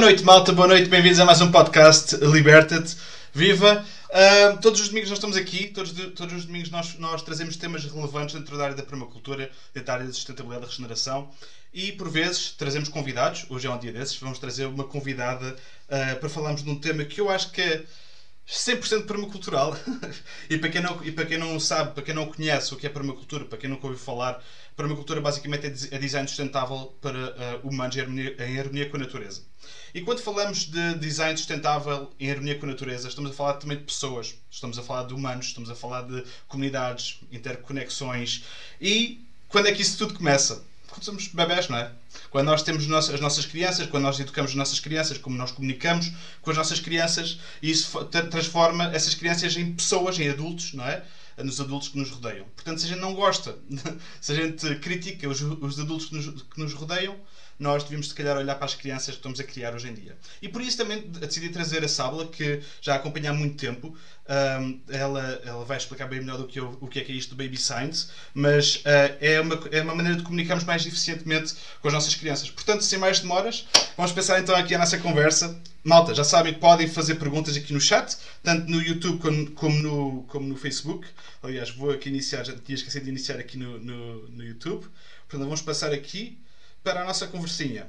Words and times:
Boa 0.00 0.08
noite, 0.08 0.24
malta, 0.24 0.50
boa 0.50 0.66
noite, 0.66 0.88
bem-vindos 0.88 1.20
a 1.20 1.26
mais 1.26 1.42
um 1.42 1.52
podcast 1.52 2.16
Liberta-te, 2.24 2.96
viva! 3.34 3.84
Uh, 4.08 4.58
todos 4.58 4.80
os 4.80 4.88
domingos 4.88 5.10
nós 5.10 5.18
estamos 5.18 5.36
aqui, 5.36 5.66
todos, 5.66 5.92
todos 6.14 6.34
os 6.36 6.46
domingos 6.46 6.70
nós, 6.70 6.98
nós 6.98 7.20
trazemos 7.20 7.54
temas 7.56 7.84
relevantes 7.84 8.34
dentro 8.34 8.56
da 8.56 8.64
área 8.64 8.74
da 8.74 8.82
permacultura, 8.82 9.50
dentro 9.74 9.86
da 9.86 9.92
área 9.92 10.06
da 10.06 10.12
sustentabilidade 10.14 10.62
da 10.62 10.68
regeneração 10.68 11.30
e 11.74 11.92
por 11.92 12.08
vezes 12.08 12.52
trazemos 12.52 12.88
convidados, 12.88 13.44
hoje 13.50 13.66
é 13.66 13.70
um 13.70 13.78
dia 13.78 13.92
desses, 13.92 14.16
vamos 14.16 14.38
trazer 14.38 14.64
uma 14.64 14.84
convidada 14.84 15.54
uh, 15.54 16.18
para 16.18 16.28
falarmos 16.30 16.64
de 16.64 16.70
um 16.70 16.80
tema 16.80 17.04
que 17.04 17.20
eu 17.20 17.28
acho 17.28 17.52
que 17.52 17.60
é 17.60 17.84
100% 18.48 19.04
permacultural. 19.04 19.76
e, 20.48 20.56
para 20.56 20.70
quem 20.70 20.80
não, 20.80 21.04
e 21.04 21.12
para 21.12 21.26
quem 21.26 21.36
não 21.36 21.60
sabe, 21.60 21.92
para 21.92 22.02
quem 22.02 22.14
não 22.14 22.26
conhece 22.26 22.72
o 22.72 22.76
que 22.78 22.86
é 22.86 22.90
permacultura, 22.90 23.44
para 23.44 23.58
quem 23.58 23.68
nunca 23.68 23.86
ouviu 23.86 24.02
falar, 24.02 24.42
permacultura 24.74 25.20
basicamente 25.20 25.66
é, 25.66 25.94
é 25.94 25.98
design 25.98 26.26
sustentável 26.26 26.96
para 27.02 27.60
uh, 27.62 27.68
humanos 27.68 27.94
em 27.96 28.00
harmonia, 28.00 28.36
em 28.38 28.58
harmonia, 28.58 28.88
com 28.88 28.96
a 28.96 29.00
natureza. 29.00 29.42
E 29.94 30.00
quando 30.02 30.20
falamos 30.20 30.64
de 30.64 30.94
design 30.94 31.36
sustentável 31.36 32.10
em 32.18 32.30
harmonia 32.30 32.56
com 32.58 32.66
a 32.66 32.68
natureza, 32.68 33.08
estamos 33.08 33.30
a 33.32 33.34
falar 33.34 33.54
também 33.54 33.76
de 33.76 33.84
pessoas, 33.84 34.34
estamos 34.50 34.78
a 34.78 34.82
falar 34.82 35.04
de 35.04 35.14
humanos, 35.14 35.46
estamos 35.46 35.68
a 35.68 35.74
falar 35.74 36.02
de 36.02 36.24
comunidades, 36.46 37.18
interconexões. 37.32 38.44
E 38.80 39.20
quando 39.48 39.66
é 39.66 39.72
que 39.72 39.82
isso 39.82 39.98
tudo 39.98 40.14
começa? 40.14 40.62
Quando 40.88 41.04
somos 41.04 41.28
bebés, 41.28 41.68
não 41.68 41.78
é? 41.78 41.92
Quando 42.30 42.46
nós 42.46 42.62
temos 42.62 42.90
as 42.90 43.20
nossas 43.20 43.46
crianças, 43.46 43.88
quando 43.88 44.04
nós 44.04 44.18
educamos 44.18 44.52
as 44.52 44.56
nossas 44.56 44.80
crianças, 44.80 45.18
como 45.18 45.36
nós 45.36 45.50
comunicamos 45.52 46.12
com 46.42 46.50
as 46.50 46.56
nossas 46.56 46.80
crianças, 46.80 47.38
e 47.62 47.70
isso 47.70 48.04
transforma 48.04 48.92
essas 48.92 49.14
crianças 49.14 49.56
em 49.56 49.72
pessoas, 49.72 50.18
em 50.18 50.28
adultos, 50.28 50.72
não 50.72 50.84
é? 50.84 51.04
Nos 51.38 51.60
adultos 51.60 51.88
que 51.88 51.98
nos 51.98 52.10
rodeiam. 52.10 52.44
Portanto, 52.54 52.80
se 52.80 52.86
a 52.86 52.88
gente 52.90 53.00
não 53.00 53.14
gosta, 53.14 53.56
se 54.20 54.32
a 54.32 54.34
gente 54.34 54.76
critica 54.76 55.28
os, 55.28 55.40
os 55.40 55.80
adultos 55.80 56.06
que 56.06 56.14
nos, 56.14 56.42
que 56.42 56.60
nos 56.60 56.74
rodeiam, 56.74 57.16
nós 57.60 57.82
devíamos 57.82 58.08
se 58.08 58.14
calhar 58.14 58.36
olhar 58.38 58.54
para 58.54 58.64
as 58.64 58.74
crianças 58.74 59.10
que 59.10 59.18
estamos 59.18 59.38
a 59.38 59.44
criar 59.44 59.74
hoje 59.74 59.88
em 59.88 59.94
dia. 59.94 60.16
E 60.40 60.48
por 60.48 60.62
isso 60.62 60.78
também 60.78 61.02
decidi 61.02 61.50
trazer 61.50 61.84
a 61.84 61.88
Sábula, 61.88 62.26
que 62.26 62.60
já 62.80 62.96
acompanha 62.96 63.30
há 63.30 63.34
muito 63.34 63.56
tempo. 63.56 63.94
Um, 64.26 64.80
ela, 64.88 65.42
ela 65.44 65.64
vai 65.64 65.76
explicar 65.76 66.06
bem 66.06 66.20
melhor 66.20 66.38
do 66.38 66.46
que 66.46 66.58
eu 66.58 66.78
o 66.80 66.88
que 66.88 67.00
é 67.00 67.04
que 67.04 67.12
é 67.12 67.14
isto 67.14 67.34
do 67.34 67.36
Baby 67.36 67.58
Science, 67.58 68.08
mas 68.32 68.76
uh, 68.76 69.16
é, 69.20 69.40
uma, 69.40 69.60
é 69.70 69.82
uma 69.82 69.94
maneira 69.94 70.16
de 70.16 70.24
comunicarmos 70.24 70.64
mais 70.64 70.86
eficientemente 70.86 71.54
com 71.82 71.88
as 71.88 71.94
nossas 71.94 72.14
crianças. 72.14 72.50
Portanto, 72.50 72.82
sem 72.82 72.98
mais 72.98 73.20
demoras, 73.20 73.66
vamos 73.94 74.12
pensar 74.12 74.40
então 74.40 74.56
aqui 74.56 74.74
a 74.74 74.78
nossa 74.78 74.96
conversa. 74.98 75.60
Malta, 75.84 76.14
já 76.14 76.24
sabem 76.24 76.54
que 76.54 76.60
podem 76.60 76.88
fazer 76.88 77.16
perguntas 77.16 77.56
aqui 77.56 77.72
no 77.72 77.80
chat, 77.80 78.16
tanto 78.42 78.70
no 78.70 78.80
YouTube 78.80 79.18
como, 79.18 79.50
como, 79.50 79.78
no, 79.82 80.22
como 80.28 80.48
no 80.48 80.56
Facebook. 80.56 81.06
Aliás, 81.42 81.70
vou 81.70 81.90
aqui 81.90 82.08
iniciar, 82.08 82.44
já 82.44 82.54
tinha 82.54 82.76
esquecido 82.76 83.04
de 83.04 83.10
iniciar 83.10 83.38
aqui 83.38 83.58
no, 83.58 83.78
no, 83.78 84.28
no 84.28 84.44
YouTube. 84.44 84.86
Portanto, 85.28 85.44
vamos 85.44 85.62
passar 85.62 85.92
aqui 85.92 86.38
para 86.82 87.02
a 87.02 87.04
nossa 87.04 87.26
conversinha. 87.26 87.86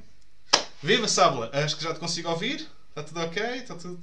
Viva 0.83 1.07
Sábula, 1.07 1.49
acho 1.53 1.77
que 1.77 1.83
já 1.83 1.93
te 1.93 1.99
consigo 1.99 2.29
ouvir. 2.29 2.67
Está 2.89 3.03
tudo 3.03 3.21
ok? 3.21 3.43
Está 3.43 3.75
tudo. 3.75 3.99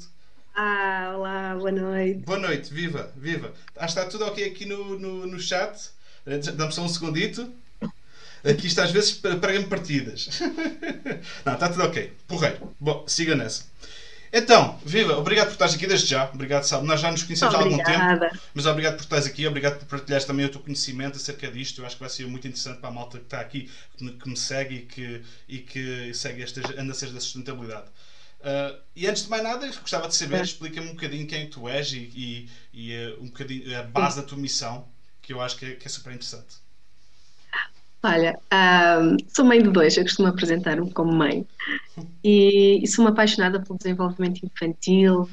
Ah, 0.55 1.13
olá, 1.17 1.55
boa 1.55 1.73
noite. 1.73 2.21
Boa 2.21 2.39
noite, 2.39 2.73
viva, 2.73 3.13
viva. 3.17 3.53
Acho 3.77 3.95
que 3.95 4.01
está 4.01 4.11
tudo 4.11 4.25
ok 4.27 4.45
aqui 4.45 4.65
no, 4.65 4.99
no, 4.99 5.27
no 5.27 5.39
chat. 5.39 5.91
Dá-me 6.55 6.73
só 6.73 6.83
um 6.83 6.89
segundito. 6.89 7.53
Aqui 8.45 8.67
está 8.67 8.85
às 8.85 8.91
vezes 8.91 9.13
para 9.13 9.37
partidas. 9.69 10.41
Não, 11.45 11.55
está 11.55 11.69
tudo 11.69 11.85
ok. 11.85 12.13
Porreiro. 12.27 12.75
Bom, 12.79 13.05
siga 13.07 13.35
nessa. 13.35 13.65
Então, 14.33 14.79
viva, 14.85 15.17
obrigado 15.17 15.47
por 15.47 15.53
estares 15.53 15.75
aqui 15.75 15.87
desde 15.87 16.07
já. 16.07 16.31
Obrigado, 16.31 16.65
sabe. 16.65 16.87
Nós 16.87 17.01
já 17.01 17.11
nos 17.11 17.23
conhecemos 17.23 17.55
há 17.55 17.59
algum 17.59 17.77
tempo. 17.77 18.39
Mas 18.55 18.67
obrigado 18.67 18.97
por 18.97 19.03
estares 19.03 19.27
aqui, 19.27 19.47
obrigado 19.47 19.79
por 19.79 19.87
partilhares 19.87 20.27
também 20.27 20.45
o 20.47 20.49
teu 20.49 20.61
conhecimento 20.61 21.17
acerca 21.17 21.51
disto. 21.51 21.81
Eu 21.81 21.87
acho 21.87 21.97
que 21.97 22.01
vai 22.01 22.11
ser 22.11 22.27
muito 22.27 22.47
interessante 22.47 22.79
para 22.79 22.89
a 22.89 22.93
malta 22.93 23.19
que 23.19 23.25
está 23.25 23.41
aqui, 23.41 23.71
que 23.97 24.29
me 24.29 24.37
segue 24.37 24.75
e 24.77 24.83
que, 24.83 25.23
e 25.49 25.59
que 25.59 26.13
segue 26.15 26.43
estas 26.43 26.65
andanças 26.77 27.13
da 27.13 27.21
sustentabilidade. 27.21 27.89
Uh, 28.41 28.79
e 28.95 29.07
antes 29.09 29.25
de 29.25 29.31
mais 29.31 29.43
nada, 29.43 29.67
gostava 29.67 30.07
de 30.07 30.15
saber, 30.15 30.43
explica-me 30.45 30.89
um 30.89 30.95
bocadinho 30.95 31.27
quem 31.27 31.49
tu 31.49 31.69
és 31.69 31.93
e, 31.93 31.97
e, 32.15 32.49
e 32.73 33.07
uh, 33.09 33.23
um 33.23 33.27
bocadinho 33.27 33.77
a 33.79 33.83
base 33.83 34.21
da 34.21 34.23
tua 34.23 34.39
missão, 34.39 34.87
que 35.21 35.33
eu 35.33 35.41
acho 35.41 35.57
que 35.57 35.67
é, 35.67 35.71
que 35.73 35.87
é 35.87 35.91
super 35.91 36.13
interessante. 36.13 36.57
Olha, 38.03 38.39
um, 39.03 39.17
sou 39.29 39.45
mãe 39.45 39.61
de 39.61 39.71
dois, 39.71 39.97
eu 39.97 40.05
costumo 40.05 40.29
apresentar-me 40.29 40.93
como 40.93 41.13
mãe. 41.13 41.47
E, 42.23 42.81
e, 42.83 42.87
sou 42.87 43.05
uma 43.05 43.11
apaixonada 43.11 43.61
pelo 43.61 43.77
desenvolvimento 43.77 44.45
infantil, 44.45 45.29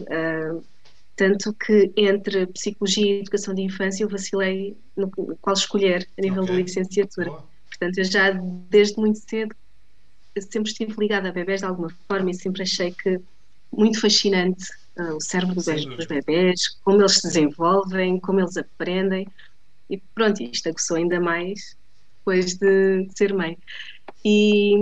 tanto 1.15 1.53
que 1.53 1.93
entre 1.95 2.47
psicologia 2.47 3.05
e 3.05 3.19
educação 3.19 3.53
de 3.53 3.61
infância 3.61 4.03
eu 4.03 4.09
vacilei 4.09 4.75
no 4.97 5.09
qual 5.41 5.53
escolher 5.53 6.07
a 6.17 6.21
nível 6.21 6.43
okay. 6.43 6.55
de 6.55 6.61
licenciatura. 6.63 7.29
Boa. 7.29 7.45
Portanto, 7.69 7.97
eu 7.97 8.03
já 8.03 8.31
desde 8.69 8.97
muito 8.97 9.19
cedo 9.19 9.55
sempre 10.41 10.71
estive 10.71 10.93
ligada 10.97 11.29
a 11.29 11.31
bebés 11.31 11.61
de 11.61 11.67
alguma 11.67 11.89
forma 12.07 12.31
e 12.31 12.33
sempre 12.33 12.63
achei 12.63 12.91
que 12.91 13.19
muito 13.71 13.99
fascinante 13.99 14.65
uh, 14.97 15.15
o 15.15 15.21
cérebro 15.21 15.55
dos, 15.55 15.65
dos 15.65 16.05
bebés, 16.05 16.69
como 16.83 17.01
eles 17.01 17.15
se 17.15 17.27
desenvolvem, 17.27 18.19
como 18.19 18.39
eles 18.39 18.57
aprendem. 18.57 19.27
E 19.89 19.97
pronto, 20.13 20.41
isto 20.41 20.69
aguçou 20.69 20.97
ainda 20.97 21.19
mais 21.19 21.77
depois 22.25 22.55
de, 22.55 23.07
ser 23.15 23.33
mãe. 23.33 23.57
E, 24.23 24.73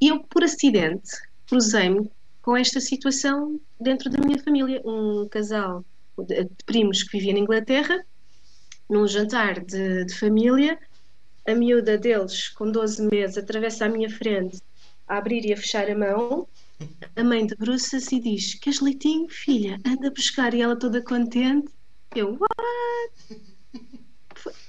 eu, 0.00 0.20
por 0.20 0.44
acidente, 0.44 1.10
cruzei-me 1.48 2.08
com 2.40 2.56
esta 2.56 2.80
situação 2.80 3.60
dentro 3.80 4.08
da 4.08 4.24
minha 4.24 4.38
família. 4.38 4.80
Um 4.84 5.28
casal 5.28 5.84
de 6.18 6.48
primos 6.64 7.02
que 7.02 7.18
vivia 7.18 7.32
na 7.32 7.40
Inglaterra, 7.40 8.00
num 8.88 9.06
jantar 9.06 9.60
de, 9.60 10.04
de 10.04 10.14
família, 10.14 10.78
a 11.46 11.54
miúda 11.54 11.98
deles, 11.98 12.48
com 12.50 12.70
12 12.70 13.08
meses, 13.10 13.38
atravessa 13.38 13.86
a 13.86 13.88
minha 13.88 14.08
frente 14.08 14.60
a 15.08 15.18
abrir 15.18 15.44
e 15.44 15.52
a 15.52 15.56
fechar 15.56 15.90
a 15.90 15.98
mão. 15.98 16.46
A 17.16 17.24
mãe 17.24 17.44
debruça-se 17.44 18.16
e 18.16 18.20
diz: 18.20 18.54
Queres 18.54 18.80
leitinho, 18.80 19.28
filha? 19.28 19.80
Anda 19.84 20.10
buscar. 20.10 20.54
E 20.54 20.60
ela 20.60 20.76
toda 20.76 21.02
contente. 21.02 21.68
Eu, 22.14 22.38
what? 22.38 23.47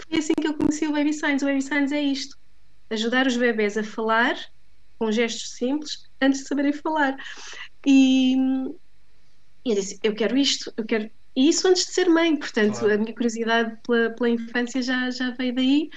Foi, 0.10 0.20
assim 0.20 0.34
que 0.34 0.48
eu 0.48 0.54
conheci 0.54 0.88
o 0.88 0.92
Baby 0.92 1.14
Science. 1.14 1.44
O 1.44 1.48
Baby 1.48 1.62
Science 1.62 1.94
é 1.94 2.02
isto: 2.02 2.38
ajudar 2.90 3.28
os 3.28 3.38
bebés 3.38 3.78
a 3.78 3.84
falar 3.84 4.36
com 4.98 5.12
gestos 5.12 5.52
simples 5.56 6.10
antes 6.22 6.42
de 6.42 6.48
saberem 6.48 6.74
falar. 6.74 7.16
E, 7.86 8.36
e 9.66 9.70
eu 9.70 9.76
disse: 9.76 10.00
Eu 10.04 10.14
quero 10.14 10.38
isto, 10.38 10.74
eu 10.76 10.86
quero. 10.86 11.10
E 11.36 11.50
isso 11.50 11.68
antes 11.68 11.86
de 11.86 11.94
ser 11.94 12.10
mãe, 12.10 12.36
portanto, 12.36 12.80
claro. 12.80 12.96
a 12.96 12.98
minha 12.98 13.14
curiosidade 13.14 13.78
pela, 13.88 14.10
pela 14.10 14.30
infância 14.30 14.82
já, 14.82 15.10
já 15.10 15.32
veio 15.32 15.56
daí. 15.56 15.90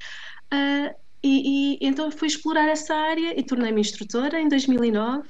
Uh, 0.53 0.95
e, 1.23 1.75
e, 1.75 1.79
então 1.81 2.11
fui 2.11 2.29
explorar 2.29 2.69
essa 2.69 2.95
área 2.95 3.39
e 3.39 3.43
tornei-me 3.43 3.81
instrutora 3.81 4.41
em 4.41 4.49
2009. 4.49 5.29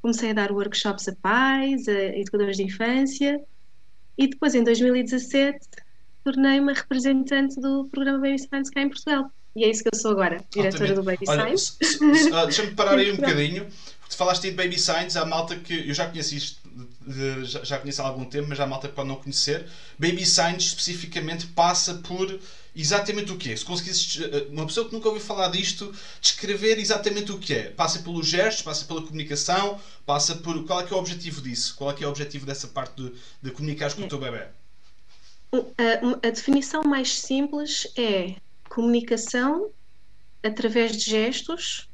Comecei 0.00 0.30
a 0.30 0.34
dar 0.34 0.52
workshops 0.52 1.08
a 1.08 1.14
pais, 1.16 1.88
a 1.88 1.92
educadores 1.92 2.56
de 2.56 2.64
infância. 2.64 3.40
E 4.16 4.28
depois, 4.28 4.54
em 4.54 4.62
2017, 4.62 5.58
tornei-me 6.24 6.72
representante 6.72 7.60
do 7.60 7.84
programa 7.84 8.18
Baby 8.18 8.38
Science 8.38 8.70
cá 8.72 8.80
em 8.80 8.88
Portugal. 8.88 9.30
E 9.54 9.62
é 9.62 9.70
isso 9.70 9.84
que 9.84 9.90
eu 9.92 9.98
sou 9.98 10.10
agora, 10.10 10.44
diretora 10.50 10.94
do 10.94 11.02
Baby 11.02 11.24
Olha, 11.28 11.56
Science. 11.56 11.76
Deixa-me 12.46 12.72
parar 12.72 12.98
aí 12.98 13.12
um 13.12 13.16
bocadinho. 13.16 13.68
Tu 14.08 14.16
falaste 14.16 14.42
de 14.42 14.50
Baby 14.50 14.78
Science, 14.78 15.16
há 15.16 15.24
malta 15.24 15.54
que 15.56 15.88
eu 15.88 15.94
já 15.94 16.08
conheci 16.08 16.36
isto, 16.36 16.60
de, 17.06 17.44
já, 17.44 17.62
já 17.62 17.78
conheço 17.78 18.02
há 18.02 18.06
algum 18.06 18.24
tempo, 18.24 18.48
mas 18.48 18.58
há 18.58 18.66
malta 18.66 18.88
que 18.88 18.94
pode 18.94 19.08
não 19.08 19.16
conhecer. 19.16 19.66
Baby 19.98 20.26
Science 20.26 20.66
especificamente 20.66 21.46
passa 21.48 21.94
por 21.94 22.36
exatamente 22.74 23.30
o 23.30 23.36
que 23.36 23.52
é. 23.52 23.56
Se 23.56 23.64
conseguisses, 23.64 24.20
eh, 24.20 24.48
uma 24.50 24.66
pessoa 24.66 24.88
que 24.88 24.92
nunca 24.92 25.08
ouviu 25.08 25.22
falar 25.22 25.48
disto, 25.48 25.94
descrever 26.20 26.78
exatamente 26.78 27.30
o 27.30 27.38
que 27.38 27.54
é. 27.54 27.62
Passa 27.70 28.00
pelos 28.00 28.26
gestos, 28.26 28.62
passa 28.62 28.84
pela 28.86 29.02
comunicação, 29.02 29.80
passa 30.04 30.34
por. 30.34 30.64
Qual 30.64 30.80
é 30.80 30.84
que 30.84 30.92
é 30.92 30.96
o 30.96 30.98
objetivo 30.98 31.40
disso? 31.40 31.76
Qual 31.76 31.90
é 31.90 31.94
que 31.94 32.02
é 32.02 32.06
o 32.06 32.10
objetivo 32.10 32.44
dessa 32.44 32.66
parte 32.66 33.00
de, 33.00 33.12
de 33.40 33.50
comunicares 33.52 33.94
com 33.94 34.02
é. 34.02 34.06
o 34.06 34.08
teu 34.08 34.18
bebê? 34.18 34.48
A, 35.54 36.26
a 36.26 36.30
definição 36.30 36.82
mais 36.82 37.20
simples 37.20 37.86
é 37.96 38.36
comunicação 38.68 39.70
através 40.42 40.96
de 40.96 41.10
gestos 41.10 41.88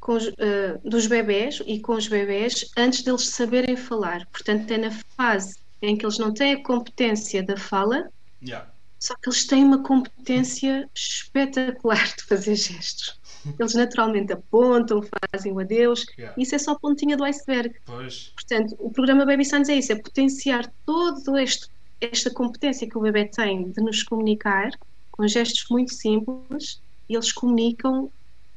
com, 0.00 0.16
uh, 0.16 0.88
dos 0.88 1.06
bebés 1.06 1.62
e 1.66 1.80
com 1.80 1.94
os 1.94 2.08
bebés 2.08 2.70
antes 2.76 3.02
deles 3.02 3.28
saberem 3.28 3.76
falar. 3.76 4.26
Portanto, 4.26 4.70
é 4.70 4.78
na 4.78 4.90
fase 5.16 5.56
em 5.80 5.96
que 5.96 6.04
eles 6.04 6.18
não 6.18 6.32
têm 6.32 6.54
a 6.54 6.62
competência 6.62 7.42
da 7.42 7.56
fala, 7.56 8.10
yeah. 8.42 8.68
só 8.98 9.14
que 9.14 9.28
eles 9.28 9.46
têm 9.46 9.64
uma 9.64 9.82
competência 9.82 10.88
espetacular 10.94 12.14
de 12.16 12.22
fazer 12.24 12.54
gestos. 12.54 13.18
Eles 13.58 13.74
naturalmente 13.74 14.32
apontam, 14.32 15.02
fazem 15.32 15.52
o 15.52 15.60
adeus. 15.60 16.06
Yeah. 16.18 16.34
Isso 16.40 16.54
é 16.54 16.58
só 16.58 16.72
a 16.72 16.78
pontinha 16.78 17.16
do 17.16 17.24
iceberg. 17.24 17.74
Pois. 17.84 18.32
Portanto, 18.34 18.74
o 18.78 18.90
programa 18.90 19.26
Baby 19.26 19.44
Science 19.44 19.70
é 19.70 19.76
isso: 19.76 19.92
é 19.92 19.96
potenciar 19.96 20.72
todo 20.86 21.36
este 21.36 21.68
esta 22.12 22.30
competência 22.30 22.88
que 22.88 22.96
o 22.96 23.00
bebê 23.00 23.26
tem 23.26 23.70
de 23.70 23.80
nos 23.82 24.02
comunicar 24.02 24.70
com 25.10 25.26
gestos 25.28 25.64
muito 25.70 25.94
simples 25.94 26.80
eles 27.08 27.32
comunicam 27.32 28.10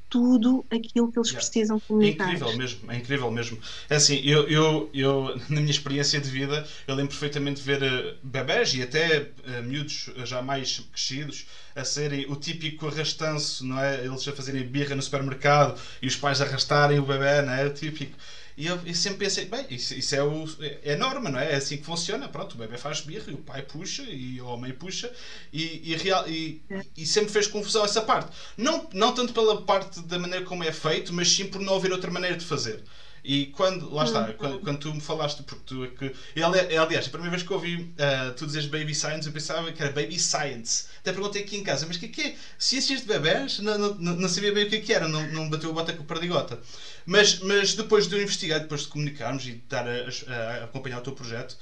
tudo 0.09 0.65
aquilo 0.71 1.11
que 1.11 1.19
eles 1.19 1.29
yeah. 1.29 1.45
precisam 1.45 1.79
comunicar. 1.81 2.29
É 2.29 2.33
incrível 2.33 2.57
mesmo, 2.57 2.91
é 2.91 2.97
incrível 2.97 3.31
mesmo. 3.31 3.59
É 3.89 3.95
assim, 3.95 4.21
eu, 4.23 4.47
eu, 4.47 4.89
eu 4.93 5.35
na 5.49 5.59
minha 5.59 5.71
experiência 5.71 6.19
de 6.19 6.29
vida, 6.29 6.65
eu 6.87 6.95
lembro 6.95 7.11
perfeitamente 7.11 7.61
de 7.61 7.63
ver 7.63 7.83
uh, 7.83 8.15
bebés 8.23 8.73
e 8.73 8.81
até 8.81 9.21
uh, 9.21 9.63
miúdos 9.63 10.09
já 10.23 10.41
mais 10.41 10.79
crescidos 10.91 11.45
a 11.75 11.83
serem 11.83 12.25
o 12.31 12.35
típico 12.35 12.87
arrastanço, 12.87 13.65
não 13.65 13.79
é? 13.79 14.05
Eles 14.05 14.27
a 14.27 14.31
fazerem 14.31 14.63
birra 14.63 14.95
no 14.95 15.01
supermercado 15.01 15.79
e 16.01 16.07
os 16.07 16.15
pais 16.15 16.41
arrastarem 16.41 16.99
o 16.99 17.05
bebê, 17.05 17.41
não 17.41 17.53
é? 17.53 17.65
O 17.65 17.73
típico. 17.73 18.17
E 18.57 18.65
eu, 18.65 18.79
eu 18.87 18.95
sempre 18.95 19.19
pensei, 19.19 19.45
bem, 19.45 19.67
isso, 19.69 19.93
isso 19.93 20.15
é, 20.15 20.23
o, 20.23 20.45
é 20.83 20.93
a 20.93 20.97
norma, 20.97 21.29
não 21.29 21.39
é? 21.39 21.53
É 21.53 21.55
assim 21.57 21.77
que 21.77 21.85
funciona. 21.85 22.27
Pronto, 22.27 22.55
o 22.55 22.57
bebê 22.57 22.75
faz 22.75 23.01
birra 23.01 23.29
e 23.31 23.35
o 23.35 23.37
pai 23.37 23.61
puxa 23.61 24.01
e 24.01 24.39
a 24.39 24.57
mãe 24.57 24.73
puxa 24.73 25.13
e, 25.53 25.91
e, 25.91 25.95
real, 25.95 26.27
e, 26.27 26.59
e, 26.97 27.05
sempre 27.05 27.31
fez 27.31 27.45
confusão 27.45 27.85
essa 27.85 28.01
parte. 28.01 28.35
Não, 28.57 28.89
não 28.93 29.13
tanto 29.13 29.31
pela 29.31 29.61
parte 29.61 30.01
da 30.01 30.17
maneira 30.17 30.43
como 30.43 30.63
é 30.63 30.71
feito, 30.71 31.13
mas 31.13 31.29
sim 31.29 31.45
por 31.45 31.61
não 31.61 31.75
haver 31.75 31.91
outra 31.91 32.09
maneira 32.09 32.35
de 32.35 32.45
fazer. 32.45 32.83
E 33.29 33.47
quando, 33.47 33.93
lá 33.93 34.05
está, 34.05 34.21
uhum. 34.21 34.33
quando, 34.37 34.59
quando, 34.61 34.79
tu 34.79 34.93
me 34.93 35.01
falaste, 35.01 35.43
porque 35.43 35.61
tu 35.65 35.83
é 35.83 35.87
que. 35.87 36.15
Aliás, 36.41 37.07
a 37.07 37.09
primeira 37.09 37.31
vez 37.31 37.43
que 37.43 37.51
ouvi 37.51 37.75
uh, 37.75 38.31
tu 38.37 38.45
dizeres 38.45 38.69
Baby 38.69 38.95
Science, 38.95 39.27
eu 39.27 39.33
pensava 39.33 39.69
que 39.73 39.83
era 39.83 39.91
Baby 39.91 40.17
Science. 40.17 40.85
Até 41.01 41.11
perguntei 41.11 41.41
aqui 41.41 41.57
em 41.57 41.63
casa, 41.63 41.85
mas 41.85 41.97
o 41.97 41.99
que 41.99 42.05
é 42.05 42.07
que 42.07 42.21
é? 42.21 42.35
Ciências 42.57 43.01
de 43.01 43.05
bebés? 43.05 43.59
Não, 43.59 43.77
não, 43.77 43.95
não 43.95 44.29
sabia 44.29 44.53
bem 44.53 44.63
o 44.63 44.69
que, 44.69 44.77
é 44.77 44.79
que 44.79 44.93
era, 44.93 45.09
não, 45.09 45.29
não 45.29 45.49
bateu 45.49 45.71
a 45.71 45.73
bota 45.73 45.91
com 45.91 46.03
o 46.03 46.05
perdigota. 46.05 46.57
Mas, 47.05 47.39
mas 47.39 47.73
depois 47.73 48.07
de 48.07 48.15
eu 48.15 48.21
investigar, 48.21 48.61
depois 48.61 48.83
de 48.83 48.87
comunicarmos 48.87 49.43
e 49.45 49.51
de 49.51 49.57
estar 49.57 49.85
a, 49.85 50.61
a 50.61 50.63
acompanhar 50.63 50.99
o 50.99 51.01
teu 51.01 51.11
projeto, 51.11 51.57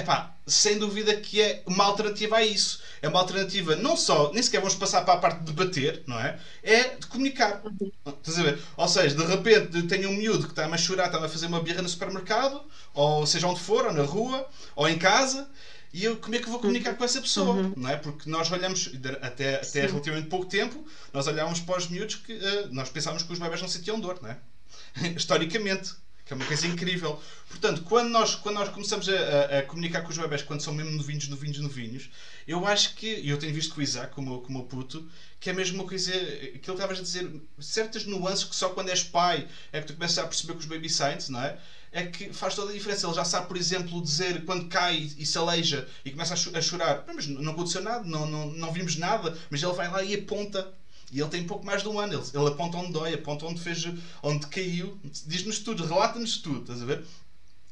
Epá, 0.00 0.34
sem 0.46 0.78
dúvida 0.78 1.14
que 1.16 1.40
é 1.40 1.62
uma 1.66 1.84
alternativa 1.84 2.36
a 2.36 2.44
isso. 2.44 2.82
É 3.02 3.08
uma 3.08 3.20
alternativa 3.20 3.76
não 3.76 3.96
só, 3.96 4.32
nem 4.32 4.42
sequer 4.42 4.60
vamos 4.60 4.74
passar 4.74 5.02
para 5.02 5.14
a 5.14 5.18
parte 5.18 5.40
de 5.40 5.52
debater, 5.52 6.02
não 6.06 6.18
é? 6.18 6.38
É 6.62 6.96
de 6.96 7.06
comunicar. 7.06 7.62
Estás 8.06 8.38
a 8.38 8.42
ver? 8.42 8.58
Ou 8.76 8.88
seja, 8.88 9.14
de 9.14 9.24
repente 9.24 9.82
tenho 9.84 10.08
um 10.10 10.14
miúdo 10.14 10.44
que 10.44 10.52
está 10.52 10.66
a 10.66 10.78
chorar, 10.78 11.06
está 11.06 11.24
a 11.24 11.28
fazer 11.28 11.46
uma 11.46 11.60
birra 11.62 11.82
no 11.82 11.88
supermercado, 11.88 12.62
ou 12.94 13.26
seja 13.26 13.46
onde 13.46 13.60
for, 13.60 13.84
ou 13.84 13.92
na 13.92 14.02
rua, 14.02 14.48
ou 14.74 14.88
em 14.88 14.98
casa, 14.98 15.48
e 15.92 16.04
eu 16.04 16.16
como 16.16 16.34
é 16.34 16.38
que 16.38 16.48
vou 16.48 16.60
comunicar 16.60 16.94
com 16.94 17.04
essa 17.04 17.20
pessoa? 17.20 17.56
Uhum. 17.56 17.74
Não 17.76 17.90
é? 17.90 17.96
Porque 17.96 18.28
nós 18.30 18.50
olhamos, 18.50 18.90
até, 19.20 19.56
até 19.56 19.86
relativamente 19.86 20.28
pouco 20.28 20.46
tempo, 20.46 20.84
nós 21.12 21.26
olhávamos 21.26 21.60
para 21.60 21.78
os 21.78 21.88
miúdos 21.88 22.16
que 22.16 22.32
uh, 22.32 22.68
nós 22.70 22.88
pensávamos 22.88 23.22
que 23.22 23.32
os 23.32 23.38
bebés 23.38 23.60
não 23.60 23.68
sentiam 23.68 24.00
dor, 24.00 24.18
não 24.22 24.30
é? 24.30 24.38
Historicamente 25.16 25.94
que 26.30 26.34
é 26.34 26.36
uma 26.36 26.46
coisa 26.46 26.64
incrível. 26.64 27.20
Portanto, 27.48 27.82
quando 27.82 28.08
nós, 28.08 28.36
quando 28.36 28.54
nós 28.54 28.68
começamos 28.68 29.08
a, 29.08 29.12
a, 29.12 29.58
a, 29.58 29.62
comunicar 29.64 30.02
com 30.02 30.10
os 30.10 30.16
bebés 30.16 30.42
quando 30.42 30.60
são 30.60 30.72
mesmo 30.72 30.92
novinhos, 30.92 31.26
novinhos, 31.26 31.58
novinhos, 31.58 32.08
eu 32.46 32.64
acho 32.68 32.94
que, 32.94 33.12
e 33.16 33.28
eu 33.28 33.36
tenho 33.36 33.52
visto 33.52 33.74
com 33.74 33.80
o 33.80 33.82
Isaac, 33.82 34.14
como, 34.14 34.36
o 34.36 34.64
puto, 34.64 35.10
que 35.40 35.50
é 35.50 35.52
mesmo 35.52 35.80
uma 35.80 35.88
coisa 35.88 36.12
que 36.12 36.70
ele 36.70 36.72
estava 36.72 36.92
a 36.92 36.94
dizer, 36.94 37.28
certas 37.58 38.04
nuances 38.04 38.44
que 38.44 38.54
só 38.54 38.68
quando 38.68 38.90
és 38.90 39.02
pai 39.02 39.48
é 39.72 39.80
que 39.80 39.88
tu 39.88 39.94
começas 39.94 40.18
a 40.18 40.26
perceber 40.26 40.52
com 40.52 40.60
os 40.60 40.66
baby 40.66 40.88
signs, 40.88 41.28
não 41.28 41.42
é? 41.42 41.58
É 41.90 42.04
que 42.04 42.32
faz 42.32 42.54
toda 42.54 42.70
a 42.70 42.74
diferença. 42.74 43.08
Ele 43.08 43.14
já 43.16 43.24
sabe, 43.24 43.48
por 43.48 43.56
exemplo, 43.56 44.00
dizer 44.00 44.44
quando 44.44 44.68
cai 44.68 45.10
e 45.18 45.26
se 45.26 45.36
aleija 45.36 45.88
e 46.04 46.12
começa 46.12 46.34
a 46.34 46.60
chorar, 46.62 47.02
mas 47.08 47.26
não 47.26 47.50
aconteceu 47.50 47.82
nada, 47.82 48.04
não, 48.04 48.24
não, 48.24 48.46
não 48.52 48.72
vimos 48.72 48.94
nada, 48.94 49.36
mas 49.50 49.60
ele 49.60 49.72
vai 49.72 49.90
lá 49.90 50.00
e 50.00 50.14
aponta 50.14 50.72
e 51.10 51.20
ele 51.20 51.28
tem 51.28 51.44
pouco 51.44 51.64
mais 51.64 51.82
de 51.82 51.88
um 51.88 51.98
ano. 51.98 52.14
Ele, 52.14 52.22
ele 52.34 52.48
aponta 52.48 52.76
onde 52.78 52.92
dói, 52.92 53.14
aponta 53.14 53.46
onde 53.46 53.60
fez, 53.60 53.84
onde 54.22 54.46
caiu, 54.46 54.98
diz-nos 55.26 55.58
tudo, 55.58 55.84
relata-nos 55.84 56.38
tudo, 56.38 56.60
estás 56.60 56.82
a 56.82 56.84
ver? 56.84 57.04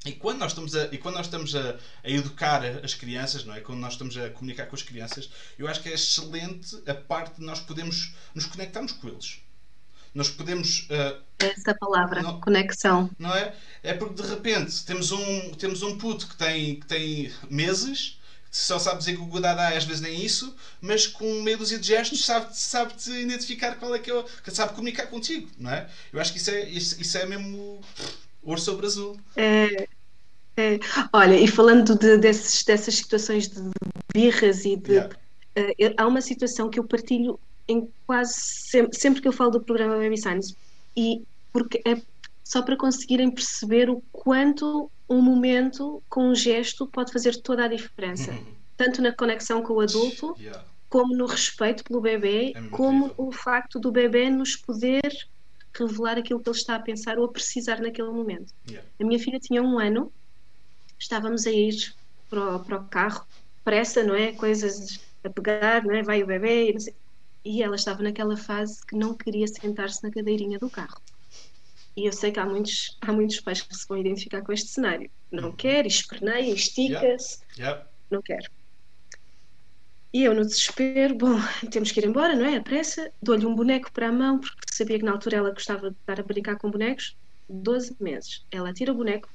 E 0.04 0.12
quando 0.12 0.38
nós 0.38 0.52
estamos, 0.52 0.74
a, 0.76 0.84
e 0.86 0.98
quando 0.98 1.16
nós 1.16 1.26
estamos 1.26 1.54
a, 1.54 1.76
a, 2.04 2.10
educar 2.10 2.64
as 2.64 2.94
crianças, 2.94 3.44
não 3.44 3.54
é? 3.54 3.60
quando 3.60 3.80
nós 3.80 3.94
estamos 3.94 4.16
a 4.16 4.30
comunicar 4.30 4.66
com 4.66 4.76
as 4.76 4.82
crianças, 4.82 5.28
eu 5.58 5.66
acho 5.66 5.82
que 5.82 5.88
é 5.88 5.94
excelente 5.94 6.76
a 6.88 6.94
parte 6.94 7.36
de 7.36 7.44
nós 7.44 7.60
podermos 7.60 8.14
nos 8.34 8.46
conectarmos 8.46 8.92
com 8.92 9.08
eles. 9.08 9.40
Nós 10.14 10.30
podemos. 10.30 10.88
Uh, 10.88 11.22
Essa 11.38 11.74
palavra, 11.74 12.22
não, 12.22 12.40
conexão. 12.40 13.10
Não 13.18 13.34
é? 13.34 13.54
É 13.82 13.92
porque 13.92 14.22
de 14.22 14.28
repente 14.28 14.84
temos 14.84 15.12
um, 15.12 15.50
temos 15.52 15.82
um 15.82 15.98
puto 15.98 16.26
que 16.28 16.36
tem, 16.36 16.80
que 16.80 16.86
tem 16.86 17.32
meses 17.50 18.17
só 18.50 18.78
sabe 18.78 18.98
dizer 18.98 19.14
que 19.14 19.22
o 19.22 19.26
Godadá 19.26 19.68
às 19.76 19.84
vezes 19.84 20.00
nem 20.00 20.24
isso, 20.24 20.54
mas 20.80 21.06
com 21.06 21.42
meia 21.42 21.56
dúzia 21.56 21.78
de 21.78 21.86
gestos 21.86 22.24
sabe-te 22.24 22.58
sabe 22.58 22.94
-te 22.94 23.10
identificar 23.10 23.76
qual 23.76 23.94
é 23.94 23.98
que 23.98 24.10
é 24.10 24.24
sabe 24.46 24.74
comunicar 24.74 25.06
contigo, 25.06 25.48
não 25.58 25.70
é? 25.70 25.88
Eu 26.12 26.20
acho 26.20 26.32
que 26.32 26.38
isso 26.38 26.50
é, 26.50 26.68
isso, 26.68 27.00
isso 27.00 27.18
é 27.18 27.26
mesmo 27.26 27.80
ouro 28.42 28.60
sobre 28.60 28.86
azul. 28.86 29.18
É, 29.36 29.88
é. 30.56 30.78
Olha, 31.12 31.34
e 31.34 31.46
falando 31.46 31.96
de, 31.96 32.18
desses, 32.18 32.64
dessas 32.64 32.94
situações 32.96 33.48
de 33.48 33.60
birras 34.12 34.64
e 34.64 34.76
de. 34.76 34.92
Yeah. 34.92 35.16
Uh, 35.56 35.94
há 35.96 36.06
uma 36.06 36.20
situação 36.20 36.70
que 36.70 36.78
eu 36.78 36.84
partilho 36.84 37.38
em 37.66 37.88
quase 38.06 38.34
sempre, 38.34 38.98
sempre 38.98 39.20
que 39.20 39.28
eu 39.28 39.32
falo 39.32 39.50
do 39.50 39.60
programa 39.60 39.98
Baby 39.98 40.16
Science, 40.16 40.56
e 40.96 41.22
porque 41.52 41.82
é 41.84 42.00
só 42.42 42.62
para 42.62 42.76
conseguirem 42.76 43.30
perceber 43.30 43.90
o 43.90 44.02
quanto 44.10 44.90
um 45.08 45.22
momento 45.22 46.02
com 46.08 46.28
um 46.28 46.34
gesto 46.34 46.86
pode 46.86 47.12
fazer 47.12 47.36
toda 47.36 47.64
a 47.64 47.68
diferença. 47.68 48.30
Uhum. 48.30 48.54
Tanto 48.76 49.00
na 49.00 49.12
conexão 49.12 49.62
com 49.62 49.74
o 49.74 49.80
adulto, 49.80 50.36
yeah. 50.38 50.64
como 50.88 51.16
no 51.16 51.26
respeito 51.26 51.82
pelo 51.82 52.00
bebê, 52.00 52.52
é 52.54 52.68
como 52.68 53.12
o 53.16 53.32
facto 53.32 53.80
do 53.80 53.90
bebê 53.90 54.30
nos 54.30 54.54
poder 54.54 55.00
revelar 55.74 56.18
aquilo 56.18 56.40
que 56.40 56.48
ele 56.48 56.56
está 56.56 56.76
a 56.76 56.80
pensar 56.80 57.18
ou 57.18 57.24
a 57.24 57.32
precisar 57.32 57.80
naquele 57.80 58.10
momento. 58.10 58.52
Yeah. 58.68 58.88
A 59.00 59.04
minha 59.04 59.18
filha 59.18 59.40
tinha 59.40 59.62
um 59.62 59.78
ano, 59.78 60.12
estávamos 60.98 61.46
a 61.46 61.50
ir 61.50 61.94
para 62.28 62.56
o, 62.56 62.60
para 62.60 62.76
o 62.76 62.84
carro, 62.84 63.26
pressa, 63.64 64.02
não 64.02 64.14
é? 64.14 64.32
Coisas 64.32 65.00
a 65.24 65.30
pegar, 65.30 65.84
não 65.84 65.94
é? 65.94 66.02
Vai 66.02 66.22
o 66.22 66.26
bebê 66.26 66.70
e, 66.70 66.94
e 67.44 67.62
ela 67.62 67.76
estava 67.76 68.02
naquela 68.02 68.36
fase 68.36 68.84
que 68.86 68.94
não 68.94 69.14
queria 69.14 69.46
sentar-se 69.46 70.02
na 70.02 70.10
cadeirinha 70.10 70.58
do 70.58 70.68
carro. 70.70 71.00
E 71.98 72.06
eu 72.06 72.12
sei 72.12 72.30
que 72.30 72.38
há 72.38 72.46
muitos, 72.46 72.96
há 73.00 73.12
muitos 73.12 73.40
pais 73.40 73.60
que 73.60 73.74
se 73.74 73.84
vão 73.88 73.98
identificar 73.98 74.40
com 74.42 74.52
este 74.52 74.68
cenário. 74.68 75.10
Não 75.32 75.48
uhum. 75.48 75.56
quer, 75.56 75.84
esperneia, 75.84 76.54
estica-se. 76.54 77.40
Yeah. 77.56 77.58
Yeah. 77.58 77.86
Não 78.08 78.22
quer. 78.22 78.48
E 80.12 80.22
eu, 80.22 80.32
no 80.32 80.46
desespero, 80.46 81.16
bom, 81.16 81.40
temos 81.72 81.90
que 81.90 81.98
ir 81.98 82.06
embora, 82.06 82.36
não 82.36 82.46
é? 82.46 82.58
A 82.58 82.62
pressa. 82.62 83.10
Dou-lhe 83.20 83.44
um 83.44 83.52
boneco 83.52 83.90
para 83.90 84.10
a 84.10 84.12
mão, 84.12 84.38
porque 84.38 84.72
sabia 84.72 84.96
que 84.96 85.04
na 85.04 85.10
altura 85.10 85.38
ela 85.38 85.50
gostava 85.50 85.90
de 85.90 85.96
estar 85.96 86.20
a 86.20 86.22
brincar 86.22 86.56
com 86.56 86.70
bonecos. 86.70 87.16
12 87.48 87.96
meses. 87.98 88.46
Ela 88.48 88.72
tira 88.72 88.92
o 88.92 88.94
boneco, 88.94 89.28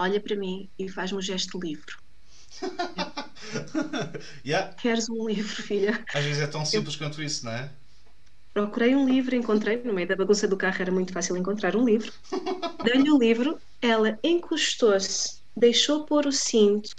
olha 0.00 0.20
para 0.20 0.34
mim 0.34 0.68
e 0.76 0.88
faz-me 0.88 1.18
um 1.18 1.22
gesto 1.22 1.60
de 1.60 1.68
livro. 1.68 1.96
yeah. 4.44 4.74
Queres 4.74 5.08
um 5.08 5.28
livro, 5.28 5.62
filha? 5.62 6.04
Às 6.12 6.24
vezes 6.24 6.42
é 6.42 6.46
tão 6.48 6.64
simples 6.64 6.94
eu... 6.94 6.98
quanto 6.98 7.22
isso, 7.22 7.44
não 7.44 7.52
é? 7.52 7.70
Procurei 8.52 8.94
um 8.94 9.08
livro, 9.08 9.34
encontrei, 9.34 9.82
no 9.82 9.94
meio 9.94 10.06
da 10.06 10.16
bagunça 10.16 10.46
do 10.46 10.56
carro 10.56 10.76
era 10.80 10.92
muito 10.92 11.12
fácil 11.12 11.36
encontrar 11.36 11.74
um 11.74 11.84
livro. 11.84 12.12
Dei-lhe 12.84 13.10
o 13.10 13.18
livro, 13.18 13.58
ela 13.80 14.18
encostou-se, 14.22 15.40
deixou 15.56 16.04
pôr 16.04 16.26
o 16.26 16.32
cinto 16.32 16.94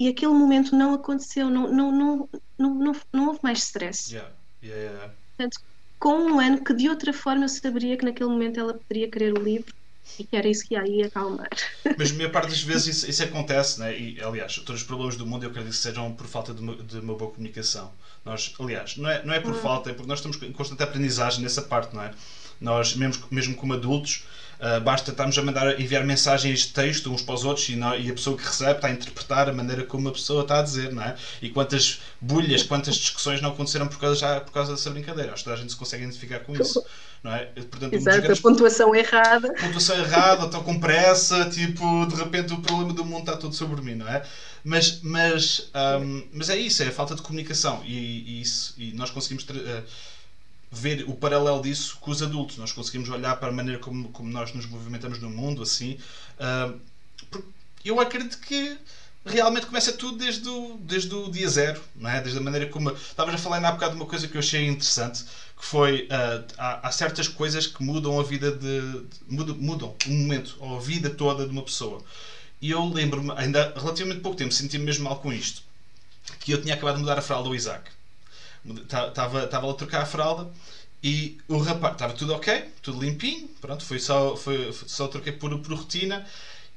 e 0.00 0.08
aquele 0.08 0.32
momento 0.32 0.74
não 0.74 0.94
aconteceu, 0.94 1.50
não, 1.50 1.70
não, 1.70 1.92
não, 1.92 2.28
não, 2.58 2.74
não, 2.74 2.92
não 3.12 3.26
houve 3.28 3.40
mais 3.42 3.58
stress. 3.64 4.12
Yeah. 4.12 4.32
Yeah, 4.62 4.82
yeah. 4.82 5.14
Portanto, 5.36 5.60
com 5.98 6.14
um 6.14 6.40
ano 6.40 6.64
que 6.64 6.72
de 6.72 6.88
outra 6.88 7.12
forma 7.12 7.44
eu 7.44 7.48
saberia 7.48 7.96
que 7.96 8.04
naquele 8.04 8.30
momento 8.30 8.58
ela 8.58 8.74
poderia 8.74 9.10
querer 9.10 9.36
o 9.36 9.42
livro 9.42 9.74
e 10.18 10.24
que 10.24 10.36
era 10.36 10.48
isso 10.48 10.66
que 10.66 10.74
ia 10.74 11.06
acalmar. 11.06 11.50
Mas 11.98 12.12
a 12.12 12.14
maior 12.14 12.30
parte 12.30 12.50
das 12.50 12.62
vezes 12.64 12.98
isso, 12.98 13.10
isso, 13.10 13.22
acontece, 13.22 13.80
né? 13.80 13.98
e 13.98 14.20
aliás, 14.20 14.56
todos 14.58 14.80
os 14.80 14.86
problemas 14.86 15.16
do 15.16 15.26
mundo 15.26 15.44
eu 15.44 15.50
acredito 15.50 15.72
que 15.72 15.78
sejam 15.78 16.14
por 16.14 16.26
falta 16.26 16.54
de 16.54 16.60
uma, 16.60 16.76
de 16.76 16.98
uma 16.98 17.14
boa 17.14 17.30
comunicação. 17.30 17.92
Nós, 18.28 18.52
aliás, 18.60 18.96
não 18.96 19.08
é, 19.08 19.24
não 19.24 19.34
é 19.34 19.40
por 19.40 19.52
hum. 19.52 19.60
falta, 19.60 19.90
é 19.90 19.94
porque 19.94 20.08
nós 20.08 20.18
estamos 20.18 20.40
em 20.42 20.52
constante 20.52 20.82
aprendizagem 20.82 21.42
nessa 21.42 21.62
parte, 21.62 21.94
não 21.94 22.02
é? 22.02 22.10
Nós, 22.60 22.94
mesmo, 22.94 23.24
mesmo 23.30 23.54
como 23.54 23.72
adultos, 23.72 24.24
uh, 24.58 24.80
basta 24.80 25.10
estarmos 25.10 25.38
a 25.38 25.42
mandar 25.42 25.80
enviar 25.80 26.04
mensagens 26.04 26.60
de 26.60 26.72
texto 26.72 27.12
uns 27.12 27.22
para 27.22 27.34
os 27.34 27.44
outros 27.44 27.68
e, 27.68 27.76
não, 27.76 27.96
e, 27.96 28.10
a 28.10 28.14
pessoa 28.14 28.36
que 28.36 28.44
recebe 28.44 28.72
está 28.72 28.88
a 28.88 28.90
interpretar 28.90 29.48
a 29.48 29.52
maneira 29.52 29.84
como 29.84 30.08
a 30.08 30.12
pessoa 30.12 30.42
está 30.42 30.58
a 30.58 30.62
dizer, 30.62 30.92
não 30.92 31.02
é? 31.02 31.14
E 31.40 31.48
quantas 31.50 32.00
bulhas, 32.20 32.62
quantas 32.62 32.96
discussões 32.96 33.40
não 33.40 33.50
aconteceram 33.50 33.86
por 33.86 33.98
causa, 33.98 34.16
já, 34.16 34.40
por 34.40 34.52
causa 34.52 34.72
dessa 34.72 34.90
brincadeira. 34.90 35.32
Acho 35.32 35.44
que 35.44 35.50
a 35.50 35.56
gente 35.56 35.70
se 35.70 35.76
consegue 35.76 36.02
identificar 36.02 36.40
com 36.40 36.54
isso. 36.54 36.84
Não 37.22 37.34
é? 37.34 37.46
Portanto, 37.46 37.92
Exato, 37.92 38.20
grandes... 38.20 38.38
a 38.38 38.42
pontuação 38.42 38.94
errada. 38.94 39.52
Pontuação 39.54 39.98
errada, 39.98 40.46
estou 40.46 40.62
com 40.62 40.78
pressa, 40.78 41.48
tipo, 41.50 42.06
de 42.06 42.14
repente 42.14 42.52
o 42.52 42.60
problema 42.60 42.92
do 42.92 43.04
mundo 43.04 43.20
está 43.20 43.36
todo 43.36 43.54
sobre 43.54 43.80
mim, 43.82 43.96
não 43.96 44.08
é? 44.08 44.22
Mas, 44.64 45.00
mas, 45.02 45.70
um, 46.02 46.28
mas 46.32 46.50
é 46.50 46.56
isso, 46.56 46.82
é 46.82 46.88
a 46.88 46.92
falta 46.92 47.14
de 47.14 47.22
comunicação 47.22 47.82
e, 47.84 47.92
e 47.92 48.40
isso, 48.42 48.74
e 48.76 48.92
nós 48.92 49.10
conseguimos 49.10 49.44
uh, 49.44 49.84
ver 50.70 51.04
o 51.08 51.14
paralelo 51.14 51.62
disso 51.62 51.96
com 52.00 52.10
os 52.10 52.22
adultos. 52.22 52.58
Nós 52.58 52.72
conseguimos 52.72 53.08
olhar 53.08 53.36
para 53.36 53.48
a 53.48 53.52
maneira 53.52 53.80
como, 53.80 54.08
como 54.10 54.28
nós 54.30 54.52
nos 54.52 54.66
movimentamos 54.66 55.18
no 55.20 55.30
mundo, 55.30 55.62
assim. 55.62 55.98
Uh, 56.38 56.78
eu 57.84 58.00
acredito 58.00 58.38
que 58.38 58.76
realmente 59.24 59.66
começa 59.66 59.92
tudo 59.92 60.18
desde 60.18 60.48
o, 60.48 60.78
desde 60.80 61.14
o 61.14 61.30
dia 61.30 61.48
zero, 61.48 61.80
não 61.94 62.08
é? 62.10 62.20
Desde 62.20 62.38
a 62.38 62.42
maneira 62.42 62.66
como. 62.66 62.90
Estavas 62.90 63.34
a 63.34 63.38
falar 63.38 63.60
na 63.60 63.72
bocado 63.72 63.92
de 63.92 64.00
uma 64.00 64.06
coisa 64.06 64.26
que 64.26 64.36
eu 64.36 64.40
achei 64.40 64.66
interessante, 64.66 65.24
que 65.56 65.64
foi. 65.64 66.04
Uh, 66.04 66.44
há, 66.56 66.88
há, 66.88 66.92
certas 66.92 67.28
coisas 67.28 67.66
que 67.66 67.82
mudam 67.82 68.18
a 68.18 68.22
vida 68.22 68.50
de. 68.50 69.02
de 69.02 69.06
mudam, 69.28 69.56
mudam 69.56 69.96
um 70.06 70.14
momento, 70.14 70.56
ou 70.58 70.76
a 70.76 70.80
vida 70.80 71.10
toda 71.10 71.44
de 71.44 71.50
uma 71.50 71.62
pessoa. 71.62 72.02
E 72.60 72.70
eu 72.70 72.84
lembro-me, 72.84 73.32
ainda 73.36 73.72
relativamente 73.76 74.20
pouco 74.20 74.36
tempo, 74.36 74.52
senti-me 74.52 74.84
mesmo 74.84 75.04
mal 75.04 75.20
com 75.20 75.32
isto. 75.32 75.62
Que 76.40 76.52
eu 76.52 76.60
tinha 76.60 76.74
acabado 76.74 76.96
de 76.96 77.00
mudar 77.02 77.18
a 77.18 77.22
fralda 77.22 77.48
ao 77.48 77.54
Isaac. 77.54 77.90
Estava 78.82 79.70
a 79.70 79.74
trocar 79.74 80.02
a 80.02 80.06
fralda 80.06 80.50
e 81.02 81.38
o 81.46 81.58
rapaz, 81.58 81.92
estava 81.92 82.12
tudo 82.12 82.34
ok, 82.34 82.64
tudo 82.82 83.00
limpinho, 83.00 83.48
pronto, 83.60 83.84
foi 83.84 84.00
só, 84.00 84.36
foi, 84.36 84.72
só 84.86 85.06
troquei 85.06 85.32
por, 85.32 85.56
por 85.60 85.72
rotina 85.72 86.26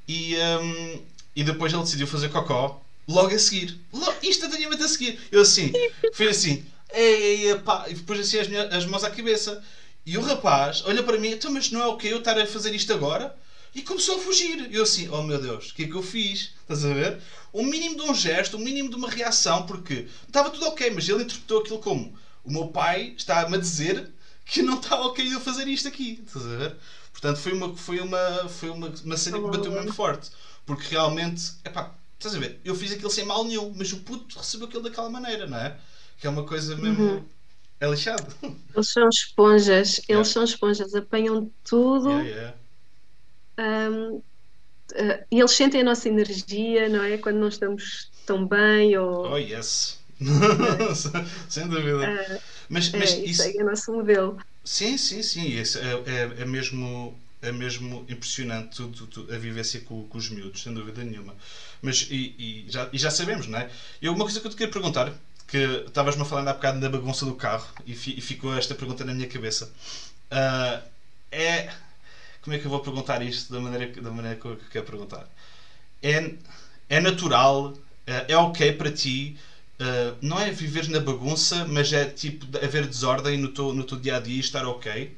e, 0.06 0.36
um, 0.36 1.02
e 1.34 1.42
depois 1.42 1.72
ele 1.72 1.82
decidiu 1.82 2.06
fazer 2.06 2.28
cocó 2.28 2.80
logo 3.08 3.34
a 3.34 3.38
seguir, 3.38 3.78
logo, 3.92 4.14
instantaneamente 4.22 4.82
a 4.82 4.88
seguir. 4.88 5.18
Eu 5.30 5.42
assim, 5.42 5.72
foi 6.14 6.28
assim, 6.28 6.64
ei, 6.92 7.54
pá, 7.58 7.86
e 7.88 7.94
depois 7.94 8.20
assim 8.20 8.38
as, 8.38 8.48
minhas, 8.48 8.72
as 8.72 8.86
mãos 8.86 9.02
à 9.02 9.10
cabeça. 9.10 9.62
E 10.04 10.16
o 10.18 10.22
rapaz 10.22 10.82
olha 10.86 11.02
para 11.02 11.18
mim, 11.18 11.30
então, 11.30 11.50
mas 11.50 11.70
não 11.70 11.80
é 11.80 11.86
o 11.86 11.96
que 11.96 12.08
eu 12.08 12.18
estar 12.18 12.38
a 12.38 12.46
fazer 12.46 12.74
isto 12.74 12.92
agora? 12.92 13.36
E 13.74 13.82
começou 13.82 14.16
a 14.16 14.20
fugir. 14.20 14.70
E 14.70 14.76
eu 14.76 14.82
assim, 14.82 15.08
oh 15.08 15.22
meu 15.22 15.40
Deus, 15.40 15.70
o 15.70 15.74
que 15.74 15.84
é 15.84 15.86
que 15.86 15.94
eu 15.94 16.02
fiz? 16.02 16.54
Estás 16.62 16.84
a 16.84 16.92
ver? 16.92 17.20
Um 17.52 17.64
mínimo 17.64 17.96
de 17.96 18.02
um 18.02 18.14
gesto, 18.14 18.56
um 18.56 18.60
mínimo 18.60 18.90
de 18.90 18.96
uma 18.96 19.10
reação, 19.10 19.66
porque 19.66 20.06
estava 20.26 20.50
tudo 20.50 20.66
ok, 20.66 20.90
mas 20.90 21.08
ele 21.08 21.22
interpretou 21.24 21.60
aquilo 21.60 21.78
como 21.78 22.14
o 22.44 22.52
meu 22.52 22.68
pai 22.68 23.14
está-me 23.16 23.56
a 23.56 23.60
dizer 23.60 24.10
que 24.44 24.62
não 24.62 24.78
está 24.80 25.00
ok 25.00 25.32
eu 25.32 25.40
fazer 25.40 25.68
isto 25.68 25.88
aqui. 25.88 26.22
Estás 26.26 26.44
a 26.46 26.56
ver? 26.56 26.76
Portanto, 27.12 27.38
foi 27.38 27.52
uma, 27.52 27.76
foi 27.76 28.00
uma, 28.00 28.48
foi 28.48 28.70
uma, 28.70 28.92
uma 29.04 29.16
cena 29.16 29.38
que 29.38 29.48
bateu 29.48 29.70
mesmo 29.70 29.92
forte. 29.92 30.30
Porque 30.66 30.88
realmente, 30.90 31.52
epá, 31.64 31.94
estás 32.16 32.34
a 32.34 32.38
ver? 32.38 32.60
Eu 32.64 32.74
fiz 32.74 32.92
aquilo 32.92 33.10
sem 33.10 33.24
mal 33.24 33.44
nenhum, 33.44 33.72
mas 33.76 33.92
o 33.92 33.98
puto 33.98 34.38
recebeu 34.38 34.66
aquilo 34.66 34.82
daquela 34.82 35.10
maneira, 35.10 35.46
não 35.46 35.58
é? 35.58 35.76
Que 36.18 36.26
é 36.26 36.30
uma 36.30 36.44
coisa 36.44 36.76
mesmo. 36.76 37.02
Uhum. 37.02 37.24
É 37.80 37.90
lixado. 37.90 38.26
Eles 38.74 38.88
são 38.88 39.08
esponjas, 39.08 39.98
Yeah. 39.98 40.14
eles 40.14 40.28
são 40.28 40.44
esponjas, 40.44 40.94
apanham 40.94 41.50
tudo 41.64 42.10
Yeah, 42.10 42.28
yeah. 42.28 42.56
Hum, 43.58 44.22
eh, 44.96 45.26
e 45.32 45.38
eles 45.40 45.52
sentem 45.52 45.82
a 45.82 45.84
nossa 45.84 46.08
energia, 46.08 46.88
não 46.88 47.02
é? 47.04 47.18
Quando 47.18 47.38
não 47.40 47.48
estamos 47.48 48.12
tão 48.26 48.46
bem 48.48 48.96
ou 48.98 49.32
Oh, 49.32 49.36
yes. 49.38 49.98
Sem 51.48 51.68
dúvida. 51.68 52.16
eh, 52.18 52.38
Mas, 52.68 52.92
é, 52.92 52.98
mas 52.98 53.20
isso 53.24 53.42
isso. 53.42 53.42
aí 53.42 53.54
é 53.58 53.62
o 53.62 53.66
nosso 53.66 53.92
modelo. 53.92 54.36
Sim, 54.64 54.96
sim, 54.96 55.22
sim. 55.22 55.46
Isso 55.46 55.78
é, 55.78 55.92
é, 56.06 56.42
é 56.42 56.44
mesmo, 56.44 57.18
é 57.40 57.50
mesmo 57.52 58.04
impressionante 58.08 58.76
tudo, 58.76 59.06
tudo- 59.06 59.34
a 59.34 59.38
vivência 59.38 59.80
com, 59.80 60.06
com 60.06 60.18
os 60.18 60.28
miúdos, 60.30 60.62
sem 60.62 60.72
dúvida 60.72 61.02
nenhuma. 61.04 61.34
Mas 61.80 62.06
e, 62.10 62.64
e 62.66 62.70
já, 62.70 62.88
e 62.92 62.98
já 62.98 63.10
sabemos, 63.10 63.46
não 63.46 63.58
é? 63.58 63.70
Eu, 64.00 64.12
uma 64.14 64.24
coisa 64.24 64.40
que 64.40 64.46
eu 64.46 64.50
te 64.50 64.56
queria 64.56 64.72
perguntar, 64.72 65.12
que 65.48 65.56
estavas-me 65.86 66.22
a 66.22 66.24
falar 66.24 66.48
há 66.48 66.54
bocado 66.54 66.80
da 66.80 66.88
bagunça 66.88 67.24
do 67.26 67.34
carro 67.34 67.66
e, 67.86 67.94
fi- 67.94 68.16
e 68.16 68.20
ficou 68.20 68.54
esta 68.56 68.74
pergunta 68.74 69.04
na 69.04 69.12
minha 69.14 69.28
cabeça. 69.28 69.72
Ah, 70.30 70.82
é. 71.30 71.70
Como 72.42 72.54
é 72.54 72.58
que 72.58 72.66
eu 72.66 72.70
vou 72.70 72.80
perguntar 72.80 73.22
isto 73.22 73.52
da 73.52 73.60
maneira, 73.60 73.86
da 74.00 74.10
maneira 74.10 74.36
que 74.38 74.46
eu 74.46 74.56
quero 74.70 74.84
perguntar? 74.84 75.26
É, 76.02 76.34
é 76.88 77.00
natural, 77.00 77.72
ah, 78.06 78.24
é 78.28 78.36
ok 78.36 78.72
para 78.72 78.90
ti 78.90 79.36
Uh, 79.80 80.14
não 80.20 80.38
é 80.38 80.48
viver 80.52 80.86
na 80.88 81.00
bagunça, 81.00 81.64
mas 81.64 81.92
é 81.92 82.06
tipo 82.06 82.46
haver 82.58 82.86
desordem 82.86 83.36
no 83.36 83.48
teu, 83.48 83.72
no 83.72 83.82
teu 83.82 83.98
dia 83.98 84.16
a 84.16 84.18
dia 84.20 84.36
e 84.36 84.38
estar 84.40 84.64
ok. 84.64 85.12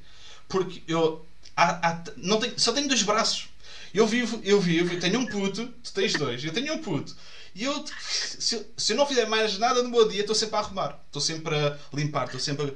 Porque 0.48 0.82
eu 0.88 1.22
há- 1.56 1.90
há- 1.90 2.02
não 2.16 2.38
tenho, 2.38 2.58
só 2.58 2.72
tenho 2.72 2.88
dois 2.88 3.02
braços. 3.02 3.48
Eu 3.92 4.06
vivo, 4.06 4.40
eu 4.42 4.58
vivo, 4.60 4.92
eu 4.92 4.98
tenho 4.98 5.18
um 5.20 5.26
puto, 5.26 5.66
tu 5.82 5.92
tens 5.92 6.14
dois, 6.14 6.42
eu 6.44 6.52
tenho 6.52 6.72
um 6.74 6.78
puto. 6.78 7.14
E 7.54 7.64
eu, 7.64 7.84
se, 7.98 8.54
eu- 8.56 8.66
se 8.76 8.92
eu 8.92 8.96
não 8.96 9.06
fizer 9.06 9.26
mais 9.26 9.58
nada 9.58 9.82
no 9.82 9.88
meu 9.90 10.08
dia, 10.08 10.20
estou 10.22 10.34
sempre 10.34 10.56
a 10.56 10.60
arrumar, 10.60 10.98
estou 11.06 11.20
sempre 11.20 11.54
a 11.54 11.76
limpar, 11.92 12.24
estou 12.26 12.40
sempre 12.40 12.66
a. 12.70 12.72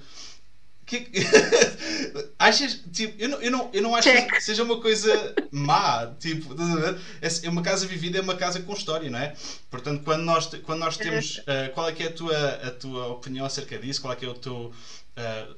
Que... 0.88 1.06
Achas, 2.38 2.80
tipo, 2.90 3.14
eu 3.22 3.28
não, 3.28 3.42
eu 3.42 3.50
não, 3.50 3.70
eu 3.74 3.82
não 3.82 3.94
acho 3.94 4.10
Check. 4.10 4.30
que 4.30 4.40
seja 4.40 4.62
uma 4.64 4.80
coisa 4.80 5.34
má, 5.50 6.06
tipo, 6.18 6.54
estás? 6.54 7.44
É 7.44 7.48
é 7.48 7.50
uma 7.50 7.62
casa 7.62 7.86
vivida, 7.86 8.18
é 8.18 8.22
uma 8.22 8.36
casa 8.36 8.60
com 8.60 8.72
história, 8.72 9.10
não 9.10 9.18
é? 9.18 9.34
Portanto, 9.70 10.02
quando 10.02 10.22
nós, 10.22 10.46
quando 10.64 10.80
nós 10.80 10.96
temos. 10.96 11.42
ah, 11.46 11.68
qual 11.74 11.88
é 11.88 11.92
que 11.92 12.02
é 12.02 12.06
a 12.06 12.12
tua, 12.12 12.48
a 12.54 12.70
tua 12.70 13.06
opinião 13.08 13.44
acerca 13.44 13.78
disso? 13.78 14.00
Qual 14.00 14.12
é 14.12 14.16
que 14.16 14.24
é 14.24 14.28
o 14.28 14.34
teu. 14.34 14.72
ah, 15.16 15.54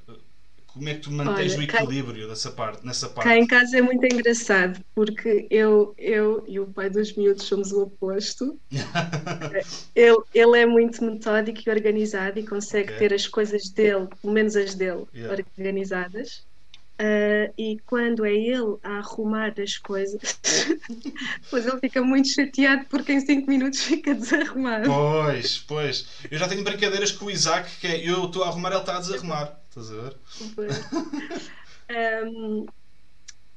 como 0.73 0.89
é 0.89 0.95
que 0.95 1.01
tu 1.01 1.11
mantens 1.13 1.55
Olha, 1.55 1.65
o 1.65 1.67
cá- 1.67 1.83
equilíbrio 1.83 2.29
dessa 2.29 2.51
parte, 2.53 2.85
nessa 2.87 3.09
parte? 3.09 3.29
Cá 3.29 3.37
em 3.37 3.47
casa 3.47 3.79
é 3.79 3.83
muito 3.83 4.05
engraçado 4.05 4.81
porque 4.95 5.47
eu, 5.51 5.95
eu 5.99 6.45
e 6.47 6.59
o 6.61 6.67
pai 6.67 6.89
dos 6.91 7.15
miúdos 7.15 7.45
somos 7.45 7.73
o 7.73 7.83
oposto. 7.83 8.59
Ele, 9.95 10.19
ele 10.35 10.59
é 10.59 10.67
muito 10.67 11.05
metódico 11.05 11.61
e 11.67 11.71
organizado 11.71 12.39
e 12.39 12.47
consegue 12.47 12.93
Ok. 12.95 12.99
ter 12.99 13.15
as 13.15 13.27
coisas 13.27 13.69
dele, 13.71 14.09
pelo 14.21 14.33
menos 14.33 14.57
as 14.57 14.75
dele, 14.75 15.05
Yeah. 15.15 15.45
organizadas. 15.59 16.45
Ah, 16.99 17.51
e 17.57 17.79
quando 17.87 18.27
é 18.27 18.33
ele 18.35 18.77
a 18.83 18.99
arrumar 18.99 19.55
as 19.59 19.79
coisas, 19.79 20.21
pois 21.51 21.67
ele 21.67 21.79
fica 21.81 22.03
muito 22.03 22.29
chateado 22.29 22.85
porque 22.91 23.13
em 23.13 23.21
5 23.21 23.49
minutos 23.51 23.81
fica 23.81 24.15
desarrumado. 24.15 24.87
Pois, 24.87 25.59
pois. 25.59 26.07
Eu 26.31 26.39
já 26.39 26.47
tenho 26.47 26.63
brincadeiras 26.63 27.11
com 27.13 27.25
o 27.27 27.31
Isaac 27.31 27.71
que 27.81 27.87
é 27.87 28.07
eu 28.07 28.27
estou 28.27 28.45
a 28.45 28.49
arrumar, 28.49 28.71
ele 28.71 28.81
está 28.81 28.97
a 28.99 29.01
desarrumar. 29.01 29.60
Estás 29.71 29.91
a 29.91 29.95
ver? 29.95 30.17
Um, 31.91 32.67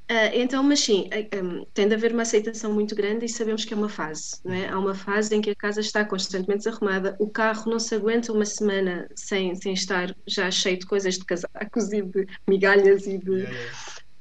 ah, 0.10 0.36
então, 0.36 0.64
mas 0.64 0.80
sim, 0.80 1.08
ah, 1.12 1.38
um, 1.38 1.66
tem 1.74 1.88
de 1.88 1.94
haver 1.94 2.14
uma 2.14 2.24
aceitação 2.24 2.74
muito 2.74 2.96
grande 2.96 3.26
e 3.26 3.30
sabemos 3.30 3.64
que 3.64 3.74
é 3.74 3.78
uma 3.78 3.90
fase, 3.90 4.40
não 4.44 4.54
é? 4.54 4.68
Há 4.68 4.78
uma 4.78 4.96
fase 4.96 5.36
em 5.36 5.42
que 5.42 5.52
a 5.52 5.56
casa 5.56 5.82
está 5.82 6.04
constantemente 6.04 6.64
desarrumada, 6.64 7.16
o 7.20 7.30
carro 7.30 7.70
não 7.70 7.80
se 7.80 7.94
aguenta 7.94 8.34
uma 8.34 8.46
semana 8.46 9.08
sem, 9.16 9.56
sem 9.56 9.74
estar 9.74 10.16
já 10.28 10.50
cheio 10.50 10.80
de 10.80 10.86
coisas 10.88 11.16
de 11.16 11.26
casacos 11.26 11.94
e 11.94 12.02
de 12.02 12.26
migalhas 12.50 13.06
e 13.06 13.20
de. 13.20 13.32
Yeah, 13.32 13.58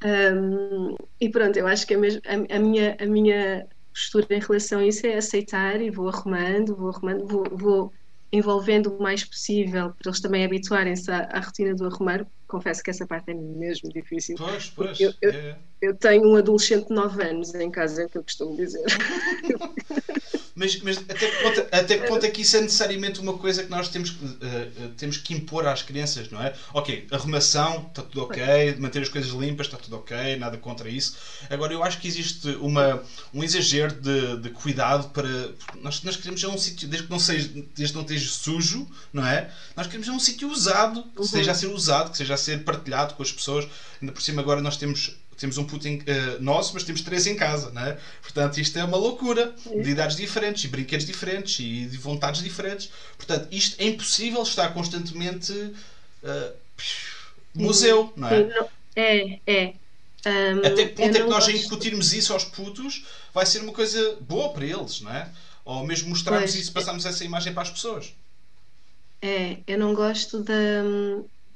yeah. 0.05 0.37
Um, 0.37 0.97
e 1.21 1.31
pronto, 1.31 1.57
eu 1.57 1.67
acho 1.67 1.87
que 1.87 1.95
é 1.95 1.97
mesmo, 1.97 2.21
a, 2.27 2.57
a 2.57 2.59
minha, 2.59 2.97
a 3.01 3.07
minha 3.07 3.67
postura 3.95 4.27
em 4.31 4.41
relação 4.41 4.81
a 4.81 4.87
isso 4.87 5.07
é 5.07 5.17
aceitar 5.17 5.81
e 5.81 5.91
vou 5.91 6.09
arrumando, 6.09 6.77
vou 6.77 6.91
arrumando, 6.91 7.27
vou, 7.27 7.45
vou 7.57 7.93
envolvendo 8.33 8.97
o 8.97 9.03
mais 9.03 9.25
possível 9.25 9.91
para 9.91 10.09
eles 10.11 10.21
também 10.21 10.45
habituarem-se 10.45 11.11
à, 11.11 11.29
à 11.33 11.41
rotina 11.41 11.75
do 11.75 11.85
arrumar. 11.87 12.27
Confesso 12.49 12.83
que 12.83 12.91
essa 12.91 13.07
parte 13.07 13.31
é 13.31 13.35
mesmo 13.35 13.91
difícil. 13.93 14.37
Pois, 14.37 14.71
pois. 14.71 15.01
Eu- 15.01 15.13
eu- 15.21 15.31
yeah. 15.33 15.59
Eu 15.81 15.97
tenho 15.97 16.29
um 16.29 16.37
adolescente 16.37 16.87
de 16.89 16.95
9 16.95 17.21
anos 17.25 17.53
em 17.55 17.69
casa, 17.71 18.03
é 18.03 18.07
o 18.07 18.09
que 18.09 18.17
eu 18.19 18.23
costumo 18.23 18.57
dizer. 18.57 18.85
Mas, 20.55 20.81
mas 20.83 20.99
até, 20.99 21.31
que 21.31 21.43
ponto, 21.43 21.61
até 21.73 21.99
que 21.99 22.07
ponto 22.07 22.27
é 22.27 22.31
que 22.31 22.43
isso 22.43 22.57
é 22.57 22.61
necessariamente 22.61 23.21
uma 23.21 23.39
coisa 23.39 23.65
que 23.65 23.71
nós 23.71 23.89
temos, 23.89 24.11
que, 24.11 24.25
eh, 24.43 24.69
temos 24.99 25.17
que 25.17 25.33
impor 25.33 25.67
às 25.67 25.81
crianças, 25.83 26.31
não 26.31 26.43
é? 26.43 26.55
Ok, 26.75 27.07
arrumação, 27.11 27.87
está 27.89 28.03
tudo 28.03 28.25
ok, 28.25 28.77
manter 28.79 29.01
as 29.03 29.09
coisas 29.09 29.31
limpas, 29.33 29.67
está 29.67 29.79
tudo 29.79 29.97
ok, 29.97 30.37
nada 30.37 30.59
contra 30.59 30.91
isso. 30.91 31.17
Agora, 31.49 31.73
eu 31.73 31.83
acho 31.83 31.99
que 31.99 32.07
existe 32.07 32.49
uma, 32.57 33.03
um 33.33 33.43
exagero 33.43 33.95
de, 33.95 34.37
de 34.39 34.51
cuidado 34.51 35.09
para. 35.09 35.53
Nós, 35.81 36.03
nós 36.03 36.17
queremos 36.17 36.43
é 36.45 36.49
um 36.49 36.59
sítio, 36.59 36.87
desde 36.87 37.07
que 37.07 37.13
não 37.13 37.19
seja, 37.19 37.49
desde 37.75 37.89
que 37.89 37.95
não 37.95 38.03
esteja 38.03 38.29
sujo, 38.29 38.87
não 39.13 39.27
é? 39.27 39.51
Nós 39.75 39.87
queremos 39.87 40.07
é 40.09 40.13
um 40.13 40.21
sítio 40.21 40.49
usado, 40.51 41.03
que 41.05 41.21
Uhum. 41.21 41.25
seja 41.25 41.53
a 41.53 41.55
ser 41.55 41.69
usado, 41.69 42.11
que 42.11 42.17
seja 42.19 42.35
a 42.35 42.37
ser 42.37 42.63
partilhado 42.63 43.15
com 43.15 43.23
as 43.23 43.33
pessoas. 43.33 43.67
Ainda 44.01 44.13
por 44.13 44.21
cima, 44.21 44.43
agora 44.43 44.61
nós 44.61 44.77
temos. 44.77 45.17
Temos 45.37 45.59
um 45.59 45.65
puto 45.65 45.89
em- 45.89 46.03
eh, 46.07 46.37
nosso, 46.41 46.73
mas 46.75 46.85
temos 46.85 47.01
três 47.03 47.27
em 47.27 47.35
casa, 47.35 47.71
não 47.71 47.83
é? 47.83 47.99
Portanto, 48.21 48.59
isto 48.61 48.79
é 48.79 48.85
uma 48.85 48.97
loucura 48.97 49.55
de 49.83 49.91
idades 49.91 50.17
diferentes, 50.17 50.63
e 50.65 50.69
brinquedos 50.69 51.05
diferentes, 51.07 51.59
e 51.59 51.87
de 51.87 51.97
vontades 51.97 52.43
diferentes. 52.43 52.91
Portanto, 53.17 53.49
isto 53.51 53.81
é 53.81 53.87
impossível 53.87 54.43
estar 54.43 54.73
constantemente 54.73 55.73
eh, 56.23 56.53
museu, 57.55 58.13
não 58.17 58.29
é? 58.29 58.49
É, 58.95 59.41
é. 59.47 59.75
Um, 60.25 60.59
Até 60.65 60.85
que 60.87 60.95
ponto 60.95 61.17
é 61.17 61.21
que 61.23 61.29
nós 61.29 61.47
gosto- 61.49 61.67
incutirmos 61.67 62.13
isso 62.13 62.33
aos 62.33 62.45
putos 62.45 63.05
vai 63.35 63.45
ser 63.45 63.61
uma 63.61 63.73
coisa 63.73 64.17
boa 64.21 64.53
para 64.53 64.65
eles, 64.65 65.01
não 65.01 65.13
é? 65.13 65.29
Ou 65.65 65.85
mesmo 65.85 66.11
mostrarmos 66.11 66.53
Pois. 66.53 66.63
isso, 66.63 66.73
passarmos 66.73 67.05
essa 67.05 67.25
imagem 67.25 67.53
para 67.53 67.63
as 67.63 67.71
pessoas. 67.71 68.13
É, 69.21 69.59
eu 69.67 69.79
não 69.79 69.95
gosto 69.95 70.43
de, 70.43 70.53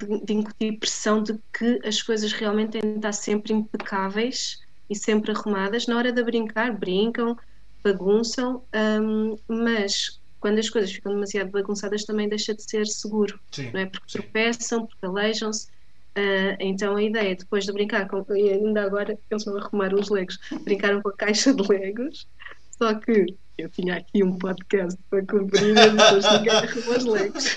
de, 0.01 0.25
de 0.25 0.33
incutir 0.33 0.79
pressão 0.79 1.23
de 1.23 1.39
que 1.57 1.81
as 1.85 2.03
coisas 2.03 2.33
realmente 2.33 2.73
têm 2.73 2.93
de 2.93 2.97
estar 2.97 3.13
sempre 3.13 3.53
impecáveis 3.53 4.59
e 4.89 4.97
sempre 4.97 5.33
arrumadas. 5.33 5.87
Na 5.87 5.97
hora 5.97 6.13
de 6.13 6.23
brincar, 6.23 6.77
brincam, 6.77 7.37
bagunçam, 7.85 8.67
hum, 8.75 9.37
mas 9.49 10.21
quando 10.41 10.59
as 10.59 10.69
coisas 10.69 10.93
ficam 10.93 11.13
demasiado 11.13 11.51
bagunçadas 11.51 12.05
também 12.05 12.29
deixa 12.29 12.55
de 12.55 12.63
ser 12.63 12.87
seguro, 12.87 13.39
Sim. 13.53 13.71
não 13.73 13.81
é? 13.81 13.87
Porque 13.87 14.09
Sim. 14.09 14.19
tropeçam, 14.21 14.87
porque 14.87 15.07
aleijam-se. 15.07 15.69
Ah, 16.17 16.57
então 16.61 16.97
a 16.97 17.03
ideia, 17.03 17.37
depois 17.37 17.67
de 17.67 17.73
brincar, 17.73 18.09
com, 18.09 18.25
e 18.35 18.51
ainda 18.51 18.83
agora 18.83 19.19
eles 19.31 19.45
vão 19.45 19.59
arrumar 19.59 19.95
os 19.95 20.09
legos, 20.09 20.39
brincaram 20.63 21.03
com 21.03 21.11
a 21.11 21.17
caixa 21.17 21.53
de 21.53 21.63
legos, 21.69 22.27
só 22.71 22.95
que 22.95 23.37
eu 23.59 23.69
tinha 23.71 23.97
aqui 23.97 24.23
um 24.23 24.37
podcast 24.39 24.99
para 25.11 25.25
cumprir 25.27 25.71
e 25.77 25.91
depois 25.91 26.33
ninguém 26.33 26.53
arrumou 26.53 26.97
os 26.97 27.05
legos. 27.05 27.57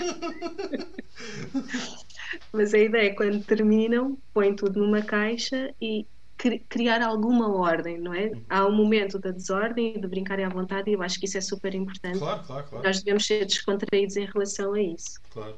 Mas 2.53 2.73
a 2.73 2.77
ideia 2.77 3.07
é 3.09 3.13
quando 3.13 3.43
terminam, 3.43 4.17
põem 4.33 4.55
tudo 4.55 4.79
numa 4.79 5.01
caixa 5.01 5.73
e 5.81 6.05
cri- 6.37 6.63
criar 6.69 7.01
alguma 7.01 7.53
ordem, 7.53 7.99
não 7.99 8.13
é? 8.13 8.31
Há 8.49 8.65
um 8.65 8.71
momento 8.75 9.19
da 9.19 9.31
desordem 9.31 9.95
e 9.95 9.99
de 10.01 10.07
brincarem 10.07 10.45
à 10.45 10.49
vontade 10.49 10.89
e 10.89 10.93
eu 10.93 11.01
acho 11.01 11.19
que 11.19 11.25
isso 11.25 11.37
é 11.37 11.41
super 11.41 11.73
importante. 11.75 12.19
Claro, 12.19 12.43
claro, 12.45 12.65
claro. 12.69 12.85
Nós 12.85 12.99
devemos 13.03 13.25
ser 13.25 13.45
descontraídos 13.45 14.15
em 14.15 14.25
relação 14.25 14.73
a 14.73 14.81
isso. 14.81 15.19
claro. 15.31 15.55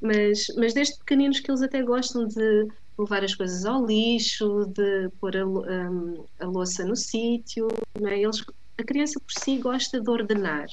Mas, 0.00 0.46
mas 0.56 0.72
desde 0.72 0.96
pequeninos 0.98 1.40
que 1.40 1.50
eles 1.50 1.62
até 1.62 1.82
gostam 1.82 2.26
de 2.26 2.68
levar 2.98 3.24
as 3.24 3.34
coisas 3.34 3.64
ao 3.64 3.84
lixo, 3.84 4.66
de 4.66 5.08
pôr 5.20 5.36
a, 5.36 5.46
hum, 5.46 6.24
a 6.40 6.46
louça 6.46 6.84
no 6.84 6.94
sítio, 6.94 7.68
não 8.00 8.08
é? 8.08 8.20
Eles, 8.20 8.44
a 8.82 8.86
criança 8.86 9.18
por 9.20 9.32
si 9.32 9.58
gosta 9.58 10.00
de 10.00 10.10
ordenar. 10.10 10.66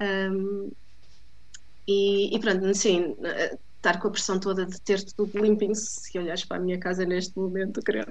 Hum, 0.00 0.70
e, 1.86 2.34
e 2.36 2.40
pronto, 2.40 2.64
assim, 2.66 3.16
eh, 3.24 3.58
estar 3.76 3.98
com 4.00 4.08
a 4.08 4.10
pressão 4.10 4.38
toda 4.38 4.66
de 4.66 4.80
ter 4.82 5.02
tudo 5.16 5.40
limpinho, 5.42 5.74
se 5.74 6.18
olhares 6.18 6.44
para 6.44 6.58
a 6.58 6.60
minha 6.60 6.78
casa 6.78 7.04
neste 7.04 7.36
momento, 7.36 7.80
creio. 7.82 8.06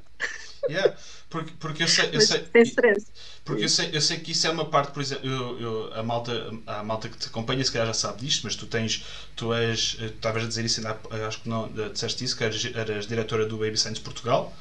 Yeah. 0.69 0.95
Porque, 1.29 1.51
porque 1.59 1.83
eu 1.83 1.87
sei, 1.87 2.09
eu 2.13 2.21
sei, 2.21 2.45
sem 2.51 2.61
stress. 2.63 3.05
Porque 3.45 3.63
eu 3.63 3.69
sei, 3.69 3.89
eu 3.93 4.01
sei 4.01 4.19
que 4.19 4.31
isso 4.31 4.45
é 4.47 4.49
uma 4.49 4.69
parte, 4.69 4.91
por 4.91 5.01
exemplo, 5.01 5.27
eu, 5.27 5.59
eu- 5.59 5.93
a, 5.93 6.03
malta, 6.03 6.31
a 6.67 6.83
malta 6.83 7.09
que 7.09 7.17
te 7.17 7.27
acompanha 7.27 7.63
se 7.63 7.71
calhar 7.71 7.87
já 7.87 7.93
sabe 7.93 8.21
disto, 8.25 8.43
mas 8.43 8.55
tu 8.55 8.67
tens, 8.67 9.03
tu 9.35 9.53
és, 9.53 9.95
eh, 9.99 10.09
tu 10.09 10.15
estavas 10.15 10.43
a 10.43 10.47
dizer 10.47 10.65
isso, 10.65 10.79
ainda 10.79 10.99
há- 11.11 11.27
acho 11.27 11.41
que 11.41 11.49
não 11.49 11.65
eh, 11.77 11.89
disseste 11.89 12.23
isso, 12.23 12.37
que 12.37 12.43
eras, 12.43 12.65
eras 12.65 13.07
diretora 13.07 13.45
do 13.45 13.57
Baby 13.57 13.77
Science 13.77 14.01
Portugal. 14.01 14.53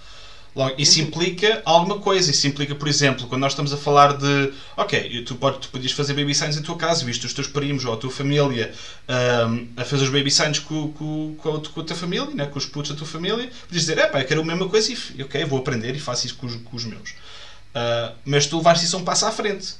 Logo, 0.55 0.75
isso 0.79 1.01
implica 1.01 1.63
alguma 1.65 1.99
coisa. 1.99 2.31
Isso 2.31 2.47
implica, 2.47 2.75
por 2.75 2.89
exemplo, 2.89 3.27
quando 3.27 3.43
nós 3.43 3.53
estamos 3.53 3.73
a 3.73 3.77
falar 3.77 4.17
de. 4.17 4.53
Ok, 4.77 5.23
tu, 5.23 5.37
pode, 5.37 5.59
tu 5.59 5.69
podias 5.69 5.93
fazer 5.93 6.15
baby 6.15 6.35
signs 6.35 6.57
em 6.57 6.63
tua 6.63 6.77
casa, 6.77 7.05
visto 7.05 7.25
os 7.25 7.33
teus 7.33 7.47
primos 7.47 7.85
ou 7.85 7.95
a 7.95 7.97
tua 7.97 8.11
família 8.11 8.73
um, 9.09 9.69
a 9.77 9.85
fazer 9.85 10.05
os 10.05 10.11
baby 10.11 10.31
signs 10.31 10.59
com, 10.59 10.93
com, 10.93 11.35
com, 11.39 11.57
a, 11.57 11.61
com 11.61 11.81
a 11.81 11.85
tua 11.85 11.97
família, 11.97 12.35
né, 12.35 12.47
com 12.47 12.59
os 12.59 12.67
putos 12.67 12.91
da 12.91 12.97
tua 12.97 13.07
família. 13.07 13.51
Podias 13.67 13.83
dizer, 13.83 13.99
é 13.99 14.07
pá, 14.07 14.21
eu 14.21 14.25
quero 14.25 14.41
a 14.41 14.45
mesma 14.45 14.69
coisa 14.69 14.93
e 15.17 15.23
ok, 15.23 15.45
vou 15.45 15.59
aprender 15.59 15.95
e 15.95 16.01
faço 16.01 16.27
isso 16.27 16.37
com 16.37 16.47
os, 16.47 16.57
com 16.57 16.77
os 16.77 16.85
meus. 16.85 17.11
Uh, 17.11 18.15
mas 18.25 18.47
tu 18.47 18.57
levaste 18.57 18.85
isso 18.85 18.97
um 18.97 19.05
passo 19.05 19.27
à 19.27 19.31
frente. 19.31 19.75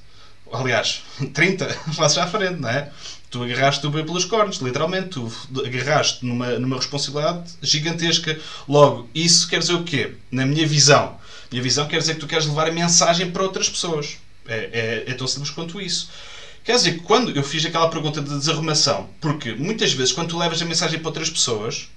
Aliás, 0.53 1.03
30 1.35 1.67
passos 1.97 2.19
à 2.19 2.27
frente, 2.27 2.61
não 2.61 2.69
é? 2.69 2.91
Tu 3.31 3.43
agarraste 3.43 3.87
o 3.87 3.91
bem 3.91 4.05
pelos 4.05 4.25
cornos, 4.25 4.59
literalmente. 4.59 5.11
Tu 5.11 5.33
agarraste 5.65 6.25
numa, 6.25 6.59
numa 6.59 6.77
responsabilidade 6.77 7.51
gigantesca. 7.63 8.39
Logo, 8.67 9.09
isso 9.15 9.49
quer 9.49 9.59
dizer 9.59 9.75
o 9.75 9.85
quê? 9.85 10.15
Na 10.31 10.47
minha 10.47 10.67
visão. 10.67 11.19
Minha 11.51 11.63
visão 11.63 11.87
quer 11.87 11.99
dizer 11.99 12.15
que 12.15 12.21
tu 12.21 12.27
queres 12.27 12.47
levar 12.47 12.69
a 12.69 12.73
mensagem 12.73 13.31
para 13.31 13.43
outras 13.43 13.69
pessoas. 13.69 14.17
É, 14.47 15.05
é, 15.07 15.11
é 15.11 15.15
tão 15.15 15.27
simples 15.27 15.51
quanto 15.51 15.81
isso. 15.81 16.09
Quer 16.65 16.77
dizer 16.77 16.93
que 16.95 17.01
quando 17.01 17.35
eu 17.35 17.43
fiz 17.43 17.65
aquela 17.65 17.89
pergunta 17.89 18.21
de 18.21 18.29
desarrumação, 18.29 19.09
porque 19.21 19.55
muitas 19.55 19.93
vezes 19.93 20.13
quando 20.13 20.29
tu 20.29 20.39
levas 20.39 20.61
a 20.61 20.65
mensagem 20.65 20.99
para 20.99 21.09
outras 21.09 21.31
pessoas, 21.31 21.89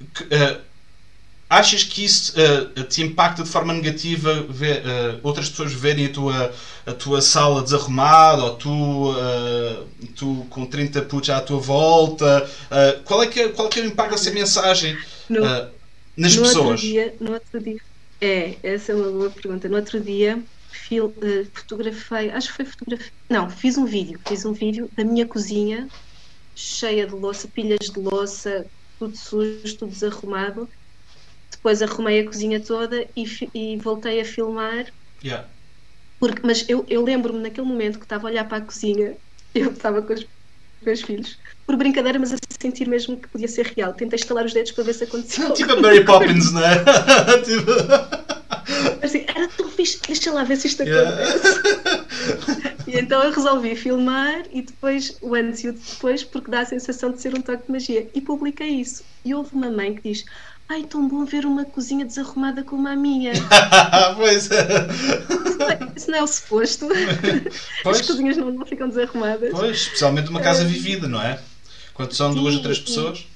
uh, 0.00 0.60
achas 1.50 1.82
que 1.82 2.04
isso 2.04 2.32
uh, 2.38 2.84
te 2.84 3.02
impacta 3.02 3.42
de 3.42 3.48
forma 3.48 3.74
negativa 3.74 4.46
ver, 4.48 4.84
uh, 4.86 5.20
outras 5.24 5.48
pessoas 5.48 5.72
verem 5.72 6.06
a 6.06 6.12
tua, 6.12 6.54
a 6.86 6.92
tua 6.92 7.20
sala 7.20 7.60
desarrumada 7.60 8.44
ou 8.44 8.54
tu, 8.54 9.10
uh, 9.10 9.86
tu 10.14 10.46
com 10.48 10.64
30 10.64 11.02
putos 11.02 11.28
à 11.30 11.40
tua 11.40 11.58
volta? 11.58 12.48
qual, 13.04 13.24
é 13.24 13.26
que 13.26 13.40
é, 13.40 13.48
qual 13.48 13.66
é 13.66 13.70
que 13.70 13.80
é 13.80 13.82
o 13.82 13.86
impacto 13.86 14.12
dessa 14.12 14.30
mensagem 14.30 14.96
no, 15.28 15.40
nas 16.16 16.36
no 16.36 16.42
pessoas? 16.42 16.66
Outro 16.66 16.76
dia, 16.76 17.14
no 17.18 17.32
outro 17.32 17.60
dia, 17.60 17.80
é, 18.20 18.54
essa 18.62 18.92
é 18.92 18.94
uma 18.94 19.10
boa 19.10 19.30
pergunta. 19.30 19.68
No 19.68 19.76
outro 19.76 19.98
dia 19.98 20.40
fil, 20.70 21.12
fotografei, 21.52 22.30
acho 22.30 22.48
que 22.48 22.54
foi 22.54 22.64
fotografia, 22.64 23.12
não, 23.28 23.50
fiz 23.50 23.76
um 23.76 23.86
vídeo, 23.86 24.20
fiz 24.24 24.44
um 24.44 24.52
vídeo 24.52 24.88
da 24.96 25.04
minha 25.04 25.26
cozinha 25.26 25.88
cheia 26.54 27.08
de 27.08 27.14
louça, 27.14 27.48
pilhas 27.48 27.90
de 27.90 27.98
louça, 27.98 28.66
tudo 29.00 29.16
sujo, 29.16 29.76
tudo 29.76 29.90
desarrumado 29.90 30.68
depois 31.60 31.82
arrumei 31.82 32.20
a 32.20 32.24
cozinha 32.24 32.58
toda 32.58 33.06
e, 33.14 33.26
e 33.54 33.76
voltei 33.76 34.18
a 34.18 34.24
filmar. 34.24 34.86
Yeah. 35.22 35.46
Porque, 36.18 36.40
mas 36.42 36.64
eu, 36.68 36.86
eu 36.88 37.04
lembro-me 37.04 37.38
naquele 37.38 37.66
momento 37.66 37.98
que 37.98 38.06
estava 38.06 38.26
a 38.26 38.30
olhar 38.30 38.48
para 38.48 38.58
a 38.58 38.60
cozinha, 38.62 39.14
eu 39.54 39.70
estava 39.70 40.00
com 40.00 40.14
os 40.14 40.26
meus 40.82 41.02
filhos, 41.02 41.38
por 41.66 41.76
brincadeira, 41.76 42.18
mas 42.18 42.32
a 42.32 42.36
sentir 42.58 42.88
mesmo 42.88 43.18
que 43.18 43.28
podia 43.28 43.46
ser 43.46 43.66
real. 43.76 43.92
Tentei 43.92 44.18
estalar 44.18 44.46
os 44.46 44.54
dedos 44.54 44.72
para 44.72 44.84
ver 44.84 44.94
se 44.94 45.04
acontecia. 45.04 45.50
tipo 45.52 45.72
a 45.72 45.76
Mary 45.76 46.02
Poppins, 46.02 46.50
não 46.52 46.64
é? 46.64 46.76
tipo... 47.44 47.70
Assim, 49.02 49.24
era 49.28 49.48
tão 49.48 49.68
fixe, 49.68 50.00
deixa 50.06 50.32
lá 50.32 50.44
ver 50.44 50.56
se 50.56 50.66
isto 50.66 50.82
acontece. 50.82 51.68
Yeah. 51.68 52.76
e 52.86 52.98
então 52.98 53.22
eu 53.22 53.32
resolvi 53.32 53.76
filmar 53.76 54.44
e 54.50 54.62
depois, 54.62 55.18
o 55.20 55.34
antes 55.34 55.64
e 55.64 55.68
o 55.68 55.72
depois, 55.72 56.24
porque 56.24 56.50
dá 56.50 56.60
a 56.60 56.66
sensação 56.66 57.10
de 57.10 57.20
ser 57.20 57.34
um 57.34 57.42
toque 57.42 57.66
de 57.66 57.72
magia. 57.72 58.08
E 58.14 58.20
publiquei 58.20 58.68
isso. 58.68 59.04
E 59.24 59.34
houve 59.34 59.54
uma 59.54 59.70
mãe 59.70 59.94
que 59.94 60.08
diz: 60.10 60.24
Ai, 60.70 60.84
tão 60.84 61.08
bom 61.08 61.24
ver 61.24 61.44
uma 61.44 61.64
cozinha 61.64 62.04
desarrumada 62.04 62.62
como 62.62 62.86
a 62.86 62.94
minha. 62.94 63.32
pois. 64.16 64.48
Isso 65.96 66.08
não 66.08 66.18
é 66.18 66.22
o 66.22 66.26
suposto. 66.28 66.86
Pois. 67.82 68.00
As 68.00 68.06
cozinhas 68.06 68.36
não, 68.36 68.52
não 68.52 68.64
ficam 68.64 68.88
desarrumadas. 68.88 69.50
Pois, 69.50 69.78
especialmente 69.78 70.30
uma 70.30 70.40
casa 70.40 70.62
é. 70.62 70.66
vivida, 70.66 71.08
não 71.08 71.20
é? 71.20 71.40
Quando 71.92 72.12
são 72.12 72.32
sim, 72.32 72.38
duas 72.38 72.54
ou 72.54 72.62
três 72.62 72.78
pessoas. 72.78 73.26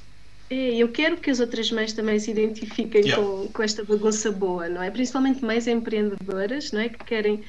É, 0.49 0.77
eu 0.77 0.89
quero 0.91 1.17
que 1.17 1.29
as 1.29 1.41
outras 1.41 1.73
mães 1.73 1.93
também 1.93 2.21
se 2.21 2.31
identifiquem 2.31 3.01
yeah. 3.01 3.17
com, 3.21 3.49
com 3.49 3.63
esta 3.65 3.83
bagunça 3.83 4.31
boa, 4.31 4.69
não 4.69 4.81
é? 4.81 4.91
Principalmente 4.91 5.45
mães 5.45 5.67
empreendedoras, 5.67 6.71
não 6.71 6.81
é? 6.81 6.89
Que 6.89 7.03
querem 7.03 7.43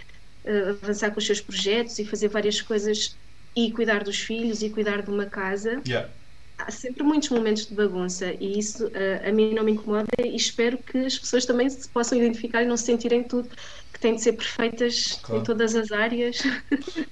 uh, 0.46 0.70
avançar 0.82 1.12
com 1.12 1.20
os 1.20 1.26
seus 1.28 1.42
projetos 1.42 2.00
e 2.00 2.06
fazer 2.06 2.30
várias 2.30 2.60
coisas 2.60 3.16
e 3.56 3.72
cuidar 3.72 4.04
dos 4.04 4.18
filhos 4.18 4.64
e 4.64 4.70
cuidar 4.72 5.04
de 5.04 5.12
uma 5.12 5.28
casa. 5.28 5.80
Yeah 5.86 6.10
há 6.58 6.72
sempre 6.72 7.04
muitos 7.04 7.30
momentos 7.30 7.66
de 7.66 7.74
bagunça 7.74 8.34
e 8.40 8.60
isso 8.60 8.86
uh, 8.88 9.28
a 9.28 9.32
mim 9.32 9.54
não 9.54 9.64
me 9.64 9.74
incomoda 9.74 10.08
e 10.20 10.36
espero 10.36 10.78
que 10.78 10.98
as 11.00 11.18
pessoas 11.18 11.46
também 11.46 11.70
se 11.70 11.88
possam 11.90 12.18
identificar 12.18 12.64
e 12.64 12.66
não 12.66 12.78
se 12.78 12.86
sentirem 12.86 13.24
tudo 13.24 13.50
que 13.96 14.00
têm 14.00 14.16
de 14.16 14.22
ser 14.22 14.34
perfeitas 14.34 15.20
claro. 15.22 15.42
em 15.42 15.44
todas 15.46 15.74
as 15.74 15.92
áreas. 15.92 16.44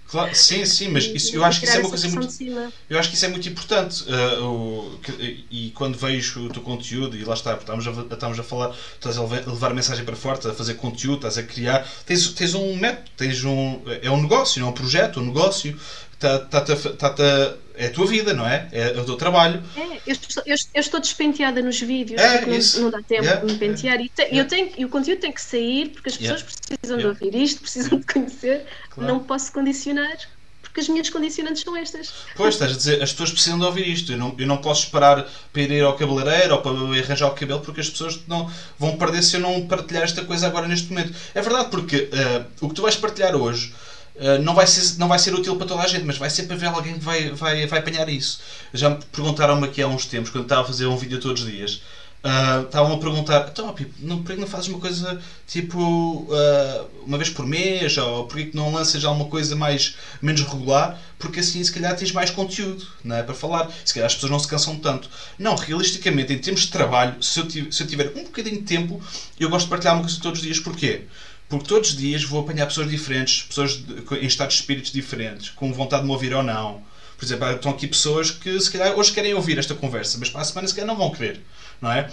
Claro, 0.06 0.36
sim, 0.36 0.64
sim, 0.64 0.90
mas 0.90 1.06
isso, 1.06 1.36
eu 1.36 1.44
acho 1.44 1.60
que 1.60 1.66
isso 1.66 1.78
é 1.78 1.80
uma 1.80 1.90
coisa 1.90 2.08
muito. 2.08 2.74
Eu 2.88 3.00
acho 3.00 3.10
que 3.10 3.16
isso 3.16 3.26
é 3.26 3.30
muito 3.30 3.50
importante. 3.50 4.04
Uh, 4.04 4.44
o, 4.44 5.00
que, 5.00 5.46
e 5.50 5.72
quando 5.72 5.98
vejo 5.98 6.46
o 6.46 6.50
teu 6.50 6.62
conteúdo, 6.62 7.18
e 7.18 7.24
lá 7.24 7.34
está, 7.34 7.56
estamos 7.56 7.88
a, 7.88 7.92
estamos 7.92 8.40
a 8.40 8.44
falar, 8.44 8.76
estás 8.94 9.18
a 9.18 9.24
levar 9.24 9.72
a 9.72 9.74
mensagem 9.74 10.06
para 10.06 10.16
fora, 10.16 10.38
a 10.38 10.54
fazer 10.54 10.76
conteúdo, 10.76 11.16
estás 11.16 11.40
a 11.40 11.44
criar, 11.44 11.88
tens, 12.06 12.28
tens 12.34 12.54
um 12.54 12.76
método, 12.76 13.10
tens 13.18 13.44
um. 13.44 13.82
É 14.04 14.12
um 14.12 14.22
negócio, 14.22 14.60
não 14.62 14.68
é 14.68 14.70
um 14.70 14.74
projeto, 14.74 15.20
um 15.20 15.26
negócio 15.26 15.76
tá, 16.24 16.62
tá, 16.62 16.76
tá, 16.76 17.10
tá, 17.10 17.54
é 17.76 17.88
a 17.88 17.92
tua 17.92 18.06
vida, 18.06 18.34
não 18.34 18.48
é? 18.48 18.68
É 18.72 19.00
o 19.00 19.04
teu 19.04 19.16
trabalho. 19.16 19.62
É, 19.76 20.00
eu, 20.08 20.14
estou, 20.14 20.44
eu, 20.46 20.56
eu 20.74 20.82
estou 20.82 21.00
despenteada 21.00 21.62
nos 21.62 21.80
vídeos, 21.82 22.22
é, 22.22 22.38
porque 22.38 22.60
não, 22.76 22.84
não, 22.84 22.92
dá 22.92 23.02
tempo 23.02 23.24
yeah, 23.24 23.46
de 23.46 23.52
me 23.52 23.60
pentear. 23.60 23.96
Yeah, 24.00 24.04
e, 24.04 24.10
te, 24.10 24.22
yeah. 24.22 24.38
eu 24.38 24.48
tenho, 24.48 24.72
e 24.78 24.86
o 24.86 24.90
conteúdo 24.90 25.20
tem 25.20 25.32
que 25.32 25.42
sair, 25.42 25.90
porque 25.90 26.10
as 26.10 26.18
pessoas 26.18 26.44
precisam 26.44 26.98
de 26.98 27.08
ouvir 27.08 27.36
isto, 27.36 27.62
precisam 27.62 28.00
de 28.00 28.06
conhecer. 28.06 28.66
Claro. 28.90 29.12
Não 29.12 29.20
posso 29.20 29.52
condicionar, 29.52 30.18
porque 30.62 30.80
as 30.80 30.88
minhas 30.88 31.10
condicionantes 31.10 31.64
são 31.64 31.76
estas. 31.76 32.14
Pois, 32.36 32.54
estás 32.54 32.72
a 32.72 32.76
dizer, 32.76 33.02
as 33.02 33.12
pessoas 33.12 33.32
precisam 33.32 33.60
de 33.60 33.66
ouvir 33.66 33.88
isto. 33.88 34.12
Eu 34.12 34.18
não, 34.18 34.36
eu 34.38 34.48
não 34.48 34.58
posso 34.58 34.86
esperar 34.86 35.28
para 35.52 35.62
ir 35.62 35.84
ao 35.84 35.96
cabeleireiro 35.98 36.54
ou 36.56 36.62
para 36.62 36.72
arranjar 36.72 37.28
o 37.28 37.32
cabelo, 37.32 37.62
porque 37.62 37.82
as 37.82 37.90
pessoas 37.90 38.20
não 38.28 38.50
vão 38.78 38.98
perder 38.98 39.24
se 39.24 39.36
eu 39.36 39.42
não 39.42 39.68
partilhar 39.68 40.04
esta 40.04 40.24
coisa 40.24 40.48
agora 40.48 40.68
neste 40.68 40.90
momento. 40.90 41.14
É 41.34 41.42
verdade, 41.42 41.70
porque 41.70 42.10
uh, 42.14 42.46
o 42.62 42.70
que 42.70 42.76
tu 42.76 42.84
vais 42.84 42.96
partilhar 42.96 43.36
hoje 43.36 43.74
Uh, 44.15 44.41
não, 44.43 44.54
vai 44.54 44.67
ser, 44.67 44.99
não 44.99 45.08
vai 45.08 45.17
ser 45.17 45.34
útil 45.34 45.56
para 45.56 45.65
toda 45.65 45.82
a 45.82 45.88
gente, 45.88 46.06
mas 46.06 46.17
vai 46.17 46.30
ser 46.30 46.43
para 46.43 46.56
ver 46.56 46.67
alguém 46.67 46.93
que 46.93 46.99
vai, 46.99 47.32
vai, 47.32 47.65
vai 47.65 47.80
apanhar 47.80 48.08
isso. 48.10 48.41
Já 48.71 48.91
me 48.91 48.99
perguntaram-me 49.12 49.65
aqui 49.65 49.82
há 49.82 49.88
uns 49.88 50.06
tempos, 50.06 50.30
quando 50.30 50.43
estava 50.43 50.62
a 50.62 50.65
fazer 50.65 50.86
um 50.86 50.95
vídeo 50.95 51.19
todos 51.19 51.41
os 51.41 51.49
dias, 51.49 51.82
uh, 52.23 52.63
estavam 52.63 52.93
a 52.93 52.97
perguntar: 52.99 53.49
então, 53.52 53.73
Pipo, 53.73 53.93
não, 53.99 54.23
porquê 54.23 54.39
não 54.39 54.47
fazes 54.47 54.69
uma 54.69 54.80
coisa 54.80 55.19
tipo 55.47 55.80
uh, 55.80 56.89
uma 57.06 57.17
vez 57.17 57.30
por 57.30 57.45
mês? 57.45 57.97
Ou 57.97 58.26
porquê 58.28 58.45
que 58.45 58.56
não 58.56 58.71
lanças 58.71 59.04
alguma 59.04 59.28
coisa 59.30 59.56
mais, 59.56 59.95
menos 60.21 60.41
regular? 60.41 60.99
Porque 61.19 61.39
assim, 61.39 61.63
se 61.63 61.71
calhar, 61.71 61.95
tens 61.95 62.12
mais 62.12 62.30
conteúdo 62.30 62.86
não 63.04 63.15
é, 63.15 63.23
para 63.23 63.34
falar. 63.34 63.71
Se 63.84 63.93
calhar 63.93 64.08
as 64.08 64.15
pessoas 64.15 64.32
não 64.32 64.39
se 64.39 64.47
cansam 64.47 64.78
tanto. 64.78 65.10
Não, 65.38 65.56
realisticamente, 65.56 66.34
em 66.34 66.38
termos 66.38 66.62
de 66.62 66.67
trabalho, 66.67 67.21
se 67.21 67.39
eu, 67.39 67.71
se 67.71 67.84
eu 67.84 67.88
tiver 67.88 68.12
um 68.15 68.23
bocadinho 68.23 68.58
de 68.58 68.63
tempo, 68.63 69.02
eu 69.39 69.49
gosto 69.49 69.65
de 69.65 69.69
partilhar 69.69 69.95
uma 69.95 70.04
coisa 70.04 70.19
todos 70.21 70.39
os 70.39 70.45
dias. 70.45 70.60
Porquê? 70.60 71.06
Porque 71.54 71.70
todos 71.70 71.92
os 71.92 71.96
dias 71.96 72.24
vou 72.24 72.42
apanhar 72.42 72.66
pessoas 72.66 72.89
diferentes, 72.89 73.44
pessoas 73.44 73.80
em 74.20 74.26
estados 74.26 74.56
de 74.56 74.62
espíritos 74.62 74.92
diferentes, 74.92 75.50
com 75.52 75.72
vontade 75.72 76.02
de 76.02 76.08
me 76.08 76.13
ouvir 76.13 76.34
ou 76.34 76.42
não. 76.42 76.82
Por 77.16 77.24
exemplo, 77.24 77.48
estão 77.52 77.72
aqui 77.72 77.88
pessoas 77.88 78.32
que 78.32 78.60
se 78.60 78.72
calhar 78.72 78.98
hoje 78.98 79.12
querem 79.12 79.36
ouvir 79.36 79.60
esta 79.60 79.76
conversa, 79.76 80.18
mas 80.18 80.32
para 80.32 80.42
a 80.42 80.46
semana 80.46 80.68
se 80.68 80.74
calhar 80.74 80.88
não 80.88 80.98
vão 80.98 81.12
querer, 81.12 81.42
não 81.80 81.92
é? 81.92 82.10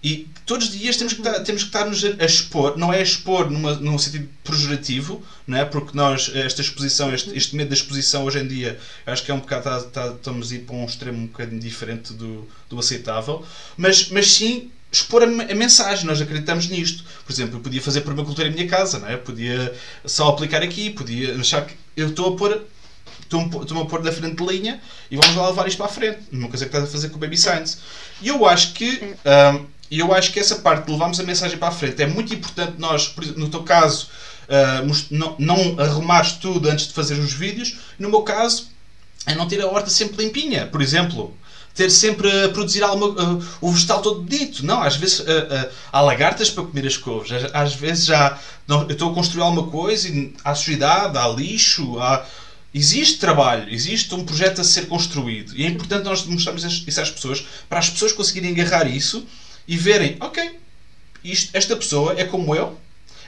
E 0.00 0.28
todos 0.46 0.68
os 0.68 0.78
dias 0.78 0.96
temos 0.96 1.12
que 1.12 1.20
estar, 1.20 1.40
temos 1.40 1.62
que 1.62 1.68
estar 1.70 1.86
nos 1.86 2.04
a 2.04 2.24
expor, 2.24 2.78
não 2.78 2.92
é 2.92 3.02
expor 3.02 3.50
numa, 3.50 3.74
num 3.74 3.98
sentido 3.98 4.28
pejorativo, 4.44 5.20
não 5.44 5.58
é? 5.58 5.64
Porque 5.64 5.90
nós, 5.92 6.30
esta 6.32 6.60
exposição, 6.60 7.12
este, 7.12 7.36
este 7.36 7.56
medo 7.56 7.70
da 7.70 7.74
exposição 7.74 8.24
hoje 8.24 8.38
em 8.38 8.46
dia, 8.46 8.78
acho 9.04 9.24
que 9.24 9.30
é 9.32 9.34
um 9.34 9.40
bocado, 9.40 9.68
está, 9.68 9.88
está, 9.88 10.14
estamos 10.14 10.52
a 10.52 10.54
ir 10.54 10.60
para 10.60 10.76
um 10.76 10.84
extremo 10.84 11.18
um 11.18 11.26
bocadinho 11.26 11.60
diferente 11.60 12.12
do, 12.12 12.48
do 12.70 12.78
aceitável, 12.78 13.44
mas, 13.76 14.08
mas 14.10 14.30
sim 14.30 14.70
expor 14.94 15.22
a, 15.22 15.26
a, 15.26 15.54
mensagem, 15.54 16.06
nós 16.06 16.20
acreditamos 16.20 16.68
nisto. 16.68 17.04
Por 17.24 17.32
exemplo, 17.32 17.56
eu 17.56 17.60
podia 17.60 17.82
fazer 17.82 18.02
permacultura 18.02 18.48
em 18.48 18.52
minha 18.52 18.68
casa, 18.68 18.98
não 18.98 19.08
é? 19.08 19.16
podia 19.16 19.74
só 20.04 20.28
aplicar 20.28 20.62
aqui, 20.62 20.90
podia 20.90 21.34
achar 21.36 21.66
que 21.66 21.74
eu 21.96 22.08
estou 22.08 22.34
a 22.34 22.36
pôr. 22.36 22.62
Estou-me 23.22 23.80
a 23.80 23.84
pôr 23.86 24.02
da 24.02 24.12
frente 24.12 24.36
de 24.36 24.46
linha 24.46 24.80
e 25.10 25.16
vamos 25.16 25.34
lá 25.34 25.48
levar 25.48 25.66
isto 25.66 25.78
para 25.78 25.86
a 25.86 25.88
frente. 25.88 26.20
Uma 26.30 26.48
coisa 26.48 26.66
que 26.66 26.68
estás 26.68 26.84
a 26.84 26.92
fazer 26.92 27.08
com 27.08 27.16
o 27.16 27.18
Baby 27.18 27.36
Science. 27.36 27.78
E 28.22 28.28
eu 28.28 28.46
acho 28.46 28.74
que 28.74 29.00
um, 29.02 29.66
eu 29.90 30.14
acho 30.14 30.32
que 30.32 30.38
essa 30.38 30.56
parte 30.56 30.86
de 30.86 30.92
levarmos 30.92 31.18
a 31.18 31.22
mensagem 31.22 31.58
para 31.58 31.68
a 31.68 31.72
frente 31.72 32.02
é 32.02 32.06
muito 32.06 32.32
importante 32.32 32.74
nós, 32.78 33.14
no 33.36 33.48
teu 33.48 33.62
caso, 33.62 34.08
uh, 34.44 35.06
não, 35.10 35.36
não 35.38 35.80
arrumares 35.80 36.32
tudo 36.32 36.68
antes 36.68 36.86
de 36.86 36.92
fazer 36.92 37.14
os 37.14 37.32
vídeos. 37.32 37.76
No 37.98 38.08
meu 38.08 38.22
caso, 38.22 38.68
é 39.26 39.34
não 39.34 39.48
ter 39.48 39.60
a 39.60 39.66
horta 39.66 39.90
sempre 39.90 40.24
limpinha. 40.24 40.66
Por 40.66 40.80
exemplo, 40.80 41.36
ter 41.74 41.90
sempre 41.90 42.30
a 42.44 42.48
produzir 42.50 42.82
alguma, 42.82 43.08
uh, 43.08 43.44
o 43.60 43.72
vegetal 43.72 44.00
todo 44.00 44.22
bonito. 44.22 44.64
Não, 44.64 44.80
às 44.82 44.96
vezes 44.96 45.20
uh, 45.20 45.22
uh, 45.22 45.70
há 45.92 46.00
lagartas 46.00 46.48
para 46.48 46.62
comer 46.62 46.86
as 46.86 46.96
couves. 46.96 47.30
Às 47.52 47.74
vezes 47.74 48.06
já 48.06 48.38
eu 48.68 48.88
estou 48.88 49.10
a 49.10 49.14
construir 49.14 49.42
alguma 49.42 49.66
coisa 49.66 50.08
e 50.08 50.32
há 50.44 50.54
sujidade, 50.54 51.18
há 51.18 51.28
lixo, 51.28 51.98
há, 51.98 52.24
existe 52.72 53.18
trabalho, 53.18 53.68
existe 53.72 54.14
um 54.14 54.24
projeto 54.24 54.60
a 54.60 54.64
ser 54.64 54.86
construído. 54.86 55.54
E 55.56 55.64
é 55.64 55.68
importante 55.68 56.04
nós 56.04 56.24
mostrarmos 56.24 56.64
isso 56.64 57.00
às 57.00 57.10
pessoas 57.10 57.44
para 57.68 57.80
as 57.80 57.90
pessoas 57.90 58.12
conseguirem 58.12 58.52
agarrar 58.52 58.86
isso 58.86 59.26
e 59.66 59.76
verem, 59.76 60.16
ok, 60.20 60.58
isto, 61.22 61.50
esta 61.54 61.76
pessoa 61.76 62.14
é 62.16 62.24
como 62.24 62.54
eu, 62.54 62.78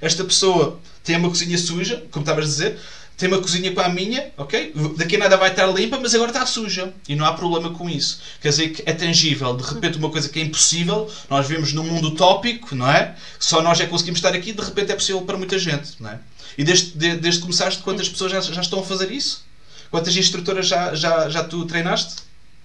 esta 0.01 0.25
pessoa 0.25 0.79
tem 1.03 1.17
uma 1.17 1.29
cozinha 1.29 1.57
suja, 1.59 2.05
como 2.11 2.23
estavas 2.23 2.45
a 2.45 2.49
dizer, 2.49 2.79
tem 3.17 3.29
uma 3.29 3.41
cozinha 3.41 3.73
com 3.73 3.81
a 3.81 3.89
minha, 3.89 4.31
ok? 4.37 4.75
Daqui 4.97 5.17
a 5.17 5.21
nada 5.21 5.37
vai 5.39 5.51
estar 5.51 5.67
limpa, 5.67 5.99
mas 5.99 6.15
agora 6.15 6.31
está 6.31 6.45
suja. 6.45 6.93
E 7.09 7.17
não 7.17 7.25
há 7.25 7.33
problema 7.33 7.71
com 7.71 7.89
isso. 7.89 8.21
Quer 8.43 8.51
dizer 8.51 8.69
que 8.69 8.83
é 8.85 8.93
tangível. 8.93 9.57
De 9.57 9.63
repente, 9.63 9.97
uma 9.97 10.11
coisa 10.11 10.29
que 10.29 10.39
é 10.39 10.43
impossível, 10.43 11.11
nós 11.31 11.49
vivemos 11.49 11.73
num 11.73 11.85
mundo 11.85 12.09
utópico, 12.09 12.75
não 12.75 12.91
é? 12.91 13.17
Só 13.39 13.63
nós 13.63 13.81
é 13.81 13.85
que 13.85 13.91
conseguimos 13.91 14.19
estar 14.19 14.35
aqui, 14.35 14.53
de 14.53 14.63
repente 14.63 14.93
é 14.93 14.95
possível 14.95 15.23
para 15.23 15.39
muita 15.39 15.59
gente, 15.59 15.95
não 15.99 16.11
é? 16.11 16.21
E 16.59 16.65
desde, 16.65 16.93
desde, 16.93 17.21
desde 17.21 17.41
que 17.41 17.47
começaste, 17.47 17.83
quantas 17.83 18.09
pessoas 18.09 18.33
já, 18.33 18.41
já 18.41 18.61
estão 18.61 18.81
a 18.81 18.85
fazer 18.85 19.11
isso? 19.11 19.45
Quantas 19.91 20.15
instrutoras 20.15 20.67
já, 20.67 20.95
já, 20.95 21.31
já 21.31 21.43
tu 21.43 21.65
treinaste? 21.65 22.17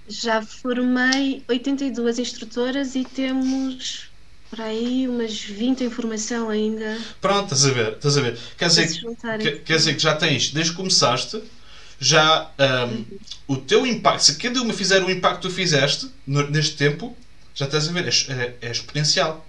Já 0.10 0.42
formei 0.42 1.44
82 1.48 2.20
instrutoras 2.20 2.96
e 2.96 3.06
temos 3.06 4.11
por 4.52 4.60
aí 4.60 5.08
umas 5.08 5.40
20 5.40 5.86
em 5.86 5.90
formação 5.90 6.50
ainda. 6.50 7.00
Pronto, 7.22 7.54
estás 7.54 7.66
a 7.66 7.72
ver, 7.72 7.94
estás 7.94 8.18
a 8.18 8.22
ver. 8.22 8.38
Quer 8.58 8.68
dizer, 8.68 8.88
que, 9.40 9.52
quer 9.60 9.78
dizer 9.78 9.94
que 9.96 10.04
já 10.04 10.14
tens, 10.14 10.52
desde 10.52 10.72
que 10.72 10.78
começaste, 10.78 11.42
já 11.98 12.52
um, 12.60 12.94
uhum. 12.94 13.06
o 13.48 13.58
teu 13.58 13.88
impacto, 13.88 14.26
se 14.26 14.36
cada 14.36 14.62
uma 14.62 14.74
fizer 14.74 15.02
o 15.02 15.10
impacto 15.10 15.38
que 15.38 15.48
tu 15.48 15.54
fizeste 15.54 16.12
no, 16.28 16.50
neste 16.50 16.76
tempo, 16.76 17.16
já 17.56 17.64
estás 17.66 17.88
a 17.88 17.92
ver, 17.94 18.10
é, 18.10 18.34
é, 18.34 18.56
é 18.68 18.72
exponencial. 18.72 19.48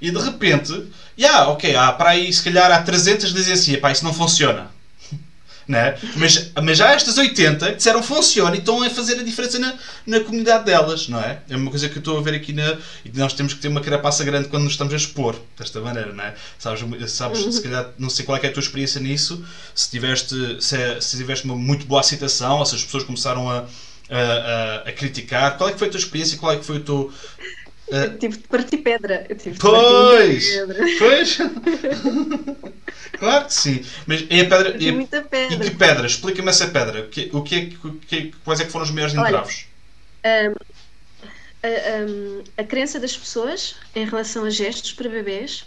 E 0.00 0.10
de 0.10 0.18
repente, 0.18 0.72
já, 1.16 1.28
yeah, 1.28 1.48
ok, 1.48 1.76
há 1.76 1.92
para 1.92 2.10
aí, 2.10 2.32
se 2.32 2.42
calhar 2.42 2.72
há 2.72 2.82
300 2.82 3.26
que 3.26 3.34
dizem 3.34 3.52
assim, 3.52 3.76
pá, 3.76 3.92
isso 3.92 4.02
não 4.02 4.14
funciona 4.14 4.71
né? 5.66 5.96
mas, 6.16 6.50
mas 6.62 6.78
já 6.78 6.92
estas 6.92 7.18
80 7.18 7.76
disseram 7.76 8.02
funciona 8.02 8.54
e 8.56 8.58
estão 8.58 8.82
a 8.82 8.90
fazer 8.90 9.18
a 9.18 9.22
diferença 9.22 9.58
na, 9.58 9.74
na 10.06 10.20
comunidade 10.20 10.64
delas, 10.64 11.08
não 11.08 11.20
é? 11.20 11.40
É 11.48 11.56
uma 11.56 11.70
coisa 11.70 11.88
que 11.88 11.96
eu 11.96 12.00
estou 12.00 12.18
a 12.18 12.22
ver 12.22 12.34
aqui 12.34 12.52
na. 12.52 12.78
E 13.04 13.10
nós 13.14 13.32
temos 13.32 13.54
que 13.54 13.60
ter 13.60 13.68
uma 13.68 13.80
carapaça 13.80 14.24
grande 14.24 14.48
quando 14.48 14.64
nos 14.64 14.72
estamos 14.72 14.92
a 14.92 14.96
expor, 14.96 15.36
desta 15.58 15.80
maneira, 15.80 16.12
não 16.12 16.24
é? 16.24 16.34
Sabes, 16.58 16.84
sabes 17.10 17.40
uhum. 17.40 17.52
se 17.52 17.62
calhar, 17.62 17.90
não 17.98 18.10
sei 18.10 18.24
qual 18.24 18.38
é, 18.38 18.46
é, 18.46 18.48
a 18.48 18.52
tua 18.52 18.60
experiência 18.60 19.00
nisso, 19.00 19.44
se 19.74 19.90
tiveste, 19.90 20.34
se, 20.60 20.76
é, 20.76 21.00
se 21.00 21.16
tiveste 21.16 21.44
uma 21.44 21.56
muito 21.56 21.86
boa 21.86 22.00
aceitação, 22.00 22.58
ou 22.58 22.66
se 22.66 22.74
as 22.74 22.84
pessoas 22.84 23.04
começaram 23.04 23.50
a, 23.50 23.64
a, 24.10 24.18
a, 24.18 24.76
a 24.88 24.92
criticar, 24.92 25.56
qual 25.56 25.70
é 25.70 25.72
que 25.72 25.78
foi 25.78 25.88
a 25.88 25.90
tua 25.90 26.00
experiência, 26.00 26.38
qual 26.38 26.52
é 26.52 26.56
que 26.56 26.64
foi 26.64 26.76
o 26.76 26.80
teu. 26.80 27.12
Eu 27.92 28.18
tive 28.18 28.38
de 28.38 28.48
partir 28.48 28.78
pedra. 28.78 29.26
Eu 29.28 29.36
tive 29.36 29.50
de 29.50 29.60
pois! 29.60 30.48
Pedra. 30.48 30.84
Pois! 30.98 31.38
claro 33.18 33.46
que 33.46 33.54
sim. 33.54 33.84
Mas 34.06 34.24
é 34.30 34.40
a 34.40 34.48
pedra. 34.48 34.82
É, 34.82 34.92
muita 34.92 35.20
pedra. 35.20 35.54
E 35.54 35.70
que 35.70 35.76
pedra? 35.76 36.06
Explica-me 36.06 36.48
essa 36.48 36.68
pedra. 36.68 37.02
O 37.02 37.08
que, 37.08 37.28
o 37.34 37.42
que, 37.42 37.54
é, 37.54 37.86
o 37.86 37.92
que, 37.96 38.34
quais 38.44 38.60
é 38.60 38.64
que 38.64 38.72
foram 38.72 38.86
os 38.86 38.90
maiores 38.90 39.14
entraves? 39.14 39.66
Um, 40.24 40.54
a, 41.62 42.02
um, 42.08 42.44
a 42.56 42.64
crença 42.64 42.98
das 42.98 43.14
pessoas 43.14 43.76
em 43.94 44.06
relação 44.06 44.44
a 44.44 44.50
gestos 44.50 44.94
para 44.94 45.10
bebês, 45.10 45.66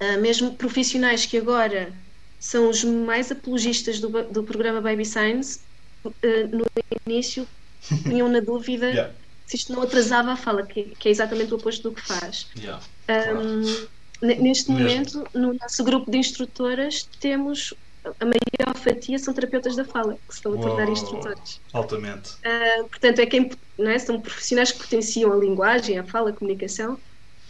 uh, 0.00 0.20
mesmo 0.20 0.54
profissionais 0.54 1.24
que 1.24 1.38
agora 1.38 1.92
são 2.40 2.68
os 2.68 2.82
mais 2.82 3.30
apologistas 3.30 4.00
do, 4.00 4.08
do 4.24 4.42
programa 4.42 4.80
Baby 4.80 5.04
Science, 5.04 5.60
uh, 6.04 6.10
no 6.50 6.66
início 7.06 7.46
tinham 8.02 8.28
na 8.28 8.40
dúvida. 8.40 8.88
yeah 8.88 9.12
se 9.46 9.56
isto 9.56 9.72
não 9.72 9.82
atrasava 9.82 10.32
a 10.32 10.36
fala, 10.36 10.66
que, 10.66 10.94
que 10.98 11.08
é 11.08 11.10
exatamente 11.10 11.52
o 11.52 11.56
oposto 11.56 11.88
do 11.88 11.94
que 11.94 12.02
faz. 12.02 12.48
Yeah, 12.58 12.82
um, 13.08 13.62
claro. 13.62 13.88
Neste 14.22 14.72
Mesmo. 14.72 14.72
momento, 14.72 15.28
no 15.34 15.54
nosso 15.54 15.84
grupo 15.84 16.10
de 16.10 16.18
instrutoras, 16.18 17.06
temos 17.20 17.74
a 18.20 18.24
maior 18.24 18.76
fatia 18.76 19.18
são 19.18 19.34
terapeutas 19.34 19.74
da 19.76 19.84
fala, 19.84 20.14
que 20.14 20.34
se 20.34 20.38
estão 20.38 20.54
a 20.54 20.58
tornar 20.58 20.88
instrutores. 20.88 21.60
Altamente. 21.72 22.30
Uh, 22.34 22.88
portanto, 22.88 23.18
é 23.18 23.26
quem, 23.26 23.50
não 23.78 23.90
é? 23.90 23.98
são 23.98 24.20
profissionais 24.20 24.70
que 24.72 24.78
potenciam 24.78 25.32
a 25.32 25.36
linguagem, 25.36 25.98
a 25.98 26.04
fala, 26.04 26.30
a 26.30 26.32
comunicação, 26.32 26.98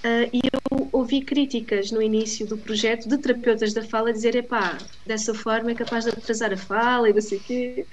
Uh, 0.04 0.28
e 0.32 0.40
eu 0.52 0.88
ouvi 0.92 1.22
críticas 1.22 1.90
no 1.90 2.00
início 2.00 2.46
do 2.46 2.58
projeto 2.58 3.08
de 3.08 3.18
terapeutas 3.18 3.72
da 3.72 3.82
fala 3.82 4.12
dizer: 4.12 4.36
epá, 4.36 4.78
dessa 5.06 5.34
forma 5.34 5.70
é 5.70 5.74
capaz 5.74 6.04
de 6.04 6.10
atrasar 6.10 6.52
a 6.52 6.56
fala 6.56 7.08
e 7.08 7.12
não 7.12 7.20
sei 7.20 7.38
o 7.38 7.42
quê. 7.42 7.86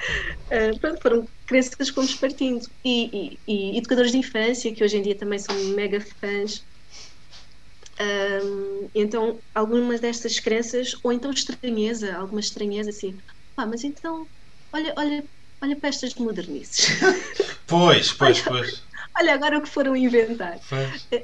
Uh, 0.45 0.79
pronto, 0.79 1.01
foram 1.01 1.27
crenças 1.45 1.75
que 1.75 1.95
fomos 1.95 2.13
partindo. 2.15 2.65
E, 2.85 3.09
e, 3.13 3.39
e, 3.47 3.77
educadores 3.77 4.11
de 4.11 4.17
infância, 4.17 4.73
que 4.73 4.83
hoje 4.83 4.97
em 4.97 5.01
dia 5.01 5.17
também 5.17 5.39
são 5.39 5.55
mega 5.75 5.99
fãs. 6.01 6.65
Um, 7.99 8.89
então, 8.93 9.39
algumas 9.53 9.99
destas 9.99 10.39
crenças, 10.39 10.95
ou 11.03 11.11
então 11.11 11.31
estranheza, 11.31 12.15
alguma 12.15 12.39
estranheza 12.39 12.89
assim, 12.89 13.17
pá, 13.55 13.65
mas 13.65 13.83
então, 13.83 14.27
olha, 14.73 14.93
olha, 14.97 15.23
olha 15.63 15.75
para 15.79 15.89
estas 15.89 16.15
modernices. 16.15 16.87
Pois, 17.67 18.11
pois, 18.11 18.41
pois. 18.43 18.83
Olha, 19.15 19.33
agora 19.33 19.59
o 19.59 19.61
que 19.61 19.69
foram 19.69 19.95
inventar. 19.95 20.57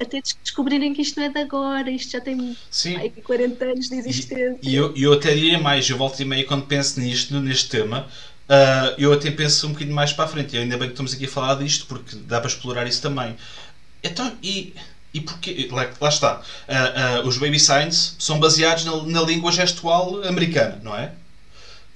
Até 0.02 0.22
descobrirem 0.44 0.94
que 0.94 1.02
isto 1.02 1.20
não 1.20 1.26
é 1.26 1.30
de 1.30 1.40
agora, 1.40 1.90
isto 1.90 2.12
já 2.12 2.22
tem 2.22 2.56
Sim. 2.70 2.96
Ai, 2.98 3.10
40 3.10 3.66
anos 3.66 3.90
de 3.90 3.96
existência. 3.96 4.58
E, 4.62 4.70
e 4.70 4.76
eu, 4.76 4.96
eu 4.96 5.14
até 5.14 5.34
diria 5.34 5.58
mais, 5.58 5.90
eu 5.90 5.98
volto 5.98 6.20
e 6.20 6.26
meia 6.26 6.46
quando 6.46 6.66
penso 6.66 7.00
nisto, 7.00 7.34
neste 7.40 7.70
tema, 7.70 8.08
uh, 8.48 8.96
eu 8.98 9.12
até 9.12 9.32
penso 9.32 9.68
um 9.68 9.72
bocadinho 9.72 9.96
mais 9.96 10.14
para 10.14 10.26
a 10.26 10.28
frente. 10.28 10.56
E 10.56 10.60
ainda 10.60 10.78
bem 10.78 10.88
que 10.88 10.94
estamos 10.94 11.14
aqui 11.14 11.26
a 11.26 11.30
falar 11.30 11.56
disto, 11.56 11.88
porque 11.88 12.16
dá 12.16 12.40
para 12.40 12.50
explorar 12.50 12.88
isso 12.88 13.02
também. 13.02 13.36
Então, 14.04 14.32
e. 14.44 14.74
E 15.12 15.20
porque, 15.20 15.68
lá, 15.72 15.90
lá 16.00 16.10
está, 16.10 16.40
uh, 16.68 17.24
uh, 17.24 17.28
os 17.28 17.40
baby 17.40 17.60
signs 17.60 18.16
são 18.20 18.40
baseados 18.40 18.86
na, 18.86 18.96
na 19.06 19.22
língua 19.24 19.52
gestual 19.52 20.24
americana, 20.24 20.80
não 20.84 20.96
é? 20.96 21.14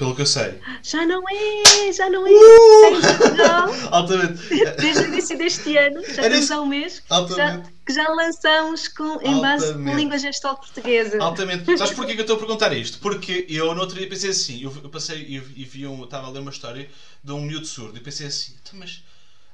Pelo 0.03 0.15
que 0.15 0.21
eu 0.21 0.25
sei. 0.25 0.59
Já 0.81 1.05
não 1.05 1.23
é, 1.29 1.93
já 1.93 2.09
não 2.09 2.27
é. 2.27 2.29
Uh! 2.29 3.87
Altamente. 3.89 4.41
Desde 4.77 5.03
o 5.03 5.07
início 5.07 5.37
deste 5.37 5.77
ano, 5.77 6.01
já 6.03 6.23
estamos 6.23 6.51
há 6.51 6.61
um 6.61 6.65
mês, 6.65 7.01
já, 7.35 7.63
que 7.85 7.93
já 7.93 8.07
lançamos 8.09 8.89
com, 8.89 9.21
em 9.21 9.39
base 9.39 9.73
com 9.73 9.95
língua 9.95 10.17
gestual 10.17 10.57
portuguesa. 10.57 11.21
Altamente. 11.21 11.77
Sabes 11.77 11.93
porquê 11.93 12.13
que 12.13 12.19
eu 12.19 12.23
estou 12.23 12.35
a 12.35 12.39
perguntar 12.39 12.73
isto? 12.73 12.99
Porque 12.99 13.45
eu 13.47 13.73
no 13.73 13.79
outro 13.79 13.97
dia 13.97 14.07
pensei 14.07 14.31
assim, 14.31 14.61
eu, 14.61 14.75
eu 14.83 14.89
passei 14.89 15.21
e 15.25 15.63
vi 15.63 15.87
um, 15.87 16.03
estava 16.03 16.27
a 16.27 16.29
ler 16.29 16.39
uma 16.39 16.51
história 16.51 16.89
de 17.23 17.31
um 17.31 17.41
miúdo 17.41 17.65
surdo 17.65 17.97
e 17.97 18.01
pensei 18.01 18.27
assim, 18.27 18.53
então, 18.61 18.77
mas 18.77 19.01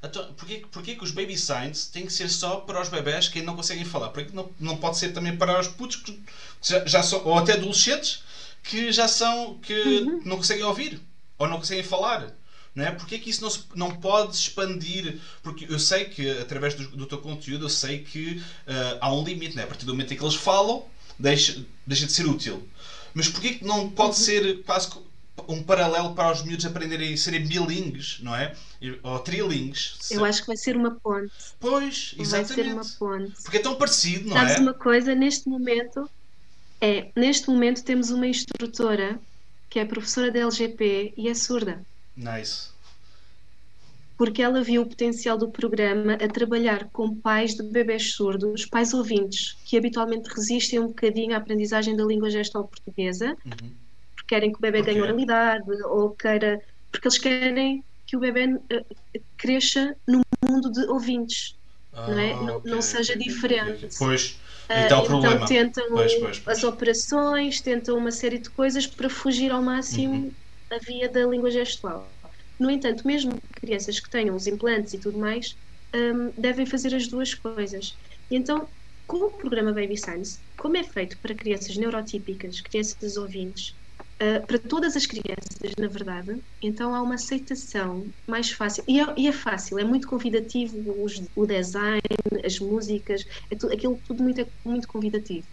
então, 0.01 0.33
porquê, 0.33 0.65
porquê 0.71 0.95
que 0.95 1.03
os 1.03 1.11
baby 1.11 1.37
signs 1.37 1.87
têm 1.87 2.05
que 2.05 2.13
ser 2.13 2.29
só 2.29 2.61
para 2.61 2.81
os 2.81 2.87
bebés 2.87 3.27
que 3.27 3.41
não 3.41 3.55
conseguem 3.55 3.83
falar? 3.83 4.09
Porquê 4.09 4.29
que 4.29 4.35
não, 4.35 4.49
não 4.59 4.77
pode 4.77 4.97
ser 4.97 5.09
também 5.09 5.35
para 5.35 5.59
os 5.59 5.67
putos 5.67 5.97
que 5.97 6.17
já, 6.61 6.85
já 6.85 7.03
são, 7.03 7.23
ou 7.25 7.37
até 7.37 7.53
adolescentes 7.53 8.23
que 8.63 8.91
já 8.91 9.07
são, 9.07 9.57
que 9.59 9.73
uhum. 9.73 10.21
não 10.25 10.37
conseguem 10.37 10.63
ouvir 10.63 10.99
ou 11.37 11.47
não 11.47 11.57
conseguem 11.57 11.83
falar. 11.83 12.35
Não 12.75 12.85
é? 12.85 12.91
Porquê 12.91 13.17
que 13.17 13.29
isso 13.29 13.41
não, 13.41 13.49
se, 13.49 13.63
não 13.75 13.91
pode 13.95 14.35
expandir? 14.35 15.19
Porque 15.41 15.65
eu 15.67 15.79
sei 15.79 16.05
que, 16.05 16.29
através 16.39 16.75
do, 16.75 16.87
do 16.89 17.05
teu 17.05 17.17
conteúdo, 17.17 17.65
eu 17.65 17.69
sei 17.69 17.99
que 17.99 18.37
uh, 18.67 18.97
há 19.01 19.13
um 19.13 19.23
limite. 19.23 19.55
Não 19.55 19.63
é? 19.63 19.65
A 19.65 19.67
partir 19.67 19.85
do 19.85 19.93
momento 19.93 20.13
em 20.13 20.17
que 20.17 20.23
eles 20.23 20.35
falam, 20.35 20.85
deixa, 21.17 21.65
deixa 21.85 22.05
de 22.05 22.11
ser 22.11 22.25
útil. 22.27 22.67
Mas 23.13 23.27
porquê 23.27 23.55
que 23.55 23.65
não 23.65 23.89
pode 23.89 24.09
uhum. 24.09 24.23
ser 24.23 24.63
quase 24.63 24.89
um 25.47 25.63
paralelo 25.63 26.13
para 26.13 26.31
os 26.31 26.43
miúdos 26.43 26.65
aprenderem 26.65 27.13
a 27.13 27.17
serem 27.17 27.45
bilingues, 27.45 28.19
não 28.21 28.35
é? 28.35 28.55
Ou 29.03 29.19
trilingues. 29.19 29.97
Eu 30.11 30.23
acho 30.25 30.41
que 30.41 30.47
vai 30.47 30.57
ser 30.57 30.75
uma 30.75 30.91
ponte. 30.91 31.31
Pois, 31.59 32.13
exatamente. 32.17 32.55
Vai 32.55 32.65
ser 32.65 32.73
uma 32.73 32.85
ponte. 32.97 33.43
Porque 33.43 33.57
é 33.57 33.61
tão 33.61 33.75
parecido, 33.75 34.29
não 34.29 34.33
Sabes 34.33 34.51
é? 34.51 34.55
Sabes 34.55 34.67
uma 34.67 34.73
coisa, 34.73 35.15
neste 35.15 35.49
momento, 35.49 36.09
é, 36.81 37.11
neste 37.15 37.49
momento 37.49 37.83
temos 37.83 38.09
uma 38.09 38.27
instrutora 38.27 39.19
que 39.69 39.79
é 39.79 39.85
professora 39.85 40.31
da 40.31 40.39
LGP 40.39 41.13
e 41.15 41.27
é 41.27 41.33
surda. 41.33 41.81
Nice. 42.15 42.69
Porque 44.17 44.41
ela 44.41 44.61
viu 44.61 44.81
o 44.81 44.85
potencial 44.85 45.37
do 45.37 45.49
programa 45.49 46.13
a 46.13 46.27
trabalhar 46.27 46.89
com 46.91 47.15
pais 47.15 47.55
de 47.55 47.63
bebés 47.63 48.13
surdos, 48.13 48.65
pais 48.65 48.93
ouvintes, 48.93 49.55
que 49.65 49.77
habitualmente 49.77 50.29
resistem 50.29 50.79
um 50.79 50.87
bocadinho 50.87 51.33
à 51.33 51.37
aprendizagem 51.37 51.95
da 51.95 52.03
língua 52.03 52.29
gestual 52.29 52.67
portuguesa, 52.67 53.37
uhum. 53.45 53.71
porque 54.15 54.27
querem 54.27 54.51
que 54.51 54.57
o 54.57 54.61
bebê 54.61 54.81
ganhe 54.81 55.01
oralidade, 55.01 55.71
ou 55.83 56.09
queira. 56.11 56.61
porque 56.91 57.07
eles 57.07 57.17
querem 57.17 57.83
que 58.05 58.17
o 58.17 58.19
bebê 58.19 58.47
uh, 58.47 58.85
cresça 59.37 59.95
no 60.05 60.21
mundo 60.43 60.71
de 60.71 60.81
ouvintes, 60.87 61.55
ah, 61.93 62.07
não, 62.07 62.19
é? 62.19 62.35
okay, 62.35 62.71
não 62.71 62.81
seja 62.81 63.15
diferente. 63.15 63.85
Okay, 63.85 64.17
pois 64.69 64.85
então, 64.85 65.19
então 65.19 65.45
tentam 65.45 65.87
pois, 65.89 66.13
pois, 66.15 66.39
pois. 66.39 66.57
as 66.57 66.63
operações, 66.63 67.61
tentam 67.61 67.97
uma 67.97 68.11
série 68.11 68.37
de 68.37 68.49
coisas 68.51 68.85
para 68.85 69.09
fugir 69.09 69.51
ao 69.51 69.63
máximo 69.63 70.13
uhum. 70.13 70.31
a 70.71 70.77
via 70.77 71.09
da 71.09 71.25
língua 71.25 71.49
gestual. 71.49 72.11
No 72.59 72.69
entanto, 72.69 73.07
mesmo 73.07 73.39
crianças 73.55 73.99
que 73.99 74.09
tenham 74.09 74.35
os 74.35 74.45
implantes 74.45 74.93
e 74.93 74.99
tudo 74.99 75.17
mais, 75.17 75.55
um, 75.95 76.31
devem 76.39 76.65
fazer 76.65 76.93
as 76.93 77.07
duas 77.07 77.33
coisas. 77.33 77.97
E 78.29 78.35
então, 78.35 78.69
com 79.07 79.25
o 79.25 79.31
programa 79.31 79.73
Baby 79.73 79.97
Science, 79.97 80.39
como 80.55 80.77
é 80.77 80.83
feito 80.83 81.17
para 81.19 81.33
crianças 81.33 81.75
neurotípicas, 81.75 82.61
crianças 82.61 83.17
ouvintes, 83.17 83.78
uh, 84.21 84.45
para 84.45 84.59
todas 84.59 84.95
as 84.95 85.05
crianças, 85.05 85.75
na 85.77 85.87
verdade, 85.87 86.37
então 86.61 86.93
há 86.93 87.01
uma 87.01 87.15
aceitação 87.15 88.07
mais 88.27 88.51
fácil. 88.51 88.83
E 88.87 88.99
é, 88.99 89.05
e 89.17 89.27
é 89.27 89.31
fácil, 89.31 89.79
é 89.79 89.83
muito 89.83 90.07
convidativo 90.07 91.03
os, 91.03 91.21
o 91.35 91.45
design, 91.45 92.01
as 92.43 92.59
músicas, 92.59 93.25
é 93.49 93.55
tu, 93.55 93.67
aquilo 93.67 93.99
tudo 94.05 94.23
muito, 94.23 94.45
muito 94.65 94.87
convidativo. 94.87 95.47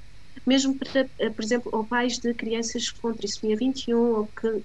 Mesmo 0.47 0.77
para, 0.77 1.05
uh, 1.05 1.33
por 1.33 1.45
exemplo, 1.45 1.71
ou 1.73 1.85
pais 1.85 2.19
de 2.19 2.35
crianças 2.35 2.91
com 2.91 3.13
trissomia 3.13 3.57
21 3.57 3.99
ou 3.99 4.27
que 4.27 4.63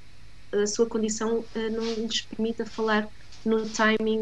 a 0.54 0.68
sua 0.68 0.88
condição 0.88 1.40
uh, 1.40 1.70
não 1.72 1.84
lhes 1.84 2.22
permita 2.22 2.66
falar 2.66 3.08
no 3.46 3.68
timing 3.70 4.22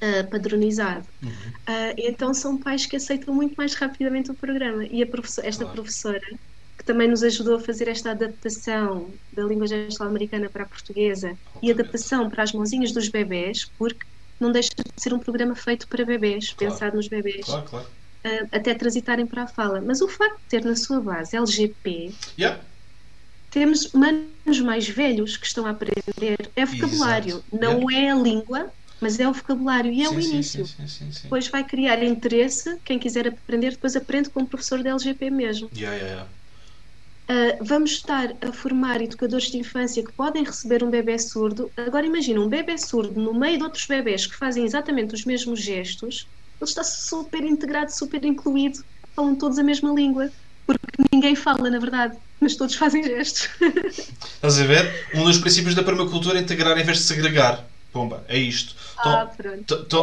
Uh, 0.00 0.30
padronizado. 0.30 1.08
Uhum. 1.20 1.30
Uh, 1.30 1.94
então 1.96 2.32
são 2.32 2.56
pais 2.56 2.86
que 2.86 2.94
aceitam 2.94 3.34
muito 3.34 3.56
mais 3.56 3.74
rapidamente 3.74 4.30
o 4.30 4.34
programa. 4.34 4.84
E 4.84 5.04
professora, 5.04 5.48
esta 5.48 5.64
claro. 5.64 5.74
professora 5.74 6.20
que 6.78 6.84
também 6.84 7.08
nos 7.08 7.22
ajudou 7.24 7.56
a 7.56 7.60
fazer 7.60 7.88
esta 7.88 8.12
adaptação 8.12 9.18
da 9.32 9.44
língua 9.44 9.66
gestual 9.66 10.08
americana 10.08 10.48
para 10.50 10.64
a 10.64 10.68
portuguesa 10.68 11.38
e 11.62 11.70
adaptação 11.72 12.28
para 12.30 12.44
as 12.44 12.52
mãozinhas 12.52 12.92
dos 12.92 13.08
bebés, 13.08 13.70
porque 13.76 14.06
não 14.40 14.52
deixa 14.52 14.70
de 14.76 15.02
ser 15.02 15.12
um 15.12 15.18
programa 15.18 15.54
feito 15.56 15.88
para 15.88 16.04
bebés, 16.04 16.54
Claro. 16.54 16.72
pensado 16.72 16.96
nos 16.96 17.08
bebés, 17.08 17.44
Claro, 17.46 17.66
claro. 17.68 17.86
ah, 18.24 18.48
até 18.52 18.74
transitarem 18.74 19.26
para 19.26 19.44
a 19.44 19.48
fala. 19.48 19.82
Mas 19.82 20.00
o 20.00 20.08
facto 20.08 20.38
de 20.42 20.48
ter 20.48 20.64
na 20.64 20.76
sua 20.76 21.00
base 21.00 21.36
LGP, 21.36 22.08
Yeah. 22.38 22.62
temos 23.50 23.90
manos 23.92 24.60
mais 24.60 24.88
velhos 24.88 25.36
que 25.36 25.46
estão 25.46 25.66
a 25.66 25.70
aprender. 25.70 26.36
É 26.54 26.64
vocabulário, 26.64 27.36
Exato. 27.36 27.56
não 27.60 27.90
é 27.90 28.10
a 28.10 28.14
língua, 28.14 28.72
mas 29.00 29.18
é 29.18 29.28
o 29.28 29.32
vocabulário 29.32 29.92
e 29.92 30.02
é 30.02 30.08
Sim, 30.08 30.16
o 30.16 30.20
início. 30.20 30.66
Sim, 30.66 30.86
sim, 30.86 30.88
sim, 30.88 31.12
sim. 31.12 31.22
Depois 31.24 31.48
vai 31.48 31.64
criar 31.64 32.02
interesse, 32.02 32.78
quem 32.84 32.98
quiser 32.98 33.28
aprender, 33.28 33.72
depois 33.72 33.96
aprende 33.96 34.30
com 34.30 34.42
o 34.42 34.48
professor 34.48 34.82
da 34.82 34.90
LGP 34.90 35.30
mesmo. 35.30 35.68
Yeah, 35.74 35.96
yeah, 35.96 36.14
yeah. 36.14 36.37
Uh, 37.30 37.62
vamos 37.62 37.90
estar 37.90 38.34
a 38.40 38.50
formar 38.52 39.02
educadores 39.02 39.50
de 39.50 39.58
infância 39.58 40.02
que 40.02 40.12
podem 40.12 40.44
receber 40.44 40.82
um 40.82 40.88
bebê 40.88 41.18
surdo. 41.18 41.70
Agora 41.76 42.06
imagina 42.06 42.40
um 42.40 42.48
bebê 42.48 42.78
surdo 42.78 43.20
no 43.20 43.38
meio 43.38 43.58
de 43.58 43.64
outros 43.64 43.84
bebés 43.86 44.26
que 44.26 44.34
fazem 44.34 44.64
exatamente 44.64 45.14
os 45.14 45.26
mesmos 45.26 45.60
gestos, 45.60 46.26
ele 46.60 46.68
está 46.68 46.82
super 46.82 47.44
integrado, 47.44 47.92
super 47.92 48.24
incluído, 48.24 48.82
falam 49.14 49.34
todos 49.36 49.58
a 49.58 49.62
mesma 49.62 49.92
língua, 49.92 50.30
porque 50.66 50.86
ninguém 51.12 51.34
fala, 51.36 51.70
na 51.70 51.78
verdade, 51.78 52.16
mas 52.40 52.56
todos 52.56 52.74
fazem 52.74 53.02
gestos. 53.02 53.48
Estás 54.34 54.58
a 54.58 54.64
ver? 54.64 55.06
Um 55.14 55.24
dos 55.24 55.38
princípios 55.38 55.74
da 55.74 55.82
permacultura 55.82 56.38
é 56.38 56.42
integrar 56.42 56.76
em 56.78 56.84
vez 56.84 56.98
de 56.98 57.04
segregar. 57.04 57.64
Pomba, 57.92 58.22
é 58.28 58.36
isto. 58.38 58.74
ah, 58.98 59.02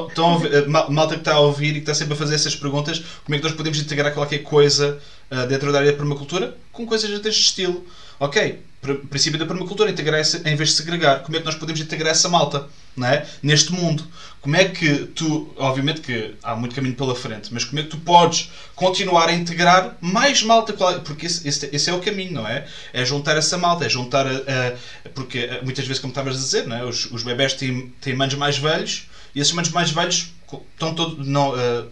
Estão 0.09 0.25
a 0.25 0.31
ouvir- 0.33 0.53
eh, 0.53 0.65
mal- 0.67 0.89
malta 0.91 1.13
que 1.15 1.21
está 1.21 1.33
a 1.33 1.39
ouvir 1.39 1.69
e 1.69 1.73
que 1.73 1.79
está 1.79 1.93
sempre 1.93 2.13
a 2.13 2.17
fazer 2.17 2.35
essas 2.35 2.55
perguntas, 2.55 2.99
como 3.23 3.35
é 3.35 3.37
que 3.37 3.43
nós 3.43 3.53
podemos 3.53 3.79
integrar 3.79 4.11
qualquer 4.13 4.39
coisa 4.39 4.99
ah, 5.29 5.45
dentro 5.45 5.71
da 5.71 5.79
área 5.79 5.91
da 5.91 5.97
permacultura 5.97 6.55
com 6.71 6.85
coisas 6.85 7.09
deste 7.19 7.41
estilo? 7.41 7.85
Ok, 8.19 8.59
pr- 8.85 9.07
princípio 9.07 9.39
da 9.39 9.45
permacultura, 9.45 9.89
integrar 9.89 10.21
em 10.45 10.55
vez 10.55 10.69
de 10.69 10.75
segregar. 10.75 11.21
Como 11.23 11.35
é 11.35 11.39
que 11.39 11.45
nós 11.45 11.55
podemos 11.55 11.81
integrar 11.81 12.11
essa 12.11 12.29
malta 12.29 12.67
não 12.95 13.07
é? 13.07 13.25
neste 13.41 13.71
mundo? 13.73 14.05
Como 14.41 14.55
é 14.55 14.65
que 14.65 15.07
tu, 15.15 15.53
obviamente 15.57 16.01
que 16.01 16.35
há 16.43 16.55
muito 16.55 16.75
caminho 16.75 16.93
pela 16.95 17.15
frente, 17.15 17.51
mas 17.51 17.63
como 17.63 17.79
é 17.79 17.83
que 17.83 17.89
tu 17.89 17.97
podes 17.97 18.51
continuar 18.75 19.27
a 19.29 19.33
integrar 19.33 19.97
mais 19.99 20.43
malta? 20.43 20.71
É- 20.91 20.99
Porque 20.99 21.25
esse, 21.25 21.47
esse, 21.47 21.69
esse 21.71 21.89
é 21.89 21.93
o 21.93 21.99
caminho, 21.99 22.33
não 22.33 22.47
é? 22.47 22.65
É 22.93 23.03
juntar 23.03 23.35
essa 23.37 23.57
malta, 23.57 23.85
é 23.85 23.89
juntar 23.89 24.27
a. 24.27 24.31
a- 24.31 25.09
porque 25.15 25.59
muitas 25.63 25.85
vezes, 25.87 25.99
como 25.99 26.11
estavas 26.11 26.35
a 26.35 26.39
dizer, 26.39 26.67
não 26.67 26.75
é? 26.75 26.83
os, 26.85 27.05
os 27.11 27.23
bebés 27.23 27.53
têm, 27.53 27.91
têm 28.01 28.13
manos 28.15 28.35
mais 28.35 28.57
velhos 28.57 29.07
e 29.33 29.39
esses 29.39 29.51
manos 29.53 29.71
mais 29.71 29.89
velhos 29.89 30.27
estão 30.75 30.93
todos. 30.93 31.25
Não, 31.27 31.57
eh, 31.57 31.83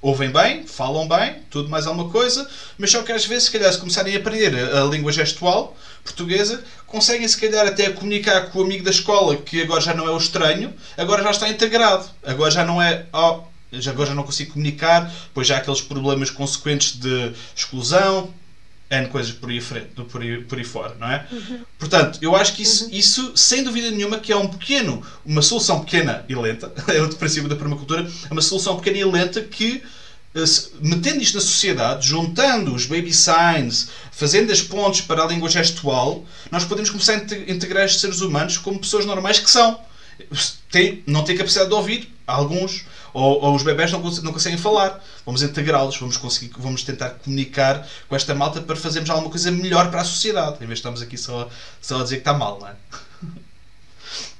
ouvem 0.00 0.30
bem, 0.30 0.66
falam 0.66 1.08
bem, 1.08 1.36
tudo 1.50 1.68
mais 1.68 1.86
alguma 1.86 2.08
coisa, 2.10 2.48
mas 2.78 2.90
só 2.90 3.02
que 3.02 3.10
às 3.12 3.24
vezes, 3.24 3.44
se 3.44 3.50
calhar, 3.50 3.72
se 3.72 3.78
começarem 3.78 4.14
a 4.14 4.18
aprender 4.18 4.54
a, 4.54 4.82
a 4.82 4.84
língua 4.84 5.10
gestual 5.10 5.76
portuguesa, 6.06 6.64
conseguem, 6.86 7.26
se 7.28 7.38
calhar, 7.38 7.66
até 7.66 7.90
comunicar 7.90 8.50
com 8.50 8.60
o 8.60 8.64
amigo 8.64 8.84
da 8.84 8.90
escola, 8.90 9.36
que 9.36 9.62
agora 9.62 9.80
já 9.80 9.92
não 9.92 10.06
é 10.06 10.10
o 10.10 10.16
estranho, 10.16 10.72
agora 10.96 11.22
já 11.22 11.30
está 11.30 11.48
integrado. 11.48 12.08
Agora 12.24 12.50
já 12.50 12.64
não 12.64 12.80
é. 12.80 13.06
Oh, 13.12 13.42
agora 13.88 14.08
já 14.08 14.14
não 14.14 14.22
consigo 14.22 14.52
comunicar, 14.52 15.12
pois 15.34 15.46
já 15.46 15.56
há 15.56 15.58
aqueles 15.58 15.80
problemas 15.80 16.30
consequentes 16.30 16.96
de 16.96 17.32
exclusão, 17.54 18.32
N 18.88 19.08
coisas 19.08 19.32
por 19.32 19.50
aí, 19.50 19.60
frente, 19.60 19.88
por 20.04 20.22
aí, 20.22 20.42
por 20.44 20.58
aí 20.58 20.64
fora, 20.64 20.94
não 20.98 21.10
é? 21.10 21.26
Portanto, 21.78 22.20
eu 22.22 22.36
acho 22.36 22.54
que 22.54 22.62
isso, 22.62 22.88
isso, 22.92 23.36
sem 23.36 23.64
dúvida 23.64 23.90
nenhuma, 23.90 24.18
que 24.18 24.32
é 24.32 24.36
um 24.36 24.46
pequeno, 24.46 25.02
uma 25.24 25.42
solução 25.42 25.80
pequena 25.80 26.24
e 26.28 26.34
lenta, 26.36 26.72
é 26.88 27.00
outro 27.00 27.18
princípio 27.18 27.48
da 27.48 27.56
permacultura, 27.56 28.08
é 28.30 28.32
uma 28.32 28.42
solução 28.42 28.76
pequena 28.76 28.98
e 28.98 29.04
lenta 29.04 29.40
que, 29.40 29.82
metendo 30.80 31.22
isto 31.22 31.34
na 31.36 31.40
sociedade, 31.40 32.06
juntando 32.06 32.74
os 32.74 32.86
baby 32.86 33.12
signs, 33.12 33.88
fazendo 34.12 34.52
as 34.52 34.60
pontes 34.60 35.00
para 35.00 35.22
a 35.22 35.26
língua 35.26 35.48
gestual, 35.48 36.24
nós 36.50 36.64
podemos 36.64 36.90
começar 36.90 37.12
a 37.12 37.16
inte- 37.16 37.44
integrar 37.48 37.84
estes 37.84 38.00
seres 38.00 38.20
humanos 38.20 38.58
como 38.58 38.78
pessoas 38.78 39.06
normais 39.06 39.38
que 39.38 39.50
são. 39.50 39.80
Tem, 40.70 41.02
não 41.06 41.24
têm 41.24 41.36
capacidade 41.36 41.68
de 41.68 41.74
ouvir, 41.74 42.14
alguns, 42.26 42.84
ou, 43.12 43.40
ou 43.42 43.54
os 43.54 43.62
bebés 43.62 43.92
não, 43.92 44.00
não 44.00 44.32
conseguem 44.32 44.58
falar. 44.58 45.02
Vamos 45.24 45.42
integrá-los, 45.42 45.96
vamos, 45.96 46.16
conseguir, 46.16 46.52
vamos 46.58 46.82
tentar 46.82 47.10
comunicar 47.10 47.86
com 48.08 48.16
esta 48.16 48.34
malta 48.34 48.60
para 48.60 48.76
fazermos 48.76 49.08
alguma 49.10 49.30
coisa 49.30 49.50
melhor 49.50 49.90
para 49.90 50.00
a 50.02 50.04
sociedade, 50.04 50.56
em 50.56 50.66
vez 50.66 50.68
de 50.68 50.74
estarmos 50.74 51.02
aqui 51.02 51.16
só, 51.16 51.48
só 51.80 52.00
a 52.00 52.02
dizer 52.02 52.16
que 52.16 52.20
está 52.22 52.34
mal, 52.34 52.58
não 52.60 52.68
é? 52.68 52.76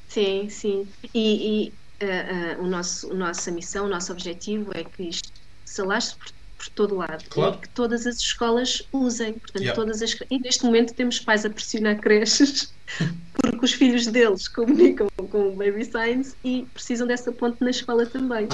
Sim, 0.09 0.49
sim. 0.49 0.89
E, 1.13 1.69
e, 1.69 1.73
ah, 2.01 2.57
ah, 2.59 2.63
o 2.63 2.67
nosso, 2.67 3.11
a 3.11 3.15
nossa 3.15 3.51
missão, 3.51 3.85
o 3.85 3.89
nosso 3.89 4.11
objetivo 4.13 4.71
é 4.75 4.83
que 4.83 5.03
isto 5.03 5.31
se 5.77 5.83
alastre 5.83 6.19
por, 6.19 6.33
por 6.59 6.69
todo 6.71 6.95
o 6.95 6.99
lado 6.99 7.25
Claro. 7.29 7.57
e 7.57 7.59
que 7.63 7.69
todas 7.69 8.07
as 8.07 8.17
escolas 8.17 8.83
usem. 8.93 9.35
Portanto, 9.35 9.63
Yeah. 9.63 9.75
todas 9.81 10.03
as, 10.03 10.17
e 10.31 10.39
neste 10.39 10.65
momento 10.65 10.95
temos 10.95 11.21
pais 11.21 11.45
a 11.45 11.51
pressionar 11.51 11.99
creches 12.01 12.73
porque 13.41 13.65
os 13.65 13.73
filhos 13.73 14.07
deles 14.07 14.49
comunicam 14.49 15.07
com 15.31 15.49
o 15.49 15.57
Baby 15.57 15.85
Science 15.85 16.35
e 16.45 16.67
precisam 16.73 17.07
dessa 17.07 17.31
ponte 17.33 17.59
na 17.63 17.71
escola 17.71 18.07
também. 18.07 18.49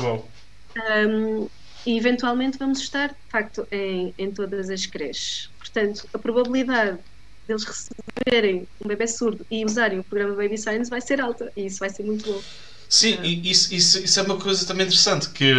Um, 0.77 1.49
e 1.85 1.99
eventualmente 1.99 2.59
vamos 2.59 2.79
estar, 2.81 3.09
de 3.09 3.15
facto, 3.31 3.67
em, 3.71 4.15
em 4.17 4.31
todas 4.31 4.71
as 4.71 4.87
creches. 4.87 5.51
Portanto, 5.59 6.09
a 6.15 6.19
probabilidade 6.19 6.99
deles 7.47 7.65
receberem 7.65 8.69
um 8.81 8.87
bebê 8.89 9.07
surdo 9.09 9.45
e 9.51 9.65
usarem 9.65 9.99
o 9.99 10.05
programa 10.05 10.35
Baby 10.37 10.57
Science 10.57 10.89
vai 10.89 11.01
ser 11.01 11.21
alta 11.21 11.53
e 11.57 11.67
isso 11.67 11.79
vai 11.81 11.91
ser 11.91 12.05
muito 12.05 12.31
bom. 12.31 12.41
Sim, 12.89 13.19
e 13.23 13.51
isso, 13.51 13.75
isso, 13.75 13.99
isso 13.99 14.21
é 14.21 14.23
uma 14.23 14.39
coisa 14.39 14.65
também 14.67 14.87
interessante 14.87 15.29
que 15.31 15.53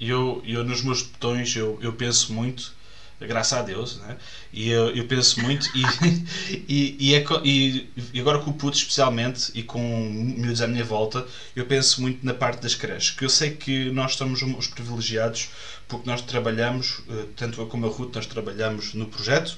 eu, 0.00 0.40
eu 0.44 0.64
nos 0.64 0.82
meus 0.82 1.02
botões 1.02 1.54
eu, 1.56 1.78
eu 1.80 1.92
penso 1.92 2.32
muito, 2.32 2.72
graças 3.20 3.52
a 3.52 3.62
Deus, 3.62 3.96
né? 3.96 4.16
e 4.52 4.68
eu, 4.68 4.90
eu 4.90 5.04
penso 5.04 5.40
muito 5.40 5.68
e, 5.74 5.82
e, 6.68 6.96
e, 7.10 7.14
é 7.14 7.24
e, 7.42 8.20
agora 8.20 8.38
com 8.38 8.50
o 8.50 8.54
puto 8.54 8.76
especialmente 8.76 9.50
e 9.54 9.62
com 9.62 9.80
miúdos 10.10 10.60
à 10.60 10.66
minha 10.66 10.84
volta, 10.84 11.24
eu 11.56 11.64
penso 11.64 12.00
muito 12.00 12.24
na 12.24 12.34
parte 12.34 12.60
das 12.60 12.74
creches, 12.74 13.10
que 13.10 13.24
eu 13.24 13.28
sei 13.30 13.50
que 13.50 13.90
nós 13.90 14.16
um- 14.20 14.56
os 14.56 14.66
privilegiados 14.66 15.48
porque 15.88 16.08
nós 16.08 16.20
trabalhamos, 16.22 17.00
eh, 17.08 17.26
tanto 17.36 17.60
eu 17.60 17.66
como 17.66 17.86
a 17.86 17.88
Ruth, 17.90 18.14
nós 18.14 18.26
trabalhamos 18.26 18.94
no 18.94 19.06
projeto 19.06 19.56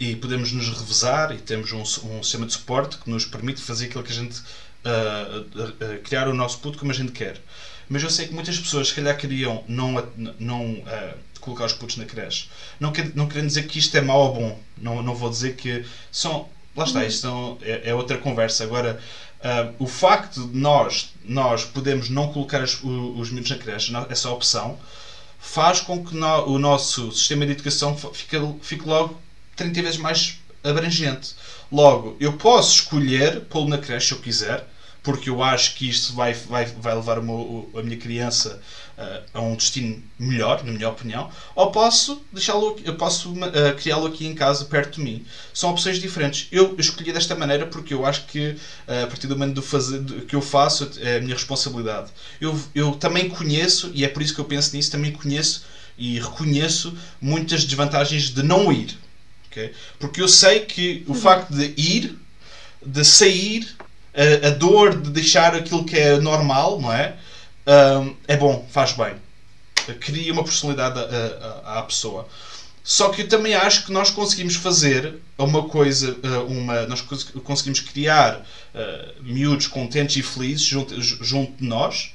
e 0.00 0.14
podemos 0.16 0.52
nos 0.52 0.68
revezar 0.68 1.32
e 1.32 1.38
temos 1.40 1.72
um, 1.72 1.80
um 1.80 2.22
sistema 2.22 2.46
de 2.46 2.52
suporte 2.52 2.96
que 2.98 3.10
nos 3.10 3.24
permite 3.26 3.60
fazer 3.60 3.86
aquilo 3.86 4.02
que 4.04 4.12
a 4.12 4.14
gente 4.14 4.40
ah, 4.84 5.44
ah, 5.80 5.98
criar 6.04 6.28
o 6.28 6.34
nosso 6.34 6.58
puto 6.60 6.78
como 6.78 6.90
a 6.90 6.94
gente 6.94 7.12
quer. 7.12 7.40
Mas 7.88 8.02
eu 8.02 8.10
sei 8.10 8.26
que 8.26 8.34
muitas 8.34 8.58
pessoas, 8.58 8.88
se 8.88 8.94
calhar, 8.94 9.16
queriam 9.16 9.64
não, 9.68 9.94
não 10.38 10.82
ah, 10.86 11.14
colocar 11.40 11.64
os 11.66 11.72
putos 11.72 11.96
na 11.96 12.04
creche. 12.04 12.48
Não, 12.78 12.92
quer, 12.92 13.10
não 13.14 13.26
querendo 13.28 13.46
dizer 13.48 13.66
que 13.66 13.78
isto 13.78 13.96
é 13.96 14.00
mau 14.00 14.20
ou 14.20 14.34
bom. 14.34 14.60
Não, 14.76 15.02
não 15.02 15.14
vou 15.14 15.30
dizer 15.30 15.54
que 15.56 15.84
são. 16.10 16.48
Lá 16.76 16.84
está, 16.84 17.04
isto 17.04 17.20
são, 17.22 17.58
é, 17.62 17.90
é 17.90 17.94
outra 17.94 18.18
conversa. 18.18 18.62
Agora, 18.64 19.00
ah, 19.42 19.70
o 19.78 19.86
facto 19.86 20.46
de 20.46 20.56
nós, 20.58 21.10
nós 21.24 21.64
podemos 21.64 22.08
não 22.08 22.28
colocar 22.28 22.62
os, 22.62 22.78
os 22.82 23.30
miúdos 23.30 23.50
na 23.50 23.56
creche, 23.56 23.90
não- 23.92 24.06
essa 24.08 24.28
opção, 24.30 24.78
faz 25.38 25.80
com 25.80 26.04
que 26.04 26.14
no- 26.14 26.44
o 26.46 26.58
nosso 26.58 27.10
sistema 27.12 27.46
de 27.46 27.52
educação 27.52 27.96
fique, 27.96 28.36
fique 28.62 28.86
logo 28.88 29.18
30 29.56 29.80
vezes 29.82 29.98
mais 29.98 30.38
abrangente. 30.62 31.34
Logo, 31.70 32.16
eu 32.20 32.32
posso 32.36 32.74
escolher 32.76 33.40
pô-lo 33.42 33.68
na 33.68 33.78
creche 33.78 34.08
se 34.08 34.12
eu 34.14 34.18
quiser, 34.20 34.64
porque 35.02 35.30
eu 35.30 35.42
acho 35.42 35.74
que 35.76 35.88
isto 35.88 36.12
vai, 36.14 36.34
vai, 36.34 36.66
vai 36.66 36.94
levar 36.94 37.20
meu- 37.22 37.70
a 37.76 37.82
minha 37.82 37.96
criança 37.96 38.60
ah, 38.96 39.22
a 39.34 39.40
um 39.40 39.54
destino 39.56 40.02
melhor, 40.18 40.62
na 40.64 40.72
minha 40.72 40.88
opinião, 40.88 41.30
ou 41.54 41.70
posso 41.70 42.20
deixá-lo, 42.32 42.76
eu 42.84 42.94
posso 42.96 43.32
ah, 43.44 43.72
criá-lo 43.74 44.06
aqui 44.06 44.26
em 44.26 44.34
casa, 44.34 44.64
perto 44.64 44.96
de 44.96 45.00
mim. 45.02 45.24
São 45.54 45.70
opções 45.70 45.98
diferentes. 45.98 46.48
Eu 46.50 46.74
escolhi 46.78 47.12
desta 47.12 47.34
maneira 47.34 47.66
porque 47.66 47.94
eu 47.94 48.04
acho 48.04 48.26
que 48.26 48.56
ah, 48.86 49.04
a 49.04 49.06
partir 49.06 49.26
do 49.26 49.36
momento 49.36 49.54
do 49.54 49.62
fazer, 49.62 50.00
do- 50.00 50.22
que 50.26 50.34
eu 50.34 50.42
faço 50.42 50.90
é 51.00 51.16
a 51.18 51.20
minha 51.20 51.34
responsabilidade. 51.34 52.10
Eu, 52.40 52.58
eu 52.74 52.92
também 52.92 53.28
conheço, 53.28 53.90
e 53.94 54.04
é 54.04 54.08
por 54.08 54.22
isso 54.22 54.34
que 54.34 54.40
eu 54.40 54.44
penso 54.44 54.74
nisso, 54.76 54.90
também 54.90 55.12
conheço 55.12 55.64
e 55.96 56.18
reconheço 56.20 56.96
muitas 57.20 57.64
desvantagens 57.64 58.30
de 58.30 58.42
não 58.42 58.72
ir. 58.72 58.96
ok? 59.50 59.72
Porque 59.98 60.20
eu 60.20 60.28
sei 60.28 60.60
que 60.60 61.04
o 61.06 61.14
facto 61.14 61.52
de 61.54 61.72
ir, 61.76 62.18
de 62.84 63.04
sair, 63.04 63.76
a, 64.42 64.48
a 64.48 64.50
dor 64.50 64.94
de 65.00 65.10
deixar 65.10 65.54
aquilo 65.54 65.84
que 65.84 65.96
é 65.96 66.18
normal, 66.18 66.80
não 66.80 66.92
é? 66.92 67.14
É 68.26 68.36
bom, 68.36 68.66
faz 68.70 68.92
bem. 68.92 69.14
Cria 70.00 70.32
uma 70.32 70.42
personalidade 70.44 70.98
à- 71.64 71.82
pessoa. 71.82 72.26
Só 72.82 73.10
que 73.10 73.20
eu 73.22 73.28
também 73.28 73.54
acho 73.54 73.84
que 73.84 73.92
nós 73.92 74.10
conseguimos 74.10 74.54
fazer 74.54 75.16
uma 75.36 75.68
coisa, 75.68 76.16
ah, 76.22 76.40
uma, 76.44 76.86
nós 76.86 77.02
cons- 77.02 77.24
conseguimos 77.44 77.80
criar 77.80 78.42
ah, 78.74 79.08
miúdos 79.20 79.66
contentes 79.66 80.16
e 80.16 80.22
felizes 80.22 80.62
junto, 80.64 80.98
junto 81.02 81.52
de 81.58 81.68
nós, 81.68 82.12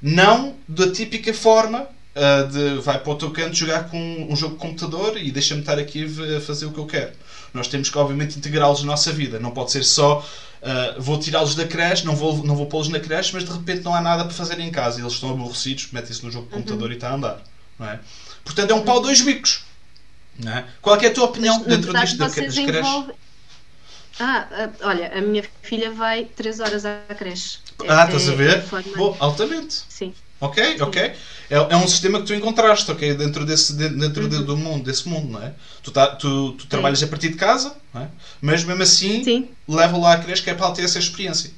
não 0.00 0.54
da 0.68 0.90
típica 0.92 1.34
forma 1.34 1.88
ah, 2.14 2.42
de 2.42 2.80
vai 2.80 2.98
para 3.00 3.12
o 3.12 3.16
teu 3.16 3.30
canto 3.32 3.54
jogar 3.56 3.88
com 3.88 3.98
um 4.30 4.36
jogo 4.36 4.54
de 4.54 4.60
computador 4.60 5.16
e 5.16 5.30
deixa-me 5.32 5.60
estar 5.60 5.78
aqui 5.78 6.04
a 6.36 6.40
fazer 6.40 6.66
o 6.66 6.72
que 6.72 6.78
eu 6.78 6.86
quero. 6.86 7.12
Nós 7.54 7.68
temos 7.68 7.90
que, 7.90 7.98
obviamente, 7.98 8.38
integrá-los 8.38 8.80
na 8.82 8.86
nossa 8.92 9.12
vida. 9.12 9.38
Não 9.38 9.50
pode 9.50 9.70
ser 9.72 9.84
só 9.84 10.24
ah, 10.62 10.94
vou 10.98 11.18
tirá-los 11.18 11.54
da 11.54 11.66
creche, 11.66 12.04
não 12.06 12.14
vou, 12.14 12.44
não 12.44 12.54
vou 12.54 12.66
pô-los 12.66 12.88
na 12.88 13.00
creche, 13.00 13.32
mas 13.34 13.44
de 13.44 13.50
repente 13.52 13.82
não 13.82 13.94
há 13.94 14.00
nada 14.00 14.24
para 14.24 14.32
fazer 14.32 14.58
em 14.60 14.70
casa. 14.70 14.98
e 14.98 15.02
Eles 15.02 15.14
estão 15.14 15.30
aborrecidos, 15.30 15.88
metem-se 15.92 16.24
no 16.24 16.30
jogo 16.30 16.46
de 16.46 16.54
computador 16.54 16.90
e 16.92 16.94
está 16.94 17.10
a 17.10 17.14
andar. 17.14 17.42
Não 17.78 17.88
é? 17.88 17.98
Portanto, 18.44 18.70
é 18.70 18.74
um 18.74 18.82
pau 18.82 19.00
dois 19.00 19.20
bicos. 19.20 19.64
Não 20.38 20.52
é? 20.52 20.64
Qual 20.80 20.96
é, 20.96 21.04
é 21.04 21.08
a 21.08 21.12
tua 21.12 21.24
opinião 21.24 21.58
Mas, 21.58 21.66
dentro 21.66 21.92
disto 21.92 22.16
das 22.16 22.34
creches? 22.34 22.56
envolvem- 22.56 23.14
Ah, 24.20 24.46
ah, 24.50 24.70
olha, 24.82 25.18
a 25.18 25.20
minha 25.20 25.44
filha 25.62 25.90
vai 25.90 26.26
3 26.26 26.60
horas 26.60 26.84
à 26.84 27.00
creche. 27.16 27.58
Ah, 27.88 28.02
É- 28.02 28.04
estás 28.04 28.28
a 28.28 28.32
é 28.32 28.36
ver? 28.36 28.58
a 28.58 28.62
forma- 28.62 28.96
Bom, 28.96 29.16
altamente. 29.18 29.82
Sim. 29.88 30.14
Ok, 30.42 30.58
ok. 30.80 30.96
É, 31.50 31.56
é 31.56 31.76
um 31.76 31.86
sistema 31.86 32.18
que 32.20 32.26
tu 32.26 32.34
encontraste, 32.34 32.90
ok? 32.90 33.14
Dentro, 33.14 33.44
desse, 33.44 33.74
de- 33.76 33.90
dentro 33.90 34.28
de- 34.28 34.38
Uhum. 34.38 34.44
do 34.44 34.56
mundo, 34.56 34.84
desse 34.84 35.08
mundo, 35.08 35.30
não 35.32 35.42
é? 35.42 35.54
Tu, 35.82 35.92
tá, 35.92 36.16
tu, 36.16 36.52
tu 36.56 36.66
trabalhas 36.66 37.02
a 37.02 37.06
partir 37.06 37.28
de 37.30 37.36
casa, 37.36 37.76
não 37.94 38.02
é? 38.02 38.10
Mas 38.40 38.64
mesmo 38.64 38.82
assim, 38.82 39.22
Sim. 39.24 39.56
leva 39.68 39.96
lá 39.98 40.14
a 40.14 40.18
creche 40.18 40.42
que 40.42 40.50
é 40.50 40.54
para 40.54 40.66
ela 40.66 40.74
ter 40.74 40.82
essa 40.82 40.98
experiência. 40.98 41.52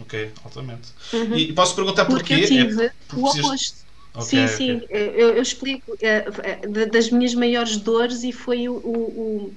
Ok, 0.00 0.32
altamente. 0.44 0.88
Uhum. 1.12 1.34
E, 1.34 1.50
e 1.50 1.54
posso 1.54 1.74
perguntar 1.76 2.06
Porque 2.06 2.34
porquê? 2.34 2.34
eu 2.34 2.42
tive 2.42 2.90
É 3.02 3.04
porque 3.08 3.20
o 3.20 3.24
oposto. 3.26 3.86
Ok, 4.14 4.34
sim, 4.34 4.46
ok. 4.56 4.68
sim, 4.68 4.80
eu, 4.90 5.30
eu 5.36 5.42
explico 5.42 5.96
eh, 6.02 6.24
eh, 6.44 6.68
da- 6.68 6.84
das 6.86 7.10
minhas 7.10 7.34
maiores 7.34 7.78
dores 7.78 8.22
e 8.22 8.32
foi 8.32 8.68
o, 8.68 8.74
o- 8.76 9.56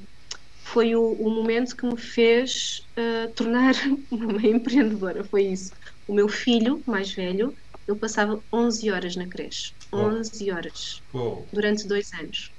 foi 0.63 0.95
o, 0.95 1.01
o 1.13 1.29
momento 1.31 1.75
que 1.75 1.85
me 1.85 1.97
fez 1.99 2.81
eh, 2.97 3.27
tornar 3.35 3.73
uma 4.11 4.41
empreendedora, 4.47 5.23
foi 5.25 5.43
isso. 5.47 5.71
O 6.07 6.13
meu 6.15 6.29
filho, 6.29 6.83
mais 6.87 7.13
velho, 7.13 7.55
ele 7.87 7.97
passava 7.99 8.43
11 8.53 8.89
horas 8.91 9.15
na 9.15 9.27
creche, 9.27 9.73
Oh. 9.93 9.99
11 9.99 10.51
horas, 10.51 11.01
Uou, 11.13 11.47
durante 11.53 11.87
dois 11.87 12.07
anos. 12.19 12.53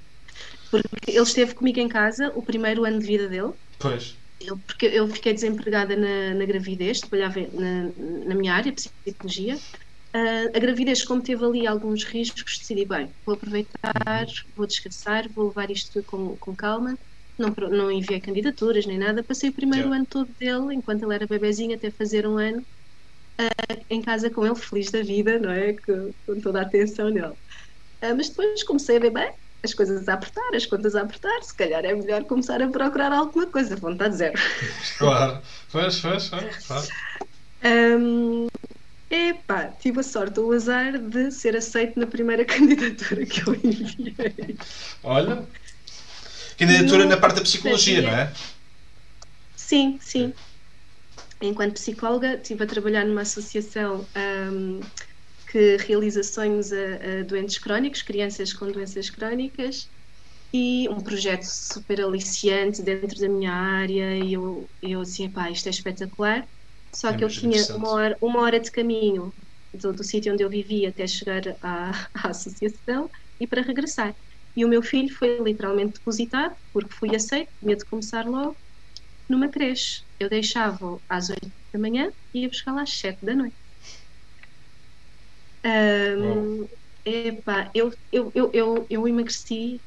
Porque 0.71 0.89
ele 1.09 1.21
esteve 1.23 1.55
comigo 1.55 1.81
em 1.81 1.89
casa 1.89 2.33
o 2.37 2.43
primeiro 2.43 2.85
ano 2.85 2.99
de 2.99 3.07
vida 3.07 3.29
dele, 3.29 3.53
Pois. 3.79 4.17
eu, 4.41 4.59
porque 4.61 4.87
eu 4.87 5.09
fiquei 5.09 5.33
desempregada 5.35 5.97
na, 5.97 6.35
na 6.35 6.45
gravidez, 6.47 7.01
trabalhava 7.01 7.41
na, 7.53 7.93
na 8.29 8.35
minha 8.35 8.55
área, 8.55 8.73
psicologia. 8.75 9.57
Ah, 10.15 10.45
a 10.55 10.59
gravidez, 10.61 11.05
como 11.05 11.23
teve 11.23 11.45
ali 11.45 11.67
alguns 11.67 12.05
riscos, 12.05 12.59
decidi, 12.61 12.87
bem, 12.87 13.13
vou 13.27 13.35
aproveitar, 13.37 13.93
vou 14.55 14.67
descansar, 14.67 15.29
vou 15.33 15.49
levar 15.49 15.71
isto 15.71 16.03
com, 16.05 16.37
com 16.39 16.55
calma. 16.57 16.97
Não, 17.39 17.53
não 17.71 17.91
enviei 17.91 18.21
candidaturas 18.21 18.87
nem 18.87 18.99
nada. 18.99 19.25
Passei 19.25 19.51
o 19.51 19.55
primeiro 19.55 19.89
Yeah. 19.89 19.97
ano 19.97 20.07
todo 20.09 20.33
dele, 20.39 20.75
enquanto 20.75 21.03
ele 21.05 21.15
era 21.15 21.27
bebezinho, 21.27 21.75
até 21.75 21.91
fazer 21.91 22.27
um 22.27 22.39
ano, 22.39 22.65
ah, 23.39 23.77
em 23.91 24.01
casa 24.03 24.31
com 24.31 24.45
ele, 24.45 24.57
feliz 24.57 24.91
da 24.91 25.03
vida, 25.03 25.39
não 25.39 25.51
é? 25.51 25.75
Com, 25.75 26.15
com 26.27 26.41
toda 26.41 26.61
a 26.61 26.63
atenção 26.63 27.11
nele. 27.11 27.35
Ah, 28.01 28.15
mas 28.15 28.29
depois 28.29 28.63
comecei 28.65 28.97
a 28.97 29.01
ver, 29.01 29.11
bem, 29.11 29.33
as 29.65 29.75
coisas 29.75 30.07
a 30.09 30.15
apertar, 30.15 30.55
as 30.55 30.67
contas 30.67 30.95
a 30.95 31.03
apertar, 31.03 31.43
se 31.43 31.57
calhar 31.57 31.85
é 31.85 31.95
melhor 31.95 32.25
começar 32.25 32.61
a 32.63 32.69
procurar 32.69 33.13
alguma 33.13 33.51
coisa, 33.51 33.77
vontade 33.77 34.17
zero. 34.17 34.35
Claro. 34.99 35.43
Pois, 35.73 36.01
pois, 36.01 36.29
pois. 36.29 36.67
Claro. 36.67 36.89
Hum, 37.65 38.47
epá, 39.11 39.69
tive 39.73 40.01
a 40.01 40.03
sorte 40.03 40.39
ou 40.39 40.51
o 40.51 40.53
azar 40.53 40.99
de 40.99 41.31
ser 41.31 41.57
aceito 41.57 41.99
na 41.99 42.07
primeira 42.07 42.45
candidatura 42.47 43.25
que 43.25 43.41
eu 43.49 43.55
enviei. 43.55 44.57
Olha. 45.03 45.49
Candidatura 46.59 47.05
Não 47.05 47.11
na 47.11 47.17
parte 47.17 47.37
da 47.37 47.43
psicologia, 47.43 48.03
não 48.03 48.11
é? 48.11 48.33
Sim, 49.57 49.99
sim. 50.01 50.33
Enquanto 51.49 51.75
psicóloga, 51.75 52.35
estive 52.37 52.65
a 52.65 52.67
trabalhar 52.67 53.05
numa 53.05 53.23
associação 53.23 54.09
hum, 54.53 54.81
que 55.51 55.77
realiza 55.79 56.23
sonhos 56.23 56.73
a, 56.73 57.21
a 57.21 57.25
doentes 57.25 57.59
crónicos, 57.59 58.03
crianças 58.03 58.53
com 58.53 58.71
doenças 58.73 59.11
crónicas, 59.11 59.91
e 60.53 60.89
um 60.89 61.03
projeto 61.03 61.45
super 61.45 62.01
aliciante 62.03 62.83
dentro 62.83 63.19
da 63.21 63.29
minha 63.29 63.53
área. 63.53 64.17
E 64.19 64.33
eu, 64.35 64.71
eu 64.83 65.01
assim, 65.01 65.31
pá, 65.31 65.51
isto 65.51 65.67
é 65.69 65.71
espetacular. 65.71 66.49
Só 66.95 67.13
É 67.13 67.15
que 67.15 67.25
eu 67.25 67.29
tinha 67.35 67.69
uma 67.75 67.91
hora, 67.91 68.19
uma 68.23 68.41
hora 68.43 68.61
de 68.61 68.71
caminho 68.71 69.35
do, 69.73 69.93
do 69.93 70.05
sítio 70.05 70.33
onde 70.33 70.45
eu 70.45 70.51
vivia 70.51 70.91
até 70.91 71.07
chegar 71.07 71.43
à, 71.61 71.91
à 72.15 72.29
associação 72.31 73.11
e 73.41 73.47
para 73.47 73.63
regressar. 73.63 74.17
E 74.57 74.65
o 74.65 74.69
meu 74.69 74.83
filho 74.83 75.13
foi 75.17 75.39
literalmente 75.41 75.95
depositado, 75.95 76.55
porque 76.73 76.95
fui 76.95 77.15
aceito, 77.17 77.51
tinha 77.63 77.77
de 77.77 77.85
começar 77.87 78.25
logo, 78.27 78.57
numa 79.29 79.49
creche. 79.51 80.05
Eu 80.19 80.29
deixava 80.29 81.01
às 81.09 81.31
8 81.31 81.53
da 81.73 81.79
manhã 81.81 82.13
e 82.33 82.43
ia 82.43 82.49
buscar 82.49 82.73
lá 82.75 82.83
às 82.83 82.99
7 82.99 83.25
da 83.25 83.35
noite. 83.35 83.57
Ahm, 85.65 86.67
epá, 87.05 87.71
eu, 87.75 87.91
eu, 88.13 88.31
eu, 88.35 88.51
eu, 88.55 88.87
eu 88.91 89.09
emagreci 89.09 89.83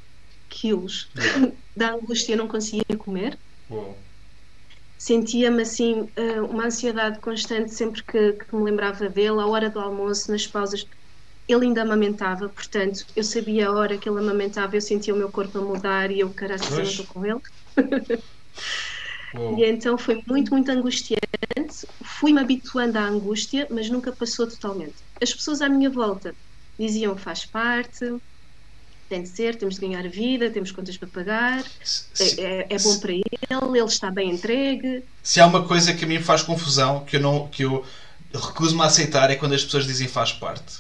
quilos. 0.50 1.12
Da 1.76 1.92
angústia 1.94 2.34
eu 2.34 2.38
não 2.40 2.48
conseguia 2.48 2.84
comer. 2.98 3.40
Sentia-me 4.98 5.62
assim, 5.62 6.12
ah, 6.18 6.42
uma 6.44 6.66
ansiedade 6.66 7.20
constante 7.22 7.74
sempre 7.74 8.04
que, 8.04 8.34
que 8.34 8.56
me 8.56 8.64
lembrava 8.64 9.10
dele, 9.10 9.40
à 9.42 9.46
hora 9.46 9.70
do 9.70 9.80
almoço, 9.80 10.32
nas 10.32 10.48
pausas. 10.48 10.84
Ele 11.48 11.66
ainda 11.68 11.84
amamentava, 11.84 12.50
portanto, 12.50 13.06
eu 13.16 13.24
sabia 13.24 13.70
a 13.70 13.74
hora 13.74 13.98
que 13.98 14.10
ele 14.10 14.20
amamentava, 14.20 14.76
eu 14.76 14.82
sentia 14.82 15.14
o 15.14 15.18
meu 15.18 15.32
corpo 15.32 15.60
a 15.60 15.62
mudar 15.62 16.12
e 16.12 16.20
eu, 16.20 16.34
caralho, 16.34 16.62
eu 16.70 16.76
não 16.76 16.82
Pois. 16.82 16.90
estou 16.90 17.08
com 17.08 17.26
ele. 17.26 17.40
Uou. 19.38 19.58
E 19.60 19.66
então 19.66 19.98
foi 19.98 20.22
muito, 20.28 20.52
muito 20.54 20.70
angustiante. 20.72 21.22
Fui-me 22.20 22.40
habituando 22.42 22.98
à 22.98 23.04
angústia, 23.04 23.68
mas 23.72 23.90
nunca 23.90 24.16
passou 24.16 24.48
totalmente. 24.48 24.96
As 25.22 25.34
pessoas 25.34 25.62
à 25.62 25.70
minha 25.70 25.90
volta 25.90 26.36
diziam 26.80 27.18
faz 27.18 27.46
parte, 27.46 28.06
tem 29.10 29.24
de 29.24 29.30
ser, 29.30 29.58
temos 29.58 29.76
de 29.76 29.82
ganhar 29.82 30.06
a 30.06 30.10
vida, 30.10 30.52
temos 30.52 30.72
contas 30.72 30.98
para 30.98 31.08
pagar, 31.10 31.64
Se- 31.84 32.42
é, 32.42 32.62
é- 32.62 32.76
é 32.76 32.80
bom 32.80 33.00
para 33.00 33.14
ele, 33.14 33.24
ele 33.78 33.86
está 33.86 34.12
bem 34.12 34.32
entregue. 34.32 35.04
Se 35.24 35.40
há 35.40 35.46
uma 35.46 35.66
coisa 35.66 35.94
que 35.94 36.04
a 36.06 36.08
mim 36.08 36.22
faz 36.22 36.42
confusão, 36.42 37.06
que 37.06 37.16
eu, 37.16 37.22
não, 37.22 37.48
que 37.50 37.64
eu 37.64 37.86
recuso-me 38.34 38.82
a 38.82 38.86
aceitar, 38.86 39.30
é 39.30 39.36
quando 39.36 39.54
as 39.54 39.64
pessoas 39.64 39.86
dizem 39.86 40.08
faz 40.08 40.34
parte. 40.34 40.80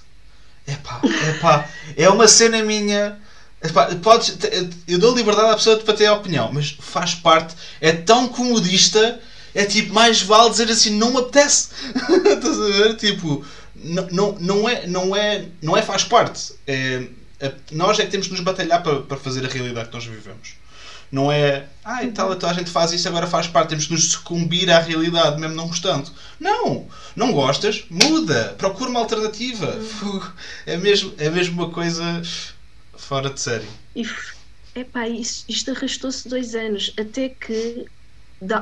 Epá, 0.67 1.01
epá, 1.37 1.69
é 1.95 2.09
uma 2.09 2.27
cena 2.27 2.61
minha. 2.61 3.19
Epá, 3.61 3.87
podes, 3.95 4.37
eu 4.87 4.99
dou 4.99 5.15
liberdade 5.15 5.49
à 5.49 5.55
pessoa 5.55 5.77
para 5.77 5.93
ter 5.95 6.05
a 6.05 6.13
opinião, 6.13 6.51
mas 6.53 6.77
faz 6.79 7.15
parte. 7.15 7.55
É 7.81 7.91
tão 7.91 8.27
comodista, 8.27 9.19
é 9.55 9.65
tipo, 9.65 9.93
mais 9.93 10.21
vale 10.21 10.51
dizer 10.51 10.69
assim, 10.69 10.91
não 10.91 11.11
me 11.11 11.17
apetece. 11.17 11.69
Estás 12.25 12.59
a 12.59 12.65
ver? 12.67 12.95
Tipo, 12.97 13.43
não, 13.75 14.07
não, 14.11 14.37
não, 14.39 14.69
é, 14.69 14.85
não, 14.87 15.15
é, 15.15 15.45
não 15.61 15.75
é 15.75 15.81
faz 15.81 16.03
parte. 16.03 16.53
É, 16.67 17.07
é- 17.39 17.53
nós 17.71 17.97
é 17.99 18.05
que 18.05 18.11
temos 18.11 18.27
de 18.27 18.33
nos 18.33 18.41
batalhar 18.41 18.83
para, 18.83 19.01
para 19.01 19.17
fazer 19.17 19.43
a 19.43 19.49
realidade 19.49 19.89
que 19.89 19.95
nós 19.95 20.05
vivemos. 20.05 20.49
Não 21.11 21.31
é, 21.31 21.65
ah, 21.85 22.03
e 22.03 22.11
tal, 22.11 22.33
então 22.33 22.49
a 22.49 22.53
gente 22.53 22.69
faz 22.69 22.91
isso, 22.91 23.07
agora 23.07 23.25
faz 23.25 23.47
parte, 23.47 23.69
temos 23.69 23.85
de 23.85 23.93
nos 23.93 24.11
sucumbir 24.11 24.69
à 24.69 24.79
realidade, 24.79 25.39
mesmo 25.39 25.55
não 25.55 25.67
gostando. 25.67 26.11
Não! 26.37 26.85
Não 27.15 27.31
gostas? 27.31 27.85
Muda! 27.89 28.55
Procura 28.57 28.89
uma 28.89 28.99
alternativa. 28.99 29.79
Fuh, 29.81 30.21
É 30.65 30.75
mesmo, 30.75 31.13
é 31.17 31.29
mesmo 31.29 31.63
uma 31.63 31.71
coisa 31.71 32.21
fora 33.07 33.29
de 33.29 33.39
série. 33.39 33.67
E 33.95 34.03
epá, 34.75 35.07
isto, 35.07 35.45
isto 35.51 35.71
arrastou-se 35.71 36.27
dois 36.29 36.55
anos, 36.55 36.93
até 36.99 37.29
que 37.29 37.85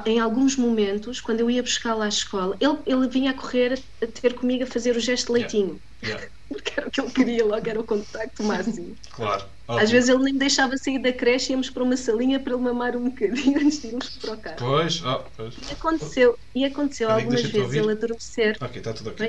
em 0.08 0.20
alguns 0.20 0.56
momentos, 0.58 1.22
quando 1.22 1.42
eu 1.42 1.50
ia 1.52 1.64
buscar 1.64 1.96
lá 1.96 2.06
à 2.06 2.10
escola, 2.10 2.58
ele, 2.62 2.82
ele 2.86 3.10
vinha 3.10 3.32
a 3.32 3.34
correr 3.36 3.86
a, 4.04 4.08
ter 4.08 4.36
comigo 4.36 4.64
a 4.64 4.68
fazer 4.68 4.96
o 4.96 5.00
gesto 5.00 5.28
de 5.28 5.34
Yeah. 5.34 5.36
leitinho, 5.42 5.82
Yeah, 6.04 6.20
porque 6.50 6.74
era 6.78 6.88
o 6.88 6.92
que 6.92 7.02
ele 7.02 7.12
queria 7.14 7.46
logo, 7.46 7.70
era 7.70 7.80
o 7.82 7.86
contacto 7.86 8.44
máximo. 8.44 9.00
claro. 9.12 9.44
Às 9.76 9.90
Óbvio. 9.90 9.92
vezes 9.92 10.10
ele 10.10 10.24
nem 10.24 10.34
me 10.34 10.40
deixava 10.40 10.78
sair 10.78 11.02
da 11.02 11.14
creche, 11.14 11.52
íamos 11.54 11.70
para 11.72 11.84
uma 11.84 11.98
salinha 11.98 12.44
para 12.44 12.54
ele 12.54 12.64
mamar 12.64 12.98
um 12.98 13.06
bocadinho 13.06 13.60
antes 13.62 13.82
de 13.82 13.88
irmos 13.90 14.10
para 14.22 14.34
o 14.34 14.42
carro. 14.42 14.60
Pois, 14.60 15.02
oh, 15.06 15.24
pois. 15.36 15.56
E 15.62 15.74
aconteceu, 15.74 16.38
e 16.56 16.64
aconteceu 16.66 17.10
Amigo, 17.10 17.12
algumas 17.12 17.50
vezes 17.50 17.76
ele 17.76 17.92
adormecer. 17.92 18.58
Ok, 18.62 18.76
está 18.78 18.94
tudo 18.94 19.12
ok. 19.12 19.22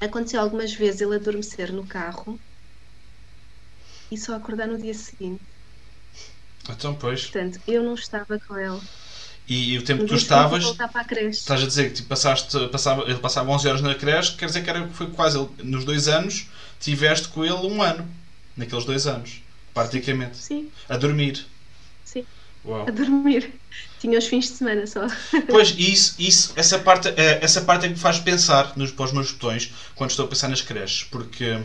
Aconteceu 0.00 0.40
algumas 0.40 0.74
vezes 0.74 1.00
ele 1.00 1.14
adormecer 1.16 1.72
no 1.72 1.86
carro 1.86 2.38
e 4.12 4.18
só 4.18 4.36
acordar 4.36 4.68
no 4.68 4.78
dia 4.78 4.94
seguinte. 4.94 5.42
Então, 6.68 6.94
pois. 6.94 7.30
Portanto, 7.30 7.60
eu 7.66 7.82
não 7.82 7.94
estava 7.94 8.38
com 8.40 8.56
ele. 8.58 8.80
E, 9.48 9.76
o 9.78 9.84
tempo 9.84 10.02
No 10.02 10.08
que 10.08 10.14
tu 10.14 10.16
estavas, 10.16 10.62
voltar 10.62 10.88
para 10.88 11.00
a 11.02 11.04
creche. 11.04 11.40
estás 11.40 11.62
a 11.62 11.66
dizer 11.66 11.88
que 11.90 11.96
tipo, 11.96 12.08
passaste, 12.08 12.68
passava, 12.68 13.02
ele 13.04 13.18
passava 13.18 13.50
11 13.50 13.68
horas 13.68 13.80
na 13.82 13.94
creche, 13.94 14.36
quer 14.36 14.46
dizer 14.46 14.62
que 14.62 14.70
era, 14.70 14.88
foi 14.90 15.10
quase 15.10 15.38
nos 15.62 15.84
dois 15.84 16.08
anos, 16.08 16.48
tiveste 16.80 17.28
com 17.28 17.44
ele 17.44 17.54
um 17.54 17.82
ano. 17.82 18.08
Naqueles 18.56 18.84
dois 18.84 19.06
anos. 19.06 19.42
Praticamente. 19.74 20.38
Sim, 20.38 20.72
A 20.88 20.96
dormir. 20.96 21.46
sim, 22.04 22.26
Uau. 22.64 22.88
a 22.88 22.90
dormir. 22.90 23.60
Tinha 23.98 24.18
os 24.18 24.26
fins 24.26 24.46
de 24.46 24.56
semana 24.56 24.86
só. 24.86 25.06
Pois, 25.48 25.70
e 25.70 25.92
isso, 25.92 26.14
isso, 26.18 26.52
essa, 26.56 26.78
parte, 26.78 27.08
é, 27.08 27.38
essa 27.44 27.62
parte 27.62 27.84
é 27.86 27.88
que 27.88 27.94
me 27.94 28.00
faz 28.00 28.18
pensar 28.18 28.76
nos, 28.76 28.90
para 28.92 29.04
os 29.06 29.12
meus 29.12 29.32
botões 29.32 29.72
quando 29.94 30.10
estou 30.10 30.26
a 30.26 30.28
pensar 30.28 30.48
nas 30.48 30.60
creches, 30.62 31.04
porque 31.04 31.58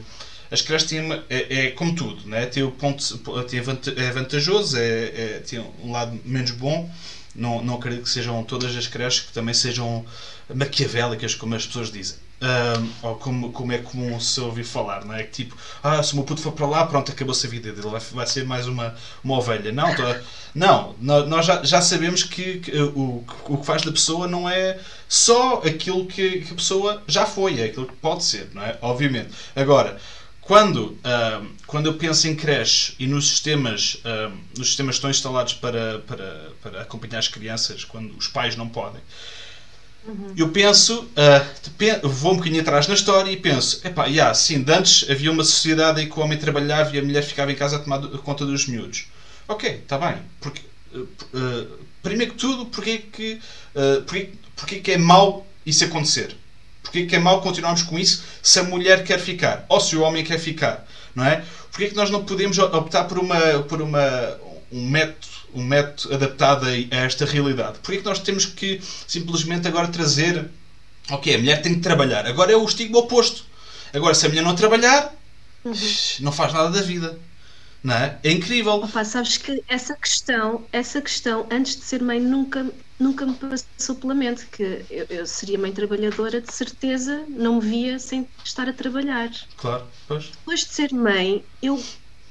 as 0.51 0.61
creches 0.61 0.89
têm 0.89 1.11
é, 1.29 1.65
é 1.67 1.71
como 1.71 1.93
tudo, 1.95 2.27
né? 2.27 2.45
tem 2.45 2.63
o 2.63 2.71
ponto 2.71 3.17
tem 3.49 3.59
é 3.59 4.11
vantajoso, 4.11 4.77
é, 4.77 4.81
é- 4.81 5.39
tem 5.47 5.59
um 5.83 5.91
lado 5.91 6.19
menos 6.25 6.51
bom. 6.51 6.89
Não, 7.35 7.61
não 7.61 7.75
acredito 7.75 8.01
que 8.03 8.09
sejam 8.09 8.43
todas 8.43 8.75
as 8.75 8.87
creches 8.87 9.19
que 9.19 9.31
também 9.31 9.53
sejam 9.53 10.03
maquiavélicas, 10.53 11.35
como 11.35 11.53
as 11.55 11.65
pessoas 11.67 11.91
dizem. 11.91 12.17
Ahm, 12.41 12.87
ou 13.01 13.15
como, 13.15 13.51
como 13.51 13.71
é 13.71 13.77
comum 13.79 14.19
se 14.19 14.39
ouvir 14.39 14.63
falar, 14.63 15.03
não 15.05 15.13
é? 15.13 15.23
Que 15.23 15.31
tipo, 15.43 15.55
ah, 15.83 16.01
se 16.01 16.13
o 16.13 16.15
meu 16.15 16.23
puto 16.25 16.41
for 16.41 16.51
para 16.51 16.67
lá, 16.67 16.85
pronto, 16.85 17.11
acabou-se 17.11 17.45
a 17.45 17.49
vida 17.49 17.71
dele, 17.71 17.89
vai, 17.89 17.99
vai 17.99 18.27
ser 18.27 18.43
mais 18.45 18.67
uma, 18.67 18.95
uma 19.23 19.37
ovelha. 19.37 19.71
Não, 19.71 19.87
não 20.53 20.95
nó- 20.99 21.25
nós 21.25 21.45
já, 21.45 21.63
já 21.63 21.81
sabemos 21.81 22.23
que, 22.23 22.59
que 22.59 22.71
o, 22.79 23.23
o 23.45 23.57
que 23.57 23.65
faz 23.65 23.81
da 23.81 23.91
pessoa 23.91 24.27
não 24.27 24.47
é 24.49 24.77
só 25.07 25.61
aquilo 25.65 26.05
que, 26.05 26.41
que 26.41 26.51
a 26.53 26.55
pessoa 26.55 27.01
já 27.07 27.25
foi, 27.25 27.59
é 27.59 27.65
aquilo 27.65 27.85
que 27.87 27.95
pode 27.95 28.23
ser, 28.23 28.49
não 28.53 28.63
é? 28.63 28.77
Obviamente. 28.81 29.29
Agora, 29.55 29.97
quando, 30.47 30.97
uh, 31.03 31.45
quando 31.67 31.87
eu 31.87 31.95
penso 31.95 32.25
em 32.25 32.33
creche 32.33 32.95
e 32.97 33.05
nos 33.05 33.27
sistemas, 33.27 33.95
uh, 33.95 34.33
nos 34.57 34.67
sistemas 34.67 34.95
que 34.95 34.99
estão 34.99 35.09
instalados 35.09 35.53
para, 35.53 35.99
para, 36.07 36.51
para 36.63 36.81
acompanhar 36.83 37.19
as 37.19 37.27
crianças 37.27 37.83
quando 37.83 38.15
os 38.15 38.29
pais 38.29 38.55
não 38.55 38.69
podem, 38.69 39.01
uhum. 40.07 40.33
eu 40.37 40.47
penso, 40.47 41.01
uh, 41.01 42.07
vou 42.07 42.31
um 42.31 42.37
bocadinho 42.37 42.61
atrás 42.61 42.87
na 42.87 42.93
história 42.93 43.29
e 43.29 43.35
penso, 43.35 43.85
epá, 43.85 44.05
yeah, 44.05 44.33
sim, 44.33 44.63
antes 44.69 45.09
havia 45.09 45.29
uma 45.29 45.43
sociedade 45.43 46.01
em 46.01 46.07
que 46.07 46.17
o 46.17 46.23
homem 46.23 46.37
trabalhava 46.37 46.95
e 46.95 46.99
a 46.99 47.03
mulher 47.03 47.23
ficava 47.23 47.51
em 47.51 47.55
casa 47.55 47.75
a 47.75 47.79
tomar 47.79 47.99
conta 48.19 48.45
dos 48.45 48.67
miúdos. 48.67 49.07
Ok, 49.49 49.69
está 49.69 49.97
bem. 49.97 50.15
Porque, 50.39 50.61
primeiro 52.01 52.31
que 52.31 52.37
tudo, 52.37 52.67
porque 52.67 52.99
que, 52.99 53.41
porque, 54.05 54.29
porque 54.55 54.79
que 54.79 54.91
é 54.93 54.97
mau 54.97 55.45
isso 55.65 55.83
acontecer? 55.83 56.37
Porquê 56.87 57.05
que 57.05 57.15
é 57.15 57.19
mau 57.19 57.41
continuarmos 57.41 57.83
com 57.83 57.99
isso 57.99 58.23
se 58.41 58.59
a 58.59 58.63
mulher 58.63 59.03
quer 59.03 59.19
ficar? 59.19 59.65
Ou 59.67 59.79
se 59.81 59.95
o 59.95 60.01
homem 60.01 60.23
quer 60.23 60.39
ficar? 60.39 60.87
Não 61.13 61.25
é? 61.25 61.43
Porquê 61.69 61.89
que 61.89 61.95
nós 61.95 62.09
não 62.09 62.23
podemos 62.23 62.57
optar 62.57 63.03
por, 63.03 63.19
uma, 63.19 63.39
por 63.63 63.81
uma, 63.81 64.37
um 64.71 64.89
método 64.89 65.37
um 65.53 65.63
método 65.63 66.13
adaptado 66.13 66.65
a 66.65 66.95
esta 66.95 67.25
realidade. 67.25 67.79
Porquê 67.79 67.97
que 67.97 68.05
nós 68.05 68.19
temos 68.19 68.45
que 68.45 68.81
simplesmente 69.07 69.67
agora 69.67 69.87
trazer 69.87 70.49
ok, 71.09 71.35
a 71.35 71.37
mulher 71.37 71.61
tem 71.61 71.75
que 71.75 71.81
trabalhar. 71.81 72.25
Agora 72.25 72.51
é 72.51 72.55
o 72.55 72.65
estigma 72.65 72.99
oposto. 72.99 73.45
Agora, 73.93 74.13
se 74.13 74.25
a 74.25 74.29
mulher 74.29 74.43
não 74.43 74.55
trabalhar, 74.55 75.13
uhum. 75.63 75.73
não 76.19 76.31
faz 76.31 76.53
nada 76.53 76.69
da 76.69 76.81
vida. 76.81 77.17
Não 77.83 77.93
é? 77.93 78.17
é 78.23 78.31
incrível. 78.31 78.73
Opa, 78.73 79.05
sabes 79.05 79.37
que 79.37 79.63
essa 79.67 79.95
questão, 79.95 80.65
essa 80.71 81.01
questão, 81.01 81.47
antes 81.49 81.77
de 81.77 81.83
ser 81.83 82.01
mãe, 82.01 82.19
nunca, 82.19 82.65
nunca 82.99 83.25
me 83.25 83.35
passou 83.35 83.95
pela 83.95 84.15
mente 84.15 84.45
que 84.47 84.85
eu, 84.89 85.05
eu, 85.09 85.25
seria 85.25 85.57
mãe 85.57 85.71
trabalhadora, 85.71 86.41
de 86.41 86.53
certeza 86.53 87.25
não 87.29 87.55
me 87.55 87.61
via 87.61 87.99
sem 87.99 88.27
estar 88.43 88.67
a 88.67 88.73
trabalhar. 88.73 89.29
Claro, 89.55 89.87
pois. 90.07 90.25
Depois 90.25 90.61
de 90.61 90.73
ser 90.73 90.93
mãe, 90.93 91.43
eu, 91.61 91.81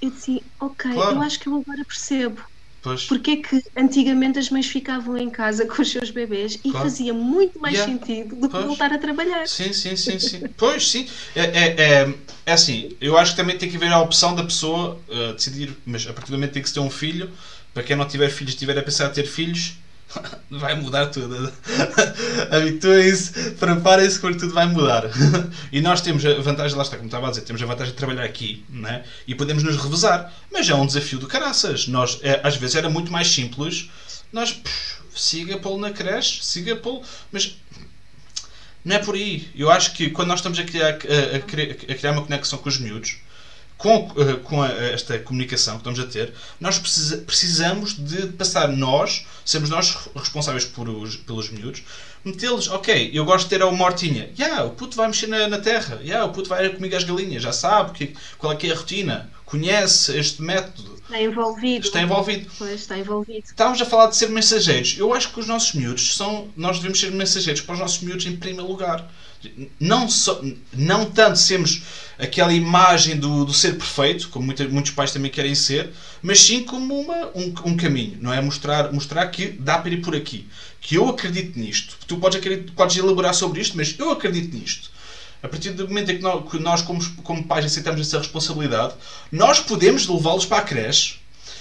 eu 0.01 0.11
disse, 0.11 0.43
ok, 0.61 0.93
claro. 0.93 1.17
eu 1.17 1.23
acho 1.23 1.39
que 1.39 1.49
eu 1.49 1.55
agora 1.55 1.85
percebo. 1.85 2.43
Pois. 2.83 3.05
Porque 3.05 3.31
é 3.33 3.37
que 3.37 3.61
antigamente 3.77 4.39
as 4.39 4.49
mães 4.49 4.67
ficavam 4.67 5.17
em 5.17 5.29
casa 5.29 5.67
com 5.67 5.83
os 5.83 5.91
seus 5.91 6.11
bebês 6.11 6.55
e 6.65 6.71
claro. 6.71 6.89
fazia 6.89 7.13
muito 7.13 7.59
mais 7.59 7.75
yeah. 7.75 7.93
sentido 7.93 8.37
do 8.37 8.49
que 8.49 8.59
voltar 8.59 8.93
a 8.93 8.99
trabalhar. 8.99 9.47
Sim, 9.49 9.73
sim, 9.73 9.97
sim, 9.97 10.21
sim. 10.21 10.43
pois, 10.57 10.89
sim. 10.89 11.09
É, 11.35 11.41
é, 11.41 11.75
é, 11.79 12.15
é, 12.47 12.53
assim, 12.53 12.97
eu 13.01 13.19
acho 13.19 13.33
que 13.33 13.39
também 13.39 13.59
tem 13.59 13.69
que 13.69 13.77
haver 13.77 13.93
a 13.93 14.01
opção 14.01 14.37
da 14.37 14.45
pessoa 14.45 15.01
uh, 15.09 15.33
decidir, 15.33 15.77
mas 15.85 16.07
a 16.07 16.13
partir 16.13 16.31
do 16.31 16.39
momento 16.39 16.57
em 16.57 16.63
que 16.63 16.69
se 16.69 16.75
tem 16.75 16.83
um 16.83 16.91
filho, 16.91 17.29
para 17.75 17.83
quem 17.83 17.97
não 17.97 18.07
tiver 18.07 18.31
filhos, 18.31 18.55
estiver 18.55 18.79
a 18.79 18.83
pensar 18.85 19.11
em 19.11 19.13
ter 19.13 19.27
filhos, 19.27 19.79
vai 20.51 20.75
mudar 20.75 21.07
tudo. 21.07 21.53
Habituem-se, 22.51 23.53
preparem-se 23.53 24.21
porque 24.21 24.39
tudo 24.39 24.55
vai 24.55 24.67
mudar. 24.67 25.05
e 25.73 25.81
nós 25.81 26.01
temos 26.01 26.25
a 26.25 26.35
vantagem, 26.41 26.77
lá 26.77 26.83
está, 26.83 26.97
como 26.97 27.09
estava 27.09 27.27
a 27.27 27.31
dizer, 27.31 27.43
temos 27.43 27.63
a 27.63 27.67
vantagem 27.67 27.93
de 27.93 27.99
trabalhar 27.99 28.25
aqui 28.25 28.65
né? 28.69 29.05
e 29.27 29.35
podemos 29.35 29.63
nos 29.63 29.77
revezar. 29.77 30.33
Mas 30.53 30.69
é 30.69 30.75
um 30.75 30.87
desafio 30.87 31.19
do 31.19 31.27
caraças. 31.27 31.87
Nós, 31.89 32.19
é, 32.23 32.41
às 32.43 32.57
vezes 32.57 32.77
era 32.77 32.89
muito 32.89 33.11
mais 33.11 33.29
simples. 33.29 33.91
Nós, 34.33 34.61
siga 35.15 35.59
pô-lo 35.59 35.79
na 35.79 35.91
creche, 35.91 36.45
siga 36.45 36.77
pô-lo. 36.77 37.03
Mas 37.33 37.57
não 38.85 38.97
é 38.97 38.99
por 38.99 39.15
aí. 39.15 39.49
Eu 39.55 39.71
acho 39.71 39.93
que 39.93 40.11
quando 40.11 40.29
nós 40.29 40.39
estamos 40.39 40.59
a 40.59 40.65
criar, 40.65 40.91
a, 40.91 40.91
a, 40.91 41.37
a 41.37 41.95
criar 41.95 42.13
uma 42.13 42.23
conexão 42.23 42.59
com 42.59 42.69
os 42.69 42.79
miúdos, 42.79 43.17
com, 43.77 44.09
uh, 44.09 44.39
com 44.39 44.65
esta 44.65 45.19
comunicação 45.19 45.75
que 45.75 45.89
estamos 45.89 46.01
a 46.01 46.07
ter, 46.07 46.33
nós 46.61 46.79
precisa, 46.79 47.19
precisamos 47.19 47.95
de 47.95 48.29
passar 48.29 48.69
nós, 48.69 49.27
sermos 49.45 49.71
nós 49.71 49.97
responsáveis 50.15 50.65
por 50.65 50.89
os, 50.89 51.17
pelos 51.17 51.51
miúdos, 51.51 51.83
metê-los, 52.27 52.69
ok, 52.69 53.11
eu 53.13 53.25
gosto 53.25 53.45
de 53.45 53.51
ter 53.51 53.63
a 53.63 53.67
uma 53.67 53.85
hortinha. 53.85 54.31
Yeah, 54.39 54.65
o 54.65 54.71
puto 54.71 54.97
vai 54.97 55.07
mexer 55.07 55.29
na, 55.29 55.47
na 55.47 55.59
terra. 55.59 56.01
Yeah, 56.03 56.27
o 56.27 56.33
puto 56.33 56.49
vai 56.49 56.69
comigo 56.71 56.97
às 56.97 57.05
galinhas. 57.05 57.43
Já 57.43 57.53
sabe 57.53 57.93
que, 57.93 58.17
qual 58.37 58.53
é 58.53 58.57
que 58.57 58.69
é 58.69 58.73
a 58.73 58.77
rotina. 58.77 59.31
Conhece 59.45 60.19
este 60.19 60.43
método. 60.43 60.97
Está 60.97 61.23
envolvido. 61.23 61.87
Está 61.87 62.03
envolvido. 62.03 62.51
Pois, 62.59 62.81
está 62.81 62.99
envolvido. 62.99 63.45
Estávamos 63.47 63.81
a 63.81 63.87
falar 63.87 64.09
de 64.09 64.17
ser 64.17 64.29
mensageiros. 64.29 64.97
Eu 64.99 65.15
acho 65.15 65.33
que 65.33 65.39
os 65.39 65.47
nossos 65.47 65.73
miúdos 65.75 66.17
são... 66.17 66.49
Nós 66.57 66.79
devemos 66.79 66.99
ser 66.99 67.13
mensageiros 67.13 67.61
para 67.61 67.75
os 67.75 67.79
nossos 67.79 68.03
miúdos 68.03 68.27
em 68.27 68.37
primeiro 68.37 68.67
lugar. 68.67 69.09
Não, 69.79 70.09
só, 70.09 70.41
não 70.73 71.05
tanto 71.11 71.39
sermos 71.39 71.83
aquela 72.19 72.53
imagem 72.53 73.17
do, 73.17 73.45
do 73.45 73.53
ser 73.53 73.77
perfeito, 73.77 74.29
como 74.31 74.47
muitos, 74.47 74.71
muitos 74.71 74.91
pais 74.93 75.13
também 75.13 75.31
querem 75.31 75.55
ser, 75.55 75.93
mas 76.23 76.41
sim 76.41 76.65
como 76.65 76.99
uma, 76.99 77.27
um, 77.35 77.55
um 77.65 77.77
caminho, 77.77 78.19
não 78.21 78.33
é? 78.33 78.41
Mostrar, 78.41 78.93
mostrar 78.93 79.27
que 79.29 79.49
dá 79.49 79.79
para 79.79 79.91
ir 79.91 80.03
por 80.03 80.15
aqui. 80.15 80.49
Que 80.81 80.97
eu 80.97 81.09
acredito 81.09 81.59
nisto. 81.59 81.97
Tu 82.07 82.17
podes, 82.17 82.41
podes 82.75 82.97
elaborar 82.97 83.35
sobre 83.35 83.61
isto, 83.61 83.77
mas 83.77 83.95
eu 83.99 84.11
acredito 84.11 84.57
nisto. 84.57 84.91
A 85.43 85.49
partir 85.49 85.71
do 85.71 85.87
momento 85.87 86.11
em 86.11 86.17
que 86.17 86.23
nós, 86.23 86.51
que 86.51 86.59
nós 86.59 86.83
como, 86.83 87.05
como 87.23 87.45
pais, 87.45 87.65
aceitamos 87.65 88.01
essa 88.01 88.19
responsabilidade, 88.19 88.95
nós 89.31 89.61
podemos 89.61 90.07
levá-los 90.07 90.47
para 90.47 90.59
a 90.59 90.63
creche 90.63 91.17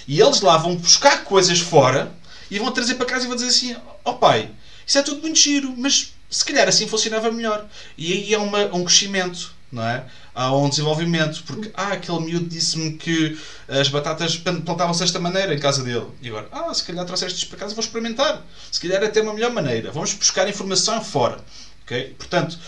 e 0.08 0.20
eles 0.20 0.40
lá 0.40 0.56
vão 0.56 0.76
buscar 0.76 1.24
coisas 1.24 1.58
fora 1.58 2.12
e 2.50 2.58
vão 2.58 2.72
trazer 2.72 2.94
para 2.94 3.06
casa 3.06 3.24
e 3.24 3.28
vão 3.28 3.36
dizer 3.36 3.48
assim: 3.48 3.76
Ó 4.04 4.12
oh, 4.12 4.14
pai, 4.14 4.50
isso 4.86 4.98
é 4.98 5.02
tudo 5.02 5.20
muito 5.20 5.38
giro, 5.38 5.74
mas 5.76 6.14
se 6.28 6.44
calhar 6.44 6.68
assim 6.68 6.86
funcionava 6.86 7.30
melhor. 7.30 7.66
E 7.96 8.12
aí 8.12 8.34
é 8.34 8.38
uma, 8.38 8.64
um 8.74 8.84
crescimento, 8.84 9.54
não 9.70 9.82
é? 9.82 10.04
Há 10.34 10.54
um 10.54 10.68
desenvolvimento, 10.68 11.42
porque 11.44 11.70
ah, 11.74 11.92
aquele 11.92 12.20
miúdo 12.20 12.46
disse-me 12.46 12.92
que 12.92 13.38
as 13.68 13.88
batatas 13.88 14.36
plantavam-se 14.36 15.00
desta 15.00 15.18
maneira 15.18 15.54
em 15.54 15.58
casa 15.58 15.82
dele. 15.82 16.06
E 16.20 16.28
agora, 16.28 16.48
ah, 16.52 16.72
se 16.74 16.84
calhar 16.84 17.04
trouxeste 17.06 17.38
isto 17.38 17.48
para 17.48 17.58
casa, 17.58 17.74
vou 17.74 17.82
experimentar. 17.82 18.44
Se 18.70 18.80
calhar 18.80 19.02
é 19.02 19.06
até 19.06 19.22
uma 19.22 19.32
melhor 19.32 19.52
maneira. 19.52 19.90
Vamos 19.90 20.12
buscar 20.12 20.48
informação 20.48 21.02
fora. 21.02 21.42
Okay? 21.84 22.14
Portanto, 22.18 22.58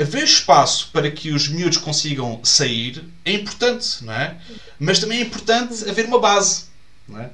haver 0.00 0.24
espaço 0.24 0.90
para 0.92 1.10
que 1.10 1.30
os 1.30 1.48
miúdos 1.48 1.78
consigam 1.78 2.40
sair 2.44 3.04
é 3.24 3.32
importante, 3.32 4.04
não 4.04 4.12
é? 4.12 4.36
Mas 4.78 4.98
também 4.98 5.20
é 5.20 5.22
importante 5.22 5.88
haver 5.88 6.06
uma 6.06 6.18
base, 6.18 6.64
não 7.08 7.20
é? 7.20 7.30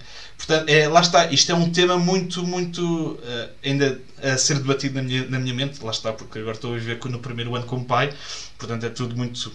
Portanto, 0.47 0.69
é, 0.69 0.87
lá 0.87 1.01
está, 1.01 1.27
isto 1.33 1.51
é 1.51 1.55
um 1.57 1.71
tema 1.71 1.99
muito, 1.99 2.47
muito 2.47 3.15
uh, 3.15 3.49
ainda 3.65 4.01
a 4.23 4.39
ser 4.39 4.59
debatido 4.59 4.95
na 4.95 5.03
minha, 5.03 5.29
na 5.29 5.39
minha 5.41 5.53
mente, 5.53 5.83
lá 5.83 5.91
está, 5.91 6.13
porque 6.13 6.39
agora 6.39 6.55
estou 6.55 6.73
a 6.73 6.79
viver 6.79 7.01
no 7.07 7.19
primeiro 7.19 7.55
ano 7.57 7.67
como 7.67 7.85
pai, 7.85 8.15
portanto 8.57 8.87
é 8.87 8.89
tudo 8.89 9.17
muito 9.17 9.53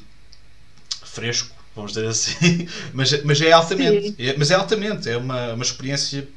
fresco, 1.02 1.56
vamos 1.74 1.94
dizer 1.94 2.08
assim, 2.08 2.68
mas, 2.94 3.24
mas 3.24 3.40
é 3.40 3.54
altamente, 3.54 4.16
é, 4.20 4.36
mas 4.38 4.52
é 4.52 4.56
altamente, 4.56 5.10
é 5.10 5.16
uma, 5.16 5.54
uma 5.54 5.64
experiência 5.64 6.28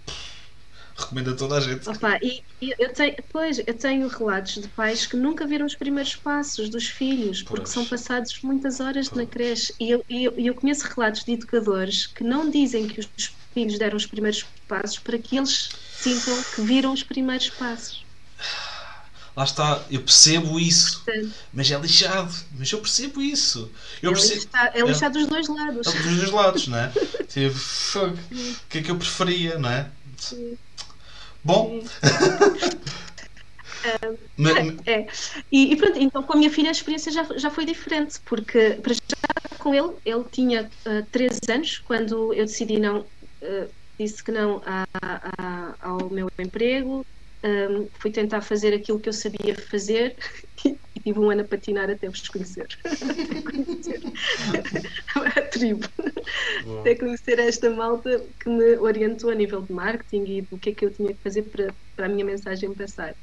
recomendo 0.96 1.30
a 1.30 1.34
toda 1.34 1.56
a 1.56 1.60
gente. 1.60 1.88
Opa, 1.88 2.18
e, 2.22 2.42
e, 2.62 2.72
eu 2.78 2.92
tenho, 2.92 3.16
pois, 3.32 3.58
eu 3.58 3.74
tenho 3.74 4.06
relatos 4.06 4.54
de 4.54 4.68
pais 4.68 5.04
que 5.04 5.16
nunca 5.16 5.44
viram 5.44 5.66
os 5.66 5.74
primeiros 5.74 6.14
passos 6.14 6.68
dos 6.68 6.86
filhos, 6.86 7.42
porque 7.42 7.62
pois. 7.62 7.70
são 7.70 7.84
passados 7.84 8.40
muitas 8.42 8.78
horas 8.78 9.08
pois. 9.08 9.26
na 9.26 9.26
creche. 9.26 9.74
E 9.80 9.90
eu, 9.90 10.04
eu, 10.08 10.32
eu 10.38 10.54
conheço 10.54 10.86
relatos 10.86 11.24
de 11.24 11.32
educadores 11.32 12.06
que 12.06 12.22
não 12.22 12.48
dizem 12.48 12.86
que 12.86 13.00
os 13.00 13.06
filhos 13.54 13.78
deram 13.78 13.96
os 13.96 14.06
primeiros 14.06 14.44
passos 14.68 14.98
para 14.98 15.18
que 15.18 15.36
eles 15.36 15.70
sintam 15.96 16.42
que 16.54 16.62
viram 16.62 16.92
os 16.92 17.02
primeiros 17.02 17.50
passos. 17.50 18.04
Lá 19.36 19.42
está, 19.42 19.82
eu 19.90 20.00
percebo 20.00 20.60
isso, 20.60 21.02
mas 21.52 21.68
é 21.68 21.76
lixado, 21.76 22.32
mas 22.56 22.70
eu 22.70 22.78
percebo 22.78 23.20
isso. 23.20 23.68
Eu 24.00 24.12
é, 24.12 24.14
percebo, 24.14 24.40
lixado, 24.40 24.78
é 24.78 24.80
lixado 24.82 25.18
é, 25.18 25.20
dos 25.20 25.28
dois 25.28 25.48
lados. 25.48 25.86
É 25.88 26.02
dos 26.02 26.16
dois 26.16 26.30
lados, 26.30 26.68
não 26.68 26.78
é? 26.78 26.92
tipo, 27.26 27.58
o 27.98 28.68
que 28.68 28.78
é 28.78 28.82
que 28.82 28.90
eu 28.92 28.96
preferia, 28.96 29.58
não 29.58 29.70
é? 29.70 29.90
Sim. 30.18 30.56
Bom. 31.42 31.82
é. 34.86 35.06
E, 35.50 35.72
e, 35.72 35.76
pronto, 35.76 35.98
então 35.98 36.22
com 36.22 36.34
a 36.34 36.36
minha 36.36 36.50
filha 36.50 36.68
a 36.68 36.72
experiência 36.72 37.10
já, 37.10 37.24
já 37.36 37.50
foi 37.50 37.66
diferente, 37.66 38.20
porque 38.24 38.78
para 38.82 38.94
já 38.94 39.00
com 39.58 39.74
ele, 39.74 39.94
ele 40.04 40.24
tinha 40.30 40.70
uh, 40.86 41.04
13 41.10 41.40
anos 41.48 41.78
quando 41.78 42.32
eu 42.34 42.44
decidi 42.44 42.78
não, 42.78 43.04
uh, 43.44 43.74
disse 43.98 44.22
que 44.24 44.32
não 44.32 44.60
ao 45.80 46.10
meu 46.10 46.26
emprego, 46.38 47.06
um, 47.44 47.90
fui 48.00 48.10
tentar 48.10 48.40
fazer 48.40 48.72
aquilo 48.72 48.98
que 48.98 49.08
eu 49.08 49.12
sabia 49.12 49.54
fazer 49.70 50.16
e, 50.64 50.70
e 50.96 51.00
tive 51.00 51.18
um 51.18 51.30
ano 51.30 51.42
a 51.42 51.48
patinar 51.48 51.90
até 51.90 52.08
vos 52.08 52.26
conhecer. 52.28 52.66
até 52.84 53.42
conhecer 53.42 54.00
a 55.36 55.42
tribo. 55.48 55.86
Bom. 56.64 56.80
Até 56.80 56.94
conhecer 56.94 57.38
esta 57.38 57.70
malta 57.70 58.26
que 58.40 58.48
me 58.48 58.78
orientou 58.78 59.30
a 59.30 59.34
nível 59.34 59.60
de 59.60 59.72
marketing 59.74 60.24
e 60.26 60.42
do 60.42 60.58
que 60.58 60.70
é 60.70 60.74
que 60.74 60.86
eu 60.86 60.90
tinha 60.90 61.14
que 61.14 61.20
fazer 61.22 61.42
para, 61.42 61.74
para 61.94 62.06
a 62.06 62.08
minha 62.08 62.24
mensagem 62.24 62.74
passar. 62.74 63.14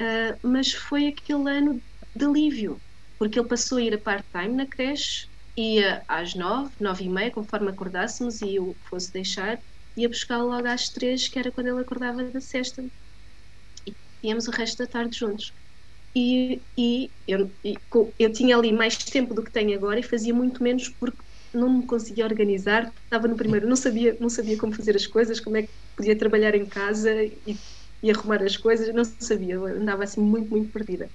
Uh, 0.00 0.38
mas 0.42 0.72
foi 0.72 1.08
aquele 1.08 1.50
ano 1.50 1.82
de 2.14 2.24
alívio, 2.24 2.80
porque 3.18 3.38
ele 3.38 3.48
passou 3.48 3.78
a 3.78 3.82
ir 3.82 3.94
a 3.94 4.00
part-time 4.00 4.54
na 4.54 4.66
creche, 4.66 5.28
ia 5.56 6.04
às 6.08 6.34
nove, 6.34 6.74
nove 6.80 7.04
e 7.04 7.08
meia, 7.08 7.30
conforme 7.30 7.70
acordássemos 7.70 8.40
e 8.42 8.56
eu 8.56 8.76
fosse 8.88 9.12
deixar, 9.12 9.60
ia 9.96 10.08
buscá-lo 10.08 10.48
logo 10.48 10.66
às 10.68 10.88
três, 10.88 11.28
que 11.28 11.38
era 11.38 11.52
quando 11.52 11.68
ele 11.68 11.80
acordava 11.80 12.24
da 12.30 12.40
sexta 12.40 12.82
íamos 14.22 14.46
o 14.48 14.50
resto 14.50 14.78
da 14.78 14.86
tarde 14.86 15.18
juntos. 15.18 15.52
E, 16.14 16.62
e, 16.76 17.10
eu, 17.26 17.54
e, 17.64 17.74
eu 18.18 18.32
tinha 18.32 18.56
ali 18.56 18.72
mais 18.72 18.96
tempo 18.98 19.34
do 19.34 19.42
que 19.42 19.50
tenho 19.50 19.74
agora 19.74 19.98
e 19.98 20.02
fazia 20.02 20.34
muito 20.34 20.62
menos 20.62 20.88
porque 21.00 21.18
não 21.54 21.78
me 21.78 21.86
conseguia 21.86 22.24
organizar. 22.24 22.92
Estava 23.04 23.26
no 23.28 23.36
primeiro, 23.36 23.66
não 23.68 23.76
sabia, 23.76 24.16
não 24.20 24.28
sabia 24.28 24.58
como 24.58 24.74
fazer 24.74 24.94
as 24.94 25.06
coisas, 25.06 25.40
como 25.40 25.56
é 25.56 25.62
que 25.62 25.72
podia 25.96 26.16
trabalhar 26.16 26.54
em 26.54 26.66
casa 26.66 27.10
e, 27.22 27.58
e 28.02 28.10
arrumar 28.10 28.42
as 28.42 28.56
coisas, 28.56 28.92
não 28.94 29.04
sabia, 29.04 29.58
andava 29.58 30.04
assim 30.04 30.20
muito, 30.20 30.50
muito 30.50 30.70
perdida. 30.70 31.10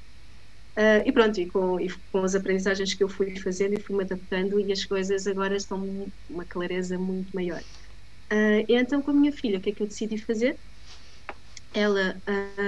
Uh, 0.78 1.02
e 1.08 1.12
pronto, 1.12 1.40
e 1.42 1.48
com, 1.48 1.80
e 1.80 1.92
com 2.12 2.20
as 2.20 2.36
aprendizagens 2.36 2.94
que 2.94 3.04
eu 3.04 3.10
fui 3.10 3.36
fazendo 3.40 3.74
e 3.74 3.82
fui-me 3.82 4.04
adaptando 4.04 4.60
e 4.60 4.72
as 4.72 4.86
coisas 4.86 5.26
agora 5.26 5.56
estão 5.56 6.08
uma 6.30 6.46
clareza 6.46 7.00
muito 7.00 7.36
maior. 7.36 7.62
Uh, 8.32 8.62
então, 8.70 9.02
com 9.02 9.10
a 9.10 9.14
minha 9.16 9.32
filha, 9.32 9.58
o 9.58 9.62
que 9.62 9.72
é 9.72 9.74
que 9.74 9.82
eu 9.82 9.88
decidi 9.88 10.20
fazer? 10.20 10.56
Ela, 11.74 12.22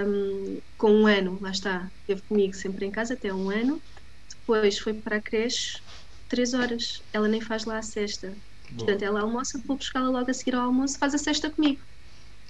um, 0.07 0.59
com 0.75 0.91
um 0.91 1.05
ano, 1.05 1.37
lá 1.39 1.51
está, 1.51 1.91
esteve 2.01 2.23
comigo 2.23 2.55
sempre 2.55 2.87
em 2.87 2.91
casa 2.91 3.13
até 3.13 3.31
um 3.31 3.51
ano, 3.51 3.79
depois 4.27 4.79
foi 4.79 4.95
para 4.95 5.17
a 5.17 5.21
creche 5.21 5.79
três 6.27 6.55
horas. 6.55 7.03
Ela 7.13 7.27
nem 7.27 7.41
faz 7.41 7.65
lá 7.65 7.77
a 7.77 7.83
cesta. 7.83 8.29
Boa. 8.29 8.77
Portanto, 8.77 9.03
ela 9.03 9.21
almoça, 9.21 9.61
vou 9.65 9.77
buscá-la 9.77 10.09
logo 10.09 10.31
a 10.31 10.33
seguir 10.33 10.55
ao 10.55 10.63
almoço, 10.63 10.97
faz 10.97 11.13
a 11.13 11.19
cesta 11.19 11.51
comigo. 11.51 11.81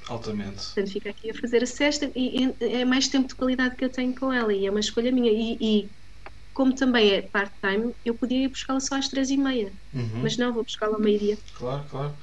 Altamente. 0.10 0.66
Portanto, 0.66 0.92
fica 0.92 1.10
aqui 1.12 1.30
a 1.30 1.34
fazer 1.34 1.64
a 1.64 1.68
cesta 1.68 2.12
e, 2.16 2.44
e, 2.44 2.56
é 2.66 2.84
mais 2.84 3.08
tempo 3.08 3.28
de 3.28 3.36
qualidade 3.36 3.76
que 3.76 3.86
eu 3.86 3.90
tenho 3.90 4.14
com 4.16 4.34
ela 4.34 4.52
e 4.52 4.66
é 4.66 4.72
uma 4.72 4.80
escolha 4.80 5.12
minha. 5.12 5.32
E, 5.32 5.58
e 5.62 5.90
como 6.54 6.74
também 6.74 7.12
é 7.12 7.22
part-time, 7.22 7.94
eu 8.04 8.14
podia 8.16 8.46
ir 8.46 8.48
buscá-la 8.50 8.80
só 8.80 8.96
às 8.96 9.08
três 9.08 9.30
e 9.30 9.38
meia. 9.38 9.72
Uhum. 9.94 10.22
Mas 10.24 10.36
não, 10.36 10.52
vou 10.52 10.64
buscá-la 10.64 10.96
ao 10.96 11.00
meio-dia. 11.00 11.38
Claro, 11.58 11.86
claro. 11.90 12.14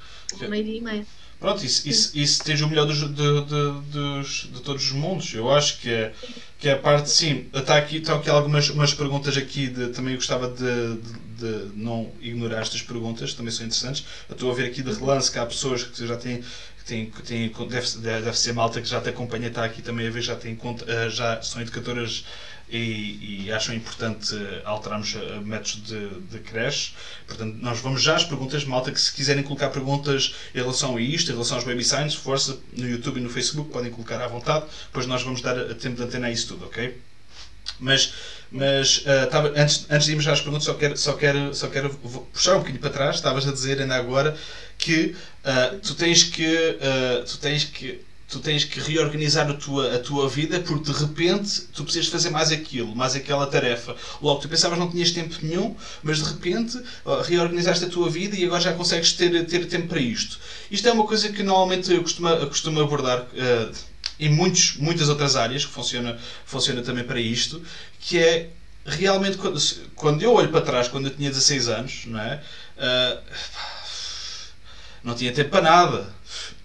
Meio-dia 0.47 0.77
e 0.77 0.81
meia. 0.81 1.05
Pronto, 1.39 1.63
isso, 1.63 1.87
isso, 1.87 2.17
isso 2.17 2.43
tens 2.43 2.61
o 2.61 2.67
melhor 2.67 2.87
dos, 2.87 2.99
de, 2.99 3.05
de, 3.07 3.91
dos, 3.91 4.49
de 4.51 4.61
todos 4.61 4.83
os 4.85 4.91
mundos. 4.91 5.31
Eu 5.33 5.51
acho 5.51 5.79
que 5.79 5.89
é, 5.89 6.13
que 6.57 6.67
é 6.67 6.73
a 6.73 6.77
parte, 6.77 7.09
sim. 7.11 7.47
Está 7.53 7.77
aqui, 7.77 7.97
está 7.97 8.15
aqui 8.15 8.29
algumas 8.29 8.69
umas 8.69 8.93
perguntas 8.93 9.37
aqui, 9.37 9.67
de, 9.67 9.89
também 9.89 10.15
gostava 10.15 10.49
de, 10.49 10.95
de, 10.95 11.69
de, 11.69 11.77
não 11.77 12.11
ignorar 12.19 12.61
estas 12.61 12.81
perguntas, 12.81 13.35
também 13.35 13.51
são 13.51 13.65
interessantes. 13.65 14.03
Eu 14.27 14.33
estou 14.33 14.51
a 14.51 14.53
ver 14.55 14.65
aqui 14.65 14.81
de 14.81 14.91
relance 14.91 15.31
que 15.31 15.37
há 15.37 15.45
pessoas 15.45 15.83
que 15.83 16.07
já 16.07 16.17
têm 16.17 16.43
tem, 16.87 17.11
tem, 17.25 17.51
deve, 17.69 17.97
deve 17.99 18.37
ser 18.37 18.53
malta 18.53 18.81
que 18.81 18.87
já 18.87 19.01
te 19.01 19.09
acompanha, 19.09 19.49
está 19.49 19.65
aqui 19.65 19.81
também 19.81 20.07
a 20.07 20.09
ver, 20.09 20.21
já, 20.21 20.35
tem, 20.35 20.57
eh, 20.87 21.09
já 21.09 21.41
são 21.41 21.61
educadoras 21.61 22.25
e, 22.69 23.45
e 23.45 23.51
acham 23.51 23.75
importante 23.75 24.33
alterarmos 24.63 25.15
eh, 25.15 25.39
métodos 25.41 25.83
de, 25.83 26.09
de 26.21 26.39
creche. 26.39 26.93
Portanto, 27.27 27.57
nós 27.61 27.79
vamos 27.79 28.01
já 28.01 28.15
às 28.15 28.23
perguntas, 28.23 28.63
malta, 28.63 28.91
que 28.91 28.99
se 28.99 29.13
quiserem 29.13 29.43
colocar 29.43 29.69
perguntas 29.69 30.35
em 30.55 30.59
relação 30.59 30.95
a 30.95 31.01
isto, 31.01 31.29
em 31.29 31.33
relação 31.33 31.57
aos 31.57 31.65
baby 31.65 31.83
signs, 31.83 32.15
força, 32.15 32.57
no 32.75 32.89
YouTube 32.89 33.17
e 33.17 33.21
no 33.21 33.29
Facebook, 33.29 33.69
podem 33.71 33.91
colocar 33.91 34.21
à 34.21 34.27
vontade, 34.27 34.65
depois 34.87 35.05
nós 35.05 35.21
vamos 35.23 35.41
dar 35.41 35.55
tempo 35.75 35.97
de 35.97 36.03
antena 36.03 36.27
a 36.27 36.31
isso 36.31 36.47
tudo, 36.47 36.65
ok? 36.65 36.97
Mas, 37.79 38.13
mas 38.51 38.99
uh, 38.99 39.29
tava, 39.29 39.49
antes, 39.55 39.85
antes 39.89 40.05
de 40.05 40.11
irmos 40.11 40.27
às 40.27 40.41
perguntas, 40.41 40.65
só 40.65 40.73
quero, 40.73 40.97
só 40.97 41.13
quero, 41.13 41.53
só 41.53 41.67
quero 41.67 41.89
puxar 42.33 42.55
um 42.55 42.59
bocadinho 42.59 42.79
para 42.79 42.89
trás. 42.89 43.15
Estavas 43.17 43.47
a 43.47 43.51
dizer 43.51 43.81
ainda 43.81 43.95
agora 43.95 44.35
que 44.77 45.15
uh, 45.43 45.79
tu 45.79 45.95
tens 45.95 46.23
que. 46.23 46.45
Uh, 46.45 47.25
tu 47.25 47.37
tens 47.37 47.63
que 47.65 48.07
tu 48.27 48.39
tens 48.39 48.65
que 48.65 48.79
reorganizar 48.79 49.49
a 49.49 49.53
tua, 49.53 49.95
a 49.95 49.99
tua 49.99 50.27
vida 50.27 50.59
porque 50.59 50.91
de 50.91 50.99
repente 50.99 51.61
tu 51.73 51.83
precisas 51.83 52.09
fazer 52.09 52.29
mais 52.29 52.51
aquilo, 52.51 52.93
mais 52.93 53.15
aquela 53.15 53.47
tarefa. 53.47 53.95
Logo, 54.21 54.41
tu 54.41 54.49
pensavas 54.49 54.77
não 54.77 54.89
tinhas 54.91 55.11
tempo 55.11 55.33
nenhum, 55.41 55.75
mas 56.03 56.17
de 56.17 56.25
repente 56.25 56.77
reorganizaste 57.25 57.85
a 57.85 57.89
tua 57.89 58.09
vida 58.09 58.35
e 58.35 58.43
agora 58.43 58.61
já 58.61 58.73
consegues 58.73 59.13
ter, 59.13 59.45
ter 59.45 59.65
tempo 59.67 59.87
para 59.87 60.01
isto. 60.01 60.39
Isto 60.69 60.89
é 60.89 60.91
uma 60.91 61.07
coisa 61.07 61.29
que 61.29 61.41
normalmente 61.41 61.91
eu 61.93 62.01
costumo, 62.01 62.29
costumo 62.47 62.81
abordar. 62.81 63.21
Uh, 63.21 63.71
em 64.19 64.29
muitos, 64.29 64.77
muitas 64.77 65.09
outras 65.09 65.35
áreas, 65.35 65.65
que 65.65 65.71
funciona, 65.71 66.17
funciona 66.45 66.81
também 66.81 67.03
para 67.03 67.19
isto, 67.19 67.61
que 67.99 68.17
é 68.17 68.49
realmente 68.85 69.37
quando, 69.37 69.59
quando 69.95 70.23
eu 70.23 70.33
olho 70.33 70.49
para 70.49 70.61
trás, 70.61 70.87
quando 70.87 71.05
eu 71.05 71.15
tinha 71.15 71.29
16 71.29 71.69
anos, 71.69 72.05
não 72.05 72.19
é? 72.19 72.41
Uh, 72.77 73.21
não 75.03 75.15
tinha 75.15 75.31
tempo 75.31 75.49
para 75.49 75.61
nada. 75.61 76.13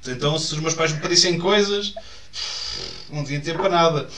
Então, 0.06 0.38
se 0.38 0.52
os 0.54 0.60
meus 0.60 0.74
pais 0.74 0.92
me 0.92 1.00
pedissem 1.00 1.38
coisas, 1.38 1.94
não 3.10 3.24
tinha 3.24 3.40
tempo 3.40 3.58
para 3.58 3.70
nada. 3.70 4.08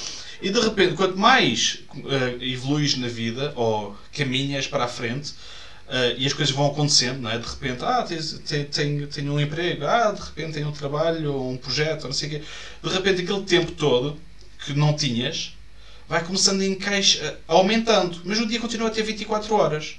E 0.40 0.50
de 0.50 0.60
repente, 0.60 0.94
quanto 0.94 1.18
mais 1.18 1.80
uh, 1.94 2.42
evoluís 2.42 2.96
na 2.96 3.08
vida, 3.08 3.52
ou 3.56 3.96
caminhas 4.12 4.66
para 4.66 4.84
a 4.84 4.88
frente, 4.88 5.32
Uh, 5.86 6.16
e 6.16 6.26
as 6.26 6.32
coisas 6.32 6.54
vão 6.54 6.66
acontecendo, 6.66 7.20
não 7.20 7.30
é? 7.30 7.36
De 7.36 7.46
repente, 7.46 7.84
ah, 7.84 8.02
tenho, 8.02 8.64
tenho, 8.66 9.06
tenho 9.06 9.32
um 9.34 9.38
emprego, 9.38 9.84
ah, 9.84 10.12
de 10.12 10.20
repente 10.20 10.54
tenho 10.54 10.68
um 10.68 10.72
trabalho, 10.72 11.34
ou 11.34 11.50
um 11.50 11.58
projeto, 11.58 12.04
ou 12.04 12.08
não 12.08 12.14
sei 12.14 12.28
o 12.28 12.30
quê. 12.32 12.42
De 12.82 12.88
repente, 12.88 13.20
aquele 13.20 13.42
tempo 13.42 13.72
todo 13.72 14.18
que 14.64 14.72
não 14.72 14.94
tinhas 14.94 15.54
vai 16.08 16.24
começando 16.24 16.62
a 16.62 16.66
encaixar, 16.66 17.34
aumentando, 17.46 18.22
mas 18.24 18.40
o 18.40 18.46
dia 18.46 18.58
continua 18.60 18.88
a 18.88 18.90
ter 18.90 19.02
24 19.02 19.54
horas. 19.54 19.96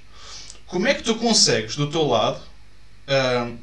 Como 0.66 0.88
é 0.88 0.94
que 0.96 1.04
tu 1.04 1.16
consegues, 1.16 1.76
do 1.76 1.88
teu 1.90 2.06
lado, 2.08 2.42
uh, 3.08 3.56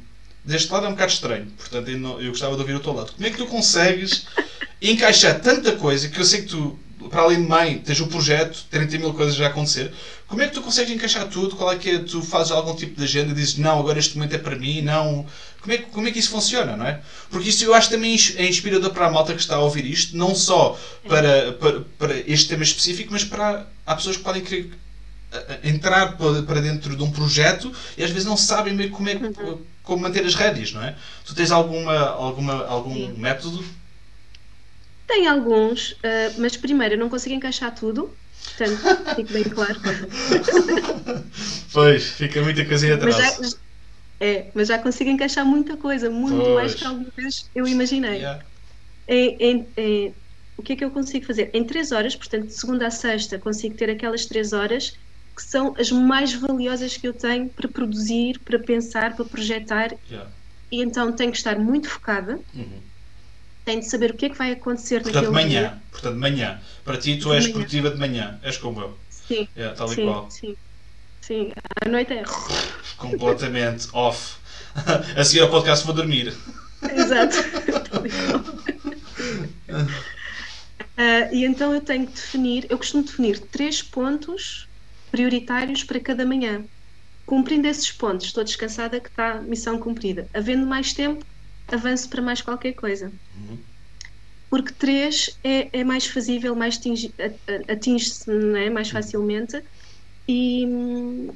deste 0.45 0.71
lado 0.73 0.87
é 0.87 0.89
um 0.89 0.93
bocado 0.93 1.13
estranho, 1.13 1.47
portanto 1.57 1.89
eu, 1.89 1.99
não, 1.99 2.21
eu 2.21 2.31
gostava 2.31 2.55
de 2.55 2.61
ouvir 2.61 2.75
o 2.75 2.81
teu 2.81 2.93
lado. 2.93 3.13
Como 3.13 3.27
é 3.27 3.31
que 3.31 3.37
tu 3.37 3.47
consegues 3.47 4.27
encaixar 4.81 5.41
tanta 5.41 5.73
coisa 5.73 6.09
que 6.09 6.21
eu 6.21 6.25
sei 6.25 6.43
que 6.43 6.49
tu 6.49 6.79
para 7.09 7.23
além 7.23 7.43
de 7.43 7.49
mãe, 7.49 7.79
tens 7.79 8.01
o 8.01 8.07
projeto, 8.07 8.65
30 8.71 8.99
mil 8.99 9.15
coisas 9.15 9.35
já 9.35 9.47
a 9.47 9.49
acontecer. 9.49 9.93
Como 10.33 10.41
é 10.41 10.49
que 10.49 10.55
tu 10.55 10.63
consegues 10.63 10.91
encaixar 10.91 11.29
tudo? 11.29 11.57
Qual 11.57 11.71
é 11.71 11.77
que 11.77 11.91
é? 11.91 11.99
Tu 11.99 12.23
fazes 12.23 12.51
algum 12.53 12.75
tipo 12.75 12.97
de 12.97 13.05
agenda 13.05 13.33
e 13.33 13.35
dizes, 13.35 13.59
não, 13.59 13.79
agora 13.79 13.99
este 13.99 14.15
momento 14.15 14.35
é 14.35 14.39
para 14.39 14.57
mim, 14.57 14.81
não. 14.81 15.27
Como 15.61 15.75
é, 15.75 15.77
que, 15.77 15.85
como 15.91 16.09
é 16.09 16.11
que 16.11 16.19
isso 16.19 16.31
funciona, 16.31 16.75
não 16.75 16.87
é? 16.87 17.03
Porque 17.29 17.51
isso 17.51 17.63
eu 17.63 17.75
acho 17.75 17.91
também 17.91 18.17
é 18.37 18.49
inspirador 18.49 18.95
para 18.95 19.09
a 19.09 19.11
malta 19.11 19.35
que 19.35 19.43
está 19.43 19.57
a 19.57 19.59
ouvir 19.59 19.85
isto, 19.85 20.17
não 20.17 20.35
só 20.35 20.81
para, 21.07 21.53
para, 21.53 21.81
para 21.99 22.19
este 22.21 22.49
tema 22.49 22.63
específico, 22.63 23.13
mas 23.13 23.25
para. 23.25 23.67
Há 23.85 23.95
pessoas 23.95 24.17
que 24.17 24.23
podem 24.23 24.41
querer 24.41 24.73
entrar 25.63 26.17
para 26.17 26.63
dentro 26.63 26.97
de 26.97 27.03
um 27.03 27.11
projeto 27.11 27.71
e 27.99 28.03
às 28.03 28.11
vezes 28.11 28.25
não 28.25 28.37
sabem 28.39 28.75
bem 28.75 28.89
como 28.89 29.11
é 29.11 29.17
uhum. 29.17 29.59
como 29.83 30.01
manter 30.01 30.25
as 30.25 30.35
rédeas, 30.35 30.73
não 30.73 30.83
é? 30.83 30.97
Tu 31.27 31.35
tens 31.35 31.51
alguma, 31.51 32.09
alguma, 32.09 32.65
algum 32.65 32.95
Sim. 32.95 33.15
método 33.19 33.63
tem 35.07 35.27
alguns, 35.27 35.91
uh, 35.93 36.39
mas 36.39 36.57
primeiro 36.57 36.95
eu 36.95 36.99
não 36.99 37.11
consigo 37.11 37.35
encaixar 37.35 37.75
tudo, 37.75 38.11
portanto, 38.67 39.15
fique 39.17 39.33
bem 39.33 39.45
claro. 39.45 39.81
pois, 41.73 42.05
fica 42.11 42.43
muita 42.43 42.65
coisinha 42.65 42.95
atrás. 42.95 43.17
Mas 43.17 43.51
já, 43.51 43.57
é, 44.21 44.51
mas 44.55 44.69
já 44.69 44.79
consigo 44.79 45.11
encaixar 45.11 45.45
muita 45.45 45.77
coisa, 45.77 46.11
muito 46.11 46.37
pois. 46.37 46.55
mais 46.55 46.75
que 46.75 46.85
alguma 46.85 47.11
vez 47.17 47.51
eu 47.55 47.67
imaginei. 47.67 48.17
Yeah. 48.17 48.45
Em, 49.09 49.37
em, 49.41 49.69
em, 49.77 50.15
o 50.57 50.63
que 50.63 50.75
é 50.75 50.77
que 50.77 50.85
eu 50.85 50.91
consigo 50.91 51.27
fazer? 51.27 51.51
Em 51.53 51.65
três 51.65 51.93
horas, 51.93 52.15
portanto, 52.15 52.47
de 52.47 52.55
segunda 52.55 52.87
a 52.87 52.91
sexta, 52.91 53.39
consigo 53.39 53.75
ter 53.75 53.91
aquelas 53.91 54.27
três 54.27 54.53
horas 54.53 54.97
que 55.35 55.43
são 55.43 55.75
as 55.79 55.91
mais 55.91 56.35
valiosas 56.35 56.97
que 56.97 57.09
eu 57.09 57.15
tenho 57.15 57.49
para 57.49 57.67
produzir, 57.67 58.39
para 58.41 58.59
pensar, 58.59 59.17
para 59.17 59.25
projetar. 59.25 59.95
Yeah. 60.11 60.31
E 60.71 60.83
então 60.83 61.13
tenho 61.13 61.31
que 61.31 61.39
estar 61.39 61.59
muito 61.59 61.89
focada. 61.89 62.39
Uhum 62.55 62.92
tem 63.65 63.81
de 63.81 63.89
saber 63.89 64.11
o 64.11 64.15
que 64.15 64.27
é 64.27 64.29
que 64.31 64.39
vai 64.39 64.53
acontecer 64.53 65.03
Portanto, 65.03 65.31
naquele 65.31 65.33
manhã, 65.33 65.61
dia. 65.61 65.83
Portanto, 65.91 66.19
manhã. 66.19 66.61
Para 66.85 66.97
ti, 66.99 67.17
tu 67.17 67.33
és 67.33 67.49
produtiva 67.49 67.91
de 67.91 67.99
manhã. 67.99 68.39
És 68.43 68.59
como 68.59 68.81
eu. 68.81 68.99
Sim. 69.09 69.49
É, 69.55 69.69
tal 69.69 69.89
sim, 69.89 70.03
e 70.03 70.05
qual. 70.05 70.31
Sim. 70.31 70.57
Sim. 71.21 71.53
À 71.85 71.89
noite 71.89 72.13
é. 72.13 72.23
Completamente 72.97 73.89
off. 73.93 74.37
a 75.17 75.25
seguir 75.25 75.41
ao 75.41 75.51
podcast 75.51 75.87
vou 75.87 75.95
dormir. 75.95 76.35
Exato. 76.83 77.37
e. 79.69 80.13
Uh, 80.93 81.35
e 81.35 81.45
então 81.45 81.75
eu 81.75 81.81
tenho 81.81 82.07
que 82.07 82.13
definir, 82.13 82.67
eu 82.69 82.77
costumo 82.77 83.03
definir 83.03 83.39
três 83.39 83.83
pontos 83.83 84.69
prioritários 85.11 85.85
para 85.85 85.99
cada 86.01 86.25
manhã. 86.25 86.65
Cumprindo 87.25 87.67
esses 87.67 87.91
pontos, 87.91 88.27
estou 88.27 88.45
descansada 88.45 89.01
que 89.01 89.09
está 89.09 89.41
missão 89.41 89.79
cumprida. 89.79 90.29
Havendo 90.35 90.67
mais 90.67 90.93
tempo, 90.93 91.25
avanço 91.71 92.09
para 92.11 92.21
mais 92.21 92.43
qualquer 92.43 92.75
coisa. 92.75 93.13
Uhum. 93.37 93.59
Porque 94.51 94.73
3 94.73 95.39
é, 95.43 95.81
é 95.81 95.85
mais 95.85 96.07
fazível, 96.07 96.55
mais 96.55 96.79
atinge-se 97.69 98.31
é? 98.31 98.71
mais 98.71 98.89
uhum. 98.89 98.93
facilmente 98.93 99.63
e, 100.29 100.67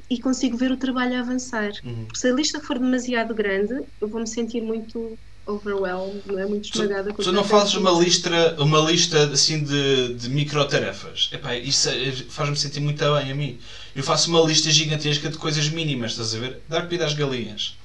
e, 0.09 0.19
consigo 0.19 0.55
ver 0.55 0.71
o 0.71 0.77
trabalho 0.77 1.17
a 1.17 1.19
avançar. 1.21 1.71
Uhum. 1.83 2.07
Se 2.13 2.29
a 2.29 2.33
lista 2.33 2.59
for 2.59 2.79
demasiado 2.79 3.33
grande, 3.33 3.73
eu 3.99 4.07
vou 4.07 4.21
me 4.21 4.27
sentir 4.27 4.61
muito 4.61 5.17
overwhelmed, 5.45 6.21
não 6.27 6.39
é? 6.39 6.45
Muito 6.45 6.69
esmagada. 6.69 7.11
Tu, 7.11 7.23
tu 7.23 7.31
não 7.31 7.43
fazes 7.43 7.73
uma 7.73 7.91
lista, 7.91 8.55
uma 8.59 8.79
lista 8.79 9.29
assim 9.31 9.63
de, 9.63 10.13
de 10.13 10.29
micro-tarefas. 10.29 11.29
Epá, 11.33 11.55
isso 11.55 11.89
é, 11.89 12.11
faz-me 12.29 12.55
sentir 12.55 12.81
muito 12.81 12.99
bem 12.99 13.31
a 13.31 13.35
mim. 13.35 13.59
Eu 13.95 14.03
faço 14.03 14.29
uma 14.29 14.41
lista 14.41 14.69
gigantesca 14.69 15.29
de 15.29 15.37
coisas 15.37 15.67
mínimas, 15.69 16.11
estás 16.11 16.35
a 16.35 16.39
ver? 16.39 16.61
Dar 16.69 16.83
comida 16.83 17.05
às 17.05 17.13
galinhas 17.13 17.75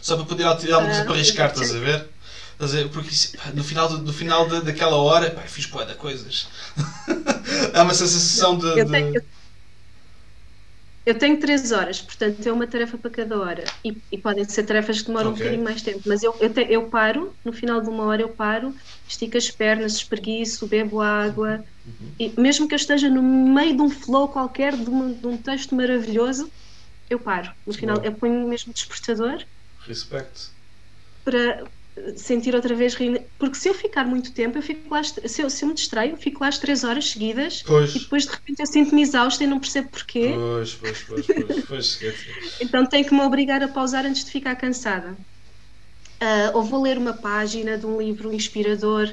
só 0.00 0.16
para 0.16 0.24
poder 0.24 0.56
tirar 0.56 0.78
uma 0.78 0.86
coisa 0.86 1.04
para 1.04 1.14
arriscar, 1.14 1.50
estás 1.50 1.74
a 1.74 1.78
ver? 1.78 2.08
Ver? 2.66 2.88
Porque 2.90 3.10
pá, 3.36 3.50
no 3.54 3.64
final, 3.64 3.90
no 3.90 4.12
final 4.12 4.48
de, 4.48 4.60
daquela 4.62 4.96
hora, 4.96 5.30
pá, 5.30 5.42
fiz 5.42 5.66
poeda 5.66 5.94
coisas. 5.94 6.48
Há 7.74 7.82
uma 7.82 7.94
sensação 7.94 8.58
de. 8.58 8.66
Eu 8.78 8.88
tenho, 8.88 9.14
eu, 9.16 9.22
eu 11.06 11.14
tenho 11.18 11.40
três 11.40 11.72
horas, 11.72 12.00
portanto 12.00 12.46
é 12.46 12.52
uma 12.52 12.66
tarefa 12.66 12.98
para 12.98 13.10
cada 13.10 13.38
hora. 13.38 13.64
E, 13.84 13.96
e 14.12 14.18
podem 14.18 14.44
ser 14.44 14.64
tarefas 14.64 15.00
que 15.00 15.06
demoram 15.06 15.30
okay. 15.30 15.42
um 15.42 15.44
bocadinho 15.44 15.64
mais 15.64 15.82
tempo. 15.82 16.02
Mas 16.06 16.22
eu, 16.22 16.36
eu, 16.38 16.52
te, 16.52 16.66
eu 16.68 16.82
paro, 16.88 17.34
no 17.44 17.52
final 17.52 17.80
de 17.80 17.88
uma 17.88 18.04
hora 18.04 18.20
eu 18.20 18.28
paro, 18.28 18.74
estico 19.08 19.38
as 19.38 19.50
pernas, 19.50 19.94
espreguiço, 19.94 20.66
bebo 20.66 21.00
água. 21.00 21.64
Uhum. 21.86 22.12
E 22.18 22.40
mesmo 22.40 22.68
que 22.68 22.74
eu 22.74 22.76
esteja 22.76 23.08
no 23.08 23.22
meio 23.22 23.74
de 23.74 23.82
um 23.82 23.90
flow 23.90 24.28
qualquer, 24.28 24.76
de, 24.76 24.88
uma, 24.90 25.12
de 25.12 25.26
um 25.26 25.36
texto 25.36 25.74
maravilhoso, 25.74 26.50
eu 27.08 27.18
paro. 27.18 27.50
No 27.66 27.72
final, 27.72 27.96
Boa. 27.96 28.06
eu 28.06 28.12
ponho 28.12 28.46
mesmo 28.46 28.72
despertador 28.72 29.42
Respect. 29.86 30.50
Para, 31.24 31.64
sentir 32.16 32.54
outra 32.54 32.74
vez. 32.74 32.94
Porque 33.38 33.56
se 33.56 33.68
eu 33.68 33.74
ficar 33.74 34.04
muito 34.04 34.32
tempo, 34.34 34.58
eu 34.58 34.62
fico 34.62 34.92
lá, 34.92 35.02
se 35.02 35.42
eu, 35.42 35.50
se 35.50 35.64
eu 35.64 35.68
me 35.68 35.74
distraio, 35.74 36.12
eu 36.12 36.16
fico 36.16 36.40
lá 36.42 36.48
as 36.48 36.58
três 36.58 36.84
horas 36.84 37.10
seguidas 37.10 37.62
Pois. 37.66 37.94
e 37.94 38.00
depois 38.00 38.24
de 38.24 38.30
repente 38.30 38.60
eu 38.60 38.66
sinto-me 38.66 39.02
exausta 39.02 39.44
e 39.44 39.46
não 39.46 39.60
percebo 39.60 39.90
porquê. 39.90 40.32
Pois, 40.34 40.74
pois, 40.74 41.02
pois, 41.02 41.26
pois, 41.26 41.56
pois. 41.68 41.98
Então 42.60 42.86
tenho 42.86 43.06
que 43.06 43.14
me 43.14 43.20
obrigar 43.22 43.62
a 43.62 43.68
pausar 43.68 44.04
antes 44.06 44.24
de 44.24 44.30
ficar 44.30 44.56
cansada. 44.56 45.16
Ah, 46.20 46.52
ou 46.54 46.62
vou 46.62 46.82
ler 46.82 46.98
uma 46.98 47.14
página 47.14 47.78
de 47.78 47.86
um 47.86 47.98
livro 47.98 48.32
inspirador. 48.32 49.08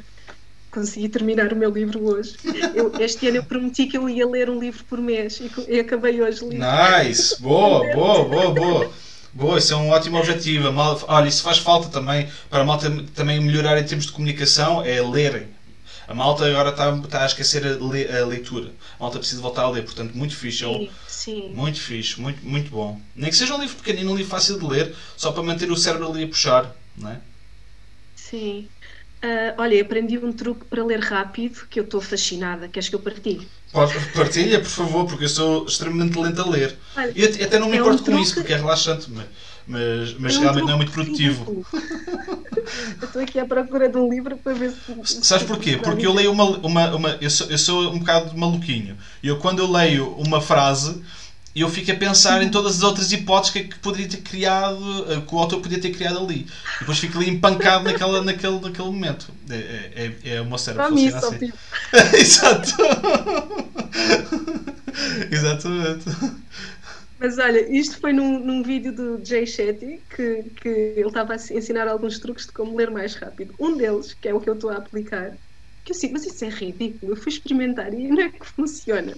Consegui 0.72 1.10
terminar 1.10 1.54
o 1.54 1.56
meu 1.56 1.72
livro 1.72 2.04
hoje. 2.06 2.38
Eu- 2.76 2.92
este 3.00 3.28
ano 3.28 3.38
eu 3.38 3.46
prometi 3.48 3.88
que 3.88 3.98
eu 3.98 4.10
ia 4.10 4.28
ler 4.28 4.50
um 4.50 4.60
livro 4.60 4.86
por 4.86 5.02
mês 5.02 5.40
e, 5.40 5.50
e 5.74 5.80
acabei 5.80 6.22
hoje 6.22 6.44
o 6.44 6.50
livro. 6.50 6.66
Nice! 6.68 7.42
Boa, 7.42 7.84
boa, 7.96 8.24
boa, 8.26 8.52
boa. 8.54 9.07
Boa, 9.38 9.58
isso 9.60 9.74
é 9.74 9.78
um 9.78 9.90
ótimo 9.90 10.18
objetivo. 10.18 10.72
Mal- 10.72 11.00
Olha, 11.08 11.28
isso 11.28 11.44
faz 11.44 11.58
falta 11.60 11.90
também 11.90 12.30
para 12.50 12.62
a 12.62 12.66
malta 12.66 12.90
também 13.14 13.40
melhorar 13.40 13.78
em 13.80 13.86
termos 13.86 14.06
de 14.08 14.12
comunicação, 14.12 14.84
é 14.84 15.02
lerem. 15.02 15.48
A 16.08 16.14
malta 16.14 16.46
agora 16.48 16.70
está, 16.70 16.90
está 16.98 17.24
a 17.24 17.26
esquecer 17.28 17.66
a, 17.66 17.72
le- 17.84 18.08
a 18.10 18.26
leitura. 18.26 18.74
A 19.00 19.04
malta 19.04 19.20
precisa 19.20 19.42
voltar 19.42 19.64
a 19.64 19.70
ler, 19.70 19.84
portanto, 19.86 20.14
muito 20.18 20.36
fixe. 20.36 20.66
É 20.66 20.68
Sim, 20.68 21.00
sim. 21.08 21.62
Muito 21.62 21.80
fixe, 21.82 22.22
muito, 22.22 22.46
muito 22.46 22.72
bom. 22.72 23.02
Nem 23.16 23.30
que 23.32 23.36
seja 23.38 23.56
um 23.56 23.62
livro 23.62 23.78
pequenino, 23.78 24.12
um 24.12 24.16
livro 24.18 24.32
fácil 24.32 24.60
de 24.60 24.66
ler, 24.68 24.96
só 25.18 25.32
para 25.32 25.44
manter 25.44 25.72
o 25.72 25.78
cérebro 25.78 26.10
ali 26.12 26.24
a 26.26 26.28
puxar, 26.28 26.76
não 26.96 27.12
é? 27.12 27.22
sim. 28.16 28.70
Ah, 29.22 29.56
olha, 29.60 29.82
aprendi 29.82 30.18
um 30.20 30.34
truque 30.36 30.66
para 30.66 30.84
ler 30.86 31.00
rápido 31.00 31.68
que 31.70 31.80
eu 31.80 31.84
estou 31.86 32.02
fascinada. 32.02 32.70
Queres 32.70 32.90
que 32.90 32.96
eu 32.96 33.04
partilhe? 33.04 33.52
Partilha, 33.72 34.60
por 34.60 34.70
favor, 34.70 35.06
porque 35.06 35.26
eu 35.26 35.30
sou 35.30 35.66
extremamente 35.66 36.18
lento 36.18 36.42
a 36.42 36.50
ler. 36.50 36.78
Olha, 36.96 37.14
E 37.16 37.44
até, 37.44 37.60
não 37.60 37.70
me 37.70 37.78
é 37.78 37.82
um 37.82 37.84
importo 37.84 38.00
com 38.04 38.06
truque- 38.12 38.24
isso, 38.24 38.34
porque 38.36 38.54
é 38.54 38.58
relaxante, 38.58 39.08
mas, 39.12 39.26
mas, 39.68 40.14
mas 40.20 40.36
é 40.36 40.38
um 40.38 40.42
realmente 40.42 40.66
não 40.66 40.74
é 40.74 40.76
muito 40.78 40.92
produtivo. 40.92 41.66
eu 43.02 43.08
estou 43.08 43.22
aqui 43.22 43.40
à 43.40 43.46
procura 43.46 43.90
de 43.90 43.98
um 43.98 44.10
livro 44.10 44.38
para 44.38 44.54
ver 44.54 44.72
se. 44.72 45.26
Sabes 45.26 45.46
porquê? 45.46 45.78
Porque 45.78 46.06
eu 46.06 46.14
leio 46.14 46.32
uma. 46.32 46.46
uma, 46.58 46.96
uma 46.96 47.10
eu, 47.22 47.30
sou, 47.30 47.48
eu 47.48 47.58
sou 47.58 47.92
um 47.94 48.00
bocado 48.00 48.36
maluquinho. 48.38 48.98
E 49.22 49.28
eu, 49.28 49.38
quando 49.38 49.60
eu 49.60 49.70
leio 49.72 50.10
uma 50.14 50.42
frase, 50.42 51.02
eu 51.62 51.70
fico 51.70 51.92
a 51.92 51.96
pensar 51.96 52.44
em 52.44 52.50
todas 52.50 52.78
as 52.78 52.84
outras 52.84 53.12
hipóteses 53.12 53.54
que, 53.54 53.64
que 53.64 53.80
poderia 53.80 54.08
ter 54.08 54.18
criado, 54.18 55.12
eh, 55.12 55.22
que 55.22 55.34
o 55.34 55.40
autor 55.40 55.62
podia 55.62 55.80
ter 55.80 55.92
criado 55.92 56.20
ali. 56.20 56.46
E 56.76 56.80
depois 56.80 57.00
fico 57.00 57.18
ali 57.18 57.30
empancado 57.30 57.86
naquela, 57.86 58.22
naquele, 58.24 58.60
naquele 58.60 58.88
momento. 58.88 59.32
É, 59.50 59.56
é, 59.56 60.14
é, 60.24 60.36
é 60.36 60.42
uma 60.42 60.58
mim, 60.92 61.10
funciona 61.10 61.22
só 61.22 61.30
assim. 61.30 61.52
Exato. 62.18 62.72
Exatamente. 65.32 66.06
Mas 67.20 67.38
olha, 67.40 67.68
isto 67.76 68.00
foi 68.00 68.14
num, 68.14 68.40
num 68.40 68.62
vídeo 68.62 68.94
do 68.94 69.20
Jay 69.26 69.48
Shetty 69.48 70.00
que, 70.16 70.44
que 70.62 70.70
ele 70.70 71.08
estava 71.08 71.34
a 71.34 71.36
ensinar 71.36 71.88
alguns 71.88 72.20
truques 72.20 72.46
de 72.46 72.52
como 72.52 72.78
ler 72.78 72.92
mais 72.92 73.16
rápido. 73.16 73.56
Um 73.60 73.76
deles, 73.76 74.14
que 74.14 74.28
é 74.28 74.34
o 74.34 74.40
que 74.40 74.50
eu 74.50 74.54
estou 74.54 74.70
a 74.70 74.78
aplicar, 74.78 75.36
que 75.84 75.92
eu 75.92 75.96
sei, 75.96 76.12
mas 76.12 76.26
isso 76.26 76.46
é 76.46 76.50
ridículo, 76.50 77.14
eu 77.14 77.16
fui 77.16 77.32
experimentar 77.32 77.92
e 77.94 78.08
não 78.08 78.22
é 78.22 78.30
que 78.30 78.46
funciona. 78.46 79.16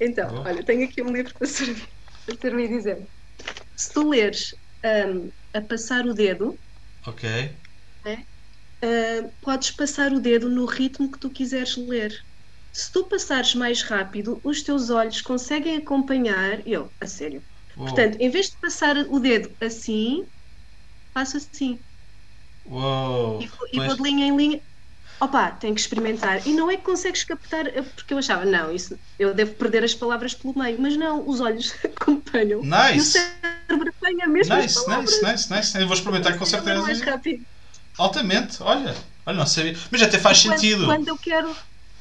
Então, 0.00 0.32
Oh. 0.32 0.44
olha, 0.44 0.64
tenho 0.64 0.84
aqui 0.86 1.02
um 1.02 1.12
livro 1.12 1.34
para 1.38 1.46
servir, 1.48 1.88
para 2.26 2.36
servir 2.36 2.68
dizendo. 2.68 3.08
Se 3.76 3.92
tu 3.92 4.08
leres 4.10 4.54
hum, 4.84 5.32
a 5.54 5.62
passar 5.62 6.06
o 6.06 6.14
dedo, 6.14 6.60
Ok. 7.06 7.24
hum, 8.82 9.30
podes 9.40 9.70
passar 9.72 10.12
o 10.12 10.20
dedo 10.20 10.48
no 10.48 10.64
ritmo 10.66 11.10
que 11.10 11.18
tu 11.18 11.30
quiseres 11.30 11.76
ler. 11.76 12.12
Se 12.72 12.90
tu 12.92 13.08
passares 13.08 13.54
mais 13.54 13.82
rápido, 13.82 14.40
os 14.44 14.62
teus 14.62 14.90
olhos 14.90 15.20
conseguem 15.22 15.76
acompanhar. 15.76 16.66
Eu, 16.66 16.94
a 17.00 17.06
sério. 17.06 17.44
Uou. 17.76 17.84
Portanto, 17.84 18.16
em 18.20 18.30
vez 18.30 18.46
de 18.50 18.58
passar 18.60 18.96
o 18.96 19.18
dedo 19.18 19.56
assim, 19.60 20.26
faço 21.14 21.36
assim. 21.38 21.84
Uou. 22.64 23.36
E, 23.42 23.44
e 23.76 23.80
vou 23.80 23.96
de 23.96 24.02
linha 24.02 24.26
em 24.26 24.36
linha. 24.36 24.62
Opa, 25.20 25.50
tem 25.50 25.74
que 25.74 25.80
experimentar. 25.80 26.46
E 26.46 26.52
não 26.54 26.70
é 26.70 26.76
que 26.76 26.82
consegues 26.82 27.24
captar, 27.24 27.66
eh, 27.66 27.82
porque 27.82 28.14
eu 28.14 28.18
achava, 28.18 28.44
não, 28.44 28.72
isso 28.74 28.98
eu 29.18 29.34
devo 29.34 29.54
perder 29.54 29.84
as 29.84 29.94
palavras 29.94 30.32
pelo 30.34 30.58
meio, 30.58 30.80
mas 30.80 30.96
não, 30.96 31.28
os 31.28 31.40
olhos 31.40 31.74
acompanham. 31.84 32.62
E 32.64 32.66
o 32.66 32.94
Nice. 32.94 33.12
cérebro 33.12 33.90
apanha 33.90 34.26
mesmo 34.26 34.54
as 34.54 34.62
Nice, 34.62 34.84
palavras. 34.84 35.10
nice, 35.22 35.24
nice, 35.24 35.52
nice. 35.54 35.78
Eu 35.78 35.86
vou 35.86 35.94
experimentar 35.94 36.38
com 36.38 36.44
ler 36.44 36.50
mais 36.78 36.98
certeza. 36.98 37.04
rápido. 37.10 37.44
Altamente, 37.98 38.62
olha. 38.62 38.94
Olha, 39.26 39.36
não 39.36 39.46
sabia. 39.46 39.76
Mas 39.90 40.00
até 40.02 40.18
faz 40.18 40.42
Quando- 40.42 40.58
sentido. 40.58 40.86
Quando 40.86 41.08
eu 41.08 41.18
quero, 41.18 41.54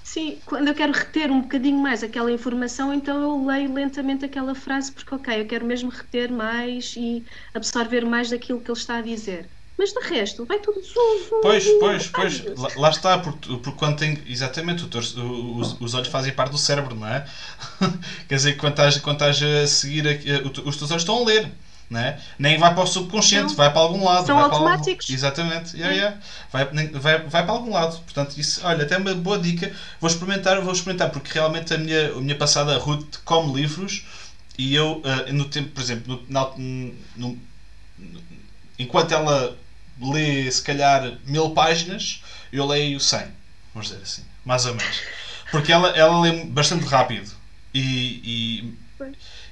sim, 0.04 0.42
quando 0.46 0.70
eu 0.70 0.74
quero 0.74 0.94
reter 0.94 1.30
um 1.30 1.42
bocadinho 1.42 1.78
mais 1.78 2.02
aquela 2.04 2.32
informação, 2.32 2.94
então 2.94 3.22
eu 3.22 3.46
leio 3.46 3.74
lentamente 3.74 4.24
aquela 4.24 4.56
frase, 4.56 4.92
porque 4.94 5.14
ok, 5.14 5.42
eu 5.42 5.46
quero 5.46 5.66
mesmo 5.66 5.90
reter 5.90 6.32
mais 6.32 6.94
e 6.96 7.26
absorver 7.54 8.06
mais 8.06 8.30
daquilo 8.30 8.62
que 8.62 8.72
ele 8.72 8.78
está 8.80 8.98
a 8.98 9.02
dizer. 9.02 9.50
Mas 9.80 9.94
de 9.94 10.00
resto, 10.10 10.44
vai 10.46 10.60
tudo 10.60 10.82
zum, 10.84 11.40
Pois, 11.42 11.66
pois, 11.80 12.08
pois. 12.08 12.44
Lá, 12.60 12.70
lá 12.76 12.90
está, 12.90 13.18
porque, 13.18 13.48
porque 13.48 13.72
quando 13.80 13.96
tem. 13.96 14.22
Exatamente, 14.28 14.84
o 14.84 14.88
tor- 14.88 15.02
o- 15.18 15.58
os, 15.60 15.76
os 15.80 15.94
olhos 15.94 16.10
fazem 16.10 16.34
parte 16.34 16.52
do 16.52 16.58
cérebro, 16.58 16.94
não 16.94 17.08
é? 17.08 17.26
Quer 18.28 18.36
dizer, 18.36 18.58
quando 18.58 18.74
estás, 18.74 18.98
quando 18.98 19.16
estás 19.16 19.42
a 19.42 19.66
seguir. 19.68 20.22
tu- 20.52 20.68
os 20.68 20.76
teus 20.76 20.92
olhos 20.92 21.04
estão 21.04 21.22
a 21.24 21.26
ler. 21.26 21.50
Não 21.90 22.00
é? 22.00 22.20
Nem 22.38 22.56
vai 22.60 22.72
para 22.76 22.84
o 22.84 22.86
subconsciente, 22.86 23.48
São- 23.48 23.56
vai 23.56 23.72
para 23.72 23.80
algum 23.82 24.04
lado. 24.06 24.28
são 24.28 24.36
para 24.36 24.44
algum- 24.46 24.58
automáticos. 24.58 25.10
Exatamente, 25.10 25.76
yeah, 25.76 25.92
Sim. 25.96 26.00
yeah. 26.00 26.18
Vai, 26.52 26.70
nem- 26.72 26.92
vai, 26.92 27.18
vai 27.24 27.44
para 27.44 27.52
algum 27.52 27.74
lado. 27.74 28.00
Portanto, 28.02 28.38
isso, 28.38 28.60
olha, 28.64 28.84
até 28.84 28.96
uma 28.98 29.12
boa 29.16 29.40
dica. 29.40 29.74
Vou 30.00 30.08
experimentar, 30.08 30.62
vou 30.62 30.72
experimentar, 30.72 31.10
porque 31.10 31.32
realmente 31.34 31.74
a 31.74 31.78
minha, 31.80 32.12
a 32.12 32.22
minha 32.22 32.36
passada 32.36 32.78
Ruth 32.78 33.16
come 33.26 33.54
livros 33.60 34.04
e 34.56 34.76
eu, 34.76 35.02
ah, 35.04 35.32
no 35.32 35.46
tempo, 35.46 35.70
por 35.70 35.82
exemplo, 35.82 36.22
no- 36.28 36.54
no- 36.58 36.94
no- 37.18 37.38
enquanto 38.78 39.12
ela 39.12 39.58
lê 40.02 40.50
se 40.52 40.62
calhar 40.62 41.18
mil 41.26 41.52
páginas, 41.52 42.24
eu 42.52 42.66
leio 42.66 43.00
100, 43.00 43.28
vamos 43.74 43.90
dizer 43.90 44.02
assim, 44.04 44.24
mais 44.46 44.66
ou 44.66 44.76
menos. 44.76 45.02
Porque 45.52 45.72
ela, 45.72 45.90
ela 45.90 46.20
lê 46.22 46.46
bastante 46.46 46.86
rápido 46.86 47.32
e, 47.74 48.72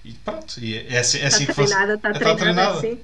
e, 0.05 0.09
e 0.09 0.13
pronto, 0.13 0.59
e 0.63 0.77
é 0.77 0.99
assim, 0.99 1.19
é 1.19 1.27
assim 1.27 1.43
Está 1.43 1.45
que 1.45 1.53
fosse. 1.53 1.73
treinada, 1.73 1.93
está 1.95 2.09
Está 2.11 2.35
treinada, 2.35 2.39
treinada. 2.39 2.81
sim. 2.81 2.99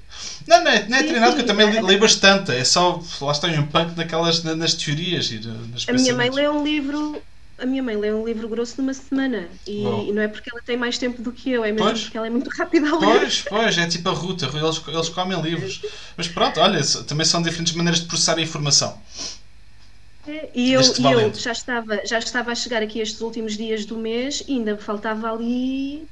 Não, 0.47 0.63
não 0.63 0.71
é, 0.71 0.87
não 0.87 0.97
é 0.97 1.01
Sim, 1.01 1.07
treinado, 1.07 1.31
sim. 1.31 1.37
que 1.37 1.41
eu 1.43 1.47
também 1.47 1.81
leio 1.81 1.99
bastante. 1.99 2.51
É 2.51 2.63
só, 2.63 3.01
lá 3.21 3.31
está 3.31 3.47
um 3.47 3.67
punk 3.67 3.95
naquelas, 3.97 4.43
na- 4.43 4.55
nas 4.55 4.73
teorias 4.73 5.29
e 5.31 5.39
nas 5.71 5.87
A 5.87 5.93
minha 5.93 6.15
mãe 6.15 6.29
lê 6.29 6.47
um 6.49 6.63
livro. 6.63 7.21
A 7.57 7.65
minha 7.65 7.83
mãe 7.83 7.95
lê 7.95 8.11
um 8.13 8.25
livro 8.25 8.49
grosso 8.49 8.81
numa 8.81 8.93
semana 8.93 9.47
e, 9.67 10.11
não 10.11 10.21
é 10.21 10.27
porque 10.27 10.49
ela 10.51 10.61
tem 10.63 10.75
mais 10.75 10.97
tempo 10.97 11.21
do 11.21 11.31
que 11.31 11.51
eu, 11.51 11.63
é 11.63 11.71
mesmo 11.71 11.87
Pois. 11.89 12.01
porque 12.01 12.17
ela 12.17 12.27
é 12.27 12.29
muito 12.29 12.49
rápida 12.49 12.89
a 12.89 12.97
ler. 12.97 13.19
Pois, 13.19 13.41
pois, 13.43 13.77
é 13.77 13.87
tipo 13.87 14.09
a 14.09 14.11
ruta, 14.11 14.45
eles, 14.45 14.81
eles 14.87 15.09
comem 15.09 15.39
livros. 15.41 15.81
Mas 16.17 16.27
pronto, 16.27 16.59
olha, 16.59 16.81
também 17.07 17.25
são 17.25 17.41
diferentes 17.41 17.73
maneiras 17.73 18.01
de 18.01 18.07
processar 18.07 18.37
a 18.37 18.41
informação. 18.41 18.99
É, 20.27 20.49
E 20.55 20.71
eu, 20.71 20.81
e 20.81 21.11
eu 21.11 21.33
já, 21.33 21.51
estava, 21.51 22.01
já 22.05 22.17
estava 22.17 22.51
a 22.51 22.55
chegar 22.55 22.81
aqui 22.81 22.99
estes 22.99 23.21
últimos 23.21 23.57
dias 23.57 23.85
do 23.85 23.97
mês 23.97 24.41
e 24.47 24.53
ainda 24.53 24.77
faltava 24.77 25.31
ali 25.31 26.07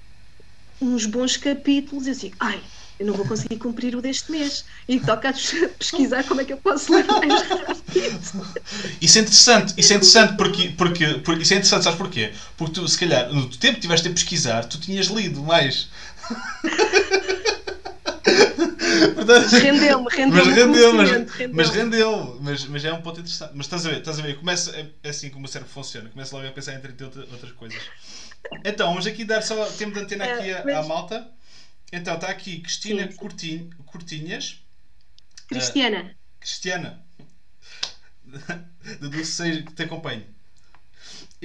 uns 0.81 1.05
bons 1.05 1.37
capítulos. 1.37 2.07
E 2.07 2.11
assim, 2.11 2.31
ai, 2.39 2.61
eu 3.01 3.07
não 3.07 3.15
vou 3.15 3.25
conseguir 3.25 3.57
cumprir 3.57 3.95
o 3.95 4.01
deste 4.01 4.31
mês. 4.31 4.63
E 4.87 4.99
toca 4.99 5.29
a 5.29 5.33
pesquisar 5.33 6.23
como 6.25 6.39
é 6.41 6.45
que 6.45 6.53
eu 6.53 6.57
posso 6.57 6.93
ler 6.93 7.03
mais 7.05 7.41
rápido. 7.49 8.45
Isso 9.01 9.17
é 9.17 9.21
interessante, 9.21 9.73
isso 9.75 9.91
é 9.91 9.95
interessante 9.95 10.37
porque, 10.37 10.69
porque, 10.77 11.05
porque 11.15 11.41
isso 11.41 11.53
é 11.53 11.57
interessante, 11.57 11.83
sabes 11.83 11.97
porquê? 11.97 12.31
Porque 12.55 12.73
tu, 12.75 12.87
se 12.87 12.97
calhar, 12.99 13.33
no 13.33 13.49
tempo 13.49 13.75
que 13.75 13.81
tiveste 13.81 14.07
a 14.07 14.11
pesquisar, 14.11 14.65
tu 14.65 14.79
tinhas 14.79 15.07
lido 15.07 15.41
mais. 15.41 15.89
Rendeu-me, 19.61 20.07
rendeu-me. 20.11 20.29
mas 20.31 20.47
rendeu, 20.47 20.93
mas, 20.93 21.09
rendeu-me. 21.11 21.53
mas 21.53 21.69
rendeu, 21.69 22.37
mas, 22.41 22.65
mas 22.65 22.85
é 22.85 22.93
um 22.93 23.01
ponto 23.01 23.19
interessante. 23.19 23.51
Mas 23.55 23.65
estás 23.65 23.85
a 23.85 23.89
ver, 23.89 23.97
estás 23.99 24.19
a 24.19 24.21
ver, 24.21 24.37
começa, 24.37 24.71
é, 24.75 24.85
é 25.03 25.09
assim 25.09 25.29
como 25.29 25.45
o 25.45 25.47
cérebro 25.47 25.73
funciona, 25.73 26.07
começa 26.09 26.35
logo 26.35 26.47
a 26.47 26.51
pensar 26.51 26.73
em 26.75 26.79
30 26.79 27.05
outra- 27.05 27.25
outras 27.31 27.51
coisas. 27.53 27.81
Então, 28.63 28.89
vamos 28.89 29.07
aqui 29.07 29.23
dar 29.25 29.41
só 29.41 29.65
tempo 29.65 29.93
de 29.93 29.99
antena 30.01 30.25
aqui 30.25 30.49
É, 30.51 30.73
à, 30.75 30.79
à 30.79 30.83
malta. 30.83 31.27
Então, 31.91 32.15
está 32.15 32.29
aqui 32.29 32.59
Cristina 32.61 33.07
Sim, 33.07 33.11
sim. 33.11 33.17
Curtin, 33.17 33.69
Curtinhas. 33.85 34.59
Cristiana, 35.47 36.01
Cristiana. 36.39 37.05
Do 38.99 39.09
Doce 39.09 39.63
que 39.63 39.73
te 39.73 39.83
acompanho. 39.83 40.25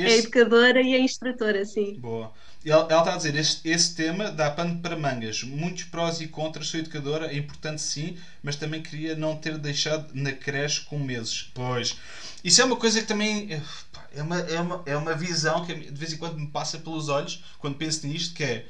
é 0.01 0.09
Este- 0.09 0.20
educadora 0.20 0.80
e 0.82 0.94
é 0.94 0.99
instrutora, 1.01 1.64
sim. 1.66 2.03
Boa. 2.03 2.32
Ela, 2.64 2.86
ela 2.90 3.01
está 3.01 3.14
a 3.14 3.16
dizer: 3.16 3.34
este, 3.36 3.68
esse 3.68 3.94
tema 3.94 4.30
dá 4.30 4.51
pano 4.51 4.80
para 4.80 4.97
mangas. 4.97 5.42
Muitos 5.42 5.84
prós 5.84 6.20
e 6.20 6.28
contras. 6.28 6.68
Sou 6.68 6.78
educadora, 6.80 7.26
é 7.32 7.36
importante 7.36 7.80
sim, 7.80 8.18
mas 8.42 8.57
também 8.57 8.82
queria 8.82 9.14
não 9.16 9.36
ter 9.36 9.57
deixado 9.59 10.11
na 10.14 10.32
creche 10.32 10.82
com 10.84 10.99
meses. 10.99 11.51
Pois. 11.55 11.97
Isso 12.44 12.61
é 12.61 12.64
uma 12.64 12.76
coisa 12.76 13.01
que 13.01 13.07
também. 13.07 13.53
é, 13.53 13.61
pá, 13.92 14.07
É 14.12 14.22
uma, 14.22 14.38
é 14.40 14.61
uma, 14.61 14.82
é 14.86 14.97
uma 14.97 15.14
visão 15.14 15.64
que 15.64 15.74
de 15.74 15.99
vez 15.99 16.12
em 16.12 16.18
quando 16.18 16.38
me 16.38 16.49
passa 16.49 16.78
pelos 16.78 17.09
olhos 17.09 17.42
quando 17.59 17.76
penso 17.76 18.07
nisto: 18.07 18.34
que 18.34 18.44
é. 18.44 18.66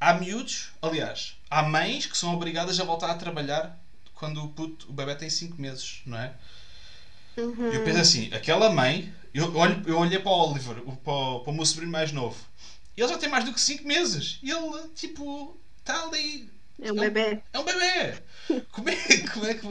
Há 0.00 0.14
miúdos, 0.14 0.70
aliás, 0.82 1.36
há 1.50 1.62
mães 1.62 2.06
que 2.06 2.16
são 2.16 2.34
obrigadas 2.34 2.78
a 2.80 2.84
voltar 2.84 3.10
a 3.10 3.14
trabalhar 3.16 3.78
quando 4.14 4.42
o 4.44 4.48
puto, 4.48 4.88
o 4.88 4.92
bebê 4.92 5.14
tem 5.14 5.28
5 5.30 5.60
meses, 5.60 6.00
não 6.06 6.18
é? 6.18 6.34
Uhum. 7.36 7.70
Eu 7.72 7.84
penso 7.84 7.98
assim, 7.98 8.32
aquela 8.34 8.70
mãe, 8.70 9.12
eu, 9.34 9.54
olho, 9.56 9.82
eu 9.86 9.98
olhei 9.98 10.18
para 10.18 10.30
o 10.30 10.50
Oliver, 10.50 10.76
para, 11.04 11.12
o- 11.12 11.40
para 11.40 11.50
o 11.50 11.54
meu 11.54 11.66
sobrinho 11.66 11.92
mais 11.92 12.12
novo, 12.12 12.36
ele 12.96 13.08
já 13.08 13.18
tem 13.18 13.28
mais 13.28 13.44
do 13.44 13.52
que 13.52 13.60
5 13.60 13.86
meses. 13.86 14.38
E 14.42 14.50
ele, 14.50 14.88
tipo, 14.94 15.56
está 15.78 16.04
ali 16.04 16.50
É 16.80 16.92
um 16.92 16.96
bebê. 16.96 17.42
É 17.52 17.58
um 17.58 17.64
bebê! 17.64 18.22
Como 18.70 18.88
é, 18.88 18.96
como 19.32 19.46
é 19.46 19.54
que. 19.54 19.66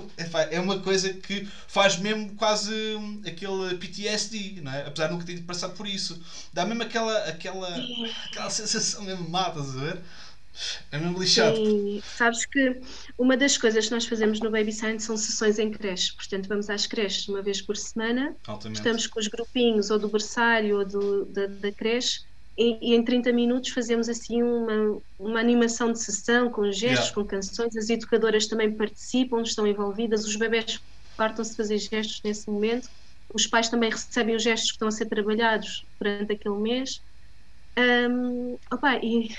É, 0.51 0.59
uma 0.59 0.80
coisa 0.80 1.13
que 1.13 1.47
faz 1.67 1.97
mesmo 1.97 2.36
quase 2.36 2.73
aquele 3.26 3.76
PTSD, 3.78 4.61
não 4.61 4.71
é? 4.71 4.86
Apesar 4.86 5.07
de 5.07 5.13
nunca 5.13 5.26
ter 5.26 5.41
passado 5.41 5.76
por 5.76 5.88
isso. 5.88 6.21
Dá 6.53 6.65
mesmo 6.65 6.84
aquela, 6.84 7.17
aquela, 7.26 7.69
aquela 8.26 8.49
sensação 8.49 9.03
mesmo 9.03 9.30
mata, 9.30 9.59
estás 9.59 9.78
a 9.78 9.82
ver? 9.82 10.01
É 10.91 10.97
mesmo 10.97 11.19
lixado. 11.19 11.57
Sim, 11.57 12.01
sabes 12.17 12.45
que 12.45 12.80
uma 13.17 13.36
das 13.36 13.57
coisas 13.57 13.86
que 13.86 13.91
nós 13.91 14.05
fazemos 14.05 14.39
no 14.39 14.49
Baby 14.49 14.71
Science 14.71 15.05
são 15.05 15.17
sessões 15.17 15.59
em 15.59 15.69
creche. 15.69 16.13
Portanto, 16.13 16.47
vamos 16.47 16.69
às 16.69 16.88
creches 16.88 17.28
uma 17.28 17.41
vez 17.41 17.61
por 17.61 17.76
semana. 17.76 18.36
Altamente. 18.47 18.80
Estamos 18.80 19.07
com 19.07 19.19
os 19.19 19.28
grupinhos 19.28 19.89
ou 19.89 19.99
do 19.99 20.07
berçário 20.07 20.80
ou 20.80 20.86
do, 20.86 21.26
da, 21.26 21.47
da 21.47 21.71
creche 21.71 22.21
e, 22.57 22.91
e, 22.91 22.95
em 22.95 23.03
30 23.03 23.33
minutos 23.33 23.71
fazemos 23.71 24.07
assim 24.07 24.41
uma, 24.41 25.01
uma 25.19 25.39
animação 25.39 25.91
de 25.91 25.99
sessão 25.99 26.49
com 26.49 26.71
gestos, 26.71 27.07
yeah. 27.07 27.13
com 27.13 27.25
canções. 27.25 27.75
As 27.75 27.89
educadoras 27.89 28.47
também 28.47 28.71
participam, 28.71 29.41
estão 29.41 29.67
envolvidas. 29.67 30.25
Os 30.25 30.35
bebés 30.35 30.81
partam-se 31.17 31.51
a 31.51 31.55
fazer 31.55 31.77
gestos 31.77 32.21
nesse 32.23 32.49
momento. 32.49 32.89
Os 33.33 33.45
pais 33.45 33.67
também 33.67 33.89
recebem 33.89 34.35
os 34.35 34.43
gestos 34.43 34.69
que 34.69 34.75
estão 34.75 34.87
a 34.87 34.91
ser 34.91 35.07
trabalhados 35.07 35.85
durante 35.99 36.31
aquele 36.31 36.55
mês. 36.55 37.01
Um, 37.77 38.57
opa, 38.71 38.95
e 39.03 39.29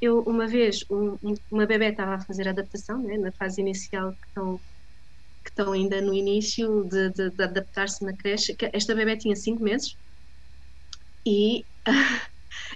eu 0.00 0.20
uma 0.20 0.46
vez 0.46 0.84
um, 0.88 1.18
uma 1.50 1.66
bebê 1.66 1.88
estava 1.88 2.14
a 2.14 2.20
fazer 2.20 2.46
a 2.46 2.52
adaptação 2.52 3.02
né, 3.02 3.18
na 3.18 3.32
fase 3.32 3.60
inicial 3.60 4.12
que 4.12 4.28
estão 4.28 4.60
que 5.42 5.50
estão 5.50 5.72
ainda 5.72 6.00
no 6.02 6.12
início 6.14 6.84
de, 6.84 7.08
de, 7.10 7.30
de 7.30 7.42
adaptar-se 7.42 8.04
na 8.04 8.12
creche 8.12 8.56
esta 8.72 8.94
bebê 8.94 9.16
tinha 9.16 9.34
5 9.34 9.62
meses 9.62 9.96
e 11.26 11.64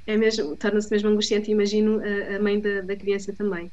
é 0.07 0.17
mesmo 0.17 0.57
torna-se 0.57 0.91
mesmo 0.91 1.09
angustiante 1.09 1.51
imagino 1.51 2.01
a, 2.01 2.37
a 2.37 2.39
mãe 2.41 2.61
da, 2.61 2.81
da, 2.81 2.97
criança 2.97 3.33
também 3.33 3.71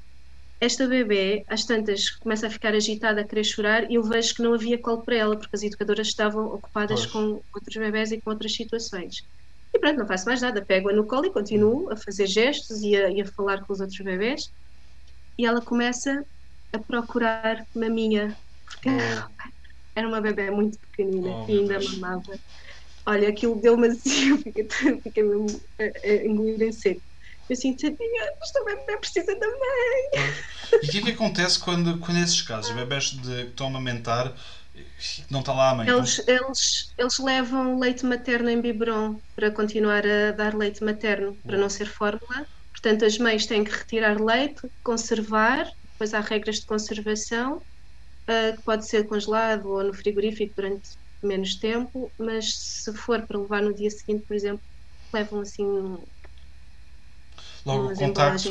esta 0.60 0.88
bebê 0.88 1.44
às 1.48 1.66
tantas 1.66 2.10
começa 2.10 2.48
a 2.48 2.50
ficar 2.50 2.74
agitada 2.74 3.22
a 3.22 3.24
querer 3.24 3.44
chorar 3.44 3.90
e 3.90 3.96
eu 3.96 4.04
vejo 4.04 4.36
que 4.36 4.44
não 4.44 4.54
havia 4.54 4.78
colo 4.78 5.02
para 5.02 5.16
ela 5.16 5.36
porque 5.36 5.56
as 5.56 5.64
educadoras 5.64 6.08
estavam 6.08 6.46
ocupadas 6.46 7.06
pois. 7.06 7.12
com 7.12 7.42
outros 7.54 7.76
bebés 7.76 8.12
e 8.12 8.22
com 8.22 8.30
outras 8.30 8.54
situações 8.54 9.24
e 9.74 9.80
pronto, 9.80 10.00
não 10.00 10.08
faço 10.08 10.26
mais 10.26 10.42
nada. 10.42 10.62
Pego-a 10.62 10.94
no 10.94 11.06
colo 11.06 11.28
e 11.28 11.32
continuo 11.32 11.92
a 11.92 11.96
fazer 11.96 12.28
gestos 12.28 12.82
e 12.82 12.96
a, 12.96 13.10
e 13.10 13.22
a 13.22 13.26
falar 13.26 13.64
com 13.64 13.72
os 13.72 13.80
outros 13.80 14.00
bebés. 14.00 14.52
E 15.38 15.46
ela 15.46 15.62
começa 15.62 16.26
a 16.74 16.80
procurar 16.80 17.66
maminha, 17.74 18.36
porque 18.66 18.90
oh. 18.90 19.50
era 19.96 20.08
uma 20.08 20.22
bebé 20.22 20.52
muito 20.52 20.78
pequenina 20.78 21.30
oh, 21.30 21.50
e 21.50 21.60
ainda 21.60 21.80
mamava. 21.80 22.38
Olha, 23.06 23.30
aquilo 23.30 23.60
deu-me 23.60 23.88
assim, 23.88 24.30
eu 24.30 24.38
fiquei, 24.38 24.68
fiquei 25.04 25.24
mesmo 25.24 25.62
a, 25.80 25.84
a 25.84 26.26
engolir 26.26 26.62
em 26.62 26.72
seco. 26.72 27.02
Eu 27.50 27.54
assim, 27.54 27.76
tadinha, 27.76 28.32
esta 28.42 28.64
bebê 28.64 28.98
precisa 28.98 29.38
da 29.38 29.48
mãe. 29.48 30.26
E 30.82 30.88
o 30.88 30.90
que 30.90 30.98
é 31.00 31.02
que 31.02 31.12
acontece 31.12 31.60
quando, 31.60 32.00
quando 32.00 32.18
nesses 32.18 32.42
casos, 32.42 32.72
bebés 32.72 33.06
de, 33.12 33.44
que 33.46 33.50
estão 33.50 33.68
a 33.68 33.70
amamentar 33.70 34.34
não 35.30 35.42
está 35.42 35.54
lá 35.54 35.72
a 35.72 35.76
mãe. 35.76 35.90
Eles, 35.90 36.20
então... 36.20 36.36
eles, 36.36 36.94
eles 36.98 37.20
levam 37.20 37.78
leite 37.78 38.06
materno 38.06 38.50
em 38.50 38.62
biberon 38.62 39.22
para 39.36 39.52
continuar 39.52 40.06
a 40.06 40.32
dar 40.32 40.56
leite 40.56 40.84
materno, 40.84 41.38
para 41.44 41.58
não 41.58 41.70
ser 41.70 41.88
fórmula. 41.88 42.48
Portanto, 42.72 43.04
as 43.04 43.18
mães 43.18 43.46
têm 43.46 43.64
que 43.64 43.72
retirar 43.72 44.20
leite, 44.20 44.62
conservar, 44.84 45.66
depois 45.92 46.14
há 46.14 46.22
regras 46.22 46.58
de 46.58 46.66
conservação, 46.66 47.58
uh, 47.58 48.56
que 48.56 48.64
pode 48.64 48.88
ser 48.88 49.06
congelado 49.08 49.66
ou 49.68 49.84
no 49.84 49.94
frigorífico 49.94 50.54
durante 50.56 50.90
menos 51.24 51.58
tempo, 51.58 52.14
mas 52.18 52.46
se 52.56 52.94
for 52.94 53.26
para 53.28 53.40
levar 53.40 53.62
no 53.62 53.74
dia 53.74 53.90
seguinte, 53.90 54.26
por 54.28 54.36
exemplo, 54.36 54.64
levam 55.14 55.42
assim. 55.42 55.66
Logo 57.66 57.88
o 57.90 57.96
contacto, 57.96 58.50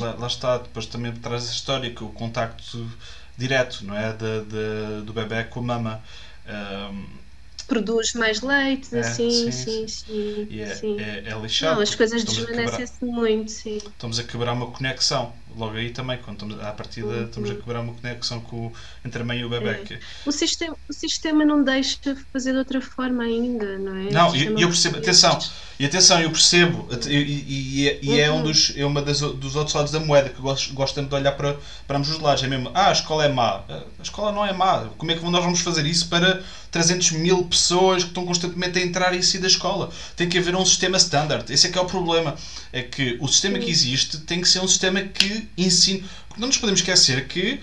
lá, 0.00 0.14
lá, 0.14 0.26
está, 0.26 0.58
depois 0.58 0.86
também 0.86 1.12
traz 1.12 1.48
a 1.48 1.52
história 1.52 1.92
que 1.92 2.04
o 2.04 2.10
contacto 2.10 2.88
direto, 3.36 3.84
não 3.84 3.96
é? 3.96 4.12
De, 4.12 4.44
de 4.44 5.02
do 5.04 5.12
bebê 5.12 5.44
com 5.44 5.60
a 5.60 5.62
mama. 5.62 6.02
Um, 6.46 7.24
Produz 7.66 8.12
mais 8.14 8.42
leite, 8.42 8.94
é, 8.94 9.02
sim, 9.02 9.30
sim, 9.30 9.50
sim. 9.50 9.86
sim, 9.88 10.46
e 10.50 10.60
é, 10.60 10.66
sim. 10.66 11.00
É, 11.00 11.30
é 11.30 11.38
lixado. 11.40 11.76
Não, 11.76 11.82
as 11.82 11.94
coisas 11.94 12.22
desvanecem-se 12.24 13.04
muito, 13.04 13.50
sim. 13.50 13.78
Estamos 13.78 14.18
a 14.18 14.24
quebrar 14.24 14.52
uma 14.52 14.70
conexão, 14.70 15.32
logo 15.56 15.76
aí 15.76 15.90
também, 15.90 16.18
quando 16.18 16.36
estamos, 16.36 16.64
à 16.64 16.72
partida 16.72 17.06
uhum. 17.06 17.24
estamos 17.24 17.50
a 17.50 17.54
quebrar 17.54 17.80
uma 17.80 17.94
conexão 17.94 18.40
com, 18.40 18.72
entre 19.04 19.22
a 19.22 19.24
mãe 19.24 19.38
e 19.38 19.44
o 19.44 19.48
bebê. 19.48 19.70
É. 19.70 19.98
O, 20.26 20.32
sistema, 20.32 20.76
o 20.88 20.92
sistema 20.92 21.44
não 21.44 21.62
deixa 21.62 22.16
fazer 22.32 22.52
de 22.52 22.58
outra 22.58 22.80
forma 22.80 23.24
ainda, 23.24 23.78
não 23.78 23.96
é? 23.96 24.10
Não, 24.10 24.34
e 24.34 24.62
eu 24.62 24.68
percebo, 24.68 24.98
atenção, 24.98 25.38
e 25.78 25.84
atenção, 25.86 26.20
eu 26.20 26.30
percebo, 26.30 26.88
e, 27.06 27.14
e, 27.16 27.98
e 28.02 28.20
é, 28.20 28.30
uhum. 28.30 28.38
um 28.38 28.42
dos, 28.44 28.72
é 28.76 28.84
uma 28.84 29.02
das, 29.02 29.20
dos 29.20 29.56
outros 29.56 29.74
lados 29.74 29.90
da 29.90 29.98
moeda 29.98 30.28
que 30.28 30.38
eu 30.38 30.42
gosto, 30.42 30.72
gosto 30.72 31.02
de 31.02 31.14
olhar 31.14 31.32
para, 31.32 31.56
para 31.86 31.96
ambos 31.96 32.10
os 32.10 32.20
lados. 32.20 32.44
É 32.44 32.46
mesmo, 32.46 32.70
ah, 32.72 32.88
a 32.90 32.92
escola 32.92 33.24
é 33.24 33.28
má. 33.28 33.64
A 33.68 34.02
escola 34.02 34.30
não 34.30 34.46
é 34.46 34.52
má. 34.52 34.88
Como 34.96 35.10
é 35.10 35.16
que 35.16 35.24
nós 35.24 35.42
vamos 35.42 35.60
fazer 35.60 35.84
isso 35.84 36.08
para 36.08 36.42
300 36.70 37.12
mil 37.12 37.44
pessoas 37.44 38.04
que 38.04 38.10
estão 38.10 38.24
constantemente 38.24 38.78
a 38.78 38.82
entrar 38.82 39.14
e 39.14 39.22
sair 39.22 39.40
da 39.40 39.48
escola? 39.48 39.90
Tem 40.16 40.28
que 40.28 40.38
haver 40.38 40.54
um 40.54 40.64
sistema 40.64 40.96
standard. 40.96 41.52
Esse 41.52 41.66
é 41.66 41.70
que 41.70 41.78
é 41.78 41.80
o 41.80 41.86
problema. 41.86 42.36
É 42.72 42.82
que 42.82 43.18
o 43.20 43.26
sistema 43.26 43.58
que 43.58 43.70
existe 43.70 44.18
tem 44.18 44.40
que 44.40 44.48
ser 44.48 44.60
um 44.60 44.68
sistema 44.68 45.00
que 45.00 45.43
ensine. 45.56 46.04
Porque 46.28 46.40
não 46.40 46.48
nos 46.48 46.58
podemos 46.58 46.80
esquecer 46.80 47.26
que 47.28 47.60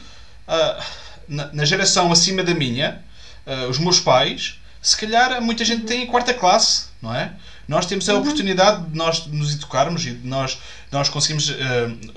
uh, 0.48 0.84
na, 1.28 1.54
na, 1.54 1.66
geração 1.66 2.12
acima 2.12 2.44
da 2.44 2.54
minha, 2.54 3.04
uh, 3.46 3.70
os 3.70 3.80
meus 3.80 4.00
pais, 4.00 4.60
se 4.82 4.98
calhar 4.98 5.42
muita 5.42 5.64
gente 5.64 5.84
tem 5.84 6.06
quarta 6.08 6.34
classe, 6.34 6.86
não 7.02 7.14
é? 7.14 7.34
Nós 7.68 7.86
temos 7.86 8.10
a 8.10 8.14
uhum. 8.14 8.20
oportunidade 8.20 8.90
de 8.90 8.98
nós 8.98 9.28
nos 9.28 9.54
educarmos 9.54 10.06
e 10.06 10.12
de 10.12 10.28
nós, 10.28 10.58
nós 10.92 11.08
conseguimos, 11.08 11.50
uh, 11.50 11.56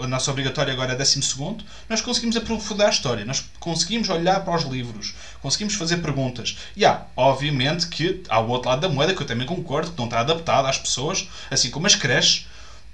a 0.01 0.07
nossa 0.09 0.31
obrigatória 0.31 0.73
agora 0.73 0.95
é 0.95 0.97
12 0.97 1.23
segundo, 1.23 1.65
nós 1.89 2.01
conseguimos 2.01 2.37
aprofundar 2.37 2.89
a 2.89 2.91
história, 2.91 3.25
nós 3.25 3.45
conseguimos 3.61 4.09
olhar 4.09 4.45
para 4.45 4.57
os 4.57 4.65
livros, 4.65 5.15
conseguimos 5.41 5.75
fazer 5.75 5.99
perguntas. 5.99 6.57
E 6.75 6.85
há, 6.85 7.03
obviamente, 7.17 7.87
que 7.87 8.23
há 8.29 8.41
o 8.41 8.49
outro 8.49 8.69
lado 8.69 8.81
da 8.81 8.89
moeda, 8.89 9.15
que 9.15 9.23
eu 9.23 9.27
também 9.27 9.47
concordo, 9.47 9.93
que 9.93 9.99
não 9.99 10.07
está 10.07 10.21
adaptado 10.21 10.67
às 10.67 10.79
pessoas, 10.79 11.29
assim 11.51 11.71
como 11.71 11.87
as 11.87 11.95
creches, 11.95 12.47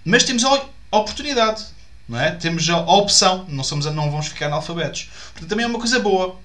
mas 0.05 0.25
temos 0.25 0.45
a 0.45 0.62
oportunidade, 0.91 1.64
não 2.11 2.21
é? 2.21 2.33
Temos 2.33 2.69
a 2.69 2.79
opção, 2.79 3.47
não, 3.49 3.63
somos, 3.63 3.87
não 3.87 4.11
vamos 4.11 4.27
ficar 4.27 4.47
analfabetos. 4.47 5.09
Portanto, 5.33 5.49
também 5.49 5.65
é 5.65 5.69
uma 5.69 5.79
coisa 5.79 6.01
boa. 6.01 6.39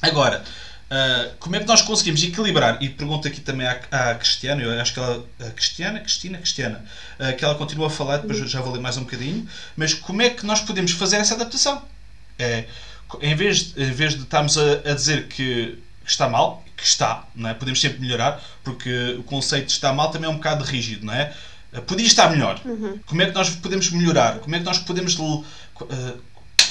Agora, 0.00 0.44
Uh, 0.88 1.36
como 1.38 1.54
é 1.54 1.60
que 1.60 1.66
nós 1.66 1.82
conseguimos 1.82 2.22
equilibrar? 2.22 2.82
E 2.82 2.88
pergunto 2.88 3.28
aqui 3.28 3.42
também 3.42 3.66
à, 3.66 3.78
à 3.90 4.14
Cristiana, 4.14 4.62
eu 4.62 4.80
acho 4.80 4.94
que 4.94 4.98
ela. 4.98 5.22
A 5.38 5.50
Cristiana? 5.50 6.00
Cristina? 6.00 6.38
Cristiana. 6.38 6.82
Uh, 7.20 7.36
que 7.36 7.44
ela 7.44 7.54
continua 7.56 7.88
a 7.88 7.90
falar, 7.90 8.16
depois 8.16 8.38
já 8.50 8.62
vou 8.62 8.72
ler 8.72 8.80
mais 8.80 8.96
um 8.96 9.02
bocadinho. 9.02 9.46
Mas 9.76 9.92
como 9.92 10.22
é 10.22 10.30
que 10.30 10.46
nós 10.46 10.62
podemos 10.62 10.92
fazer 10.92 11.16
essa 11.16 11.34
adaptação? 11.34 11.82
É, 12.38 12.64
em, 13.20 13.34
vez, 13.34 13.74
em 13.76 13.92
vez 13.92 14.14
de 14.14 14.22
estarmos 14.22 14.56
a, 14.56 14.90
a 14.90 14.94
dizer 14.94 15.28
que 15.28 15.78
está 16.06 16.26
mal, 16.26 16.64
que 16.74 16.84
está, 16.84 17.28
não 17.34 17.50
é? 17.50 17.52
podemos 17.52 17.82
sempre 17.82 18.00
melhorar, 18.00 18.42
porque 18.64 19.16
o 19.18 19.22
conceito 19.24 19.66
de 19.66 19.72
está 19.72 19.92
mal 19.92 20.10
também 20.10 20.26
é 20.26 20.32
um 20.32 20.36
bocado 20.36 20.64
rígido, 20.64 21.04
não 21.04 21.12
é? 21.12 21.34
Uh, 21.72 21.82
podia 21.82 22.06
estar 22.06 22.30
melhor. 22.30 22.60
Uhum. 22.64 22.98
Como 23.06 23.22
é 23.22 23.26
que 23.26 23.32
nós 23.32 23.50
podemos 23.50 23.90
melhorar? 23.90 24.38
Como 24.38 24.54
é 24.54 24.58
que 24.58 24.64
nós 24.64 24.78
podemos 24.78 25.18
uh, 25.18 25.44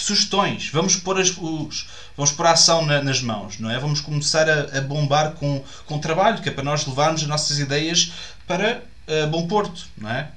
sugestões, 0.08 0.70
vamos 0.72 0.96
pôr, 0.96 1.20
as, 1.20 1.30
os, 1.38 1.88
vamos 2.16 2.32
pôr 2.32 2.46
a 2.46 2.52
ação 2.52 2.86
na, 2.86 3.02
nas 3.02 3.22
mãos, 3.22 3.60
não 3.60 3.70
é? 3.70 3.78
Vamos 3.80 4.00
começar 4.00 4.50
a, 4.50 4.78
a, 4.78 4.82
bombar 4.82 5.34
com, 5.34 5.64
com 5.86 6.00
trabalho, 6.00 6.42
que 6.42 6.50
é 6.50 6.52
para 6.52 6.64
nós 6.64 6.86
levarmos 6.86 7.22
as 7.22 7.28
nossas 7.28 7.60
ideias 7.60 8.14
para 8.46 8.84
uh, 9.08 9.28
bom 9.28 9.48
porto, 9.48 9.86
não 9.98 10.10
é? 10.10 10.30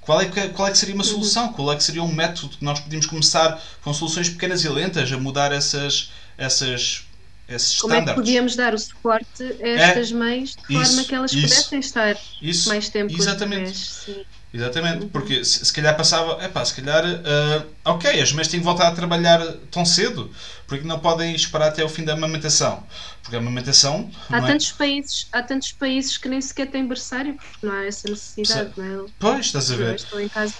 Qual 0.00 0.20
é, 0.22 0.24
que, 0.24 0.48
qual 0.48 0.68
é 0.68 0.70
que 0.70 0.78
seria 0.78 0.94
uma 0.94 1.04
solução? 1.04 1.52
Qual 1.52 1.70
é 1.70 1.76
que 1.76 1.84
seria 1.84 2.02
um 2.02 2.10
método 2.10 2.56
que 2.56 2.64
nós 2.64 2.80
podíamos 2.80 3.04
começar 3.04 3.60
com 3.82 3.92
soluções 3.92 4.30
pequenas 4.30 4.64
e 4.64 4.68
lentas 4.68 5.12
a 5.12 5.18
mudar 5.18 5.52
essas, 5.52 6.10
essas 6.38 7.04
esses 7.48 7.80
Como 7.80 7.94
standards. 7.94 8.10
é 8.10 8.14
que 8.14 8.20
podíamos 8.20 8.56
dar 8.56 8.74
o 8.74 8.78
suporte 8.78 9.42
a 9.62 9.68
estas 9.68 10.12
é, 10.12 10.14
mães 10.14 10.54
de 10.54 10.74
isso, 10.74 10.84
forma 10.84 11.04
que 11.04 11.14
elas 11.14 11.32
isso, 11.32 11.42
pudessem 11.42 11.80
estar 11.80 12.16
isso, 12.42 12.68
mais 12.68 12.88
tempo 12.88 13.12
exatamente. 13.16 13.72
com 14.04 14.12
os 14.12 14.26
Exatamente, 14.52 15.02
uhum. 15.02 15.08
porque 15.10 15.44
se, 15.44 15.64
se 15.64 15.72
calhar 15.72 15.94
passava, 15.94 16.42
é 16.42 16.48
pá, 16.48 16.64
se 16.64 16.74
calhar, 16.74 17.04
uh, 17.04 17.66
ok, 17.84 18.18
as 18.20 18.32
mães 18.32 18.48
têm 18.48 18.60
que 18.60 18.64
voltar 18.64 18.88
a 18.88 18.92
trabalhar 18.92 19.40
tão 19.70 19.84
cedo, 19.84 20.30
porque 20.66 20.86
não 20.86 20.98
podem 20.98 21.34
esperar 21.34 21.68
até 21.68 21.84
o 21.84 21.88
fim 21.88 22.02
da 22.02 22.14
amamentação. 22.14 22.82
Porque 23.22 23.36
a 23.36 23.40
amamentação. 23.40 24.10
Há, 24.30 24.38
é... 24.38 24.40
tantos, 24.40 24.72
países, 24.72 25.26
há 25.32 25.42
tantos 25.42 25.72
países 25.72 26.16
que 26.16 26.30
nem 26.30 26.40
sequer 26.40 26.70
têm 26.70 26.88
berçário, 26.88 27.34
porque 27.34 27.66
não 27.66 27.74
há 27.74 27.84
essa 27.84 28.08
necessidade, 28.08 28.72
não 28.74 29.04
é? 29.04 29.08
Pois, 29.18 29.46
estás 29.46 29.70
a 29.70 29.76
ver. 29.76 29.96
Estou 29.96 30.18
em 30.18 30.28
casa. 30.30 30.54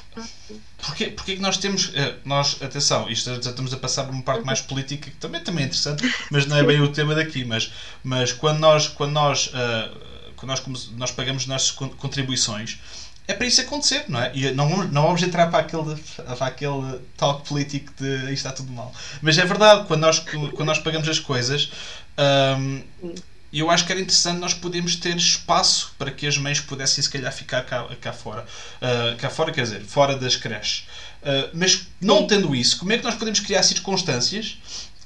Porquê, 0.76 1.06
porquê 1.06 1.36
que 1.36 1.42
nós 1.42 1.56
temos. 1.56 1.90
Eh, 1.94 2.14
nós, 2.26 2.60
atenção, 2.60 3.08
isto 3.08 3.30
já 3.42 3.50
estamos 3.50 3.72
a 3.72 3.78
passar 3.78 4.04
por 4.04 4.12
uma 4.12 4.22
parte 4.22 4.44
mais 4.44 4.60
política 4.60 5.10
que 5.10 5.16
também, 5.16 5.42
também 5.42 5.64
é 5.64 5.66
interessante, 5.66 6.14
mas 6.30 6.44
não 6.44 6.58
é 6.58 6.62
bem 6.62 6.78
o 6.82 6.92
tema 6.92 7.14
daqui. 7.14 7.42
Mas, 7.42 7.72
mas 8.04 8.32
quando 8.32 8.58
nós, 8.58 8.86
quando 8.86 9.12
nós, 9.12 9.46
uh, 9.46 9.98
quando 10.36 10.50
nós, 10.50 10.90
nós 10.90 11.10
pagamos 11.10 11.44
as 11.44 11.48
nossas 11.48 11.70
contribuições 11.70 12.78
é 13.28 13.34
para 13.34 13.46
isso 13.46 13.60
acontecer, 13.60 14.06
não 14.08 14.20
é? 14.20 14.32
E 14.34 14.50
não, 14.52 14.84
não 14.84 15.02
vamos 15.02 15.22
entrar 15.22 15.48
para 15.48 15.58
aquele, 15.58 15.94
para 16.16 16.46
aquele 16.46 16.98
talk 17.14 17.46
político 17.46 17.92
de 17.98 18.16
isto 18.24 18.32
está 18.32 18.52
tudo 18.52 18.72
mal. 18.72 18.90
Mas 19.20 19.36
é 19.36 19.44
verdade, 19.44 19.86
quando 19.86 20.00
nós, 20.00 20.18
quando 20.18 20.64
nós 20.64 20.78
pagamos 20.78 21.06
as 21.06 21.20
coisas, 21.20 21.70
um, 22.58 22.82
eu 23.52 23.70
acho 23.70 23.84
que 23.84 23.92
era 23.92 24.00
interessante 24.00 24.38
nós 24.38 24.54
podermos 24.54 24.96
ter 24.96 25.14
espaço 25.14 25.94
para 25.98 26.10
que 26.10 26.26
as 26.26 26.38
mães 26.38 26.58
pudessem, 26.60 27.04
se 27.04 27.10
calhar, 27.10 27.30
ficar 27.30 27.62
cá, 27.66 27.86
cá 28.00 28.14
fora. 28.14 28.46
Uh, 28.80 29.16
cá 29.18 29.28
fora, 29.28 29.52
quer 29.52 29.62
dizer, 29.62 29.82
fora 29.82 30.16
das 30.16 30.34
creches. 30.34 30.86
Uh, 31.22 31.50
mas 31.52 31.86
não 32.00 32.26
tendo 32.26 32.54
isso, 32.54 32.78
como 32.78 32.92
é 32.92 32.98
que 32.98 33.04
nós 33.04 33.14
podemos 33.14 33.40
criar 33.40 33.62
circunstâncias 33.62 34.58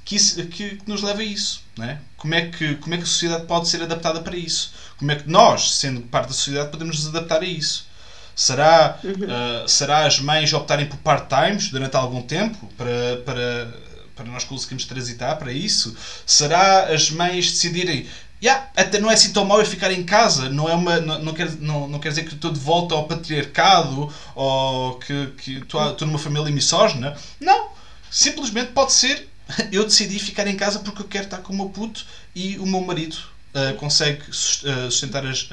que, 0.04 0.14
isso, 0.14 0.46
que, 0.46 0.76
que, 0.76 0.88
nos 0.88 1.02
leva 1.02 1.22
a 1.22 1.24
isso? 1.24 1.62
Né? 1.76 2.00
Como, 2.16 2.34
é 2.34 2.46
que, 2.46 2.76
como 2.76 2.94
é 2.94 2.98
que 2.98 3.02
a 3.02 3.06
sociedade 3.06 3.46
pode 3.46 3.68
ser 3.68 3.82
adaptada 3.82 4.20
para 4.20 4.36
isso? 4.36 4.72
Como 4.96 5.10
é 5.10 5.16
que 5.16 5.28
nós, 5.28 5.74
sendo 5.74 6.02
parte 6.02 6.28
da 6.28 6.34
sociedade, 6.34 6.70
podemos 6.70 6.98
nos 6.98 7.08
adaptar 7.08 7.40
a 7.40 7.46
isso? 7.46 7.90
Será, 8.34 8.98
uhum. 9.04 9.12
uh, 9.12 9.68
será 9.68 10.06
as 10.06 10.18
mães 10.18 10.52
optarem 10.52 10.86
por 10.86 10.98
part-times 10.98 11.70
durante 11.70 11.96
algum 11.96 12.22
tempo 12.22 12.66
para, 12.76 13.16
para, 13.24 13.74
para 14.16 14.24
nós 14.26 14.44
conseguirmos 14.44 14.84
transitar 14.84 15.36
para 15.38 15.52
isso? 15.52 15.96
Será 16.26 16.86
as 16.86 17.10
mães 17.10 17.50
decidirem 17.50 18.06
Yeah, 18.42 18.68
até 18.76 18.98
não 18.98 19.08
é 19.08 19.14
assim 19.14 19.32
tão 19.32 19.44
mau 19.44 19.60
eu 19.60 19.64
ficar 19.64 19.92
em 19.92 20.02
casa, 20.02 20.48
não, 20.48 20.68
é 20.68 20.74
uma, 20.74 20.98
não, 20.98 21.22
não, 21.22 21.32
quer, 21.32 21.48
não, 21.60 21.86
não 21.86 22.00
quer 22.00 22.08
dizer 22.08 22.24
que 22.24 22.34
estou 22.34 22.50
de 22.50 22.58
volta 22.58 22.92
ao 22.92 23.06
patriarcado 23.06 24.12
ou 24.34 24.98
que, 24.98 25.26
que 25.38 25.58
estou, 25.58 25.96
numa 26.00 26.18
família 26.18 26.50
misógina. 26.50 27.16
Não, 27.38 27.68
simplesmente 28.10 28.72
pode 28.72 28.94
ser 28.94 29.28
eu 29.70 29.84
decidi 29.84 30.18
ficar 30.18 30.46
em 30.46 30.56
casa 30.56 30.80
porque 30.80 31.02
eu 31.02 31.08
quero 31.08 31.24
estar 31.24 31.38
com 31.38 31.52
o 31.52 31.56
meu 31.56 31.68
puto 31.68 32.04
e 32.34 32.58
o 32.58 32.66
meu 32.66 32.80
marido 32.80 33.16
uh, 33.54 33.76
consegue 33.76 34.24
sustentar 34.32 35.26
as, 35.26 35.48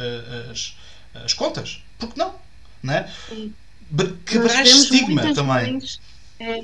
as, 0.50 0.76
as 1.26 1.34
contas. 1.34 1.82
Porque 1.98 2.20
não? 2.20 2.36
Né? 2.84 3.12
Quebrar 4.26 4.64
estigma 4.64 5.34
também. 5.34 5.74
Mães, 5.74 6.00
é, 6.40 6.62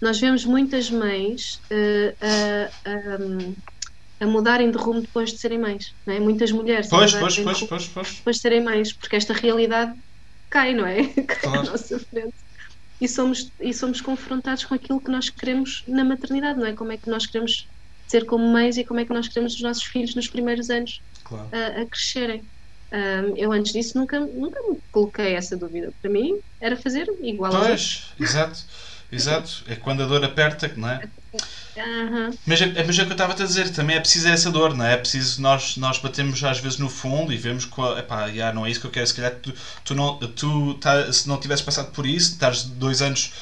nós 0.00 0.20
vemos 0.20 0.44
muitas 0.44 0.90
mães 0.90 1.60
uh, 1.70 2.14
uh, 2.86 3.54
a 4.20 4.26
mudarem 4.26 4.70
de 4.70 4.76
rumo 4.76 5.00
depois 5.00 5.32
de 5.32 5.38
serem 5.38 5.58
mães, 5.58 5.94
não 6.06 6.14
é? 6.14 6.20
Muitas 6.20 6.52
mulheres 6.52 6.88
pois, 6.88 7.14
pois, 7.14 7.38
pois, 7.38 7.62
pois, 7.62 7.88
pois. 7.88 8.14
depois 8.16 8.36
de 8.36 8.42
serem 8.42 8.62
mães, 8.62 8.92
porque 8.92 9.16
esta 9.16 9.32
realidade 9.32 9.98
cai, 10.50 10.74
não 10.74 10.86
é? 10.86 11.04
Cai 11.24 11.36
claro. 11.36 11.60
à 11.60 11.62
nossa 11.72 11.98
frente. 11.98 12.34
E 13.00 13.08
somos, 13.08 13.50
e 13.58 13.72
somos 13.72 14.02
confrontados 14.02 14.64
com 14.64 14.74
aquilo 14.74 15.00
que 15.00 15.10
nós 15.10 15.30
queremos 15.30 15.82
na 15.88 16.04
maternidade, 16.04 16.58
não 16.58 16.66
é? 16.66 16.74
Como 16.74 16.92
é 16.92 16.98
que 16.98 17.08
nós 17.08 17.24
queremos 17.24 17.66
ser 18.06 18.26
como 18.26 18.44
mães 18.46 18.76
e 18.76 18.84
como 18.84 19.00
é 19.00 19.04
que 19.04 19.12
nós 19.12 19.28
queremos 19.28 19.54
os 19.54 19.62
nossos 19.62 19.84
filhos 19.84 20.14
nos 20.14 20.28
primeiros 20.28 20.68
anos 20.68 21.00
claro. 21.24 21.48
a, 21.52 21.82
a, 21.82 21.86
crescerem. 21.86 22.42
Um, 22.92 23.36
eu 23.36 23.52
antes 23.52 23.72
disso 23.72 23.96
nunca, 23.96 24.18
nunca 24.18 24.60
me 24.62 24.78
coloquei 24.90 25.34
essa 25.34 25.56
dúvida. 25.56 25.92
Para 26.00 26.10
mim 26.10 26.38
era 26.60 26.76
fazer 26.76 27.08
igual 27.22 27.52
Pois, 27.52 28.06
exato, 28.18 28.58
exato. 29.12 29.64
É 29.68 29.76
quando 29.76 30.02
a 30.02 30.06
dor 30.06 30.24
aperta, 30.24 30.70
não 30.76 30.88
é? 30.88 31.08
Uhum. 31.76 32.36
Mas, 32.44 32.60
é, 32.60 32.64
é, 32.64 32.84
mas 32.84 32.98
é 32.98 33.02
o 33.02 33.06
que 33.06 33.12
eu 33.12 33.14
estava 33.14 33.32
a 33.32 33.36
dizer, 33.36 33.70
também 33.70 33.96
é 33.96 34.00
preciso 34.00 34.28
essa 34.28 34.50
dor, 34.50 34.76
não 34.76 34.84
é? 34.84 34.94
É 34.94 34.96
preciso 34.96 35.40
nós, 35.40 35.76
nós 35.76 35.98
batemos 35.98 36.42
às 36.42 36.58
vezes 36.58 36.78
no 36.78 36.88
fundo 36.88 37.32
e 37.32 37.36
vemos 37.36 37.64
que 37.64 37.80
epá, 37.98 38.28
já, 38.30 38.52
não 38.52 38.66
é 38.66 38.70
isso 38.70 38.80
que 38.80 38.86
eu 38.86 38.90
quero. 38.90 39.06
Se 39.06 39.14
calhar 39.14 39.34
tu, 39.36 39.54
tu, 39.84 39.94
não, 39.94 40.18
tu 40.18 40.74
tá, 40.74 41.12
se 41.12 41.28
não 41.28 41.38
tivesse 41.38 41.62
passado 41.62 41.92
por 41.92 42.04
isso, 42.04 42.32
estás 42.32 42.64
dois 42.64 43.00
anos 43.00 43.32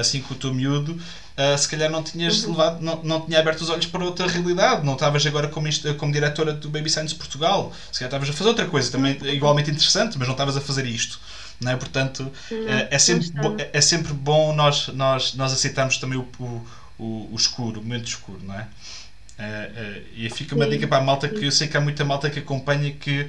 assim 0.00 0.20
com 0.20 0.34
o 0.34 0.36
teu 0.36 0.52
miúdo, 0.52 0.92
uh, 0.92 1.58
se 1.58 1.68
calhar 1.68 1.90
não 1.90 2.02
tinhas 2.02 2.44
uhum. 2.44 2.50
levado, 2.50 2.82
não, 2.82 3.02
não 3.02 3.20
tinha 3.22 3.38
aberto 3.38 3.62
os 3.62 3.70
olhos 3.70 3.86
para 3.86 4.04
outra 4.04 4.26
realidade, 4.26 4.84
não 4.84 4.94
estavas 4.94 5.24
agora 5.26 5.48
como, 5.48 5.68
como 5.98 6.12
diretora 6.12 6.52
do 6.52 6.68
Baby 6.68 6.90
Science 6.90 7.14
Portugal, 7.14 7.72
se 7.90 7.98
calhar 7.98 8.08
estavas 8.08 8.28
a 8.28 8.32
fazer 8.32 8.48
outra 8.48 8.66
coisa 8.66 8.90
também 8.90 9.18
uhum. 9.20 9.28
igualmente 9.28 9.70
interessante, 9.70 10.18
mas 10.18 10.28
não 10.28 10.34
estavas 10.34 10.56
a 10.56 10.60
fazer 10.60 10.86
isto. 10.86 11.20
Não 11.60 11.70
é? 11.70 11.76
Portanto, 11.76 12.32
é, 12.50 12.88
é, 12.90 12.98
sempre, 12.98 13.30
é, 13.58 13.70
é 13.72 13.80
sempre 13.80 14.12
bom 14.12 14.52
nós, 14.52 14.88
nós, 14.88 15.34
nós 15.34 15.52
aceitarmos 15.52 15.96
também 15.96 16.18
o, 16.18 16.26
o 16.40 16.66
o, 17.02 17.28
o 17.32 17.36
escuro, 17.36 17.80
o 17.80 17.82
momento 17.82 18.06
escuro, 18.06 18.40
não 18.44 18.54
é? 18.54 18.62
Uh, 18.62 19.42
uh, 19.42 20.02
e 20.14 20.30
fica 20.30 20.54
uma 20.54 20.68
dica 20.68 20.86
para 20.86 20.98
a 20.98 21.00
malta 21.00 21.28
que 21.28 21.44
eu 21.44 21.50
sei 21.50 21.66
que 21.66 21.76
há 21.76 21.80
muita 21.80 22.04
malta 22.04 22.30
que 22.30 22.38
acompanha 22.38 22.92
que 22.92 23.28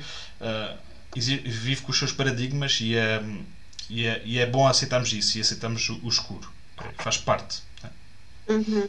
vive 1.16 1.82
com 1.82 1.92
os 1.92 1.98
seus 1.98 2.12
paradigmas 2.12 2.80
e 2.82 2.96
é, 2.96 3.24
e 3.90 4.06
é, 4.06 4.22
e 4.26 4.40
é 4.40 4.46
bom 4.46 4.68
aceitarmos 4.68 5.12
isso 5.14 5.38
e 5.38 5.42
aceitarmos 5.42 5.90
o, 5.90 6.00
o 6.04 6.10
escuro. 6.10 6.52
Faz 6.98 7.18
parte. 7.18 7.62
É? 7.84 8.52
Uhum. 8.54 8.88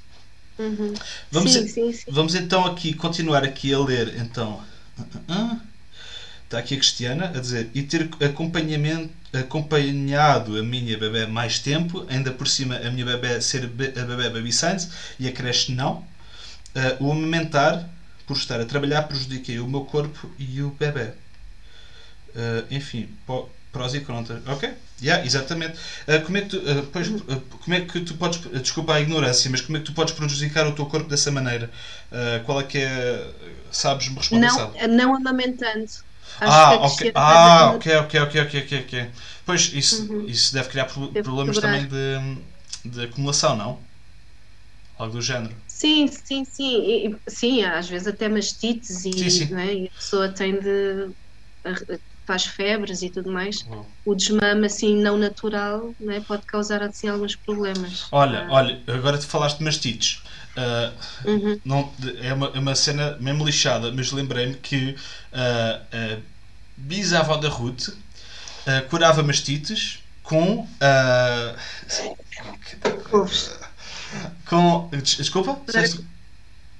Uhum. 0.58 0.94
Vamos, 1.32 1.52
sim, 1.52 1.66
sim, 1.66 1.92
sim. 1.92 2.04
vamos 2.08 2.34
então 2.34 2.64
aqui 2.64 2.94
continuar 2.94 3.42
aqui 3.42 3.74
a 3.74 3.78
ler 3.78 4.20
então. 4.20 4.62
Está 6.44 6.58
aqui 6.58 6.74
a 6.74 6.78
Cristiana 6.78 7.32
a 7.34 7.40
dizer 7.40 7.70
e 7.74 7.82
ter 7.82 8.08
acompanhamento 8.20 9.12
acompanhado 9.32 10.56
a 10.56 10.62
minha 10.62 10.96
bebê 10.96 11.26
mais 11.26 11.58
tempo, 11.58 12.06
ainda 12.08 12.30
por 12.30 12.46
cima 12.46 12.76
a 12.76 12.90
minha 12.90 13.04
bebê 13.04 13.40
ser 13.40 13.64
a 13.64 13.66
bebê 13.66 14.30
Baby 14.30 14.52
Science 14.52 14.88
e 15.18 15.26
a 15.26 15.32
creche 15.32 15.72
não. 15.72 16.06
Uh, 16.74 17.04
o 17.04 17.12
amamentar, 17.12 17.88
por 18.26 18.36
estar 18.36 18.60
a 18.60 18.64
trabalhar, 18.64 19.02
prejudiquei 19.04 19.58
o 19.58 19.66
meu 19.66 19.84
corpo 19.84 20.30
e 20.38 20.62
o 20.62 20.70
bebê. 20.70 21.12
Uh, 22.34 22.66
enfim, 22.70 23.08
prós 23.74 23.94
e 23.94 24.00
contras. 24.00 24.40
Ok? 24.46 24.72
Yeah, 25.02 25.26
exatamente. 25.26 25.76
Uh, 26.08 26.24
como, 26.24 26.38
é 26.38 26.40
que 26.42 26.48
tu, 26.48 26.56
uh, 26.58 26.86
pois, 26.92 27.08
uh, 27.08 27.40
como 27.62 27.74
é 27.74 27.80
que 27.82 28.00
tu 28.00 28.14
podes. 28.14 28.40
desculpa 28.62 28.94
a 28.94 29.00
ignorância, 29.00 29.50
mas 29.50 29.60
como 29.60 29.76
é 29.76 29.80
que 29.80 29.86
tu 29.86 29.92
podes 29.92 30.14
prejudicar 30.14 30.66
o 30.66 30.74
teu 30.74 30.86
corpo 30.86 31.08
dessa 31.08 31.30
maneira? 31.30 31.70
qual 32.46 32.60
é 32.60 32.64
que 32.64 32.78
é. 32.78 33.30
Sabes-me 33.72 34.16
responder? 34.16 34.46
Não, 34.46 34.54
sabe? 34.54 34.86
não 34.86 35.16
amamentando. 35.16 35.90
Ah, 36.40 36.74
ok. 36.74 37.12
Ah, 37.14 37.72
ok, 37.74 37.96
ok, 37.96 38.20
ok, 38.20 38.40
ok, 38.40 38.60
ok, 38.62 38.84
ok. 38.86 39.10
Pois, 39.44 39.72
isso, 39.74 40.10
uhum. 40.10 40.26
isso 40.26 40.54
deve 40.54 40.68
criar 40.68 40.86
pro 40.86 41.08
deve 41.08 41.22
problemas 41.22 41.58
também 41.58 41.86
de, 41.86 42.90
de 42.90 43.04
acumulação, 43.04 43.56
não? 43.56 43.78
Algo 44.98 45.14
do 45.14 45.22
género. 45.22 45.54
Sim, 45.66 46.06
sim, 46.06 46.44
sim. 46.44 46.76
E, 46.78 47.16
sim, 47.28 47.64
às 47.64 47.88
vezes 47.88 48.06
até 48.06 48.28
mastites 48.28 49.04
e, 49.04 49.12
sim, 49.12 49.30
sim. 49.30 49.46
Né, 49.46 49.74
e 49.74 49.86
a 49.86 49.90
pessoa 49.90 50.28
tem 50.28 50.58
de. 50.58 51.10
Faz 52.26 52.44
febres 52.44 53.02
e 53.02 53.10
tudo 53.10 53.30
mais. 53.30 53.62
Uhum. 53.62 53.84
O 54.04 54.14
desmame 54.14 54.66
assim 54.66 54.96
não 54.96 55.16
natural 55.16 55.94
né, 56.00 56.22
pode 56.26 56.42
causar 56.46 56.82
assim 56.82 57.08
alguns 57.08 57.36
problemas. 57.36 58.06
Olha, 58.10 58.46
ah. 58.46 58.52
olha, 58.52 58.82
agora 58.88 59.18
tu 59.18 59.26
falaste 59.26 59.58
de 59.58 59.64
mastites. 59.64 60.22
Uh, 60.56 61.28
uhum. 61.28 61.60
não, 61.64 61.92
é, 62.22 62.32
uma, 62.32 62.46
é 62.54 62.58
uma 62.58 62.74
cena 62.76 63.16
mesmo 63.20 63.44
lixada, 63.44 63.90
mas 63.90 64.12
lembrei-me 64.12 64.54
que 64.54 64.90
uh, 65.32 66.16
a 66.16 66.18
bisavó 66.76 67.36
da 67.36 67.48
Ruth 67.48 67.88
uh, 67.88 67.94
curava 68.88 69.22
mastites 69.22 69.98
com. 70.22 70.68
com. 74.48 74.88
Desculpa? 75.02 75.60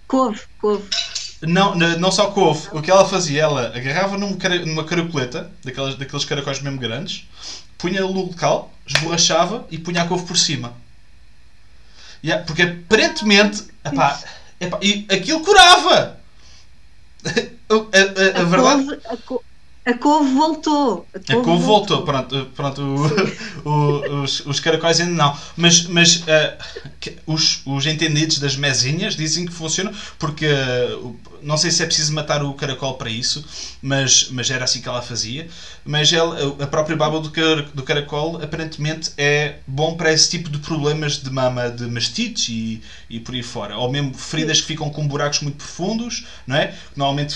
Couve, 0.07 0.41
couve. 0.61 0.89
Não, 1.47 1.75
não 1.75 2.11
só 2.11 2.31
couve. 2.31 2.69
O 2.73 2.81
que 2.81 2.91
ela 2.91 3.07
fazia, 3.07 3.43
ela 3.43 3.73
agarrava 3.75 4.17
num, 4.17 4.37
numa 4.67 4.85
caracoleta, 4.85 5.51
daquelas, 5.65 5.97
daqueles 5.97 6.25
caracóis 6.25 6.61
mesmo 6.61 6.79
grandes, 6.79 7.27
punha 7.79 8.01
no 8.01 8.13
local, 8.13 8.73
esborrachava 8.87 9.67
e 9.71 9.79
punha 9.79 10.03
a 10.03 10.07
couve 10.07 10.27
por 10.27 10.37
cima. 10.37 10.73
Yeah, 12.25 12.45
porque 12.45 12.63
aparentemente. 12.63 13.65
Epá, 13.85 14.19
epá, 14.59 14.79
e 14.81 15.07
aquilo 15.11 15.41
curava! 15.41 16.19
a, 17.69 17.75
a, 17.75 18.39
a, 18.39 18.41
a 18.41 18.45
verdade. 18.45 19.01
Couve, 19.27 19.45
a 19.87 19.93
couve 19.99 20.33
voltou. 20.33 21.07
A 21.15 21.19
couve, 21.19 21.33
a 21.33 21.45
couve 21.45 21.63
voltou. 21.63 21.67
voltou. 21.67 22.03
Pronto, 22.03 22.51
pronto 22.57 22.81
o, 23.65 23.69
o, 23.69 24.23
os, 24.23 24.41
os 24.47 24.59
caracóis 24.59 24.99
ainda 24.99 25.13
não. 25.13 25.37
Mas, 25.57 25.87
mas 25.87 26.17
uh, 26.17 26.57
os, 27.27 27.61
os 27.67 27.85
entendidos 27.85 28.39
das 28.39 28.57
mesinhas 28.57 29.15
dizem 29.15 29.45
que 29.45 29.53
funciona 29.53 29.93
porque 30.19 30.47
uh, 30.47 31.15
não 31.45 31.57
sei 31.57 31.71
se 31.71 31.83
é 31.83 31.87
preciso 31.87 32.13
matar 32.13 32.43
o 32.43 32.53
caracol 32.55 32.95
para 32.95 33.11
isso, 33.11 33.45
mas, 33.83 34.29
mas 34.31 34.51
era 34.51 34.65
assim 34.65 34.81
que 34.81 34.89
ela 34.89 35.03
fazia. 35.03 35.47
Mas 35.85 36.13
ela, 36.13 36.37
a 36.63 36.67
própria 36.67 36.97
baba 36.97 37.21
do, 37.21 37.31
car, 37.31 37.63
do 37.73 37.83
caracol 37.83 38.43
aparentemente 38.43 39.11
é 39.17 39.57
bom 39.67 39.95
para 39.95 40.13
esse 40.13 40.29
tipo 40.29 40.49
de 40.51 40.59
problemas 40.59 41.19
de 41.19 41.31
mama 41.31 41.71
de 41.71 41.87
mastites 41.87 42.49
e, 42.49 42.81
e 43.09 43.21
por 43.21 43.35
aí 43.35 43.43
fora. 43.43 43.77
Ou 43.77 43.89
mesmo 43.89 44.15
feridas 44.15 44.61
que 44.61 44.67
ficam 44.67 44.89
com 44.91 45.07
buracos 45.07 45.41
muito 45.41 45.57
profundos, 45.57 46.25
não 46.47 46.57
é? 46.57 46.75
Normalmente 46.97 47.35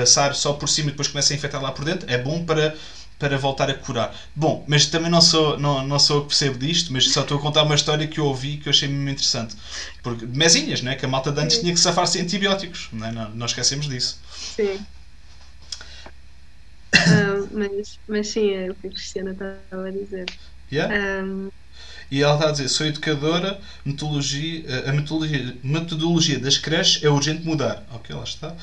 assar 0.00 0.34
só 0.34 0.52
por 0.52 0.68
cima 0.68 0.88
e 0.88 0.92
depois 0.92 1.08
começa 1.08 1.32
a 1.32 1.36
infectar 1.36 1.60
lá 1.60 1.72
por 1.72 1.84
dentro. 1.84 2.10
É 2.10 2.16
bom 2.16 2.40
para 2.40 2.74
para 3.22 3.38
voltar 3.38 3.70
a 3.70 3.74
curar. 3.74 4.12
Bom, 4.34 4.64
mas 4.66 4.86
também 4.86 5.08
não 5.08 5.20
sou, 5.20 5.56
não, 5.56 5.86
não 5.86 5.96
sou 5.96 6.16
eu 6.16 6.22
que 6.22 6.28
percebo 6.30 6.58
disto, 6.58 6.92
mas 6.92 7.08
só 7.08 7.20
estou 7.20 7.38
a 7.38 7.40
contar 7.40 7.62
uma 7.62 7.76
história 7.76 8.04
que 8.04 8.18
eu 8.18 8.24
ouvi 8.24 8.56
que 8.56 8.68
eu 8.68 8.70
achei 8.70 8.88
muito 8.88 9.10
interessante. 9.10 9.54
Porque, 10.02 10.26
mesinhas, 10.26 10.82
né? 10.82 10.96
que 10.96 11.04
a 11.04 11.08
malta 11.08 11.30
de 11.30 11.40
antes 11.40 11.54
Sim. 11.54 11.62
tinha 11.62 11.72
que 11.72 11.78
safar 11.78 12.04
sem 12.08 12.22
antibióticos, 12.22 12.88
não, 12.92 13.06
é? 13.06 13.12
não, 13.12 13.30
não 13.30 13.46
esquecemos 13.46 13.88
disso. 13.88 14.18
Sim. 14.34 14.84
um, 16.96 17.48
mas, 17.52 17.98
mas 18.08 18.26
sim, 18.26 18.52
é 18.52 18.72
o 18.72 18.74
que 18.74 18.88
a 18.88 18.90
Cristiana 18.90 19.30
estava 19.30 19.86
a 19.86 19.90
dizer. 19.92 20.26
Yeah? 20.72 21.22
Um, 21.22 21.48
e 22.10 22.22
ela 22.24 22.34
está 22.34 22.48
a 22.48 22.50
dizer: 22.50 22.68
sou 22.68 22.86
educadora, 22.86 23.60
metodologia, 23.84 24.64
a 24.88 24.92
metodologia, 24.92 25.56
metodologia 25.62 26.38
das 26.40 26.58
creches 26.58 27.04
é 27.04 27.08
urgente 27.08 27.46
mudar. 27.46 27.84
Ok, 27.94 28.14
lá 28.16 28.24
está. 28.24 28.56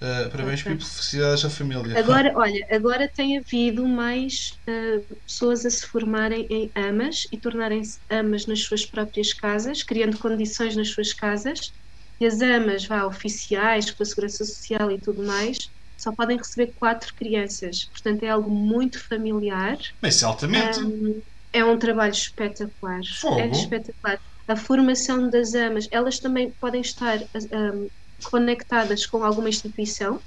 Uh, 0.00 0.28
parabéns 0.30 0.60
okay. 0.60 0.74
por 0.74 0.84
felicidades 0.84 1.44
à 1.44 1.48
família. 1.50 1.98
Agora, 1.98 2.30
olha, 2.36 2.66
agora 2.70 3.08
tem 3.08 3.38
havido 3.38 3.88
mais 3.88 4.58
uh, 4.68 5.16
pessoas 5.26 5.64
a 5.64 5.70
se 5.70 5.86
formarem 5.86 6.46
em 6.50 6.70
amas 6.74 7.26
e 7.32 7.38
tornarem-se 7.38 7.98
amas 8.10 8.46
nas 8.46 8.60
suas 8.60 8.84
próprias 8.84 9.32
casas, 9.32 9.82
criando 9.82 10.18
condições 10.18 10.76
nas 10.76 10.88
suas 10.88 11.14
casas 11.14 11.72
E 12.20 12.26
as 12.26 12.42
amas, 12.42 12.84
vá, 12.84 13.06
oficiais, 13.06 13.90
com 13.90 14.02
a 14.02 14.06
Segurança 14.06 14.44
Social 14.44 14.90
e 14.90 14.98
tudo 14.98 15.22
mais, 15.22 15.70
só 15.96 16.12
podem 16.12 16.36
receber 16.36 16.74
quatro 16.78 17.14
crianças. 17.14 17.84
Portanto, 17.84 18.22
é 18.22 18.28
algo 18.28 18.50
muito 18.50 19.02
familiar. 19.02 19.78
Mas 20.02 20.22
é 20.22 20.26
altamente. 20.26 20.78
Um, 20.78 21.22
é 21.52 21.64
um 21.64 21.78
trabalho 21.78 22.12
espetacular. 22.12 23.00
Fogo. 23.18 23.40
É 23.40 23.48
espetacular. 23.48 24.20
A 24.46 24.56
formação 24.56 25.28
das 25.30 25.54
amas, 25.54 25.88
elas 25.90 26.18
também 26.18 26.50
podem 26.60 26.80
estar 26.80 27.18
um, 27.52 27.88
conectadas 28.24 29.06
com 29.06 29.22
alguma 29.22 29.48
instituição. 29.48 30.20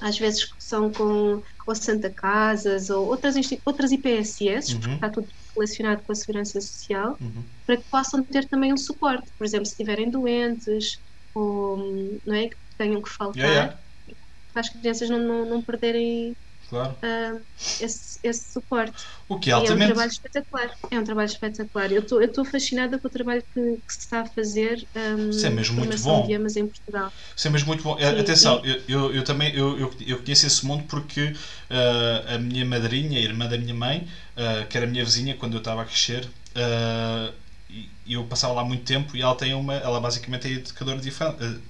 Às 0.00 0.18
vezes 0.18 0.50
são 0.58 0.90
com 0.90 1.42
ou 1.66 1.74
Santa 1.74 2.10
Casas 2.10 2.90
ou 2.90 3.06
outras, 3.06 3.36
outras 3.64 3.90
IPSS, 3.90 4.74
uhum. 4.74 4.80
porque 4.80 4.94
está 4.94 5.08
tudo 5.08 5.28
relacionado 5.54 6.02
com 6.02 6.12
a 6.12 6.14
segurança 6.14 6.60
social, 6.60 7.16
uhum. 7.20 7.42
para 7.64 7.76
que 7.76 7.84
possam 7.84 8.22
ter 8.22 8.46
também 8.46 8.72
um 8.72 8.76
suporte. 8.76 9.26
Por 9.38 9.44
exemplo, 9.44 9.66
se 9.66 9.72
estiverem 9.72 10.10
doentes 10.10 11.00
ou 11.34 11.78
não 12.24 12.34
é, 12.34 12.48
que 12.48 12.56
tenham 12.76 13.00
que 13.00 13.08
faltar, 13.08 13.42
yeah, 13.42 13.78
yeah. 14.06 14.16
para 14.52 14.60
as 14.60 14.68
crianças 14.68 15.08
não, 15.08 15.18
não, 15.18 15.44
não 15.46 15.62
perderem 15.62 16.36
claro. 16.68 16.90
uh, 17.02 17.40
esse, 17.80 18.18
esse, 18.22 18.52
suporte. 18.52 19.04
O 19.28 19.38
que 19.38 19.50
é 19.50 19.52
altamente... 19.54 19.82
é 19.82 19.84
um 19.84 19.88
trabalho 19.88 20.10
espetacular. 20.10 20.78
É 20.90 20.98
um 20.98 21.04
trabalho 21.04 21.26
espetacular. 21.26 21.92
Eu 21.92 22.00
estou 22.00 22.44
fascinada 22.44 22.98
com 22.98 23.06
o 23.06 23.10
trabalho 23.10 23.42
que, 23.52 23.60
que, 23.60 23.92
se 23.92 24.00
está 24.00 24.20
a 24.20 24.26
fazer 24.26 24.86
um, 24.94 25.30
Isso 25.30 25.46
é 25.46 25.50
mesmo 25.50 25.76
muito 25.76 25.98
bom. 26.02 26.24
idiomas 26.24 26.56
em 26.56 26.66
Portugal. 26.66 27.12
Isso 27.36 27.48
é 27.48 27.50
mesmo 27.50 27.68
muito 27.68 27.82
bom. 27.82 27.96
Sim, 27.98 28.04
Atenção, 28.04 28.64
eu, 28.64 28.82
eu, 28.88 29.14
eu, 29.14 29.24
também 29.24 29.54
eu, 29.54 29.78
eu, 29.78 29.94
eu, 30.06 30.22
conheço 30.22 30.46
esse 30.46 30.64
mundo 30.64 30.84
porque 30.88 31.34
uh, 31.70 32.34
a 32.34 32.38
minha 32.38 32.64
madrinha, 32.64 33.18
a 33.18 33.22
irmã 33.22 33.46
da 33.46 33.58
minha 33.58 33.74
mãe, 33.74 34.08
uh, 34.36 34.66
que 34.66 34.76
era 34.76 34.86
a 34.86 34.88
minha 34.88 35.04
vizinha 35.04 35.36
quando 35.36 35.54
eu 35.54 35.58
estava 35.58 35.82
a 35.82 35.84
crescer, 35.84 36.28
e 38.06 38.12
eu 38.12 38.24
passava 38.24 38.52
lá 38.52 38.64
muito 38.64 38.84
tempo 38.84 39.16
e 39.16 39.22
ela 39.22 39.34
tem 39.34 39.54
uma, 39.54 39.74
ela 39.74 40.00
basicamente 40.00 40.46
é 40.46 40.52
educadora 40.52 40.98
de 40.98 41.08
infância 41.08 41.60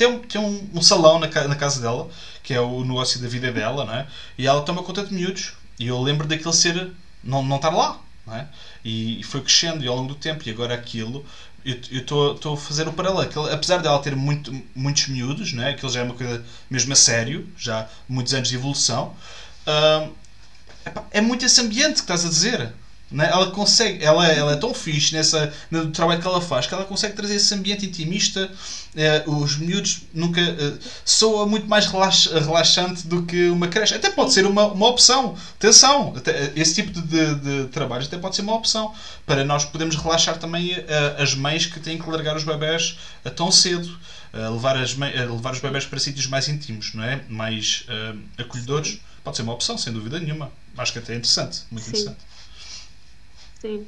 tem, 0.00 0.08
um, 0.08 0.18
tem 0.18 0.40
um, 0.40 0.70
um 0.72 0.80
salão 0.80 1.18
na, 1.18 1.26
na, 1.26 1.54
casa 1.54 1.78
dela, 1.78 2.08
que 2.42 2.54
é 2.54 2.60
o 2.60 2.82
negócio 2.82 3.20
da 3.20 3.28
vida 3.28 3.52
dela, 3.52 3.84
não 3.84 3.94
é? 3.94 4.06
E 4.38 4.46
ela 4.46 4.62
toma 4.62 4.82
conta 4.82 5.04
de 5.04 5.12
miúdos. 5.12 5.52
E 5.78 5.88
eu 5.88 6.00
lembro 6.00 6.26
daquilo 6.26 6.54
ser. 6.54 6.90
não, 7.22 7.42
não 7.42 7.56
estar 7.56 7.68
lá, 7.68 8.00
não 8.26 8.34
é? 8.34 8.48
E, 8.82 9.20
e 9.20 9.22
foi 9.22 9.42
crescendo 9.42 9.84
e 9.84 9.88
ao 9.88 9.96
longo 9.96 10.08
do 10.08 10.14
tempo. 10.14 10.42
E 10.46 10.50
agora 10.50 10.72
aquilo. 10.72 11.22
Eu 11.62 12.00
estou 12.00 12.54
a 12.54 12.56
fazer 12.56 12.88
o 12.88 12.92
paralelo. 12.94 13.20
Aquilo, 13.20 13.52
apesar 13.52 13.82
dela 13.82 13.98
ter 13.98 14.16
muito, 14.16 14.50
muitos 14.74 15.08
miúdos, 15.08 15.52
não 15.52 15.64
é? 15.64 15.72
Aquilo 15.72 15.92
já 15.92 16.00
é 16.00 16.04
uma 16.04 16.14
coisa 16.14 16.42
mesmo 16.70 16.94
a 16.94 16.96
sério, 16.96 17.46
já 17.58 17.86
muitos 18.08 18.32
anos 18.32 18.48
de 18.48 18.54
evolução. 18.54 19.14
Uh, 19.66 20.14
é 21.10 21.20
muito 21.20 21.44
esse 21.44 21.60
ambiente 21.60 21.96
que 21.96 22.00
estás 22.00 22.24
a 22.24 22.28
dizer. 22.30 22.72
Né? 23.10 23.28
Ela 23.28 23.50
consegue, 23.50 24.04
ela, 24.04 24.26
ela 24.28 24.52
é 24.52 24.56
tão 24.56 24.72
fixe 24.72 25.14
nessa, 25.14 25.52
no 25.70 25.90
trabalho 25.90 26.20
que 26.20 26.26
ela 26.26 26.40
faz 26.40 26.66
que 26.66 26.74
ela 26.74 26.84
consegue 26.84 27.16
trazer 27.16 27.34
esse 27.34 27.52
ambiente 27.52 27.84
intimista. 27.84 28.50
Eh, 28.94 29.24
os 29.26 29.56
miúdos 29.56 30.02
nunca 30.14 30.40
eh, 30.40 30.74
soa 31.04 31.44
muito 31.44 31.66
mais 31.66 31.86
relax, 31.86 32.26
relaxante 32.26 33.06
do 33.08 33.24
que 33.24 33.48
uma 33.48 33.66
creche. 33.66 33.94
Até 33.94 34.10
pode 34.10 34.32
ser 34.32 34.46
uma, 34.46 34.66
uma 34.66 34.86
opção. 34.86 35.36
Atenção, 35.56 36.14
até, 36.16 36.52
esse 36.54 36.74
tipo 36.76 36.92
de, 36.92 37.02
de, 37.02 37.34
de 37.34 37.68
trabalho 37.68 38.04
até 38.04 38.16
pode 38.16 38.36
ser 38.36 38.42
uma 38.42 38.54
opção 38.54 38.94
para 39.26 39.44
nós 39.44 39.64
podermos 39.64 39.96
relaxar 39.96 40.38
também 40.38 40.72
eh, 40.72 41.16
as 41.18 41.34
mães 41.34 41.66
que 41.66 41.80
têm 41.80 41.98
que 41.98 42.08
largar 42.08 42.36
os 42.36 42.44
bebés 42.44 42.96
tão 43.34 43.50
cedo. 43.50 43.90
levar, 44.32 44.76
as, 44.76 44.96
levar 44.96 45.52
os 45.52 45.58
bebés 45.58 45.84
para 45.84 45.98
sítios 45.98 46.26
mais 46.28 46.48
íntimos, 46.48 46.94
não 46.94 47.02
é? 47.02 47.20
mais 47.28 47.84
acolhedores. 48.38 49.00
Pode 49.24 49.36
ser 49.36 49.42
uma 49.42 49.52
opção, 49.52 49.76
sem 49.76 49.92
dúvida 49.92 50.20
nenhuma. 50.20 50.50
Acho 50.78 50.92
que 50.92 50.98
até 51.00 51.12
é 51.12 51.16
interessante, 51.16 51.62
muito 51.70 51.84
Sim. 51.84 51.90
interessante. 51.90 52.29
Sim. 53.60 53.86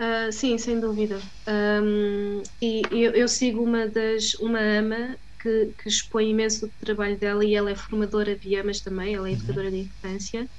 Uh, 0.00 0.32
sim, 0.32 0.58
sem 0.58 0.80
dúvida. 0.80 1.18
Um, 1.48 2.42
e 2.60 2.82
eu, 2.90 3.12
eu, 3.12 3.28
sigo 3.28 3.62
uma 3.62 3.88
das 3.88 4.34
uma 4.34 4.58
ama 4.58 5.16
que, 5.40 5.72
que, 5.78 5.88
expõe 5.88 6.30
imenso 6.30 6.66
o 6.66 6.72
trabalho 6.84 7.18
dela 7.18 7.44
e 7.44 7.54
ela 7.54 7.70
é 7.70 7.76
formadora 7.76 8.36
de 8.36 8.56
amas 8.56 8.80
também, 8.80 9.14
ela 9.14 9.28
é 9.28 9.32
uhum. 9.32 9.36
educadora 9.36 9.68
uhum. 9.68 9.74
de 9.74 9.80
infância 9.80 10.50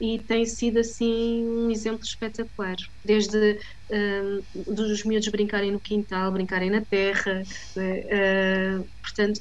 e 0.00 0.22
tem 0.24 0.44
sido 0.44 0.78
assim 0.78 1.46
um 1.46 1.70
exemplo 1.70 2.02
espetacular. 2.04 2.76
Desde 3.04 3.58
um, 3.90 4.44
dos 4.74 5.04
miúdos 5.04 5.28
brincarem 5.28 5.72
no 5.72 5.80
quintal, 5.80 6.32
brincarem 6.32 6.70
na 6.70 6.84
terra, 6.84 7.42
uh, 7.76 8.90
portanto 9.02 9.40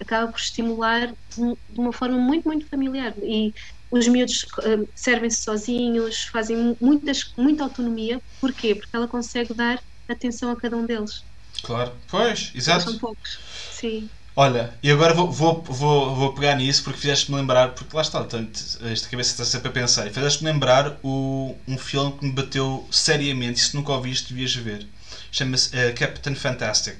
acaba 0.00 0.30
por 0.30 0.38
estimular 0.38 1.08
de 1.08 1.80
uma 1.80 1.92
forma 1.92 2.18
muito, 2.18 2.44
muito 2.46 2.68
familiar. 2.68 3.14
E 3.22 3.52
os 3.90 4.08
miúdos 4.08 4.44
uh, 4.58 4.88
servem-se 4.94 5.42
sozinhos, 5.42 6.24
fazem 6.24 6.76
muitas, 6.80 7.32
muita 7.36 7.64
autonomia. 7.64 8.20
Porquê? 8.40 8.74
Porque 8.74 8.94
ela 8.94 9.08
consegue 9.08 9.54
dar 9.54 9.82
atenção 10.08 10.50
a 10.50 10.56
cada 10.56 10.76
um 10.76 10.86
deles. 10.86 11.24
Claro, 11.62 11.92
pois, 12.08 12.52
exato. 12.54 12.84
São 12.84 12.98
poucos, 12.98 13.38
sim. 13.72 14.08
Olha, 14.38 14.74
e 14.82 14.90
agora 14.90 15.14
vou, 15.14 15.32
vou, 15.32 15.62
vou, 15.62 16.14
vou 16.14 16.34
pegar 16.34 16.56
nisso 16.56 16.84
porque 16.84 17.00
fizeste-me 17.00 17.38
lembrar, 17.38 17.70
porque 17.70 17.96
lá 17.96 18.02
está, 18.02 18.22
tanto, 18.22 18.60
esta 18.84 19.08
cabeça 19.08 19.30
está 19.30 19.44
sempre 19.46 19.68
a 19.68 19.72
pensar, 19.72 20.06
e 20.06 20.10
fizeste-me 20.10 20.52
lembrar 20.52 20.98
o, 21.02 21.56
um 21.66 21.78
filme 21.78 22.12
que 22.18 22.26
me 22.26 22.32
bateu 22.32 22.86
seriamente, 22.90 23.58
e 23.58 23.64
se 23.64 23.74
nunca 23.74 23.92
ouviste, 23.92 24.34
devias 24.34 24.54
ver. 24.54 24.86
Chama-se 25.32 25.70
uh, 25.70 25.94
Captain 25.94 26.34
Fantastic. 26.34 26.98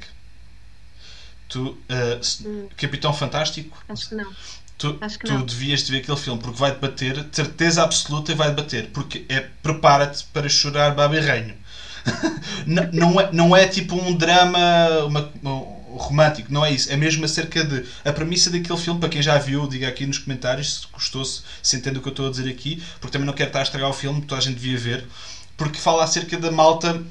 Tu, 1.49 1.68
uh, 1.68 2.49
hum. 2.49 2.68
Capitão 2.76 3.12
Fantástico? 3.12 3.84
Acho 3.89 4.09
que 4.09 4.14
não. 4.14 4.32
Tu, 4.78 4.92
tu 4.92 5.42
devias 5.42 5.84
de 5.84 5.92
ver 5.92 5.98
aquele 5.98 6.18
filme 6.18 6.40
porque 6.40 6.58
vai 6.58 6.70
debater, 6.70 7.26
certeza 7.32 7.82
absoluta 7.82 8.34
vai 8.34 8.50
debater, 8.50 8.90
porque 8.92 9.24
é 9.28 9.40
prepara-te 9.40 10.24
para 10.24 10.48
chorar 10.50 10.94
baba 10.94 11.16
e 11.16 11.20
reino. 11.20 11.54
não, 12.66 12.92
não, 12.92 13.20
é, 13.20 13.32
não 13.32 13.56
é 13.56 13.66
tipo 13.66 13.96
um 13.96 14.14
drama 14.14 14.58
uma, 15.06 15.32
um, 15.42 15.96
romântico, 15.96 16.52
não 16.52 16.64
é 16.64 16.72
isso. 16.72 16.92
É 16.92 16.96
mesmo 16.96 17.24
acerca 17.24 17.64
de. 17.64 17.86
A 18.04 18.12
premissa 18.12 18.50
daquele 18.50 18.78
filme, 18.78 19.00
para 19.00 19.08
quem 19.08 19.22
já 19.22 19.38
viu, 19.38 19.66
diga 19.66 19.88
aqui 19.88 20.06
nos 20.06 20.18
comentários 20.18 20.80
se 20.80 20.86
gostou-se, 20.92 21.42
se 21.62 21.76
entende 21.76 21.98
o 21.98 22.02
que 22.02 22.08
eu 22.08 22.12
estou 22.12 22.28
a 22.28 22.30
dizer 22.30 22.48
aqui, 22.48 22.82
porque 23.00 23.12
também 23.12 23.26
não 23.26 23.32
quero 23.32 23.48
estar 23.48 23.60
a 23.60 23.62
estragar 23.62 23.88
o 23.88 23.94
filme, 23.94 24.20
toda 24.22 24.40
a 24.40 24.44
gente 24.44 24.56
devia 24.56 24.78
ver, 24.78 25.06
porque 25.56 25.78
fala 25.78 26.04
acerca 26.04 26.36
da 26.38 26.52
malta. 26.52 27.02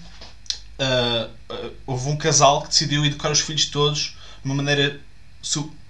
Uh, 0.78 1.54
uh, 1.54 1.74
houve 1.88 2.10
um 2.10 2.18
casal 2.18 2.62
que 2.62 2.68
decidiu 2.68 3.06
educar 3.06 3.32
os 3.32 3.40
filhos 3.40 3.66
todos 3.68 4.18
de 4.44 4.46
uma 4.46 4.56
maneira 4.56 5.00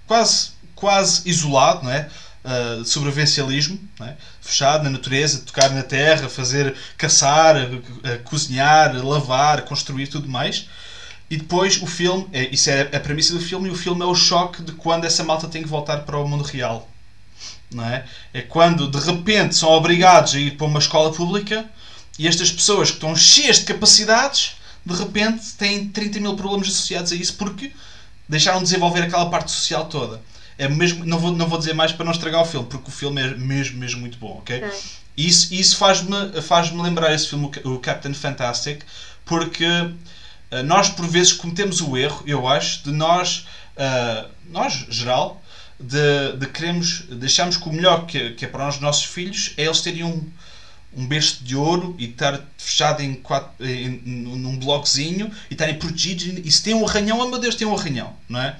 quase 0.06 0.50
quase 0.76 1.28
isolado, 1.28 1.84
não 1.84 1.90
é? 1.90 2.08
Uh, 2.44 2.84
sobrevivencialismo, 2.84 3.76
é? 4.00 4.14
fechado 4.40 4.84
na 4.84 4.90
natureza, 4.90 5.40
tocar 5.40 5.68
na 5.70 5.82
terra, 5.82 6.28
fazer 6.28 6.76
caçar, 6.96 7.56
uh, 7.56 8.22
cozinhar, 8.22 8.94
lavar, 9.04 9.62
construir 9.62 10.06
tudo 10.06 10.28
mais. 10.28 10.68
E 11.28 11.36
depois 11.36 11.82
o 11.82 11.86
filme, 11.86 12.28
é, 12.32 12.48
isso 12.54 12.70
é 12.70 12.82
a 12.82 13.00
premissa 13.00 13.34
do 13.34 13.40
filme, 13.40 13.68
e 13.68 13.72
o 13.72 13.74
filme 13.74 14.02
é 14.02 14.04
o 14.04 14.14
choque 14.14 14.62
de 14.62 14.70
quando 14.72 15.04
essa 15.06 15.24
malta 15.24 15.48
tem 15.48 15.62
que 15.62 15.68
voltar 15.68 16.02
para 16.02 16.16
o 16.16 16.28
mundo 16.28 16.44
real. 16.44 16.88
Não 17.68 17.84
é? 17.84 18.04
é 18.32 18.42
quando 18.42 18.88
de 18.88 18.98
repente 18.98 19.56
são 19.56 19.70
obrigados 19.70 20.34
a 20.34 20.38
ir 20.38 20.56
para 20.56 20.68
uma 20.68 20.78
escola 20.78 21.12
pública 21.12 21.68
e 22.16 22.28
estas 22.28 22.52
pessoas 22.52 22.90
que 22.90 22.96
estão 22.96 23.16
cheias 23.16 23.58
de 23.58 23.64
capacidades 23.64 24.56
de 24.84 24.94
repente 24.94 25.52
têm 25.58 25.88
30 25.88 26.20
mil 26.20 26.36
problemas 26.36 26.68
associados 26.68 27.10
a 27.10 27.16
isso 27.16 27.34
porque 27.34 27.72
deixaram 28.28 28.58
de 28.58 28.64
desenvolver 28.66 29.02
aquela 29.02 29.28
parte 29.28 29.50
social 29.50 29.86
toda. 29.86 30.22
É 30.58 30.68
mesmo, 30.68 31.04
não, 31.04 31.18
vou, 31.18 31.32
não 31.32 31.46
vou 31.46 31.58
dizer 31.58 31.74
mais 31.74 31.92
para 31.92 32.04
não 32.04 32.12
estragar 32.12 32.40
o 32.40 32.46
filme, 32.46 32.66
porque 32.68 32.88
o 32.88 32.92
filme 32.92 33.20
é 33.20 33.34
mesmo, 33.34 33.78
mesmo 33.78 34.00
muito 34.00 34.18
bom, 34.18 34.38
ok? 34.38 34.56
okay. 34.56 34.78
Isso, 35.16 35.52
isso 35.54 35.76
faz-me 35.76 36.40
faz 36.42 36.70
lembrar 36.72 37.14
esse 37.14 37.28
filme, 37.28 37.50
o 37.64 37.78
Captain 37.78 38.12
Fantastic, 38.12 38.82
porque 39.24 39.66
uh, 39.66 40.62
nós 40.64 40.90
por 40.90 41.06
vezes 41.06 41.32
cometemos 41.32 41.80
o 41.80 41.96
erro, 41.96 42.22
eu 42.26 42.46
acho, 42.46 42.84
de 42.84 42.92
nós, 42.92 43.46
uh, 43.76 44.28
nós, 44.50 44.86
geral, 44.90 45.42
de, 45.78 46.36
de 46.38 46.46
queremos, 46.46 47.02
deixarmos 47.10 47.56
que 47.56 47.68
o 47.68 47.72
melhor 47.72 48.06
que, 48.06 48.30
que 48.30 48.44
é 48.44 48.48
para 48.48 48.68
os 48.68 48.80
nossos 48.80 49.04
filhos 49.04 49.52
é 49.56 49.64
eles 49.64 49.80
terem 49.80 50.04
um, 50.04 50.26
um 50.96 51.06
berço 51.06 51.44
de 51.44 51.54
ouro 51.54 51.94
e 51.98 52.06
estar 52.06 52.42
fechado 52.56 53.02
em, 53.02 53.14
quatro, 53.14 53.52
em, 53.64 54.00
num 54.04 54.58
bloquezinho 54.58 55.30
e 55.50 55.54
estarem 55.54 55.78
protegidos 55.78 56.24
e 56.44 56.50
se 56.50 56.62
tem 56.62 56.74
um 56.74 56.86
arranhão, 56.86 57.20
oh 57.20 57.28
meu 57.28 57.38
Deus, 57.38 57.54
tem 57.54 57.66
um 57.66 57.76
arranhão, 57.76 58.14
não 58.28 58.40
é? 58.40 58.56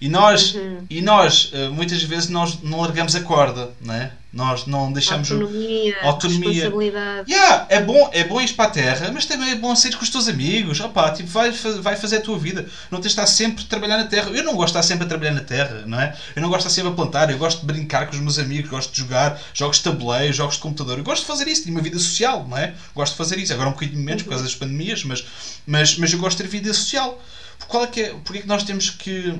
E 0.00 0.08
nós, 0.08 0.54
uhum. 0.54 0.86
e 0.88 1.02
nós 1.02 1.50
eh, 1.52 1.68
muitas 1.68 2.02
vezes 2.02 2.28
nós 2.28 2.62
não 2.62 2.80
largamos 2.80 3.16
a 3.16 3.20
corda, 3.20 3.70
não 3.80 3.94
é? 3.94 4.12
Nós 4.32 4.66
não 4.66 4.92
deixamos 4.92 5.32
autonomia, 5.32 5.96
autonomia. 6.02 6.64
responsabilidade. 6.64 7.32
Yeah, 7.32 7.66
é 7.70 7.82
bom, 7.82 8.10
é 8.12 8.24
bom 8.24 8.40
ir 8.40 8.52
para 8.52 8.66
a 8.66 8.70
terra, 8.70 9.10
mas 9.12 9.24
também 9.24 9.50
é 9.50 9.54
bom 9.56 9.74
sair 9.74 9.96
com 9.96 10.04
os 10.04 10.10
teus 10.10 10.28
amigos. 10.28 10.78
Opa, 10.80 11.10
tipo, 11.12 11.28
vai, 11.30 11.50
vai 11.50 11.96
fazer 11.96 12.18
a 12.18 12.20
tua 12.20 12.38
vida. 12.38 12.66
Não 12.90 13.00
tens 13.00 13.14
de 13.14 13.20
estar 13.20 13.26
sempre 13.26 13.64
a 13.64 13.66
trabalhar 13.66 13.96
na 13.96 14.04
terra. 14.04 14.30
Eu 14.30 14.44
não 14.44 14.54
gosto 14.54 14.74
de 14.74 14.78
estar 14.78 14.82
sempre 14.82 15.06
a 15.06 15.08
trabalhar 15.08 15.32
na 15.32 15.40
terra, 15.40 15.82
não 15.86 15.98
é? 15.98 16.14
Eu 16.36 16.42
não 16.42 16.50
gosto 16.50 16.66
de 16.66 16.68
estar 16.68 16.82
sempre 16.82 16.92
a 16.92 16.94
plantar, 16.94 17.30
eu 17.30 17.38
gosto 17.38 17.60
de 17.60 17.66
brincar 17.66 18.06
com 18.06 18.12
os 18.12 18.20
meus 18.20 18.38
amigos, 18.38 18.70
gosto 18.70 18.92
de 18.92 18.98
jogar 18.98 19.40
jogos 19.54 19.78
de 19.78 19.84
tabuleiro, 19.84 20.32
jogos 20.32 20.56
de 20.56 20.60
computador. 20.60 20.98
Eu 20.98 21.04
gosto 21.04 21.22
de 21.22 21.26
fazer 21.26 21.48
isso, 21.48 21.64
de 21.64 21.70
uma 21.70 21.80
vida 21.80 21.98
social, 21.98 22.46
não 22.46 22.58
é? 22.58 22.74
Gosto 22.94 23.12
de 23.12 23.18
fazer 23.18 23.38
isso. 23.38 23.52
Agora 23.54 23.70
um 23.70 23.72
bocadinho 23.72 24.00
menos 24.00 24.22
por 24.22 24.28
causa 24.28 24.44
das 24.44 24.54
pandemias, 24.54 25.02
mas, 25.04 25.26
mas, 25.66 25.96
mas 25.96 26.12
eu 26.12 26.18
gosto 26.18 26.36
de 26.36 26.44
ter 26.44 26.48
vida 26.50 26.72
social. 26.72 27.20
Qual 27.66 27.82
é 27.82 27.86
que 27.86 28.02
é, 28.02 28.14
porque 28.22 28.38
é 28.38 28.42
que 28.42 28.48
nós 28.48 28.62
temos 28.62 28.90
que 28.90 29.34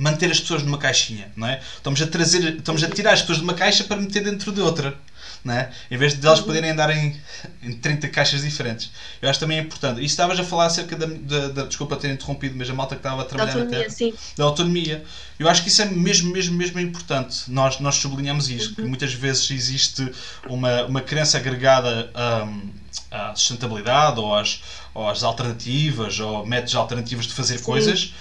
manter 0.00 0.30
as 0.30 0.40
pessoas 0.40 0.62
numa 0.62 0.78
caixinha, 0.78 1.30
não 1.36 1.46
é? 1.46 1.60
Estamos 1.76 2.00
a 2.00 2.06
trazer, 2.06 2.56
estamos 2.56 2.82
a 2.82 2.88
tirar 2.88 3.12
as 3.12 3.20
pessoas 3.20 3.38
de 3.38 3.44
uma 3.44 3.52
caixa 3.52 3.84
para 3.84 3.98
meter 3.98 4.24
dentro 4.24 4.50
de 4.50 4.60
outra. 4.60 4.96
né? 5.44 5.70
em 5.90 5.96
vez 5.96 6.14
de 6.14 6.26
elas 6.26 6.40
poderem 6.40 6.70
andar 6.70 6.90
em, 6.94 7.18
em 7.62 7.72
30 7.72 8.08
caixas 8.08 8.42
diferentes. 8.42 8.90
Eu 9.20 9.28
acho 9.28 9.38
também 9.38 9.58
importante. 9.58 10.00
E 10.00 10.04
estavas 10.04 10.38
a 10.38 10.44
falar 10.44 10.66
acerca 10.66 10.96
da, 10.96 11.06
da, 11.06 11.48
da, 11.48 11.62
Desculpa 11.64 11.96
ter 11.96 12.10
interrompido, 12.10 12.54
mas 12.56 12.68
a 12.68 12.74
malta 12.74 12.94
que 12.94 13.00
estava 13.00 13.22
a 13.22 13.24
trabalhar 13.24 13.52
da 13.52 13.60
autonomia, 13.60 13.84
terra. 13.84 13.90
Sim. 13.90 14.14
Da 14.36 14.44
autonomia. 14.44 15.04
Eu 15.38 15.48
acho 15.48 15.62
que 15.62 15.68
isso 15.68 15.82
é 15.82 15.86
mesmo, 15.86 16.32
mesmo, 16.32 16.56
mesmo 16.56 16.80
importante. 16.80 17.50
Nós, 17.50 17.78
nós 17.80 17.96
sublinhamos 17.96 18.50
isto, 18.50 18.74
que 18.74 18.82
muitas 18.82 19.12
vezes 19.12 19.50
existe 19.50 20.10
uma, 20.46 20.84
uma 20.84 21.00
crença 21.00 21.38
agregada 21.38 22.10
um, 22.46 22.70
à 23.10 23.34
sustentabilidade 23.34 24.18
ou 24.18 24.34
às, 24.34 24.62
ou 24.94 25.08
às 25.08 25.22
alternativas 25.22 26.20
ou 26.20 26.46
métodos 26.46 26.74
alternativos 26.74 27.26
de 27.26 27.34
fazer 27.34 27.58
Sim. 27.58 27.64
coisas 27.64 28.14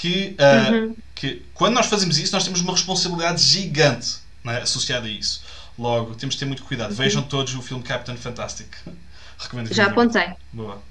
que, 0.00 0.36
uh, 0.40 0.72
Uhum. 0.72 0.94
que 1.14 1.42
quando 1.54 1.74
nós 1.74 1.86
fazemos 1.86 2.18
isso 2.18 2.32
nós 2.32 2.44
temos 2.44 2.60
uma 2.60 2.72
responsabilidade 2.72 3.42
gigante 3.42 4.18
é, 4.46 4.58
associada 4.62 5.06
a 5.06 5.10
isso. 5.10 5.42
Logo, 5.78 6.14
temos 6.14 6.34
de 6.34 6.38
ter 6.40 6.46
muito 6.46 6.64
cuidado. 6.64 6.94
Vejam 6.94 7.22
todos 7.22 7.54
o 7.54 7.62
filme 7.62 7.82
Captain 7.84 8.16
Fantastic. 8.16 8.68
Recomendo 9.38 9.72
Já 9.72 9.86
apontei. 9.86 10.34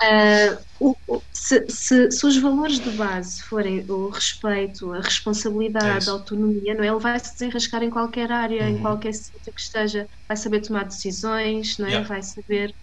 Ah, 0.01 0.57
o- 0.79 0.95
se, 1.33 1.65
se- 1.69 2.11
se 2.11 2.25
os 2.25 2.37
valores 2.37 2.79
de 2.79 2.89
base 2.91 3.41
forem 3.43 3.85
o 3.89 4.09
respeito, 4.09 4.91
a 4.93 4.97
É 4.97 5.01
responsabilidade, 5.01 5.97
isso. 5.99 6.09
a 6.09 6.13
autonomia, 6.13 6.73
não 6.75 6.83
é? 6.83 6.87
ele 6.87 6.99
vai 6.99 7.19
se 7.19 7.33
desenrascar 7.33 7.83
em 7.83 7.89
qualquer 7.91 8.31
área, 8.31 8.63
Uhum. 8.63 8.69
em 8.69 8.79
qualquer 8.79 9.13
sítio 9.13 9.53
que 9.53 9.61
esteja, 9.61 10.07
vai 10.27 10.37
saber 10.37 10.61
tomar 10.61 10.85
decisões, 10.85 11.77
não 11.77 11.87
é? 11.87 11.89
Yeah. 11.89 12.07
vai 12.07 12.21
saber. 12.23 12.73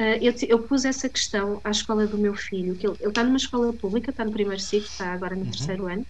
Ah, 0.00 0.16
eu, 0.22 0.32
eu 0.48 0.66
pus 0.66 0.84
essa 0.84 1.08
questão 1.10 1.60
à 1.64 1.70
escola 1.70 2.06
do 2.06 2.18
meu 2.18 2.34
filho, 2.34 2.76
que 2.76 2.86
ele, 2.86 2.96
ele 3.00 3.08
está 3.10 3.24
numa 3.24 3.36
escola 3.36 3.72
pública, 3.76 4.10
está 4.10 4.24
no 4.24 4.30
primeiro 4.32 4.60
ciclo, 4.62 4.88
está 4.90 5.12
agora 5.12 5.34
no 5.34 5.42
Uhum. 5.44 5.50
terceiro 5.50 5.86
ano. 5.88 6.06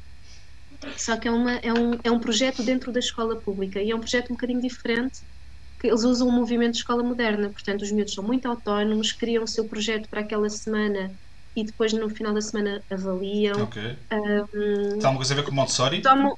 Só 0.97 1.19
que 1.19 1.29
é, 1.29 1.31
uma, 1.31 1.53
é, 1.57 1.73
um, 1.73 1.93
é 2.05 2.11
um 2.11 2.21
projeto 2.21 2.63
dentro 2.63 2.93
da 2.93 2.99
escola 2.99 3.41
pública 3.41 3.81
e 3.83 3.91
é 3.91 3.95
um 3.97 4.01
projeto 4.01 4.27
um 4.31 4.35
bocadinho 4.35 4.61
diferente 4.61 5.21
que 5.81 5.87
eles 5.89 6.05
usam 6.05 6.29
o 6.29 6.33
movimento 6.33 6.73
de 6.73 6.79
escola 6.79 7.03
moderna, 7.05 7.51
portanto 7.53 7.83
os 7.83 7.93
miúdos 7.93 8.15
são 8.15 8.25
muito 8.25 8.47
autónomos, 8.47 9.13
criam 9.13 9.45
o 9.45 9.49
seu 9.49 9.67
projeto 9.69 10.09
para 10.11 10.21
aquela 10.23 10.49
semana 10.51 11.15
e 11.57 11.65
depois 11.65 11.93
no 11.93 12.11
final 12.11 12.35
da 12.35 12.41
semana 12.41 12.85
avaliam. 12.91 13.63
Ok. 13.63 13.77
Hum, 14.55 14.99
Tem 14.99 15.07
alguma 15.07 15.17
coisa 15.17 15.35
a 15.35 15.37
ver 15.37 15.45
com 15.45 15.53
Montessori? 15.55 16.03
tomam. 16.03 16.37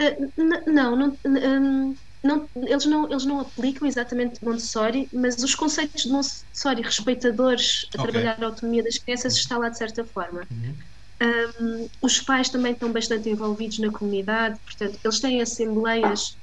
N- 0.00 0.64
não, 0.66 0.96
não, 0.96 1.18
hum, 1.26 1.94
não- 2.24 2.48
eles, 2.56 2.86
não, 2.86 3.10
eles 3.10 3.24
não 3.26 3.40
aplicam 3.40 3.86
exatamente 3.86 4.38
Montessori, 4.42 5.08
mas 5.12 5.36
os 5.42 5.54
conceitos 5.54 6.02
de 6.04 6.10
Montessori 6.10 6.82
respeitadores 6.82 7.86
a 7.94 7.98
Ok. 7.98 8.00
trabalhar 8.02 8.42
a 8.42 8.46
autonomia 8.46 8.82
das 8.82 8.98
crianças 8.98 9.34
está 9.36 9.58
lá 9.58 9.68
de 9.68 9.78
certa 9.78 10.04
forma. 10.06 10.48
Uhum. 10.50 10.92
Um, 11.22 11.88
os 12.02 12.20
pais 12.20 12.50
também 12.50 12.72
estão 12.72 12.92
bastante 12.92 13.28
envolvidos 13.30 13.78
na 13.78 13.92
comunidade, 13.92 14.58
portanto, 14.64 14.98
eles 15.04 15.20
têm 15.20 15.40
assembleias 15.40 16.36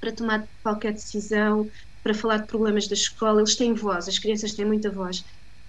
para 0.00 0.14
tomar 0.14 0.48
qualquer 0.62 0.92
decisão, 0.92 1.68
para 2.02 2.14
falar 2.14 2.38
de 2.38 2.46
problemas 2.46 2.88
da 2.88 2.94
escola, 2.94 3.40
eles 3.40 3.56
têm 3.56 3.74
voz, 3.74 4.08
as 4.08 4.18
crianças 4.18 4.54
têm 4.54 4.66
muita 4.66 4.92
voz. 4.92 5.22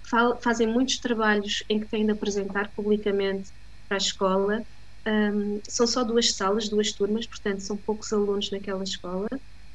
Fal- 0.08 0.38
fazem 0.42 0.66
muitos 0.66 0.98
trabalhos 1.00 1.64
em 1.68 1.80
que 1.80 1.88
têm 1.88 2.06
de 2.06 2.12
apresentar 2.12 2.72
publicamente 2.74 3.50
para 3.88 3.96
a 3.96 3.98
escola. 3.98 4.64
Um, 5.08 5.60
são 5.68 5.86
só 5.86 6.04
duas 6.04 6.34
salas, 6.36 6.68
duas 6.68 6.92
turmas, 6.92 7.26
portanto, 7.26 7.60
são 7.60 7.76
poucos 7.76 8.12
alunos 8.12 8.50
naquela 8.50 8.82
escola. 8.82 9.26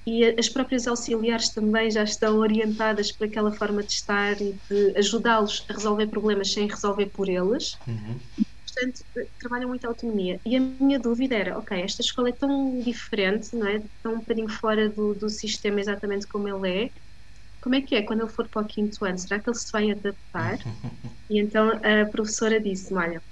E 0.08 0.24
as 0.40 0.50
próprias 0.50 0.88
auxiliares 0.88 1.52
também 1.52 1.90
já 1.90 2.04
estão 2.04 2.38
orientadas 2.38 3.12
para 3.12 3.28
aquela 3.28 3.52
forma 3.52 3.84
de 3.84 3.92
estar 3.94 4.40
e 4.42 4.54
de 4.70 4.94
ajudá-los 4.98 5.66
a 5.70 5.74
resolver 5.74 6.08
problemas 6.08 6.54
sem 6.54 6.68
resolver 6.68 7.10
por 7.10 7.28
eles 7.30 7.80
Uhum. 7.88 8.20
portanto, 8.66 9.04
eh, 9.18 9.30
trabalham 9.40 9.70
muito 9.70 9.86
a 9.86 9.90
autonomia. 9.90 10.40
E 10.46 10.56
a 10.58 10.60
minha 10.60 11.00
dúvida 11.00 11.36
era, 11.36 11.58
ok, 11.58 11.82
esta 11.82 12.02
escola 12.02 12.30
é 12.30 12.34
tão 12.34 12.82
diferente, 12.84 13.50
não 13.54 13.68
é? 13.68 13.80
Tão 14.04 14.16
um 14.16 14.20
bocadinho 14.20 14.50
fora 14.50 14.90
do, 14.90 15.14
do 15.16 15.30
sistema 15.30 15.80
exatamente 15.80 16.28
como 16.28 16.48
ele 16.48 16.86
é. 16.86 16.92
Como 17.62 17.76
é 17.76 17.82
que 17.82 17.96
é 17.96 18.04
quando 18.04 18.22
ele 18.22 18.32
for 18.32 18.50
para 18.50 18.62
o 18.64 18.68
quinto 18.68 19.04
ano? 19.06 19.18
Será 19.18 19.42
que 19.42 19.50
ele 19.50 19.58
se 19.58 19.72
vai 19.72 19.92
adaptar? 19.92 20.58
E 21.30 21.42
então 21.42 21.70
a 21.70 22.06
professora 22.12 22.62
disse-me, 22.62 23.00
olha, 23.00 23.24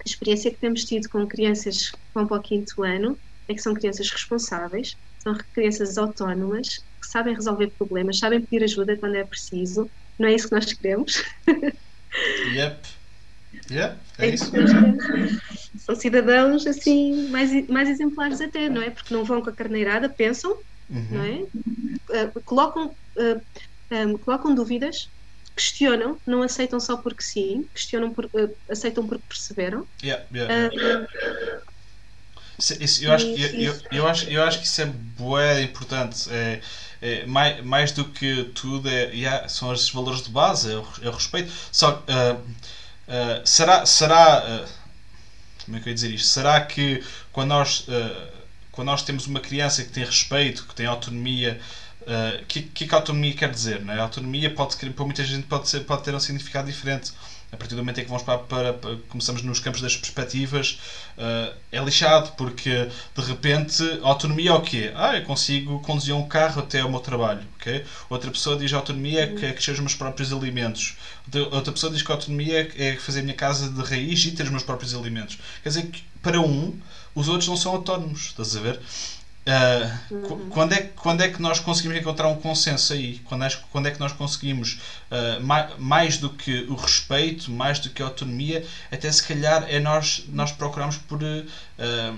a 0.00 0.08
experiência 0.08 0.50
que 0.50 0.58
temos 0.58 0.84
tido 0.84 1.08
com 1.08 1.26
crianças 1.26 1.90
que 1.90 1.98
vão 2.14 2.26
para 2.26 2.38
o 2.38 2.42
quinto 2.42 2.82
ano 2.82 3.18
é 3.48 3.54
que 3.54 3.60
são 3.62 3.74
crianças 3.74 4.10
responsáveis, 4.10 4.96
são 5.22 5.34
crianças 5.52 5.98
autónomas, 5.98 6.68
que 6.68 7.08
sabem 7.10 7.34
resolver 7.34 7.70
problemas, 7.78 8.18
sabem 8.18 8.44
pedir 8.44 8.64
ajuda 8.64 8.96
quando 8.98 9.16
é 9.16 9.24
preciso. 9.24 9.90
Não 10.18 10.28
é 10.28 10.34
isso 10.34 10.48
que 10.48 10.54
nós 10.54 10.72
queremos. 10.72 11.22
Yep. 12.54 12.86
Yep. 13.70 13.98
É 14.18 14.26
É 14.26 14.34
isso. 14.34 14.50
que. 14.52 14.58
São 15.78 15.94
cidadãos 15.94 16.66
assim 16.66 17.28
mais, 17.30 17.50
mais 17.68 17.88
exemplares 17.88 18.40
até, 18.40 18.68
não 18.68 18.82
é? 18.82 18.90
Porque 18.90 19.12
não 19.14 19.24
vão 19.24 19.42
com 19.42 19.50
a 19.50 19.54
carneirada, 19.54 20.08
pensam, 20.08 20.54
não 20.88 21.20
Uhum. 21.20 21.24
é? 21.24 21.46
Ah, 22.12 22.32
colocam, 22.44 22.96
ah, 23.18 23.40
ah, 23.90 24.18
colocam 24.20 24.54
dúvidas, 24.54 24.96
questionam, 25.60 26.20
não 26.26 26.42
aceitam 26.42 26.80
só 26.80 26.96
porque 27.02 27.22
sim, 27.22 27.68
questionam 27.74 28.12
por, 28.12 28.26
ah, 28.26 28.48
aceitam 28.72 29.06
porque 29.06 29.24
perceberam. 29.28 29.86
Yeah, 30.02 30.24
yeah, 30.32 30.50
yeah. 30.72 31.06
Isso- 32.58 32.74
isso- 32.82 33.04
eu, 33.04 33.12
acho, 33.12 33.26
eu, 33.34 33.48
eu, 33.58 33.82
eu, 33.90 34.06
acho, 34.08 34.28
eu 34.28 34.42
acho 34.42 34.58
que 34.60 34.66
isso 34.66 34.80
é 34.82 34.86
bué 34.86 35.62
importante. 35.62 36.28
É, 36.30 36.60
é, 37.00 37.26
mais, 37.26 37.64
mais 37.64 37.92
do 37.92 38.04
que 38.12 38.44
tudo, 38.54 38.88
é, 38.88 39.14
yeah, 39.14 39.48
são 39.48 39.72
esses 39.72 39.90
valores 39.90 40.22
de 40.22 40.30
base, 40.30 40.70
é 40.70 40.76
o, 40.76 40.86
é 41.02 41.08
o 41.08 41.12
respeito. 41.12 41.50
Só 41.72 42.04
ah, 42.08 42.36
ah, 43.08 43.42
será. 43.44 43.86
será 43.86 44.38
ah, 44.64 44.68
como 45.64 45.76
é 45.76 45.80
que 45.80 45.88
eu 45.88 45.90
ia 45.90 45.94
dizer 45.94 46.10
isto? 46.10 46.28
Será 46.28 46.60
que 46.62 47.02
quando 47.32 47.50
nós, 47.50 47.86
quando 48.72 48.86
nós 48.88 49.02
temos 49.02 49.26
uma 49.26 49.40
criança 49.40 49.84
que 49.84 49.90
tem 49.92 50.04
respeito, 50.04 50.66
que 50.66 50.74
tem 50.74 50.86
autonomia, 50.86 51.60
o 52.06 52.46
que, 52.46 52.62
que 52.62 52.86
que 52.86 52.94
a 52.94 52.98
autonomia 52.98 53.34
quer 53.34 53.50
dizer? 53.50 53.80
É? 53.88 53.98
A 53.98 54.02
autonomia 54.02 54.48
pode, 54.50 54.76
para 54.76 55.04
muita 55.04 55.24
gente 55.24 55.46
pode, 55.46 55.68
ser, 55.68 55.80
pode 55.80 56.02
ter 56.02 56.14
um 56.14 56.18
significado 56.20 56.66
diferente. 56.66 57.12
A 57.52 57.56
partir 57.56 57.74
do 57.74 57.82
momento 57.82 57.98
em 57.98 58.04
que 58.04 58.08
vamos 58.08 58.22
para, 58.22 58.38
para, 58.38 58.72
para- 58.72 58.96
começamos 59.08 59.42
nos 59.42 59.58
campos 59.58 59.80
das 59.80 59.96
perspectivas, 59.96 60.78
ah, 61.18 61.52
é 61.72 61.80
lixado, 61.80 62.30
porque 62.36 62.86
de 63.14 63.22
repente 63.22 63.82
autonomia 64.02 64.50
é 64.50 64.52
o 64.52 64.60
quê? 64.60 64.90
Ah, 64.94 65.16
eu 65.16 65.22
consigo 65.22 65.78
conduzir 65.80 66.14
um 66.14 66.22
carro 66.22 66.60
até 66.60 66.80
ao 66.80 66.88
meu 66.88 67.00
trabalho. 67.00 67.42
ok? 67.56 67.82
Outra 68.08 68.30
pessoa 68.30 68.56
diz 68.56 68.70
que 68.70 68.76
autonomia 68.76 69.22
é 69.22 69.26
que 69.26 69.44
é 69.46 69.52
que 69.52 69.60
seja 69.62 69.72
os 69.74 69.80
meus 69.80 69.94
próprios 69.94 70.32
alimentos. 70.32 70.94
Outra- 71.50 71.72
pessoa 71.72 71.90
diz 71.92 72.02
que 72.02 72.10
autonomia 72.10 72.60
é 72.76 72.90
é 72.92 72.96
fazer 72.96 73.20
a 73.20 73.22
minha 73.22 73.34
casa 73.34 73.68
de 73.68 73.82
raiz 73.82 74.24
e 74.24 74.30
ter 74.32 74.44
os 74.44 74.48
meus 74.50 74.62
próprios 74.62 74.94
alimentos. 74.94 75.36
Quer 75.62 75.68
dizer 75.70 75.82
que 75.84 76.02
para 76.22 76.40
um, 76.40 76.72
os 77.14 77.28
outros 77.28 77.48
não 77.48 77.56
são 77.56 77.72
autónomos, 77.72 78.26
estás 78.26 78.54
a 78.56 78.60
ver? 78.60 78.78
Ah, 79.46 79.98
qu- 80.08 80.36
quando, 80.50 80.72
é, 80.74 80.80
quando 80.96 81.22
é 81.22 81.28
que 81.28 81.40
nós 81.40 81.58
conseguimos 81.58 81.96
encontrar 81.98 82.28
um 82.28 82.36
consenso 82.36 82.92
aí? 82.92 83.18
Quando 83.24 83.44
é, 83.44 83.48
quando 83.72 83.86
é 83.86 83.90
que 83.90 83.98
nós 83.98 84.12
conseguimos, 84.12 84.78
ah, 85.10 85.38
mai- 85.40 85.68
mais 85.78 86.18
do 86.18 86.28
que 86.30 86.66
o 86.68 86.74
respeito, 86.74 87.50
mais 87.50 87.78
do 87.78 87.88
que 87.90 88.02
a 88.02 88.04
autonomia, 88.06 88.64
até 88.92 89.10
se 89.10 89.22
calhar 89.22 89.64
é 89.68 89.80
nós, 89.80 90.24
nós 90.28 90.52
procuramos 90.52 90.96
por 90.98 91.18
ah, 91.78 92.14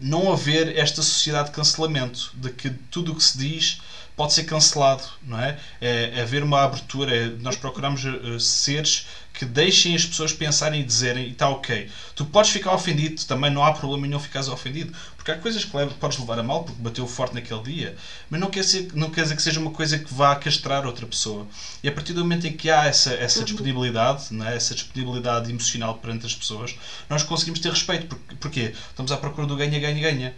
não 0.00 0.32
haver 0.32 0.76
esta 0.76 1.02
sociedade 1.02 1.48
de 1.48 1.54
cancelamento, 1.54 2.30
de 2.34 2.50
que 2.50 2.70
tudo 2.90 3.12
o 3.12 3.14
que 3.16 3.22
se 3.22 3.36
diz 3.36 3.80
pode 4.18 4.34
ser 4.34 4.44
cancelado, 4.44 5.04
não 5.22 5.40
é? 5.40 5.56
É, 5.80 6.18
é 6.18 6.22
haver 6.22 6.42
uma 6.42 6.62
abertura, 6.62 7.16
é- 7.16 7.30
nós 7.40 7.56
procuramos 7.56 8.04
ah, 8.04 8.38
seres 8.38 9.06
que 9.32 9.44
deixem 9.46 9.94
as 9.94 10.04
pessoas 10.04 10.32
pensarem 10.32 10.80
e 10.80 10.84
dizerem 10.84 11.28
e 11.28 11.30
está 11.30 11.48
ok. 11.48 11.88
Tu 12.16 12.24
podes 12.26 12.50
ficar 12.50 12.72
ofendido, 12.74 13.24
também 13.24 13.50
não 13.52 13.64
há 13.64 13.72
problema 13.72 14.04
nenhum 14.06 14.18
ficares 14.18 14.48
ofendido, 14.48 14.92
porque 15.16 15.30
há 15.30 15.36
coisas 15.36 15.64
que 15.64 15.76
leva- 15.76 15.94
podes 15.94 16.18
levar 16.18 16.40
a 16.40 16.42
mal 16.42 16.64
porque 16.64 16.82
bateu 16.82 17.06
forte 17.06 17.34
naquele 17.34 17.62
dia, 17.62 17.96
mas 18.28 18.40
não 18.40 18.50
quer, 18.50 18.64
ser, 18.64 18.88
não 18.94 19.10
quer 19.10 19.22
dizer 19.22 19.36
que 19.36 19.42
seja 19.42 19.60
uma 19.60 19.70
coisa 19.70 19.96
que 19.98 20.12
vá 20.12 20.34
castrar 20.34 20.84
outra 20.84 21.06
pessoa. 21.06 21.46
E 21.84 21.88
a 21.88 21.92
partir 21.92 22.12
do 22.14 22.20
momento 22.24 22.48
em 22.48 22.52
que 22.52 22.68
há 22.68 22.84
essa, 22.86 23.12
essa 23.12 23.44
disponibilidade, 23.44 24.24
não 24.32 24.44
é? 24.46 24.56
essa 24.56 24.74
disponibilidade 24.74 25.50
emocional 25.50 25.94
perante 25.94 26.26
as 26.26 26.34
pessoas, 26.34 26.74
nós 27.08 27.22
conseguimos 27.22 27.60
ter 27.60 27.70
respeito. 27.70 28.06
Por- 28.06 28.18
Porquê? 28.40 28.74
Estamos 28.90 29.12
à 29.12 29.16
procura 29.16 29.46
do 29.46 29.56
ganha, 29.56 29.78
ganha, 29.78 30.00
ganha. 30.00 30.34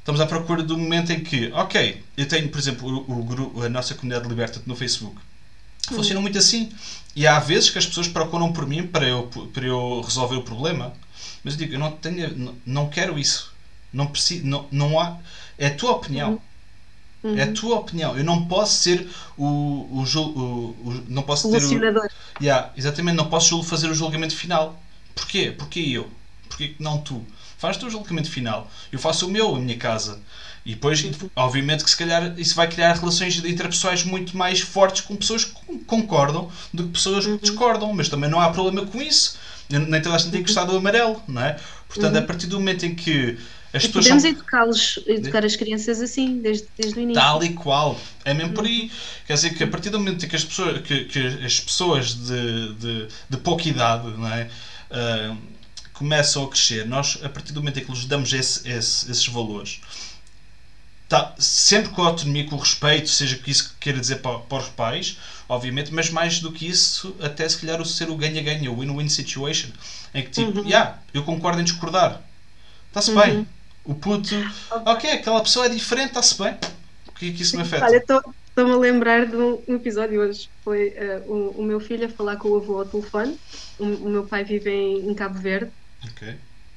Estamos 0.00 0.20
à 0.20 0.26
procura 0.26 0.62
do 0.62 0.76
momento 0.76 1.12
em 1.12 1.20
que, 1.20 1.52
ok, 1.52 2.02
eu 2.16 2.26
tenho, 2.26 2.48
por 2.48 2.58
exemplo, 2.58 2.88
o, 2.88 3.20
o 3.20 3.22
grupo, 3.22 3.62
a 3.62 3.68
nossa 3.68 3.94
comunidade 3.94 4.28
Liberta-te 4.28 4.68
no 4.68 4.74
Facebook. 4.74 5.16
Funciona 5.88 6.20
muito 6.20 6.38
assim. 6.38 6.72
E 7.14 7.26
há 7.26 7.38
vezes 7.38 7.70
que 7.70 7.78
as 7.78 7.86
pessoas 7.86 8.08
procuram 8.08 8.52
por 8.52 8.66
mim 8.66 8.86
para 8.86 9.06
eu, 9.06 9.28
para 9.52 9.66
eu 9.66 10.00
resolver 10.00 10.36
o 10.36 10.42
problema. 10.42 10.92
Mas 11.44 11.54
eu 11.54 11.58
digo, 11.58 11.74
eu 11.74 11.78
não, 11.78 11.92
tenho, 11.92 12.36
não, 12.36 12.54
não 12.64 12.88
quero 12.88 13.18
isso. 13.18 13.52
Não 13.92 14.06
preciso, 14.06 14.46
não, 14.46 14.66
não 14.70 14.98
há. 15.00 15.18
É 15.58 15.66
a 15.66 15.74
tua 15.74 15.92
opinião. 15.92 16.40
uhum. 17.22 17.36
É 17.36 17.42
a 17.42 17.52
tua 17.52 17.76
opinião. 17.76 18.16
Eu 18.16 18.24
não 18.24 18.46
posso 18.46 18.78
ser 18.82 19.08
o. 19.36 19.44
o, 19.44 20.04
o, 20.04 20.40
o 20.88 21.04
não 21.08 21.22
posso 21.22 21.50
ter 21.50 21.56
o. 21.56 22.08
Yeah, 22.40 22.72
exatamente, 22.76 23.16
não 23.16 23.28
posso 23.28 23.62
fazer 23.64 23.88
o 23.90 23.94
julgamento 23.94 24.36
final. 24.36 24.80
Porquê? 25.14 25.50
Porquê 25.50 25.80
eu? 25.80 26.08
Porquê 26.48 26.68
que 26.68 26.82
não 26.82 26.98
tu? 26.98 27.24
Faz 27.60 27.80
o 27.82 27.90
julgamento 27.90 28.30
final. 28.30 28.70
Eu 28.90 28.98
faço 28.98 29.26
o 29.26 29.30
meu, 29.30 29.54
a 29.54 29.58
minha 29.60 29.76
casa. 29.76 30.18
E 30.64 30.74
depois, 30.74 31.04
obviamente, 31.36 31.84
que 31.84 31.90
se 31.90 31.96
calhar 31.96 32.34
isso 32.38 32.54
vai 32.54 32.68
criar 32.68 32.94
relações 32.94 33.36
interpessoais 33.44 34.04
muito 34.04 34.36
mais 34.36 34.60
fortes 34.60 35.02
com 35.02 35.16
pessoas 35.16 35.44
que 35.44 35.52
con- 35.52 35.78
concordam 35.86 36.50
do 36.72 36.84
que 36.84 36.90
pessoas 36.90 37.26
que 37.26 37.38
discordam. 37.38 37.92
Mas 37.94 38.08
também 38.08 38.28
não 38.30 38.40
há 38.40 38.50
problema 38.50 38.86
com 38.86 39.00
isso. 39.00 39.38
Nem 39.68 40.02
toda 40.02 40.16
a 40.16 40.18
gente 40.18 40.32
tem 40.32 40.40
que 40.42 40.48
gostar 40.48 40.64
do 40.64 40.76
amarelo, 40.76 41.22
não 41.28 41.42
é? 41.42 41.56
Portanto, 41.88 42.16
a 42.16 42.22
partir 42.22 42.46
do 42.46 42.58
momento 42.58 42.84
em 42.86 42.94
que 42.94 43.38
as 43.72 43.84
E 43.84 43.88
pessoas 43.88 44.08
podemos 44.08 44.22
são 44.22 44.30
educá-los, 44.30 44.98
educar 45.06 45.44
as 45.44 45.56
crianças 45.56 46.00
assim, 46.00 46.40
desde, 46.40 46.68
desde 46.76 46.98
o 46.98 47.02
início. 47.02 47.22
tal 47.22 47.42
e 47.42 47.54
qual, 47.54 48.00
é 48.24 48.34
mesmo 48.34 48.52
por 48.54 48.64
aí. 48.64 48.90
Quer 49.26 49.34
dizer 49.34 49.50
que 49.54 49.64
a 49.64 49.68
partir 49.68 49.90
do 49.90 49.98
momento 49.98 50.24
em 50.24 50.28
que 50.28 50.36
as 50.36 50.44
pessoas, 50.44 50.80
que, 50.82 51.04
que 51.04 51.18
as 51.44 51.60
pessoas 51.60 52.14
de, 52.14 52.74
de, 52.74 53.08
de 53.28 53.36
pouca 53.38 53.68
idade 53.68 54.08
não 54.08 54.28
é, 54.28 54.50
ah, 54.90 55.36
começam 56.00 56.44
a 56.44 56.50
crescer, 56.50 56.86
nós, 56.86 57.18
a 57.22 57.28
partir 57.28 57.52
do 57.52 57.60
momento 57.60 57.78
em 57.80 57.84
que 57.84 57.92
lhes 57.92 58.06
damos 58.06 58.32
esse, 58.32 58.68
esse- 58.68 59.10
esses 59.10 59.26
valores, 59.28 59.80
tá, 61.08 61.34
sempre 61.38 61.90
com 61.90 62.02
a 62.02 62.06
autonomia, 62.08 62.46
com 62.48 62.54
o 62.56 62.58
respeito, 62.58 63.08
seja 63.08 63.36
que 63.38 63.50
isso 63.50 63.76
queira 63.80 63.98
dizer 64.00 64.16
para, 64.16 64.38
para 64.40 64.58
os 64.62 64.68
pais, 64.70 65.18
obviamente, 65.48 65.92
mas 65.92 66.10
mais 66.10 66.40
do 66.40 66.52
que 66.52 66.66
isso, 66.68 67.16
até 67.20 67.48
se 67.48 67.58
calhar 67.58 67.80
o 67.80 67.84
ser 67.84 68.08
o 68.10 68.16
ganha-ganha, 68.16 68.70
o 68.70 68.78
win-win 68.80 69.08
situation, 69.08 69.70
em 70.14 70.22
que 70.24 70.30
tipo, 70.30 70.54
Uhum. 70.54 70.64
yeah, 70.64 71.02
eu 71.12 71.24
concordo 71.24 71.60
em 71.60 71.64
discordar, 71.64 72.22
está-se 72.88 73.14
Uhum. 73.14 73.14
bem. 73.14 73.46
O 73.84 73.94
puto, 73.96 74.46
ok, 74.84 75.10
aquela 75.12 75.42
pessoa 75.42 75.66
é 75.66 75.70
diferente, 75.70 76.08
está-se 76.10 76.38
bem. 76.42 76.54
O 77.08 77.12
que 77.12 77.30
é 77.30 77.32
que 77.34 77.42
isso 77.42 77.56
me 77.56 77.62
afeta? 77.62 77.88
Olha, 77.88 77.98
estou-me 77.98 78.72
a 78.72 78.76
lembrar 78.76 79.26
de 79.26 79.36
um 79.36 79.62
episódio 79.74 80.20
hoje. 80.20 80.50
Foi 80.62 80.88
eh, 80.96 81.20
o, 81.26 81.60
o 81.60 81.62
meu 81.64 81.80
filho 81.80 82.06
a 82.06 82.08
falar 82.08 82.36
com 82.38 82.48
o 82.50 82.56
avô 82.56 82.78
ao 82.78 82.88
telefone. 82.88 83.38
O, 83.78 83.84
o 84.06 84.08
meu 84.10 84.28
pai 84.28 84.44
vive 84.44 84.70
em, 84.70 85.10
em 85.10 85.14
Cabo 85.14 85.38
Verde 85.38 85.72
Ok. 86.04 86.22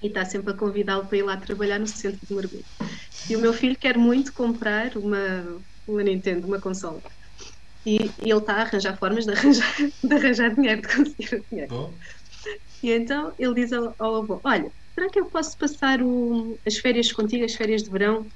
e 0.01 0.07
está 0.07 0.25
sempre 0.25 0.53
a 0.53 0.57
convidá-lo 0.57 1.07
para 1.07 1.17
ir 1.17 1.23
lá 1.23 1.37
trabalhar 1.37 1.79
no 1.79 1.87
centro 1.87 2.19
de 2.27 2.35
mergulho. 2.35 2.65
E 3.29 3.35
o 3.35 3.39
meu 3.39 3.53
filho 3.53 3.77
quer 3.79 3.97
muito 3.97 4.33
comprar 4.33 4.97
uma, 4.97 5.63
uma 5.87 6.03
Nintendo, 6.03 6.45
uma 6.47 6.59
consola. 6.59 7.01
E, 7.85 7.97
e 7.97 8.29
ele 8.29 8.37
está 8.39 8.55
a 8.55 8.61
arranjar 8.61 8.97
formas 8.97 9.25
de 9.25 9.31
arranjar, 9.31 9.73
de 10.03 10.15
arranjar 10.15 10.55
dinheiro, 10.55 10.81
de 10.81 10.87
conseguir 10.95 11.35
o 11.35 11.45
dinheiro. 11.49 11.69
Bom. 11.69 11.97
E 12.81 12.91
então 12.91 13.33
ele 13.39 13.53
diz 13.53 13.71
ao, 13.71 13.95
ao 13.97 14.15
avô: 14.23 14.41
Olha, 14.43 14.71
será 14.93 15.09
que 15.09 15.19
eu 15.19 15.29
posso 15.29 15.57
passar 15.57 16.01
o- 16.01 16.59
as 16.65 16.77
férias 16.77 17.11
contigo, 17.11 17.45
as 17.45 17.55
férias 17.55 17.83
de 17.83 17.89
verão, 17.89 18.27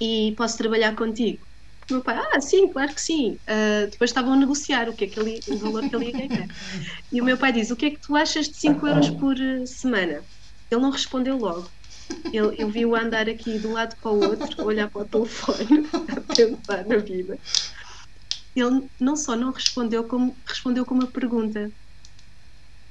e 0.00 0.34
posso 0.36 0.58
trabalhar 0.58 0.94
contigo? 0.96 1.46
Meu 1.90 2.00
pai: 2.00 2.16
Ah, 2.16 2.40
sim, 2.40 2.68
claro 2.68 2.94
que 2.94 3.00
sim. 3.00 3.38
Ah, 3.46 3.86
depois 3.90 4.10
estavam 4.10 4.32
a 4.32 4.36
negociar 4.36 4.88
o, 4.88 4.92
que 4.92 5.04
é 5.04 5.06
que 5.06 5.18
ele, 5.18 5.40
o 5.48 5.56
valor 5.56 5.88
que 5.88 5.94
ele 5.94 6.06
ia 6.06 6.28
ganhar. 6.28 6.48
E 7.10 7.20
o 7.20 7.24
meu 7.24 7.36
pai 7.36 7.52
diz: 7.52 7.70
O 7.70 7.76
que 7.76 7.86
é 7.86 7.90
que 7.90 8.00
tu 8.00 8.16
achas 8.16 8.48
de 8.48 8.56
5 8.56 8.86
euros 8.86 9.10
por 9.10 9.38
eh, 9.38 9.66
semana? 9.66 10.22
Ele 10.70 10.80
não 10.80 10.90
respondeu 10.90 11.36
logo. 11.36 11.68
Ele, 12.32 12.54
eu 12.58 12.68
vi-o 12.68 12.96
andar 12.96 13.28
aqui 13.28 13.58
de 13.58 13.66
um 13.66 13.72
lado 13.72 13.96
para 13.96 14.10
o 14.10 14.24
outro, 14.24 14.64
olhar 14.64 14.88
para 14.90 15.02
o 15.02 15.04
telefone, 15.04 15.88
a 15.92 16.34
pensar 16.34 16.84
na 16.86 16.96
vida. 16.96 17.38
Ele 18.54 18.88
não 19.00 19.16
só 19.16 19.34
não 19.34 19.50
respondeu, 19.50 20.04
como 20.04 20.36
respondeu 20.46 20.84
com 20.84 20.94
uma 20.94 21.06
pergunta. 21.06 21.70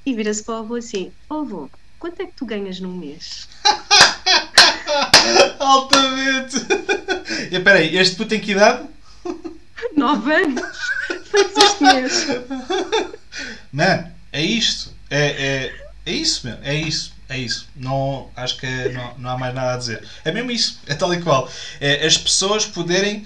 E 0.05 0.13
vira-se 0.13 0.43
para 0.43 0.55
o 0.55 0.57
avô 0.57 0.75
assim: 0.75 1.11
Ó 1.29 1.41
avô, 1.41 1.69
quanto 1.99 2.21
é 2.21 2.25
que 2.25 2.35
tu 2.35 2.45
ganhas 2.45 2.79
num 2.79 2.95
mês? 2.95 3.47
Altamente! 5.59 6.57
E 7.51 7.55
espera 7.55 7.79
aí, 7.79 7.97
este 7.97 8.15
puto 8.15 8.29
tem 8.29 8.39
que 8.39 8.51
idade? 8.51 8.85
Nove 9.95 10.33
anos! 10.33 10.61
Feitos 11.29 11.57
este 11.57 11.83
mês. 11.83 12.27
Mano, 13.71 14.11
é 14.31 14.43
isto. 14.43 14.93
É, 15.09 15.25
é, 15.25 15.85
é 16.05 16.11
isso, 16.11 16.47
meu. 16.47 16.57
É 16.63 16.75
isso. 16.75 17.13
É 17.29 17.37
isso. 17.37 17.67
Não, 17.75 18.29
acho 18.35 18.57
que 18.57 18.67
não, 18.89 19.17
não 19.17 19.29
há 19.29 19.37
mais 19.37 19.55
nada 19.55 19.73
a 19.73 19.77
dizer. 19.77 20.05
É 20.25 20.31
mesmo 20.31 20.51
isso. 20.51 20.79
É 20.85 20.93
tal 20.93 21.13
e 21.13 21.21
qual. 21.21 21.49
É 21.79 22.05
as 22.05 22.17
pessoas 22.17 22.65
poderem 22.65 23.25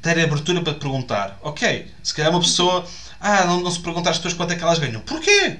ter 0.00 0.18
abertura 0.20 0.62
para 0.62 0.74
perguntar. 0.74 1.38
Ok, 1.42 1.90
se 2.02 2.14
calhar 2.14 2.30
uma 2.30 2.40
pessoa. 2.40 2.86
Ah, 3.20 3.44
não, 3.44 3.60
não 3.60 3.70
se 3.70 3.80
pergunta 3.80 4.10
às 4.10 4.16
pessoas 4.18 4.34
quanto 4.34 4.52
é 4.52 4.56
que 4.56 4.62
elas 4.62 4.78
ganham. 4.78 5.00
Porquê? 5.00 5.58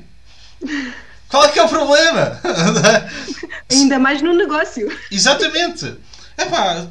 Qual 1.35 1.45
é 1.47 1.49
que 1.49 1.59
é 1.59 1.65
o 1.65 1.69
problema? 1.69 2.41
Ainda 3.69 3.99
mais 3.99 4.23
no 4.23 4.33
negócio. 4.33 4.89
Exatamente. 5.11 5.97
Epá, 6.39 6.87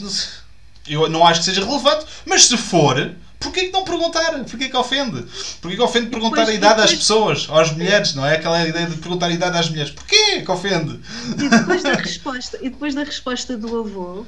eu 0.86 1.08
não 1.10 1.26
acho 1.26 1.40
que 1.40 1.46
seja 1.46 1.66
relevante, 1.66 2.06
mas 2.26 2.46
se 2.46 2.58
for, 2.58 3.14
porquê 3.40 3.68
que 3.68 3.72
não 3.72 3.86
perguntar? 3.86 4.32
Porquê 4.44 4.68
que 4.68 4.76
ofende? 4.76 5.26
Porquê 5.62 5.78
que 5.78 5.82
ofende 5.82 6.08
perguntar 6.08 6.42
depois- 6.42 6.50
a 6.50 6.54
idade 6.54 6.82
às 6.82 6.90
depois- 6.92 6.98
pessoas, 7.00 7.48
às 7.50 7.72
mulheres, 7.72 8.16
não 8.16 8.26
é? 8.26 8.36
Aquela 8.36 8.68
ideia 8.68 8.86
de 8.86 8.98
perguntar 8.98 9.28
a 9.28 9.32
idade 9.32 9.58
às 9.58 9.70
mulheres. 9.70 9.92
Porquê 9.92 10.42
que 10.42 10.52
ofende? 10.52 11.00
E 11.38 11.48
depois 11.50 11.82
da 11.84 11.94
resposta, 11.96 12.58
e 12.62 12.70
depois 12.70 12.94
da 12.96 13.04
resposta 13.04 13.58
do 13.58 13.80
avô, 13.80 14.26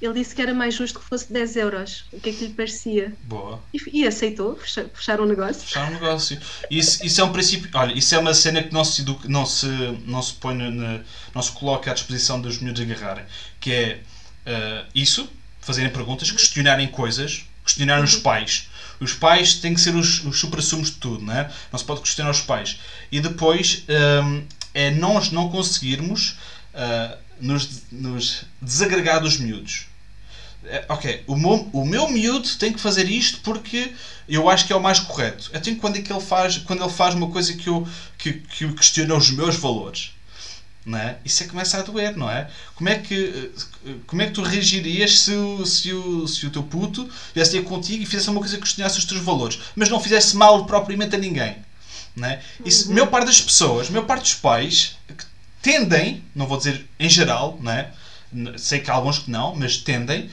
ele 0.00 0.14
disse 0.14 0.34
que 0.34 0.40
era 0.40 0.54
mais 0.54 0.74
justo 0.74 0.98
que 0.98 1.04
fosse 1.04 1.32
10 1.32 1.56
euros. 1.56 2.04
O 2.12 2.20
que 2.20 2.30
é 2.30 2.32
que 2.32 2.44
lhe 2.46 2.54
parecia? 2.54 3.12
Boa. 3.24 3.62
E, 3.72 4.00
e 4.00 4.06
aceitou, 4.06 4.56
fecha- 4.56 4.90
fecharam 4.94 5.24
o 5.24 5.26
negócio. 5.26 5.62
Fechar 5.62 5.88
um 5.88 5.94
negócio. 5.94 6.40
Isso, 6.70 7.04
isso 7.04 7.20
é 7.20 7.24
um 7.24 7.32
princípio. 7.32 7.68
Olha, 7.74 7.92
isso 7.92 8.14
é 8.14 8.18
uma 8.18 8.32
cena 8.32 8.62
que 8.62 8.72
não 8.72 8.84
se, 8.84 9.04
não 9.24 9.44
se, 9.44 9.66
não 10.06 10.22
se 10.22 10.34
põe 10.34 10.54
na, 10.54 11.00
não 11.34 11.42
se 11.42 11.52
coloca 11.52 11.90
à 11.90 11.94
disposição 11.94 12.40
dos 12.40 12.58
miúdos 12.58 12.80
agarrarem. 12.82 13.24
Que 13.60 13.72
é 13.72 14.00
ah, 14.46 14.86
isso, 14.94 15.28
fazerem 15.60 15.90
perguntas, 15.92 16.30
questionarem 16.30 16.88
coisas, 16.88 17.44
questionarem 17.64 18.04
os 18.04 18.16
pais. 18.16 18.68
Os 18.98 19.12
pais 19.14 19.54
têm 19.54 19.74
que 19.74 19.80
ser 19.80 19.94
os, 19.94 20.24
os 20.24 20.38
supra-sumos 20.38 20.90
de 20.90 20.96
tudo, 20.96 21.24
não 21.24 21.32
é? 21.34 21.50
Não 21.72 21.78
se 21.78 21.84
pode 21.84 22.00
questionar 22.00 22.30
os 22.30 22.40
pais. 22.40 22.78
E 23.10 23.20
depois 23.20 23.84
ahm, 23.88 24.42
é 24.74 24.90
nós 24.90 25.30
não 25.30 25.48
conseguirmos 25.50 26.36
ah, 26.74 27.16
nos, 27.40 27.82
nos 27.90 28.44
desagregar 28.60 29.20
dos 29.20 29.38
miúdos. 29.38 29.86
É, 30.64 30.84
ok, 30.88 31.24
o 31.26 31.36
meu, 31.36 31.68
o 31.72 31.84
meu 31.84 32.08
miúdo 32.08 32.48
tem 32.56 32.72
que 32.72 32.80
fazer 32.80 33.08
isto 33.08 33.40
porque 33.40 33.92
eu 34.28 34.48
acho 34.48 34.66
que 34.66 34.72
é 34.72 34.76
o 34.76 34.82
mais 34.82 35.00
correto. 35.00 35.50
Até 35.54 35.74
quando 35.74 35.96
é 35.96 36.02
que 36.02 36.12
ele 36.12 36.20
faz, 36.20 36.58
quando 36.58 36.82
ele 36.84 36.92
faz 36.92 37.14
uma 37.14 37.30
coisa 37.30 37.54
que 37.54 37.68
eu 37.68 37.86
que, 38.18 38.34
que 38.34 38.70
questiona 38.74 39.14
os 39.14 39.30
meus 39.30 39.56
valores. 39.56 40.12
Não 40.84 40.98
é? 40.98 41.18
Isso 41.24 41.42
é 41.42 41.46
que 41.46 41.52
começa 41.52 41.78
a 41.78 41.82
doer, 41.82 42.16
não 42.16 42.30
é? 42.30 42.48
Como 42.74 42.88
é 42.88 42.98
que, 42.98 43.50
como 44.06 44.22
é 44.22 44.26
que 44.26 44.32
tu 44.32 44.42
reagirias 44.42 45.20
se 45.20 45.32
o, 45.32 45.66
se 45.66 45.92
o, 45.92 46.26
se 46.26 46.46
o 46.46 46.50
teu 46.50 46.62
puto 46.62 47.08
viesse 47.34 47.50
ter 47.52 47.62
contigo 47.64 48.02
e 48.02 48.06
fizesse 48.06 48.30
uma 48.30 48.40
coisa 48.40 48.56
que 48.56 48.62
questionasse 48.62 48.98
os 48.98 49.04
teus 49.04 49.20
valores, 49.20 49.58
mas 49.76 49.90
não 49.90 50.00
fizesse 50.00 50.34
mal 50.36 50.64
propriamente 50.64 51.14
a 51.14 51.18
ninguém? 51.18 51.56
Não 52.16 52.26
é? 52.28 52.42
Isso, 52.64 52.88
Uhum. 52.88 52.94
meu 52.94 53.06
par 53.06 53.24
das 53.24 53.40
pessoas, 53.40 53.90
meu 53.90 54.04
par 54.04 54.18
dos 54.20 54.34
pais, 54.34 54.96
que 55.06 55.24
tendem, 55.62 56.24
não 56.34 56.46
vou 56.46 56.56
dizer 56.56 56.86
em 56.98 57.08
geral, 57.10 57.58
não 57.60 57.72
é? 57.72 57.92
Sei 58.56 58.80
que 58.80 58.90
há 58.90 58.94
alguns 58.94 59.18
que 59.18 59.30
não, 59.30 59.54
mas 59.54 59.76
tendem 59.76 60.30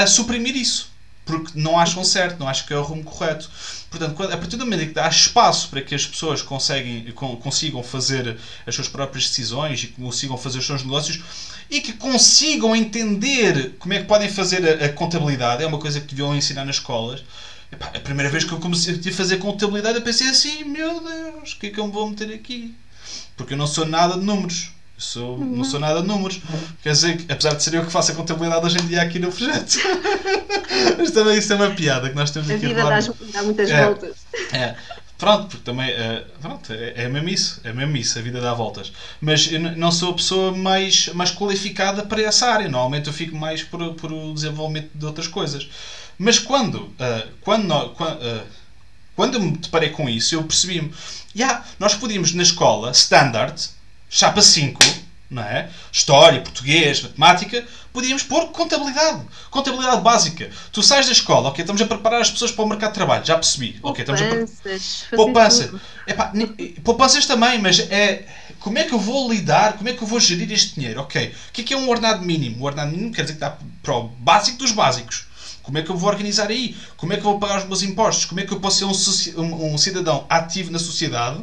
a 0.00 0.06
suprimir 0.06 0.56
isso. 0.56 0.90
Porque 1.24 1.52
não 1.54 1.78
acham 1.78 2.02
certo, 2.02 2.40
não 2.40 2.48
acham 2.48 2.66
que 2.66 2.72
é 2.72 2.76
o 2.76 2.82
rumo 2.82 3.04
correto. 3.04 3.48
Portanto, 3.88 4.20
a 4.24 4.36
partir 4.36 4.56
do 4.56 4.64
momento 4.64 4.88
que 4.88 4.94
dá 4.94 5.06
espaço 5.08 5.68
para 5.68 5.80
que 5.80 5.94
as 5.94 6.04
pessoas 6.04 6.42
conseguem, 6.42 7.12
con- 7.12 7.36
consigam 7.36 7.80
fazer 7.82 8.36
as 8.66 8.74
suas 8.74 8.88
próprias 8.88 9.28
decisões 9.28 9.84
e 9.84 9.88
consigam 9.88 10.36
fazer 10.36 10.58
os 10.58 10.66
seus 10.66 10.82
negócios 10.82 11.20
e 11.70 11.80
que 11.80 11.92
consigam 11.92 12.74
entender 12.74 13.76
como 13.78 13.94
é 13.94 13.98
que 13.98 14.04
podem 14.04 14.28
fazer 14.28 14.82
a, 14.82 14.86
a 14.86 14.88
contabilidade, 14.88 15.62
é 15.62 15.66
uma 15.66 15.78
coisa 15.78 16.00
que 16.00 16.06
deviam 16.08 16.34
ensinar 16.34 16.64
nas 16.64 16.76
escolas. 16.76 17.22
Epá, 17.70 17.86
a 17.94 18.00
primeira 18.00 18.28
vez 18.30 18.42
que 18.44 18.52
eu 18.52 18.58
comecei 18.58 18.98
a 19.06 19.12
fazer 19.12 19.36
contabilidade, 19.36 19.98
eu 19.98 20.02
pensei 20.02 20.28
assim: 20.28 20.64
meu 20.64 21.00
Deus, 21.00 21.52
o 21.52 21.56
que 21.56 21.68
é 21.68 21.70
que 21.70 21.78
eu 21.78 21.86
me 21.86 21.92
vou 21.92 22.08
meter 22.08 22.32
aqui? 22.34 22.74
Porque 23.36 23.54
eu 23.54 23.58
não 23.58 23.66
sou 23.66 23.84
nada 23.86 24.16
de 24.18 24.24
números. 24.24 24.70
Eu 25.02 25.04
sou, 25.04 25.38
Não 25.38 25.64
sou 25.64 25.80
nada 25.80 26.00
de 26.00 26.06
números. 26.06 26.40
Quer 26.82 26.92
dizer, 26.92 27.16
que, 27.18 27.32
apesar 27.32 27.54
de 27.54 27.62
ser 27.62 27.74
eu 27.74 27.84
que 27.84 27.90
faço 27.90 28.12
a 28.12 28.14
contabilidade 28.14 28.64
hoje 28.64 28.78
em 28.78 28.86
dia 28.86 29.02
aqui 29.02 29.18
no 29.18 29.32
projeto. 29.32 29.76
Mas 30.96 31.10
também 31.10 31.38
isso 31.38 31.52
é 31.52 31.56
uma 31.56 31.70
piada 31.70 32.08
que 32.08 32.14
nós 32.14 32.30
temos 32.30 32.48
A 32.50 32.54
aqui 32.54 32.66
vida 32.68 32.82
rolar. 32.82 33.02
dá, 33.02 33.12
dá 33.32 33.42
muitas 33.42 33.68
É. 33.70 33.84
voltas. 33.84 34.16
É, 34.52 34.74
pronto, 35.18 35.48
porque 35.48 35.64
também 35.64 35.90
é, 35.90 36.24
pronto, 36.40 36.72
é, 36.72 36.92
é 37.04 37.08
mesmo 37.08 37.28
isso, 37.28 37.60
é 37.64 37.72
mesmo 37.72 37.96
isso, 37.96 38.18
a 38.18 38.22
vida 38.22 38.40
dá 38.40 38.54
voltas. 38.54 38.92
Mas 39.20 39.50
eu 39.52 39.58
não 39.60 39.90
sou 39.90 40.12
a 40.12 40.14
pessoa 40.14 40.52
mais, 40.56 41.08
mais 41.08 41.30
qualificada 41.32 42.04
para 42.04 42.22
essa 42.22 42.46
área, 42.46 42.68
normalmente 42.68 43.08
eu 43.08 43.12
fico 43.12 43.36
mais 43.36 43.62
por, 43.62 43.94
por 43.94 44.12
o 44.12 44.32
desenvolvimento 44.32 44.90
de 44.94 45.04
outras 45.04 45.26
coisas. 45.26 45.68
Mas 46.16 46.38
quando, 46.38 46.92
ah, 47.00 47.26
quando, 47.40 47.64
nó- 47.64 47.88
quan- 47.88 48.18
ah, 48.22 48.44
quando 49.16 49.34
eu 49.34 49.40
me 49.40 49.56
deparei 49.56 49.90
com 49.90 50.08
isso, 50.08 50.34
eu 50.36 50.44
percebi-me, 50.44 50.92
yeah, 51.36 51.64
nós 51.78 51.94
podíamos 51.94 52.32
na 52.34 52.42
escola, 52.44 52.92
standard, 52.92 53.60
chapa 54.12 54.42
5, 54.42 54.78
não 55.30 55.42
é? 55.42 55.70
História, 55.90 56.40
português, 56.42 57.00
matemática, 57.02 57.64
podíamos 57.92 58.22
pôr 58.22 58.48
contabilidade. 58.52 59.22
Contabilidade 59.50 60.02
básica. 60.02 60.50
Tu 60.70 60.82
sais 60.82 61.06
da 61.06 61.12
escola, 61.12 61.48
ok, 61.48 61.62
estamos 61.62 61.80
a 61.80 61.86
preparar 61.86 62.20
as 62.20 62.30
pessoas 62.30 62.52
para 62.52 62.64
o 62.64 62.68
mercado 62.68 62.90
de 62.90 62.94
trabalho, 62.96 63.24
já 63.24 63.34
percebi. 63.36 63.78
Ok, 63.82 64.02
estamos 64.02 64.20
a 64.20 64.24
pre- 64.28 64.38
Poupanças. 65.16 65.70
Epá, 66.06 66.32
poupanças 66.84 67.24
também, 67.26 67.58
mas 67.60 67.78
é 67.90 68.26
como 68.60 68.78
é 68.78 68.84
que 68.84 68.92
eu 68.92 68.98
vou 69.00 69.32
lidar, 69.32 69.72
como 69.78 69.88
é 69.88 69.92
que 69.94 70.02
eu 70.02 70.06
vou 70.06 70.20
gerir 70.20 70.52
este 70.52 70.74
dinheiro? 70.74 71.00
Ok, 71.00 71.34
o 71.48 71.52
que 71.52 71.62
é 71.62 71.64
que 71.64 71.74
é 71.74 71.76
um 71.76 71.88
ordenado 71.88 72.22
mínimo? 72.24 72.62
O 72.62 72.66
ordenado 72.66 72.90
mínimo 72.92 73.12
quer 73.12 73.22
dizer 73.22 73.34
que 73.34 73.40
dá 73.40 73.56
para 73.82 73.94
o 73.96 74.08
básico 74.08 74.58
dos 74.58 74.72
básicos. 74.72 75.24
Como 75.62 75.78
é 75.78 75.82
que 75.82 75.90
eu 75.90 75.96
vou 75.96 76.10
organizar 76.10 76.48
aí? 76.50 76.76
Como 76.96 77.12
é 77.12 77.16
que 77.16 77.20
eu 77.24 77.30
vou 77.30 77.38
pagar 77.40 77.58
os 77.58 77.64
meus 77.64 77.82
impostos? 77.82 78.24
Como 78.26 78.40
é 78.40 78.44
que 78.44 78.52
eu 78.52 78.60
posso 78.60 78.78
ser 79.12 79.38
um, 79.38 79.42
um- 79.44 79.74
um 79.74 79.78
cidadão 79.78 80.26
ativo 80.28 80.70
na 80.72 80.78
sociedade? 80.78 81.40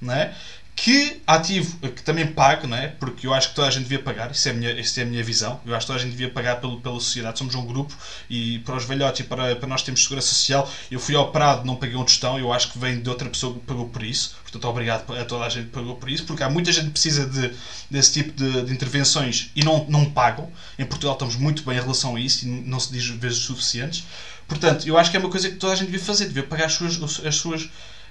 Não 0.00 0.14
é? 0.14 0.34
Que 0.74 1.20
ativo, 1.26 1.76
que 1.90 2.02
também 2.02 2.26
pago, 2.26 2.66
não 2.66 2.76
é? 2.76 2.88
Porque 2.88 3.26
eu 3.26 3.34
acho 3.34 3.50
que 3.50 3.54
toda 3.54 3.68
a 3.68 3.70
gente 3.70 3.82
devia 3.82 3.98
pagar, 3.98 4.30
isso 4.30 4.48
é 4.48 4.50
a 4.50 4.54
minha, 4.54 4.80
essa 4.80 5.00
é 5.00 5.02
a 5.02 5.06
minha 5.06 5.22
visão. 5.22 5.60
Eu 5.66 5.74
acho 5.74 5.84
que 5.84 5.92
toda 5.92 5.98
a 5.98 6.02
gente 6.02 6.12
devia 6.12 6.30
pagar 6.30 6.56
pelo, 6.56 6.80
pela 6.80 6.94
sociedade. 6.94 7.38
Somos 7.38 7.54
um 7.54 7.66
grupo 7.66 7.94
e 8.30 8.60
para 8.60 8.76
os 8.76 8.84
velhotes 8.84 9.20
e 9.20 9.24
para, 9.24 9.54
para 9.56 9.68
nós 9.68 9.82
termos 9.82 10.02
segurança 10.02 10.28
social, 10.28 10.70
eu 10.90 10.98
fui 10.98 11.14
operado, 11.14 11.66
não 11.66 11.76
paguei 11.76 11.96
um 11.96 12.04
tostão, 12.04 12.38
eu 12.38 12.52
acho 12.52 12.72
que 12.72 12.78
vem 12.78 13.00
de 13.00 13.08
outra 13.10 13.28
pessoa 13.28 13.52
que 13.52 13.60
pagou 13.60 13.88
por 13.88 14.02
isso. 14.02 14.34
Portanto, 14.42 14.64
obrigado 14.68 15.14
a 15.14 15.24
toda 15.24 15.44
a 15.44 15.48
gente 15.48 15.66
que 15.66 15.72
pagou 15.72 15.96
por 15.96 16.08
isso, 16.08 16.24
porque 16.24 16.42
há 16.42 16.48
muita 16.48 16.72
gente 16.72 16.86
que 16.86 16.92
precisa 16.92 17.26
de, 17.26 17.54
desse 17.90 18.14
tipo 18.14 18.32
de, 18.32 18.62
de 18.62 18.72
intervenções 18.72 19.50
e 19.54 19.62
não, 19.62 19.84
não 19.88 20.10
pagam. 20.10 20.50
Em 20.78 20.86
Portugal 20.86 21.12
estamos 21.12 21.36
muito 21.36 21.62
bem 21.62 21.76
em 21.76 21.80
relação 21.80 22.16
a 22.16 22.20
isso 22.20 22.46
e 22.46 22.48
não 22.48 22.80
se 22.80 22.90
diz 22.90 23.06
vezes 23.06 23.38
suficientes. 23.38 24.04
Portanto, 24.48 24.88
eu 24.88 24.98
acho 24.98 25.10
que 25.10 25.16
é 25.16 25.20
uma 25.20 25.30
coisa 25.30 25.48
que 25.48 25.56
toda 25.56 25.74
a 25.74 25.76
gente 25.76 25.90
devia 25.90 26.04
fazer, 26.04 26.26
devia 26.26 26.42
pagar 26.42 26.64
as 26.64 26.72
suas, 26.72 27.24
as 27.24 27.36
suas 27.36 27.68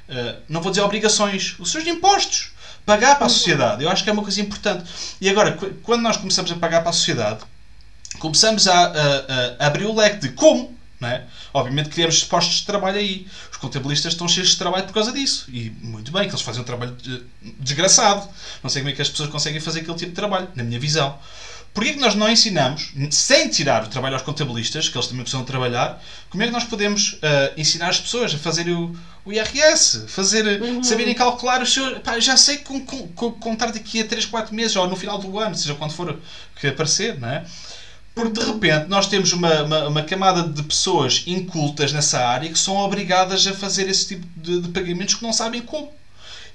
uh, 0.10 0.42
não 0.50 0.62
vou 0.62 0.72
dizer 0.72 0.82
obrigações, 0.82 1.56
os 1.60 1.72
seus 1.72 1.86
impostos 1.86 2.52
pagar 2.86 3.16
para 3.16 3.28
a 3.28 3.30
sociedade. 3.30 3.84
Eu 3.84 3.90
acho 3.90 4.04
que 4.04 4.10
é 4.10 4.14
uma 4.14 4.24
coisa 4.24 4.42
importante. 4.42 4.84
E 5.22 5.30
agora, 5.30 5.58
quando 5.84 6.02
nós 6.02 6.18
começamos 6.18 6.52
a 6.52 6.56
pagar 6.56 6.82
para 6.82 6.90
a 6.90 6.94
sociedade, 6.94 7.42
começamos 8.18 8.68
a, 8.68 8.74
a, 8.74 8.94
a 9.60 9.68
abrir 9.68 9.86
o 9.86 9.96
leque 9.96 10.20
de 10.20 10.30
como. 10.30 10.78
É? 11.02 11.24
Obviamente 11.54 11.88
criamos 11.88 12.26
postos 12.26 12.58
de 12.58 12.66
trabalho 12.66 12.98
aí. 12.98 13.26
Os 13.50 13.58
contabilistas 13.58 14.14
estão 14.14 14.28
cheios 14.28 14.50
de 14.50 14.58
trabalho 14.58 14.86
por 14.86 14.94
causa 14.94 15.14
disso. 15.14 15.46
E 15.50 15.70
muito 15.82 16.12
bem, 16.12 16.24
que 16.24 16.32
eles 16.32 16.42
fazem 16.42 16.62
um 16.62 16.66
trabalho 16.66 16.98
desgraçado. 17.58 18.28
Não 18.62 18.70
sei 18.70 18.82
como 18.82 18.92
é 18.92 18.96
que 18.96 19.02
as 19.02 19.10
pessoas 19.10 19.30
conseguem 19.30 19.62
fazer 19.62 19.82
aquele 19.82 19.96
tipo 19.96 20.10
de 20.10 20.16
trabalho, 20.16 20.50
na 20.56 20.64
minha 20.64 20.80
visão. 20.80 21.18
Porquê 21.74 21.92
é 21.92 21.94
que 21.94 22.00
nós 22.00 22.16
não 22.16 22.30
ensinamos, 22.30 22.92
sem 23.12 23.48
tirar 23.48 23.84
o 23.84 23.88
trabalho 23.88 24.16
aos 24.16 24.24
contabilistas, 24.24 24.90
que 24.90 24.98
eles 24.98 25.08
também 25.08 25.24
precisam 25.24 25.46
trabalhar, 25.46 26.02
como 26.30 26.42
é 26.44 26.48
que 26.48 26.52
nós 26.52 26.64
podemos 26.64 27.14
uh, 27.14 27.54
ensinar 27.56 27.90
as 27.90 28.00
pessoas 28.00 28.34
a 28.34 28.38
fazer 28.38 28.70
o, 28.70 28.96
o 29.24 29.32
IRS, 29.32 30.06
fazer, 30.08 30.62
uhum. 30.62 30.84
saberem 30.84 31.14
calcular 31.14 31.62
os 31.62 31.72
seus. 31.72 32.00
Pá, 32.00 32.20
já 32.20 32.36
sei 32.36 32.58
com, 32.58 32.84
com, 32.84 33.08
com, 33.10 33.32
contar 33.34 33.72
daqui 33.72 34.02
a 34.02 34.06
3, 34.06 34.26
4 34.26 34.54
meses 34.54 34.76
ou 34.76 34.88
no 34.88 34.96
final 34.96 35.20
do 35.20 35.38
ano, 35.38 35.56
seja 35.56 35.76
quando 35.76 35.94
for 35.94 36.20
que 36.60 36.68
aparecer, 36.68 37.20
não 37.20 37.30
é? 37.30 37.46
Porque 38.16 38.32
de 38.32 38.40
uhum. 38.40 38.54
repente 38.54 38.88
nós 38.88 39.08
temos 39.08 39.32
uma, 39.32 39.62
uma, 39.62 39.88
uma, 39.88 40.04
camada 40.04 40.44
de 40.44 40.64
pessoas 40.64 41.24
incultas 41.28 41.94
nessa 41.94 42.20
área 42.20 42.50
que 42.50 42.60
são 42.60 42.76
obrigadas 42.78 43.46
a 43.46 43.54
fazer 43.54 43.88
esse 43.88 44.08
tipo 44.08 44.28
de, 44.36 44.62
de 44.62 44.70
pagamentos 44.70 45.16
que 45.16 45.24
não 45.24 45.32
sabem 45.32 45.62
como. 45.62 45.92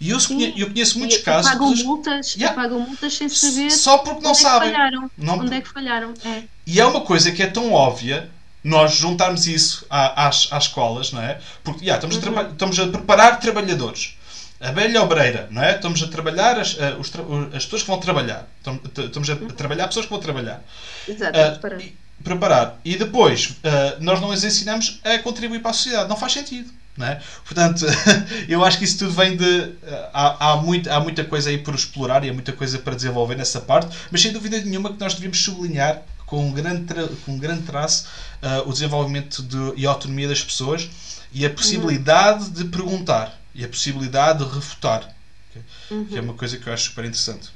E 0.01 0.11
eu, 0.11 0.21
Sim, 0.21 0.53
eu 0.57 0.69
conheço 0.69 0.99
muitos 0.99 1.19
e, 1.19 1.23
casos. 1.23 1.51
Pagam 1.51 1.71
pessoas... 1.71 1.87
multas, 1.87 2.35
yeah. 2.35 2.55
pagam 2.55 2.81
multas 2.81 3.15
sem 3.15 3.29
saber. 3.29 3.71
Só 3.71 3.99
porque 3.99 4.23
não 4.23 4.31
onde 4.31 4.41
sabem. 4.41 4.69
É 4.69 4.73
que 4.73 4.77
falharam. 4.77 5.11
Não... 5.17 5.39
Onde 5.39 5.55
é 5.55 5.61
que 5.61 5.69
falharam? 5.69 6.15
É. 6.25 6.43
E 6.67 6.81
é 6.81 6.87
uma 6.87 7.03
coisa 7.03 7.31
que 7.33 7.43
é 7.43 7.47
tão 7.47 7.73
óbvia 7.73 8.31
nós 8.65 8.95
juntarmos 8.97 9.47
isso 9.47 9.87
às, 9.91 10.49
às 10.51 10.65
escolas, 10.65 11.13
não 11.13 11.23
é? 11.23 11.39
Porque 11.63 11.85
yeah, 11.85 12.03
estamos, 12.05 12.27
uhum. 12.27 12.39
a 12.39 12.43
estamos 12.51 12.79
a 12.79 12.87
preparar 12.87 13.39
trabalhadores. 13.39 14.17
A 14.61 14.73
velha 14.73 15.03
obreira, 15.03 15.47
não 15.51 15.63
é? 15.63 15.75
Estamos 15.75 16.03
a 16.03 16.07
trabalhar 16.07 16.59
as, 16.59 16.73
uh, 16.75 16.99
os 16.99 17.11
tra 17.11 17.23
as 17.55 17.65
pessoas 17.65 17.83
que 17.83 17.89
vão 17.89 18.01
trabalhar. 18.01 18.49
Estamos 18.97 19.29
a, 19.29 19.35
uhum. 19.35 19.49
trabalhar 19.49 19.89
pessoas 19.89 20.07
que 20.07 20.11
vão 20.11 20.21
trabalhar. 20.21 20.65
Exato, 21.07 21.39
uh, 21.39 21.53
preparar. 21.53 21.81
E, 21.81 21.97
preparar. 22.23 22.81
E 22.83 22.97
depois, 22.97 23.51
uh, 23.51 24.01
nós 24.01 24.21
não 24.21 24.31
as 24.31 24.43
ensinamos 24.43 25.01
a 25.05 25.19
contribuir 25.19 25.61
para 25.61 25.73
a 25.73 25.75
sociedade. 25.75 26.09
Não 26.09 26.17
faz 26.17 26.33
sentido. 26.33 26.73
Não 26.97 27.07
é? 27.07 27.21
Portanto, 27.45 27.85
eu 28.49 28.65
acho 28.65 28.79
que 28.79 28.85
isso 28.85 28.99
tudo 28.99 29.13
vem 29.13 29.37
de. 29.37 29.73
Há, 30.13 30.53
há, 30.53 30.57
muito, 30.57 30.91
há 30.91 31.01
muita 31.01 31.25
coisa 31.25 31.51
aí 31.51 31.59
por 31.59 31.75
explorar 31.75 32.25
e 32.25 32.31
há 32.31 32.33
muita 32.33 32.53
coisa 32.53 32.79
para 32.79 32.95
desenvolver 32.95 33.37
nessa 33.37 33.61
parte, 33.61 33.97
mas 34.11 34.21
sem 34.21 34.33
dúvida 34.33 34.61
nenhuma 34.61 34.93
que 34.93 35.01
nós 35.01 35.15
devíamos 35.15 35.43
sublinhar 35.43 36.03
com 36.25 36.49
um 36.49 36.53
grande, 36.53 36.85
tra 36.85 37.07
com 37.25 37.33
um 37.33 37.39
grande 37.39 37.63
traço 37.63 38.07
uh, 38.43 38.69
o 38.69 38.73
desenvolvimento 38.73 39.43
de, 39.43 39.75
e 39.77 39.87
a 39.87 39.91
autonomia 39.91 40.29
das 40.29 40.43
pessoas 40.43 40.89
e 41.33 41.45
a 41.45 41.51
possibilidade 41.51 42.45
uhum. 42.45 42.51
de 42.53 42.65
perguntar 42.67 43.41
e 43.55 43.65
a 43.65 43.69
possibilidade 43.69 44.45
de 44.45 44.55
refutar, 44.55 45.15
okay? 45.51 45.63
uhum. 45.91 46.05
que 46.07 46.17
é 46.17 46.21
uma 46.21 46.35
coisa 46.35 46.57
que 46.59 46.67
eu 46.67 46.73
acho 46.73 46.85
super 46.85 47.05
interessante. 47.05 47.51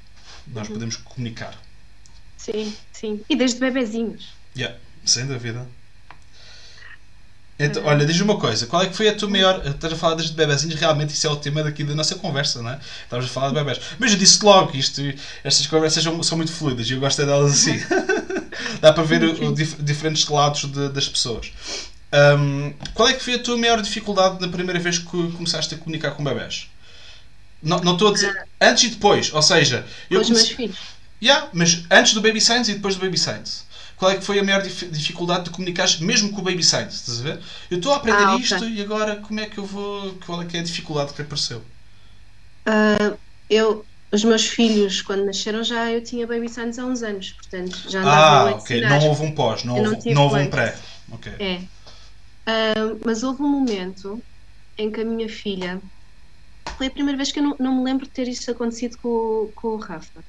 Nós 0.48 0.66
uhum. 0.66 0.74
podemos 0.74 0.96
comunicar. 0.96 1.56
Sim, 2.36 2.74
sim. 2.92 3.20
E 3.28 3.36
desde 3.36 3.60
bebezinhos. 3.60 4.32
Yeah, 4.56 4.76
sem 5.04 5.26
dúvida. 5.26 5.66
Então, 7.58 7.84
olha, 7.84 8.06
diz 8.06 8.20
uma 8.20 8.38
coisa, 8.38 8.66
qual 8.66 8.82
é 8.82 8.86
que 8.86 8.96
foi 8.96 9.08
a 9.08 9.14
tua 9.14 9.28
maior. 9.28 9.60
Estás 9.66 9.92
a 9.92 9.96
falar 9.96 10.14
desde 10.14 10.32
bebezinhos, 10.32 10.78
realmente 10.78 11.10
isso 11.10 11.26
é 11.26 11.30
o 11.30 11.36
tema 11.36 11.62
daqui 11.64 11.82
da 11.82 11.92
nossa 11.92 12.14
conversa, 12.14 12.62
não 12.62 12.70
é? 12.70 12.78
Estamos 13.02 13.26
a 13.26 13.28
falar 13.28 13.48
de 13.48 13.54
bebés. 13.54 13.80
Mas 13.98 14.12
eu 14.12 14.18
disse 14.18 14.44
logo, 14.44 14.76
isto, 14.76 15.02
estas 15.42 15.66
conversas 15.66 16.04
são, 16.04 16.22
são 16.22 16.36
muito 16.36 16.52
fluidas 16.52 16.88
e 16.88 16.92
eu 16.92 17.00
gosto 17.00 17.26
delas 17.26 17.52
assim. 17.52 17.82
Dá 18.80 18.92
para 18.92 19.02
ver 19.02 19.24
o, 19.24 19.48
o, 19.48 19.54
diferentes 19.54 20.28
lados 20.28 20.70
de, 20.70 20.88
das 20.90 21.08
pessoas. 21.08 21.50
Um, 22.38 22.72
qual 22.94 23.08
é 23.08 23.12
que 23.12 23.22
foi 23.22 23.34
a 23.34 23.38
tua 23.40 23.58
maior 23.58 23.82
dificuldade 23.82 24.40
na 24.40 24.48
primeira 24.48 24.78
vez 24.78 24.98
que 24.98 25.04
começaste 25.06 25.74
a 25.74 25.78
comunicar 25.78 26.12
com 26.12 26.22
bebés? 26.22 26.68
Não, 27.60 27.80
não 27.80 27.94
estou 27.94 28.10
a 28.10 28.12
dizer. 28.12 28.32
Antes 28.60 28.84
e 28.84 28.88
depois, 28.90 29.34
ou 29.34 29.42
seja. 29.42 29.84
Eu 30.08 30.20
com 30.20 30.26
os 30.26 30.30
meus 30.30 30.48
filhos. 30.48 30.78
Yeah, 31.20 31.48
mas 31.52 31.82
antes 31.90 32.14
do 32.14 32.20
Baby 32.20 32.40
Science 32.40 32.70
e 32.70 32.74
depois 32.74 32.94
do 32.94 33.00
Baby 33.00 33.18
Science 33.18 33.66
qual 33.98 34.12
é 34.12 34.16
que 34.16 34.24
foi 34.24 34.38
a 34.38 34.44
maior 34.44 34.62
dif 34.62 34.86
dificuldade 34.86 35.44
de 35.44 35.50
comunicar 35.50 35.88
mesmo 36.00 36.30
com 36.30 36.40
o 36.40 36.44
Baby 36.44 36.62
Science, 36.62 36.96
estás 36.96 37.20
a 37.20 37.24
ver? 37.24 37.40
Eu 37.68 37.78
estou 37.78 37.92
a 37.92 37.96
aprender 37.96 38.22
ah, 38.22 38.34
okay. 38.36 38.44
isto 38.44 38.64
e 38.68 38.80
agora 38.80 39.16
como 39.16 39.40
é 39.40 39.46
que 39.46 39.58
eu 39.58 39.64
vou. 39.64 40.14
Qual 40.24 40.40
é 40.40 40.46
que 40.46 40.56
é 40.56 40.60
a 40.60 40.62
dificuldade 40.62 41.12
que 41.12 41.20
apareceu? 41.20 41.58
Uh, 42.66 43.18
eu, 43.50 43.84
os 44.12 44.22
meus 44.22 44.46
filhos, 44.46 45.02
quando 45.02 45.24
nasceram, 45.24 45.64
já 45.64 45.90
eu 45.90 46.02
tinha 46.02 46.26
Baby 46.26 46.48
Science 46.48 46.80
há 46.80 46.84
uns 46.84 47.02
anos, 47.02 47.32
portanto 47.32 47.90
já 47.90 48.00
andava 48.00 48.50
Ah, 48.50 48.54
ok. 48.54 48.80
Não 48.80 49.08
houve 49.08 49.22
um 49.24 49.34
pós, 49.34 49.64
não, 49.64 49.76
houve, 49.76 50.14
não, 50.14 50.22
houve 50.22 50.40
um 50.40 50.50
pré. 50.50 50.78
Ok. 51.10 51.32
É. 51.40 51.56
Uh, 51.56 53.00
mas 53.04 53.24
houve 53.24 53.42
um 53.42 53.48
momento 53.48 54.22
em 54.76 54.92
que 54.92 55.00
a 55.00 55.04
minha 55.04 55.28
filha. 55.28 55.80
Foi 56.76 56.86
a 56.86 56.90
primeira 56.90 57.16
vez 57.16 57.32
que 57.32 57.40
eu 57.40 57.42
não, 57.42 57.56
não 57.58 57.76
me 57.78 57.84
lembro 57.84 58.04
de 58.06 58.12
ter 58.12 58.28
isso 58.28 58.48
acontecido 58.48 58.96
com, 58.98 59.50
com 59.56 59.68
o 59.68 59.76
Rafa. 59.76 60.22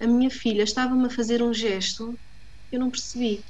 A 0.00 0.06
minha 0.06 0.30
filha 0.30 0.64
estava-me 0.64 1.06
a 1.06 1.10
fazer 1.10 1.40
um 1.42 1.54
gesto 1.54 2.18
eu 2.70 2.80
não 2.80 2.90
percebi. 2.90 3.42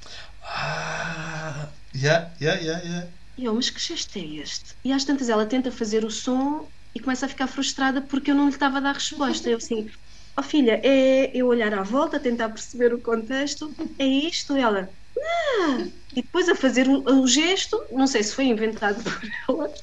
Ah, 0.42 1.68
yeah, 1.94 2.30
yeah, 2.40 2.60
yeah, 2.60 2.84
yeah. 2.84 3.08
E 3.36 3.44
eu, 3.44 3.54
mas 3.54 3.70
que 3.70 3.80
gesto 3.80 4.18
é 4.18 4.24
este? 4.24 4.74
E 4.84 4.92
às 4.92 5.04
tantas 5.04 5.28
ela 5.28 5.46
tenta 5.46 5.70
fazer 5.70 6.04
o 6.04 6.10
som 6.10 6.68
e 6.94 7.00
começa 7.00 7.26
a 7.26 7.28
ficar 7.28 7.46
frustrada 7.46 8.00
porque 8.00 8.30
eu 8.30 8.34
não 8.34 8.44
lhe 8.44 8.50
estava 8.50 8.78
a 8.78 8.80
dar 8.80 8.94
resposta. 8.94 9.48
Eu 9.48 9.58
assim, 9.58 9.88
ó 10.36 10.40
oh, 10.40 10.42
filha, 10.42 10.80
é 10.82 11.30
eu 11.36 11.46
olhar 11.46 11.72
à 11.72 11.82
volta, 11.82 12.18
tentar 12.18 12.48
perceber 12.48 12.92
o 12.92 13.00
contexto, 13.00 13.72
é 13.98 14.04
isto? 14.04 14.56
Ela, 14.56 14.90
ah! 15.16 15.86
E 16.12 16.22
depois 16.22 16.48
a 16.48 16.54
fazer 16.54 16.88
o, 16.88 17.02
o, 17.04 17.26
gesto, 17.28 17.80
não 17.92 18.06
sei 18.06 18.22
se 18.22 18.34
foi 18.34 18.46
inventado 18.46 19.02
por 19.04 19.30
ela, 19.48 19.74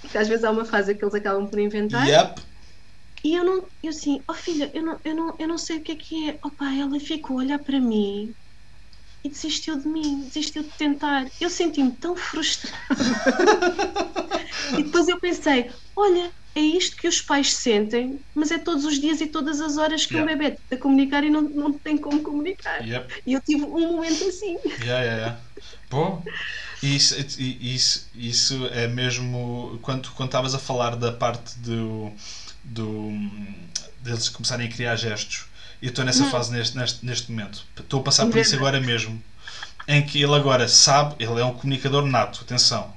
porque 0.00 0.18
às 0.18 0.28
vezes 0.28 0.44
há 0.44 0.50
uma 0.50 0.64
fase 0.64 0.94
que 0.94 1.04
eles 1.04 1.14
acabam 1.14 1.48
por 1.48 1.58
inventar. 1.58 2.06
Yep. 2.06 2.42
E 3.24 3.34
eu 3.34 3.44
não, 3.44 3.64
eu 3.82 3.90
assim, 3.90 4.20
ó 4.28 4.32
oh, 4.32 4.34
filha, 4.34 4.70
eu 4.74 4.82
não, 4.82 5.00
eu, 5.04 5.14
não, 5.14 5.34
eu 5.38 5.48
não 5.48 5.58
sei 5.58 5.78
o 5.78 5.80
que 5.80 5.92
é 5.92 5.96
que 5.96 6.28
é. 6.28 6.38
Opa, 6.42 6.72
ela 6.72 6.98
ficou 6.98 7.38
a 7.38 7.42
olhar 7.42 7.58
para 7.58 7.80
mim 7.80 8.34
e 9.24 9.28
desistiu 9.28 9.78
de 9.78 9.86
mim, 9.86 10.22
desistiu 10.22 10.62
de 10.62 10.70
tentar. 10.70 11.26
Eu 11.40 11.48
senti-me 11.48 11.92
tão 11.92 12.16
frustrada. 12.16 12.76
e 14.78 14.82
depois 14.82 15.08
eu 15.08 15.20
pensei: 15.20 15.70
olha, 15.94 16.30
é 16.54 16.60
isto 16.60 16.96
que 16.96 17.08
os 17.08 17.22
pais 17.22 17.54
sentem, 17.54 18.20
mas 18.34 18.50
é 18.50 18.58
todos 18.58 18.84
os 18.84 19.00
dias 19.00 19.20
e 19.20 19.26
todas 19.26 19.60
as 19.60 19.78
horas 19.78 20.04
que 20.04 20.14
yeah. 20.14 20.32
um 20.32 20.38
bebê 20.38 20.56
tenta 20.56 20.80
comunicar 20.80 21.24
e 21.24 21.30
não, 21.30 21.42
não 21.42 21.72
tem 21.72 21.96
como 21.96 22.20
comunicar. 22.22 22.86
Yep. 22.86 23.22
E 23.26 23.32
eu 23.32 23.40
tive 23.40 23.64
um 23.64 23.92
momento 23.92 24.24
assim. 24.24 24.58
Yeah, 24.80 25.02
yeah, 25.02 25.16
yeah. 25.16 25.40
Pô, 25.88 26.18
isso, 26.82 27.14
isso, 27.38 28.10
isso 28.14 28.66
é 28.72 28.88
mesmo. 28.88 29.78
Quando 29.82 30.08
estavas 30.24 30.54
a 30.54 30.58
falar 30.58 30.96
da 30.96 31.12
parte 31.12 31.58
do, 31.60 32.12
do, 32.64 33.10
deles 34.00 34.28
começarem 34.28 34.66
a 34.66 34.70
criar 34.70 34.96
gestos 34.96 35.46
eu 35.82 35.88
estou 35.88 36.04
nessa 36.04 36.24
fase 36.26 36.52
neste, 36.52 36.78
neste, 36.78 37.04
neste 37.04 37.30
momento. 37.30 37.64
Estou 37.76 38.00
a 38.00 38.02
passar 38.04 38.26
por 38.26 38.38
isso 38.38 38.54
agora 38.54 38.80
mesmo. 38.80 39.22
Em 39.88 40.00
que 40.00 40.22
ele 40.22 40.34
agora 40.34 40.68
sabe, 40.68 41.16
ele 41.18 41.40
é 41.40 41.44
um 41.44 41.54
comunicador 41.54 42.06
nato, 42.06 42.42
atenção. 42.42 42.92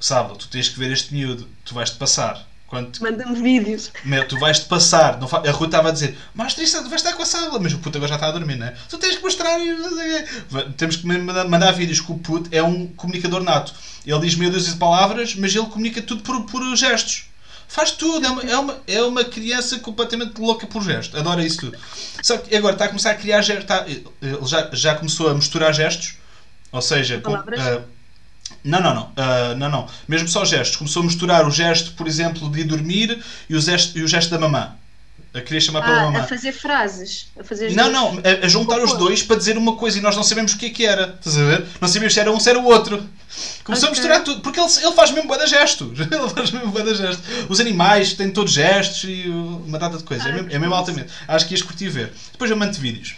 Sabe, 0.00 0.36
tu 0.36 0.48
tens 0.48 0.68
que 0.68 0.78
ver 0.78 0.90
este 0.90 1.14
miúdo, 1.14 1.48
tu 1.64 1.72
vais-te 1.72 1.96
passar. 1.96 2.44
Quando... 2.66 2.98
Manda-me 3.00 3.40
vídeos. 3.40 3.92
Meu, 4.04 4.26
tu 4.26 4.36
vais-te 4.38 4.66
passar. 4.66 5.20
Não 5.20 5.28
fa... 5.28 5.38
A 5.48 5.50
Rui 5.52 5.66
estava 5.66 5.90
a 5.90 5.92
dizer, 5.92 6.18
mas 6.34 6.54
triste, 6.54 6.76
tu 6.76 6.88
vais 6.88 7.00
estar 7.00 7.12
com 7.12 7.22
a 7.22 7.26
sala. 7.26 7.60
Mas 7.60 7.72
o 7.72 7.78
puto 7.78 7.96
agora 7.96 8.08
já 8.08 8.16
está 8.16 8.26
a 8.26 8.32
dormir, 8.32 8.56
não 8.56 8.66
é? 8.66 8.74
Tu 8.88 8.98
tens 8.98 9.16
que 9.16 9.22
mostrar. 9.22 9.56
Temos 10.76 10.96
que 10.96 11.06
mandar, 11.06 11.46
mandar 11.46 11.70
vídeos 11.70 12.00
que 12.00 12.10
o 12.10 12.18
puto 12.18 12.48
é 12.50 12.62
um 12.62 12.88
comunicador 12.88 13.44
nato. 13.44 13.72
Ele 14.04 14.18
diz 14.20 14.34
meio 14.34 14.50
dúzia 14.50 14.72
de 14.72 14.78
palavras, 14.78 15.36
mas 15.36 15.54
ele 15.54 15.66
comunica 15.66 16.02
tudo 16.02 16.22
por, 16.22 16.44
por 16.46 16.76
gestos. 16.76 17.26
Faz 17.74 17.90
tudo, 17.90 18.24
é 18.24 18.30
uma, 18.30 18.42
é 18.42 18.56
uma, 18.56 18.82
é 18.86 19.02
uma 19.02 19.24
criança 19.24 19.80
completamente 19.80 20.40
louca 20.40 20.64
por 20.64 20.80
gesto, 20.80 21.18
adora 21.18 21.44
isso 21.44 21.58
tudo. 21.58 21.76
Só 22.22 22.38
que 22.38 22.54
agora 22.54 22.74
está 22.74 22.84
a 22.84 22.88
começar 22.88 23.10
a 23.10 23.14
criar 23.16 23.42
gestos, 23.42 23.64
está, 23.64 23.84
ele 23.88 24.46
já, 24.46 24.70
já 24.72 24.94
começou 24.94 25.28
a 25.28 25.34
misturar 25.34 25.74
gestos, 25.74 26.14
ou 26.70 26.80
seja, 26.80 27.20
com, 27.20 27.32
uh, 27.32 27.84
não, 28.62 28.80
não, 28.80 28.94
não, 28.94 29.02
uh, 29.06 29.56
não, 29.56 29.68
não, 29.68 29.88
mesmo 30.06 30.28
só 30.28 30.44
gestos. 30.44 30.76
Começou 30.76 31.02
a 31.02 31.06
misturar 31.06 31.48
o 31.48 31.50
gesto, 31.50 31.94
por 31.94 32.06
exemplo, 32.06 32.48
de 32.48 32.62
dormir 32.62 33.20
e 33.50 33.56
o 33.56 33.60
gesto, 33.60 33.98
e 33.98 34.04
o 34.04 34.06
gesto 34.06 34.30
da 34.30 34.38
mamã. 34.38 34.70
A 35.34 35.40
querer 35.40 35.60
chamar 35.60 35.82
pela 35.82 35.98
Ah, 35.98 36.04
mamã. 36.04 36.20
a 36.20 36.26
fazer 36.28 36.52
frases. 36.52 37.26
A 37.38 37.42
fazer 37.42 37.72
Não, 37.72 37.90
não, 37.90 38.18
a, 38.18 38.46
a 38.46 38.48
juntar 38.48 38.80
os 38.80 38.92
dois 38.96 39.20
para 39.22 39.34
dizer 39.36 39.58
uma 39.58 39.74
coisa 39.74 39.98
e 39.98 40.00
nós 40.00 40.14
não 40.14 40.22
sabemos 40.22 40.52
o 40.52 40.58
que 40.58 40.66
é 40.66 40.70
que 40.70 40.86
era. 40.86 41.16
Estás 41.18 41.36
a 41.36 41.44
ver? 41.44 41.66
Não 41.80 41.88
sabíamos 41.88 42.14
se 42.14 42.20
era 42.20 42.30
um, 42.30 42.38
se 42.38 42.48
era 42.48 42.58
o 42.60 42.64
outro. 42.64 43.04
Começou 43.64 43.88
a 43.88 43.90
Ok. 43.90 44.00
misturar 44.00 44.22
tudo, 44.22 44.40
porque 44.42 44.60
ele, 44.60 44.68
ele 44.80 44.92
faz 44.92 45.10
mesmo 45.10 45.36
de 45.36 45.46
gestos. 45.48 45.98
Ele 46.06 46.28
faz 46.30 46.52
mesmo 46.52 46.70
de 46.70 46.94
gestos. 46.94 47.24
Os 47.48 47.58
animais 47.58 48.12
têm 48.12 48.30
todos 48.30 48.52
gestos 48.52 49.02
e 49.10 49.28
uh, 49.28 49.64
uma 49.66 49.76
data 49.76 49.98
de 49.98 50.04
coisas. 50.04 50.24
É 50.24 50.30
Ah, 50.30 50.32
mesmo, 50.34 50.48
que 50.48 50.54
é 50.54 50.58
mesmo 50.60 50.74
altamente. 50.74 51.08
Acho 51.26 51.46
que 51.48 51.54
ias 51.54 51.62
curtir 51.62 51.88
ver. 51.88 52.12
Depois 52.30 52.48
eu 52.48 52.56
mando 52.56 52.78
vídeos. 52.78 53.16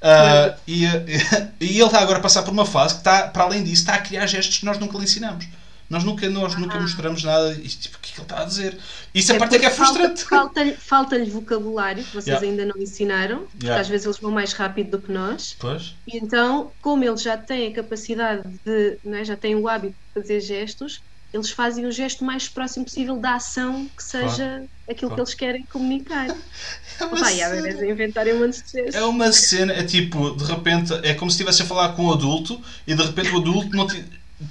Ah, 0.00 0.54
e, 0.66 0.84
e 1.60 1.66
ele 1.78 1.82
está 1.84 2.00
agora 2.00 2.20
a 2.20 2.22
passar 2.22 2.42
por 2.42 2.52
uma 2.52 2.64
fase 2.64 2.94
que 2.94 3.00
está, 3.00 3.28
para 3.28 3.44
além 3.44 3.62
disso, 3.62 3.82
está 3.82 3.94
a 3.94 3.98
criar 3.98 4.26
gestos 4.26 4.56
que 4.58 4.64
nós 4.64 4.78
nunca 4.78 4.96
lhe 4.96 5.04
ensinamos. 5.04 5.44
Nós 5.90 6.04
nunca, 6.04 6.30
nós 6.30 6.54
nunca 6.56 6.78
Ah. 6.78 6.80
mostramos 6.80 7.24
nada. 7.24 7.52
E, 7.52 7.66
tipo, 7.68 7.96
o 7.96 8.00
que 8.00 8.10
é 8.10 8.14
que 8.14 8.20
ele 8.20 8.24
está 8.24 8.42
a 8.42 8.44
dizer? 8.44 8.78
Isso 9.12 9.32
a 9.32 9.34
É 9.34 9.38
parte 9.40 9.56
é 9.56 9.58
que 9.58 9.66
é 9.66 9.70
falta- 9.70 9.92
frustrante. 9.94 10.24
Falta-lhe 10.24 10.72
falta-lhe 10.76 11.28
vocabulário 11.30 12.04
que 12.04 12.10
vocês 12.12 12.26
Yeah. 12.40 12.46
ainda 12.46 12.64
não 12.64 12.80
ensinaram, 12.80 13.38
porque 13.46 13.66
Yeah. 13.66 13.80
às 13.80 13.88
vezes 13.88 14.06
eles 14.06 14.18
vão 14.18 14.30
mais 14.30 14.52
rápido 14.52 14.92
do 14.92 15.00
que 15.00 15.10
nós. 15.12 15.56
Pois. 15.58 15.94
E 16.06 16.16
então, 16.16 16.70
como 16.80 17.02
eles 17.02 17.20
já 17.20 17.36
têm 17.36 17.72
a 17.72 17.74
capacidade 17.74 18.42
de, 18.64 18.98
não 19.04 19.18
é, 19.18 19.24
já 19.24 19.36
têm 19.36 19.56
o 19.56 19.66
hábito 19.68 19.94
de 20.14 20.22
fazer 20.22 20.40
gestos, 20.40 21.00
eles 21.34 21.50
fazem 21.50 21.86
o 21.86 21.92
gesto 21.92 22.24
mais 22.24 22.48
próximo 22.48 22.84
possível 22.84 23.16
da 23.16 23.34
ação 23.34 23.88
que 23.96 24.02
seja 24.02 24.64
aquilo 24.88 25.10
Claro. 25.10 25.14
que 25.14 25.20
eles 25.20 25.34
querem 25.34 25.62
comunicar. 25.64 26.26
É 27.00 27.04
uma 27.06 27.16
cena. 27.24 27.86
inventarem 27.90 28.34
um 28.34 28.40
monte 28.40 28.62
de 28.62 28.70
gestos. 28.72 28.94
É 28.94 29.02
uma 29.04 29.32
cena, 29.32 29.72
é 29.72 29.82
tipo, 29.82 30.32
de 30.36 30.44
repente, 30.44 30.92
é 31.02 31.14
como 31.14 31.30
se 31.30 31.36
estivesse 31.36 31.62
a 31.62 31.64
falar 31.64 31.94
com 31.94 32.04
um 32.06 32.12
adulto 32.12 32.60
e 32.86 32.94
de 32.94 33.02
repente 33.02 33.30
o 33.30 33.38
adulto 33.38 33.74
não 33.74 33.86
te, 33.86 34.04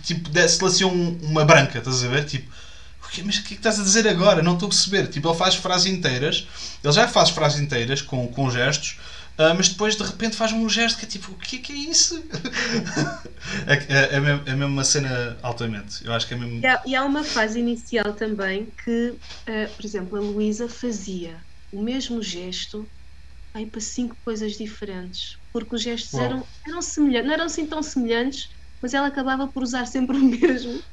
tipo, 0.04 0.30
desse-lhe 0.30 0.68
assim 0.68 0.86
um- 0.86 1.18
uma 1.22 1.46
branca, 1.46 1.80
estás 1.80 2.04
a 2.04 2.08
ver? 2.08 2.26
Tipo, 2.26 2.52
o 3.06 3.10
quê? 3.10 3.24
mas 3.26 3.38
o 3.38 3.44
que 3.44 3.48
é 3.48 3.50
que 3.50 3.54
estás 3.56 3.80
a 3.80 3.84
dizer 3.84 4.08
agora? 4.08 4.42
Não 4.42 4.54
estou 4.54 4.68
a 4.68 4.70
perceber. 4.70 5.08
Tipo, 5.08 5.30
ele 5.30 5.38
faz 5.38 5.56
frases 5.56 5.88
inteiras, 5.88 6.48
ele 6.84 6.94
já 6.94 7.08
faz 7.08 7.30
frases 7.30 7.60
inteiras 7.60 8.02
com, 8.02 8.28
com 8.28 8.50
gestos, 8.52 9.00
ah, 9.38 9.54
mas 9.54 9.70
depois 9.70 9.96
de 9.96 10.04
repente 10.04 10.36
faz 10.36 10.52
um 10.52 10.68
gesto 10.70 11.00
que 11.00 11.06
é 11.06 11.08
tipo, 11.08 11.32
o 11.32 11.36
que 11.36 11.58
é 11.58 11.60
que 11.60 11.74
é 11.74 11.76
isso? 11.76 12.22
é, 13.68 13.74
é, 13.94 14.16
é, 14.16 14.20
mesmo, 14.20 14.44
é 14.46 14.56
mesmo 14.56 14.74
uma 14.74 14.84
cena 14.84 15.38
altamente. 15.42 16.06
Eu 16.06 16.14
acho 16.14 16.28
que 16.28 16.34
é 16.34 16.38
mesmo. 16.38 16.62
E 16.62 16.68
há, 16.68 16.84
e 16.86 16.96
há 16.96 17.06
uma 17.06 17.24
fase 17.24 17.60
inicial 17.60 18.16
também 18.16 18.72
que, 18.84 19.18
eh, 19.46 19.68
por 19.68 19.86
exemplo, 19.86 20.18
a 20.18 20.22
Luísa 20.22 20.68
fazia 20.68 21.46
o 21.72 21.82
mesmo 21.84 22.22
gesto 22.22 22.92
aí 23.54 23.70
para 23.70 23.82
cinco 23.82 24.18
coisas 24.26 24.54
diferentes, 24.54 25.38
porque 25.54 25.76
os 25.76 25.82
gestos 25.84 26.14
Uau. 26.14 26.26
eram, 26.26 26.48
eram 26.68 26.82
semelhantes, 26.82 27.28
não 27.28 27.34
eram 27.36 27.46
assim 27.46 27.68
tão 27.68 27.84
semelhantes, 27.84 28.50
mas 28.82 28.94
ela 28.94 29.08
acabava 29.08 29.48
por 29.48 29.64
usar 29.64 29.86
sempre 29.86 30.18
o 30.18 30.22
mesmo. 30.24 30.84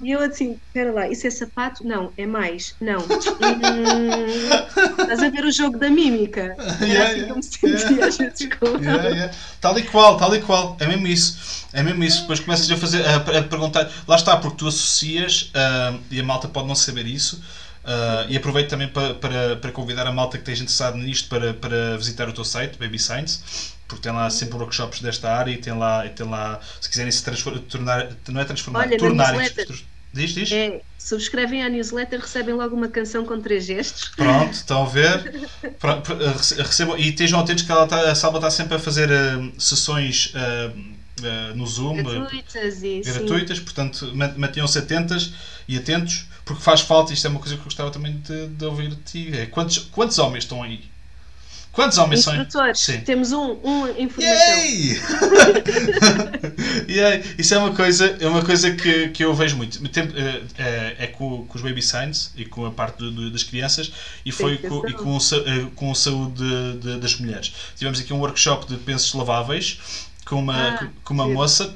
E 0.00 0.10
eu 0.12 0.20
assim, 0.22 0.60
espera 0.68 0.92
lá, 0.92 1.08
isso 1.08 1.26
é 1.26 1.30
sapato? 1.30 1.86
Não, 1.86 2.12
é 2.16 2.26
mais. 2.26 2.74
Não. 2.80 3.12
Hum, 3.40 4.48
estás 5.02 5.22
a 5.22 5.28
ver 5.30 5.44
o 5.44 5.52
jogo 5.52 5.78
da 5.78 5.90
mímica? 5.90 6.58
Era 6.80 6.86
Yeah, 6.86 7.04
assim 7.04 7.20
yeah, 7.20 7.24
que 7.24 7.30
eu 7.32 7.36
me 7.36 7.42
sentia 7.42 7.78
yeah. 7.90 8.06
às 8.06 8.16
vezes 8.18 8.48
com 8.58 8.78
Yeah, 8.82 9.08
yeah. 9.08 9.34
Tal 9.60 9.78
e 9.78 9.84
qual, 9.84 10.16
tal 10.16 10.34
e 10.34 10.40
qual. 10.40 10.76
É 10.80 10.86
mesmo 10.86 11.06
isso. 11.06 11.38
É 11.72 11.82
mesmo 11.82 12.02
isso. 12.04 12.22
Depois 12.22 12.40
começas 12.40 12.70
a 12.70 12.76
fazer 12.76 13.04
a, 13.06 13.16
a 13.16 13.42
perguntar. 13.42 13.90
Lá 14.06 14.16
está, 14.16 14.36
porque 14.36 14.56
tu 14.58 14.68
associas, 14.68 15.50
ah, 15.54 15.98
e 16.10 16.20
a 16.20 16.24
malta 16.24 16.48
pode 16.48 16.68
não 16.68 16.74
saber 16.74 17.06
isso. 17.06 17.42
ah, 17.84 18.26
e 18.28 18.36
aproveito 18.36 18.68
também 18.70 18.88
para, 18.88 19.14
para, 19.14 19.56
para 19.56 19.72
convidar 19.72 20.06
a 20.06 20.12
malta 20.12 20.38
que 20.38 20.42
esteja 20.42 20.62
interessado 20.62 20.96
nisto 20.98 21.28
para, 21.28 21.54
para 21.54 21.96
visitar 21.96 22.28
o 22.28 22.32
teu 22.32 22.44
site, 22.44 22.78
Baby 22.78 22.98
Science, 22.98 23.40
porque 23.90 24.02
tem 24.08 24.12
lá 24.12 24.30
sempre 24.30 24.56
workshops 24.58 25.00
desta 25.00 25.30
área 25.32 25.52
e 25.52 25.58
tem 25.58 25.72
lá, 25.76 26.06
e 26.06 26.10
tem 26.10 26.26
lá 26.26 26.60
se 26.80 26.88
quiserem 26.88 27.12
se 27.12 27.22
transformar, 27.24 27.60
tornar, 27.62 28.16
não 28.28 28.40
é 28.40 28.44
transformar, 28.44 28.86
Olha, 28.86 28.96
newsletter. 28.98 29.66
Diz, 30.12 30.30
diz? 30.34 30.50
É, 30.52 30.82
subscrevem 30.98 31.62
à 31.62 31.68
newsletter, 31.68 32.20
recebem 32.20 32.54
logo 32.54 32.74
uma 32.74 32.88
canção 32.90 33.24
com 33.24 33.40
três 33.40 33.64
gestos. 33.64 34.10
Pronto, 34.16 34.52
estão 34.54 34.82
a 34.82 34.86
ver? 34.86 35.32
Eh, 35.82 36.62
Recebam, 36.62 36.96
e 36.98 37.08
estejam 37.08 37.40
atentos 37.40 37.64
que 37.64 37.72
ela 37.72 37.86
tá, 37.86 38.10
a 38.10 38.14
Salva 38.14 38.38
está 38.38 38.50
sempre 38.50 38.74
a 38.76 38.78
fazer 38.78 39.10
eh, 39.10 39.52
sessões 39.58 40.32
eh, 40.34 40.72
eh, 41.22 41.54
no 41.54 41.66
Zoom 41.66 42.02
gratuitas 42.02 42.82
e 42.82 43.02
sim. 43.04 43.12
gratuitas, 43.12 43.60
portanto 43.60 44.14
ma- 44.14 44.34
mantenham-se 44.36 44.78
atentas 44.78 45.32
e 45.68 45.76
atentos, 45.78 46.28
porque 46.44 46.62
faz 46.62 46.80
falta, 46.82 47.12
isto 47.12 47.26
é 47.26 47.30
uma 47.30 47.40
coisa 47.40 47.54
que 47.54 47.60
eu 47.60 47.64
gostava 47.64 47.90
também 47.90 48.20
de, 48.20 48.48
de 48.48 48.64
ouvir 48.64 48.90
de 48.90 49.02
ti. 49.02 49.36
É, 49.36 49.46
quantos, 49.46 49.78
quantos 49.78 50.18
homens 50.18 50.44
estão 50.44 50.62
aí? 50.62 50.89
Quantos 51.72 51.98
homens 51.98 52.22
são 52.24 52.34
Sim. 52.74 53.00
temos 53.02 53.30
um, 53.32 53.52
um 53.62 53.88
informação. 53.96 54.56
Yay! 54.56 55.00
Yay! 56.88 57.24
Isso 57.38 57.54
é 57.54 57.58
uma 57.58 57.72
coisa, 57.74 58.16
é 58.20 58.26
uma 58.26 58.42
coisa 58.44 58.72
que, 58.72 59.08
que 59.10 59.24
eu 59.24 59.32
vejo 59.34 59.56
muito. 59.56 59.80
É, 60.58 60.96
é 60.98 61.06
com, 61.06 61.46
com 61.46 61.56
os 61.56 61.62
baby 61.62 61.80
signs 61.82 62.32
e 62.36 62.44
com 62.44 62.66
a 62.66 62.70
parte 62.70 62.98
do- 62.98 63.10
do- 63.10 63.30
das 63.30 63.42
crianças 63.44 63.92
e 64.26 64.32
foi 64.32 64.58
com, 64.58 64.86
e 64.88 64.92
com, 64.92 65.16
eh, 65.16 65.66
com 65.76 65.92
a 65.92 65.94
saúde 65.94 66.42
de- 66.42 66.78
de- 66.80 66.98
das 66.98 67.16
mulheres. 67.18 67.52
Tivemos 67.76 68.00
aqui 68.00 68.12
um 68.12 68.18
workshop 68.18 68.66
de 68.66 68.76
pensos 68.76 69.12
laváveis 69.14 69.78
com 70.24 70.36
uma, 70.40 70.70
Ah, 70.70 70.88
com 71.04 71.14
uma 71.14 71.26
moça 71.28 71.72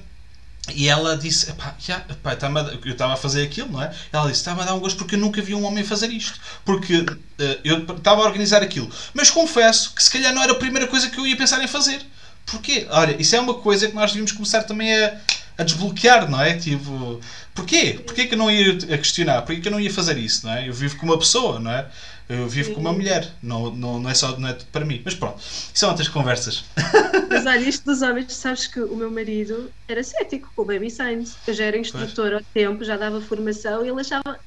e 0.73 0.89
ela 0.89 1.17
disse: 1.17 1.51
epá, 1.51 2.37
tá-me 2.37 2.61
a 2.61 2.63
dar- 2.63 2.73
eu 2.85 2.93
estava 2.93 3.13
a 3.13 3.17
fazer 3.17 3.43
aquilo, 3.43 3.71
não 3.71 3.83
é? 3.83 3.93
Ela 4.13 4.25
disse: 4.29 4.41
estava 4.41 4.63
a 4.63 4.65
dar 4.65 4.75
um 4.75 4.81
gosto 4.81 4.97
porque 4.97 5.15
eu 5.15 5.19
nunca 5.19 5.43
vi 5.43 5.55
um 5.55 5.65
homem 5.65 5.85
fazer 5.85 6.09
isto. 6.11 6.39
Porque 6.65 7.05
eh, 7.39 7.59
eu 7.65 7.85
estava 7.97 8.23
a 8.23 8.25
organizar 8.25 8.63
aquilo. 8.63 8.91
Mas 9.13 9.31
confesso 9.31 9.95
que 9.95 10.03
se 10.03 10.11
calhar 10.11 10.33
não 10.33 10.43
era 10.43 10.53
a 10.53 10.57
primeira 10.57 10.87
coisa 10.87 11.11
que 11.11 11.19
eu 11.19 11.27
ia 11.27 11.37
pensar 11.37 11.63
em 11.63 11.67
fazer. 11.69 12.01
Porquê? 12.47 12.87
Olha, 12.91 13.17
isso 13.21 13.37
é 13.37 13.41
uma 13.41 13.55
coisa 13.55 13.89
que 13.89 13.95
nós 13.95 14.11
devíamos 14.11 14.33
começar 14.33 14.63
também 14.65 14.95
a, 14.95 15.19
a 15.59 15.65
desbloquear, 15.65 16.31
não 16.31 16.41
é? 16.41 16.57
Tipo, 16.57 17.21
porquê? 17.55 18.01
Porquê 18.05 18.27
que 18.27 18.35
eu 18.35 18.39
não 18.39 18.51
ia 18.51 18.73
a 18.73 18.99
questionar? 18.99 19.43
Porquê 19.43 19.61
que 19.61 19.69
eu 19.69 19.73
não 19.73 19.81
ia 19.81 19.93
fazer 19.93 20.17
isso, 20.19 20.47
não 20.47 20.53
é? 20.55 20.69
Eu 20.69 20.73
vivo 20.75 20.97
com 20.97 21.07
uma 21.07 21.19
pessoa, 21.19 21.59
não 21.61 21.71
é? 21.71 21.87
Eu 22.29 22.49
vivo 22.49 22.73
com 22.73 22.81
uma 22.81 22.93
mulher, 22.93 23.31
não, 23.43 23.71
não, 23.71 24.01
não 24.01 24.09
é 24.09 24.15
só 24.15 24.39
não 24.39 24.49
é 24.49 24.55
tudo 24.55 24.69
para 24.73 24.85
mim. 24.85 25.03
Mas 25.05 25.15
pronto, 25.15 25.39
são 25.43 25.91
outras 25.91 26.09
conversas. 26.09 26.65
Mas 27.29 27.45
olha, 27.45 27.59
isto 27.59 27.85
dos 27.85 28.01
homens, 28.01 28.33
sabes 28.33 28.67
que 28.67 28.81
o 28.81 28.97
meu 28.97 29.11
marido 29.11 29.71
era 29.87 30.03
cético 30.03 30.51
com 30.57 30.63
o 30.63 30.65
Baby 30.65 30.91
Science. 30.91 31.37
Eu 31.47 31.53
já 31.53 31.65
era 31.65 31.77
instrutora 31.77 32.37
ao 32.37 32.43
tempo, 32.55 32.83
já 32.83 32.97
dava 32.97 33.21
formação 33.21 33.85
e 33.85 33.91
ele 33.91 34.01
achava. 34.01 34.39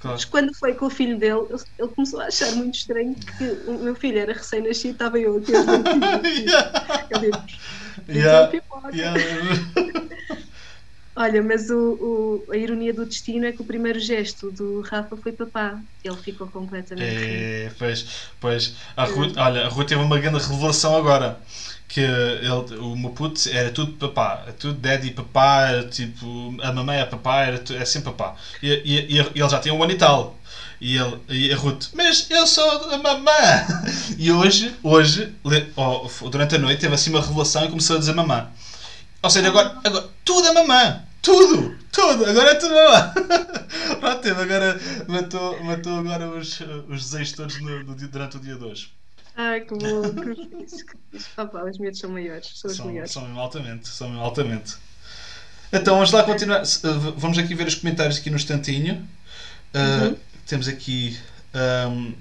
Claro. 0.00 0.16
Mas 0.16 0.24
quando 0.24 0.54
foi 0.54 0.74
com 0.74 0.86
o 0.86 0.90
filho 0.90 1.18
dele, 1.18 1.40
ele, 1.78 1.88
começou 1.88 2.20
a 2.20 2.26
achar 2.26 2.52
muito 2.52 2.74
estranho 2.74 3.14
que 3.14 3.44
o 3.68 3.78
meu 3.78 3.94
filho 3.94 4.18
era 4.18 4.32
recém-nascido, 4.32 4.94
estava 4.94 5.18
eu 5.18 5.38
aqui. 5.38 5.52
mentir. 6.22 6.48
Yeah. 6.48 7.08
Ele 7.10 7.30
disse, 7.30 7.82
Yeah. 8.08 8.50
Yeah. 8.92 9.16
Olha, 11.16 11.42
mas 11.42 11.68
o, 11.70 12.44
o- 12.48 12.52
a 12.52 12.56
ironia 12.56 12.92
do 12.94 13.06
destino 13.06 13.44
é 13.46 13.52
que 13.52 13.62
o 13.62 13.66
primeiro 13.66 13.98
gesto 14.00 14.50
do 14.50 14.80
Rafa 14.82 15.16
foi 15.16 15.32
papá. 15.32 15.82
Ele 16.02 16.16
ficou 16.22 16.50
completamente. 16.50 17.24
É, 17.24 17.70
pois, 17.78 18.06
pois. 18.38 18.74
A 18.96 19.04
Ruth, 19.04 19.36
olha, 19.38 19.64
a 19.66 19.68
Ruth 19.68 19.88
teve 19.88 20.00
uma 20.02 20.18
grande 20.18 20.38
revelação 20.38 20.94
agora. 20.96 21.40
Que 21.88 22.00
ele, 22.00 22.76
o 22.78 22.96
meu 22.96 23.10
puto 23.10 23.48
era 23.50 23.70
tudo 23.70 23.92
papá, 23.98 24.46
tudo 24.58 24.78
daddy 24.80 25.10
papá, 25.10 25.66
era 25.68 25.88
tipo, 25.88 26.54
a 26.62 26.72
mamãe 26.72 27.00
é 27.00 27.04
papá, 27.04 27.42
era 27.42 27.62
é 27.74 27.84
sempre 27.84 28.12
papá. 28.12 28.36
E, 28.62 28.68
e, 28.84 29.12
e 29.16 29.18
ele 29.18 29.48
já 29.48 29.58
tem 29.58 29.72
um 29.72 29.82
ano 29.82 29.92
e 29.92 29.96
tal. 29.98 30.40
E, 30.80 30.96
ele, 30.96 31.20
e 31.28 31.52
a 31.52 31.56
Ruth, 31.56 31.88
mas 31.94 32.30
eu 32.30 32.46
sou 32.46 32.64
a 32.92 32.98
mamã! 32.98 33.30
E 34.18 34.30
hoje, 34.32 34.74
hoje 34.82 35.34
durante 36.30 36.54
a 36.54 36.58
noite, 36.58 36.80
teve 36.80 36.94
assim 36.94 37.10
uma 37.10 37.20
revelação 37.20 37.64
e 37.64 37.68
começou 37.68 37.96
a 37.96 37.98
dizer 37.98 38.12
mamã. 38.14 38.48
Ou 39.22 39.30
seja, 39.30 39.48
agora, 39.48 39.78
agora 39.84 40.08
tudo 40.24 40.48
a 40.48 40.52
mamã! 40.54 41.02
Tudo! 41.22 41.76
Tudo! 41.92 42.24
Agora 42.26 42.50
é 42.50 42.54
tudo 42.56 42.74
mamã! 42.74 43.14
Pronto, 44.00 44.28
agora, 44.28 44.80
matou, 45.06 45.62
matou 45.62 45.98
agora 45.98 46.28
os, 46.28 46.58
os 46.88 47.04
desejos 47.04 47.32
todos 47.32 47.60
no- 47.60 47.84
no 47.84 47.94
durante 47.94 48.36
o 48.36 48.40
dia 48.40 48.56
de 48.56 48.64
hoje. 48.64 48.92
Ai, 49.36 49.60
que 49.60 49.74
bom, 49.74 50.02
que 50.12 50.66
fixe. 50.66 50.84
Opa, 51.38 51.64
os 51.64 51.78
medos 51.78 51.98
são 52.00 52.10
maiores, 52.10 52.50
são 52.54 52.70
os 52.70 52.76
São, 52.76 52.86
maiores. 52.86 53.10
são 53.12 53.38
altamente, 53.38 53.88
são 53.88 54.20
altamente. 54.20 54.74
Então 55.72 55.94
vamos 55.94 56.10
lá 56.12 56.22
continuar. 56.24 56.64
V- 56.64 57.14
Vamos 57.16 57.38
aqui 57.38 57.54
ver 57.54 57.66
os 57.66 57.74
comentários 57.76 58.18
aqui 58.18 58.28
no 58.30 58.36
instantinho. 58.36 59.08
Uh, 59.74 60.08
Uhum. 60.08 60.16
Temos 60.46 60.68
aqui 60.68 61.18
um, 61.88 62.12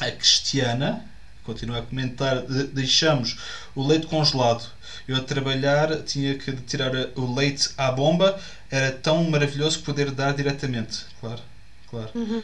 a 0.00 0.10
Cristiana, 0.12 1.04
continua 1.44 1.80
a 1.80 1.82
comentar. 1.82 2.40
de- 2.46 2.64
Deixamos 2.68 3.36
o 3.74 3.86
leite 3.86 4.06
congelado. 4.06 4.64
Eu 5.08 5.16
a 5.16 5.20
trabalhar 5.20 6.02
tinha 6.02 6.36
que 6.36 6.52
tirar 6.52 6.92
o 7.14 7.34
leite 7.34 7.70
à 7.76 7.90
bomba. 7.90 8.38
Era 8.70 8.90
tão 8.90 9.22
maravilhoso 9.30 9.80
poder 9.80 10.10
dar 10.10 10.34
diretamente. 10.34 11.04
Claro, 11.20 11.42
claro. 11.88 12.10
Uhum. 12.14 12.42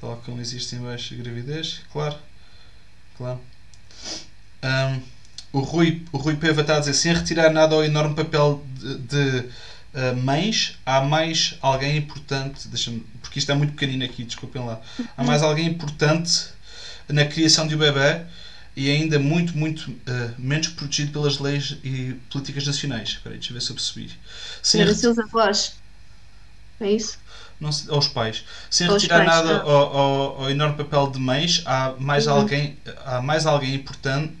Tal 0.00 0.16
como 0.24 0.40
existe 0.40 0.76
em 0.76 0.80
baixa 0.80 1.14
gravidez, 1.14 1.80
claro. 1.92 2.16
Claro. 3.16 3.40
Ahm, 4.62 5.00
o, 5.52 5.60
Rui, 5.60 6.04
o 6.12 6.18
Rui 6.18 6.36
Peva 6.36 6.60
está 6.60 6.76
a 6.76 6.80
dizer, 6.80 6.94
sem 6.94 7.12
retirar 7.12 7.50
nada 7.50 7.74
ao 7.74 7.84
enorme 7.84 8.14
papel 8.14 8.64
de, 8.78 8.98
de, 8.98 9.48
ah, 9.94 10.12
mães, 10.12 10.78
há 10.86 11.00
mais 11.00 11.56
alguém 11.60 11.96
importante, 11.96 12.68
deixa-me, 12.68 13.00
porque 13.20 13.38
isto 13.38 13.50
é 13.50 13.54
muito 13.54 13.72
pequenino 13.72 14.04
aqui, 14.04 14.24
desculpem 14.24 14.64
lá. 14.64 14.80
Há 15.16 15.24
mais 15.24 15.42
alguém 15.42 15.66
importante 15.66 16.48
na 17.08 17.24
criação 17.24 17.66
de 17.66 17.74
um 17.74 17.78
bebê 17.78 18.24
e 18.84 18.90
ainda 18.90 19.18
muito, 19.18 19.56
muito 19.56 19.94
ah, 20.06 20.34
menos 20.38 20.68
protegido 20.68 21.12
pelas 21.12 21.38
leis 21.38 21.76
e 21.84 22.14
políticas 22.30 22.66
nacionais. 22.66 23.10
Espera 23.10 23.34
aí, 23.34 23.38
deixa 23.38 23.52
eu 23.52 23.54
ver 23.54 23.60
se 23.62 23.70
eu 23.70 23.76
percebi. 23.76 24.10
Sem 24.62 24.82
os 24.84 24.98
seus 24.98 25.18
avós. 25.18 25.76
É 26.80 26.90
isso? 26.92 27.18
não 27.60 27.70
aos 27.90 28.08
pais. 28.08 28.44
Sem 28.70 28.86
Aos 28.86 29.02
retirar 29.02 29.24
pais, 29.24 29.26
nada 29.26 29.60
ao, 29.60 29.96
ao- 29.96 30.42
ao 30.42 30.50
enorme 30.50 30.76
papel 30.76 31.10
de 31.10 31.18
mães, 31.18 31.62
há 31.66 31.94
mais, 31.98 32.26
Uhum. 32.26 32.32
alguém, 32.34 32.78
há 33.04 33.20
mais 33.20 33.46
alguém 33.46 33.74
importante 33.74 34.32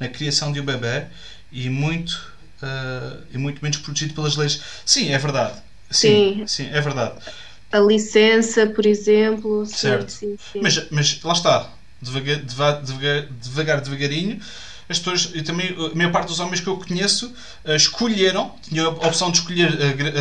na 0.00 0.08
criação 0.08 0.50
de 0.52 0.60
um 0.60 0.64
bebê 0.64 1.06
e 1.52 1.68
muito, 1.68 2.32
ah, 2.62 3.18
e 3.32 3.38
muito 3.38 3.62
menos 3.62 3.78
protegido 3.78 4.14
pelas 4.14 4.36
leis. 4.36 4.60
Sim, 4.84 5.10
é 5.12 5.18
verdade. 5.18 5.62
Sim, 5.90 6.44
sim, 6.46 6.46
Sim. 6.46 6.68
é 6.72 6.80
verdade. 6.80 7.20
A 7.72 7.78
licença, 7.80 8.66
por 8.68 8.86
exemplo. 8.86 9.66
Certo. 9.66 10.10
sim, 10.10 10.36
sim. 10.52 10.60
Mas, 10.62 10.90
mas 10.90 11.22
lá 11.22 11.32
está, 11.32 11.70
devagar, 12.04 12.36
deva- 12.36 12.82
devagar, 12.84 13.26
devagar, 13.42 13.80
devagarinho, 13.80 14.40
as 14.86 14.98
pessoas, 14.98 15.30
e 15.34 15.40
também 15.42 15.74
a 15.92 15.96
maior 15.96 16.12
parte 16.12 16.28
dos 16.28 16.40
homens 16.40 16.60
que 16.60 16.66
eu 16.66 16.76
conheço 16.76 17.32
eh, 17.64 17.74
escolheram, 17.74 18.54
tinham 18.68 18.86
a 18.86 19.06
opção 19.06 19.30
de 19.30 19.38
escolher 19.38 19.70
gra- 19.94 20.12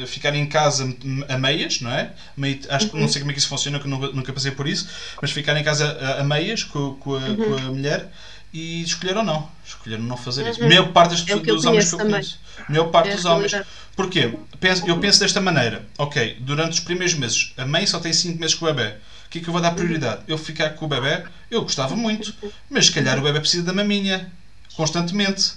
eh, 0.00 0.06
ficar 0.06 0.34
em 0.34 0.46
casa 0.46 0.90
a 1.28 1.36
meias, 1.36 1.80
não 1.82 1.90
é? 1.92 2.12
Meio- 2.36 2.60
acho 2.70 2.88
que 2.88 2.96
não 2.98 3.06
sei 3.08 3.20
como 3.20 3.30
é 3.30 3.34
que 3.34 3.40
isso 3.40 3.48
funciona, 3.48 3.78
que 3.78 3.84
eu 3.86 3.90
nunca, 3.90 4.06
nunca 4.08 4.32
passei 4.32 4.52
por 4.52 4.66
isso, 4.66 4.88
mas 5.20 5.30
ficar 5.32 5.54
em 5.56 5.62
casa 5.62 5.86
a, 6.00 6.20
a 6.22 6.24
meias 6.24 6.64
com, 6.64 6.94
com, 6.94 7.14
a, 7.14 7.20
com 7.20 7.54
a 7.56 7.60
mulher 7.72 8.10
e 8.54 8.82
escolheram 8.82 9.22
não. 9.22 9.46
Escolheram 9.66 10.02
não 10.02 10.16
fazer 10.16 10.44
isso. 10.50 10.60
A 10.64 10.68
maior 10.68 10.92
parte 10.92 11.10
das 11.10 11.20
É 11.28 11.36
dos 11.56 11.64
homens 11.66 11.84
que 11.88 11.94
eu 11.94 11.98
conheço 11.98 12.38
conheço. 12.38 12.64
A 12.68 12.72
maior 12.72 12.84
parte 12.90 13.10
É 13.10 13.14
dos 13.16 13.24
homens. 13.26 13.52
Porquê? 13.94 14.34
Penso- 14.58 14.86
eu 14.86 14.98
penso 14.98 15.20
desta 15.20 15.40
maneira. 15.42 15.84
Ok, 15.98 16.38
durante 16.40 16.72
os 16.72 16.80
primeiros 16.80 17.14
meses, 17.14 17.52
a 17.58 17.66
mãe 17.66 17.86
só 17.86 18.00
tem 18.00 18.12
5 18.14 18.40
meses 18.40 18.54
com 18.54 18.64
o 18.64 18.72
bebê. 18.72 18.94
O 19.30 19.32
que 19.32 19.38
é 19.38 19.42
que 19.42 19.48
eu 19.48 19.52
vou 19.52 19.62
dar 19.62 19.70
prioridade? 19.76 20.22
Eu 20.26 20.36
ficar 20.36 20.70
com 20.70 20.86
o 20.86 20.88
bebê? 20.88 21.22
Eu 21.48 21.62
gostava 21.62 21.94
muito. 21.94 22.34
Mas 22.68 22.86
se 22.86 22.92
calhar 22.92 23.16
o 23.16 23.22
bebê 23.22 23.38
precisa 23.38 23.62
da 23.62 23.72
maminha. 23.72 24.28
Constantemente. 24.74 25.52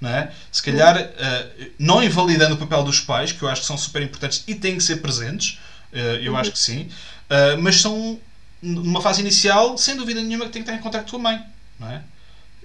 Não 0.00 0.08
é? 0.08 0.32
Se 0.50 0.62
calhar, 0.62 0.96
eh, 0.96 1.70
não 1.78 2.02
invalidando 2.02 2.54
o 2.54 2.58
papel 2.58 2.82
dos 2.82 2.98
pais, 3.00 3.30
que 3.32 3.42
eu 3.42 3.48
acho 3.50 3.60
que 3.60 3.66
são 3.66 3.76
super 3.76 4.00
importantes 4.00 4.42
e 4.46 4.54
têm 4.54 4.78
que 4.78 4.82
ser 4.82 4.96
presentes, 5.02 5.58
eh, 5.92 6.20
eu 6.22 6.34
acho 6.34 6.50
que 6.52 6.58
sim, 6.58 6.88
eh, 7.28 7.56
mas 7.56 7.82
são, 7.82 8.18
numa 8.62 9.02
fase 9.02 9.20
inicial, 9.20 9.76
sem 9.76 9.96
dúvida 9.96 10.22
nenhuma, 10.22 10.46
que 10.46 10.52
tem 10.52 10.62
que 10.62 10.70
estar 10.70 10.80
em 10.80 10.82
contato 10.82 11.10
com 11.10 11.16
a 11.18 11.20
mãe. 11.20 11.44
Não 11.78 11.90
é? 11.90 12.02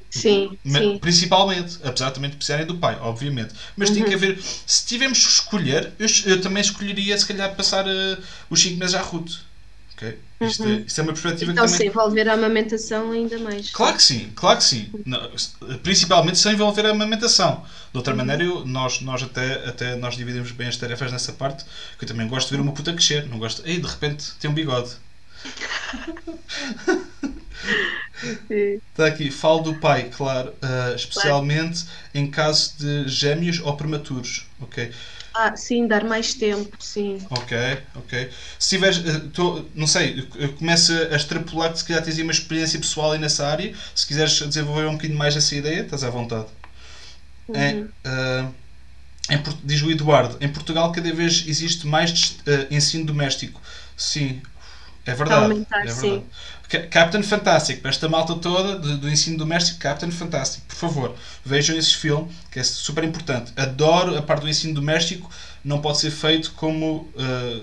Sim, 0.09 0.57
sim. 0.65 0.97
Principalmente, 0.99 1.77
apesar 1.83 2.11
também 2.11 2.29
de 2.29 2.37
precisarem 2.37 2.65
do 2.65 2.77
pai, 2.77 2.97
obviamente. 3.01 3.53
Mas 3.75 3.89
tem 3.89 4.05
que 4.05 4.13
haver. 4.13 4.41
Se 4.65 4.85
tivermos 4.85 5.21
que 5.21 5.29
escolher, 5.31 5.91
eu, 5.99 6.07
eu 6.27 6.41
também 6.41 6.61
escolheria 6.61 7.17
se 7.17 7.25
calhar 7.25 7.53
passar 7.55 7.85
eh, 7.85 8.17
os 8.49 8.61
5 8.61 8.77
meses 8.79 8.95
à 8.95 9.01
Ruth. 9.01 9.33
Ok? 9.95 10.19
Isto, 10.41 10.67
é, 10.67 10.73
isto 10.81 10.99
é 10.99 11.03
uma 11.03 11.13
perspectiva 11.13 11.51
Então, 11.51 11.63
que 11.65 11.71
se 11.71 11.77
também. 11.77 11.89
envolver 11.89 12.27
a 12.29 12.33
amamentação 12.33 13.11
ainda 13.11 13.39
mais. 13.39 13.69
Claro 13.71 13.95
que 13.97 14.03
sim, 14.03 14.31
claro 14.35 14.57
que 14.59 14.63
sim. 14.63 14.95
Não, 15.05 15.31
Principalmente 15.83 16.37
sem 16.37 16.53
envolver 16.53 16.85
a 16.85 16.91
amamentação. 16.91 17.65
De 17.91 17.97
outra 17.97 18.13
maneira, 18.15 18.43
eu- 18.43 18.65
nós, 18.65 19.01
nós 19.01 19.23
até, 19.23 19.67
até 19.67 19.95
nós 19.95 20.15
dividimos 20.15 20.51
bem 20.51 20.67
as 20.67 20.77
tarefas 20.77 21.11
nessa 21.11 21.33
parte, 21.33 21.65
que 21.97 22.03
eu 22.03 22.07
também 22.07 22.27
gosto 22.27 22.49
de 22.49 22.55
ver 22.55 22.61
uma 22.61 22.73
puta 22.73 22.93
crescer. 22.93 23.27
Não 23.27 23.39
gosto. 23.39 23.61
Ei, 23.65 23.79
de 23.79 23.87
repente 23.87 24.33
tem 24.39 24.49
um 24.49 24.53
bigode. 24.53 24.91
Está 28.49 29.05
aqui, 29.07 29.29
falo 29.29 29.59
do 29.61 29.75
pai, 29.75 30.09
claro, 30.09 30.53
ah, 30.61 30.93
especialmente 30.95 31.85
em 32.13 32.29
caso 32.29 32.73
de 32.77 33.07
gêmeos 33.07 33.59
ou 33.59 33.75
prematuros, 33.75 34.45
ok? 34.59 34.91
Ah, 35.35 35.55
sim, 35.55 35.87
dar 35.87 36.03
mais 36.03 36.33
tempo, 36.33 36.75
sim. 36.81 37.29
Ok, 37.29 37.51
ok. 37.95 38.29
Se 38.59 38.69
tiveres, 38.69 38.97
eh, 39.05 39.19
tô- 39.33 39.65
não 39.73 39.87
sei, 39.87 40.27
eu 40.35 40.53
começo 40.53 40.91
a 40.93 41.15
extrapolar 41.15 41.71
que 41.71 41.79
se 41.79 41.85
calhar 41.85 42.03
tens 42.03 42.19
uma 42.19 42.31
experiência 42.31 42.79
pessoal 42.79 43.13
aí 43.13 43.19
nessa 43.19 43.47
área, 43.47 43.73
se 43.95 44.05
quiseres 44.05 44.37
desenvolver 44.47 44.85
um 44.87 44.93
bocadinho 44.93 45.17
mais 45.17 45.35
essa 45.35 45.55
ideia, 45.55 45.81
estás 45.81 46.03
à 46.03 46.09
vontade. 46.09 46.47
Em, 47.53 47.85
ah, 48.03 48.49
em 49.29 49.37
Por- 49.43 49.57
diz 49.63 49.81
o 49.81 49.91
Eduardo, 49.91 50.37
em 50.41 50.49
Portugal 50.51 50.91
cada 50.91 51.13
vez 51.13 51.45
existe 51.47 51.87
mais 51.87 52.37
eh, 52.47 52.67
ensino 52.71 53.05
doméstico. 53.05 53.61
Sim, 53.97 54.41
é 55.05 55.13
verdade. 55.15 55.55
aumentar, 55.55 55.85
é 55.85 55.93
sim. 55.93 55.93
verdade. 55.93 56.23
Ca- 56.23 56.54
Captain 56.89 57.21
Fantastic, 57.21 57.81
para 57.81 57.91
esta 57.91 58.09
malta 58.09 58.35
toda 58.35 58.79
do, 58.79 58.97
do 58.97 59.09
ensino 59.09 59.37
doméstico, 59.37 59.79
Captain 59.79 60.11
Fantastic, 60.11 60.63
por 60.63 60.75
favor, 60.75 61.15
vejam 61.43 61.77
esse 61.77 61.95
filme, 61.95 62.29
que 62.51 62.59
é 62.59 62.63
super 62.63 63.03
importante. 63.03 63.53
Adoro 63.55 64.17
a 64.17 64.21
parte 64.21 64.41
do 64.41 64.49
ensino 64.49 64.73
doméstico, 64.73 65.29
não 65.63 65.79
pode 65.79 65.99
ser 65.99 66.11
feito 66.11 66.51
como 66.53 67.09
eh, 67.17 67.61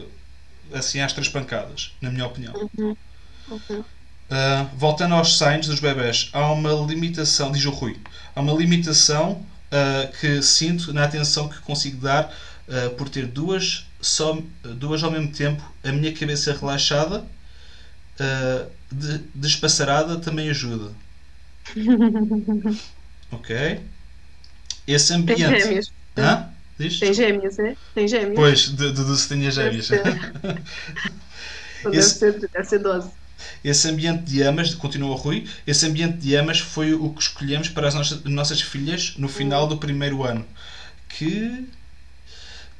assim 0.73 1.01
às 1.01 1.13
três 1.13 1.29
pancadas, 1.29 1.93
na 2.01 2.11
minha 2.11 2.27
opinião. 2.27 2.55
Uhum. 2.79 2.97
Uh, 4.33 4.67
voltando 4.77 5.15
aos 5.15 5.37
signs 5.37 5.67
dos 5.67 5.79
bebés, 5.79 6.31
há 6.33 6.51
uma 6.53 6.73
limitação, 6.73 7.53
diz 7.53 7.65
o 7.67 7.71
Rui, 7.71 7.99
há 8.35 8.41
uma 8.41 8.55
limitação 8.55 9.33
uh, 9.33 10.13
que 10.19 10.41
sinto 10.41 10.93
na 10.93 11.05
atenção 11.05 11.49
que 11.49 11.61
consigo 11.61 12.01
dar 12.01 12.33
uh, 12.67 12.91
por 12.91 13.11
ter 13.11 13.27
duas, 13.27 13.85
só, 14.01 14.39
duas 14.63 15.03
ao 15.03 15.11
mesmo 15.11 15.31
tempo, 15.33 15.63
a 15.85 15.93
minha 15.93 16.13
cabeça 16.15 16.55
relaxada, 16.55 17.27
uh, 18.23 18.71
de, 18.91 19.19
despassarada 19.35 20.19
também 20.19 20.49
ajuda. 20.51 20.93
ok? 23.31 23.81
Esse 24.87 25.09
Tem 25.09 25.17
ambiente. 25.17 25.61
gêmeos. 25.61 25.93
Hã? 26.17 26.49
Diz? 26.79 26.99
Tem 26.99 27.15
gêmeos, 27.15 27.59
é? 27.59 27.77
Tem 27.95 28.09
gêmeos. 28.09 28.35
Pois, 28.35 28.69
de 28.69 29.17
se 29.19 29.29
tinha 29.29 29.51
gêmeos. 29.51 29.89
Deve 29.89 30.03
Deve, 31.85 31.97
Esse- 31.97 32.19
ser, 32.19 32.39
deve 32.39 32.65
ser 32.65 32.79
12. 32.79 33.11
Esse 33.65 33.89
ambiente 33.89 34.23
de 34.23 34.43
amas, 34.43 34.75
continua 34.75 35.11
o 35.11 35.15
Rui, 35.15 35.49
esse 35.67 35.85
ambiente 35.87 36.19
de 36.19 36.35
amas 36.37 36.61
foi 36.61 36.95
o 36.95 37.11
que 37.11 37.23
escolhemos 37.23 37.69
para 37.69 37.89
as 37.89 37.95
nossas, 37.95 38.23
nossas 38.25 38.61
filhas 38.61 39.15
no 39.17 39.29
final 39.29 39.67
do 39.67 39.77
primeiro 39.77 40.23
ano. 40.23 40.47
Que 41.09 41.67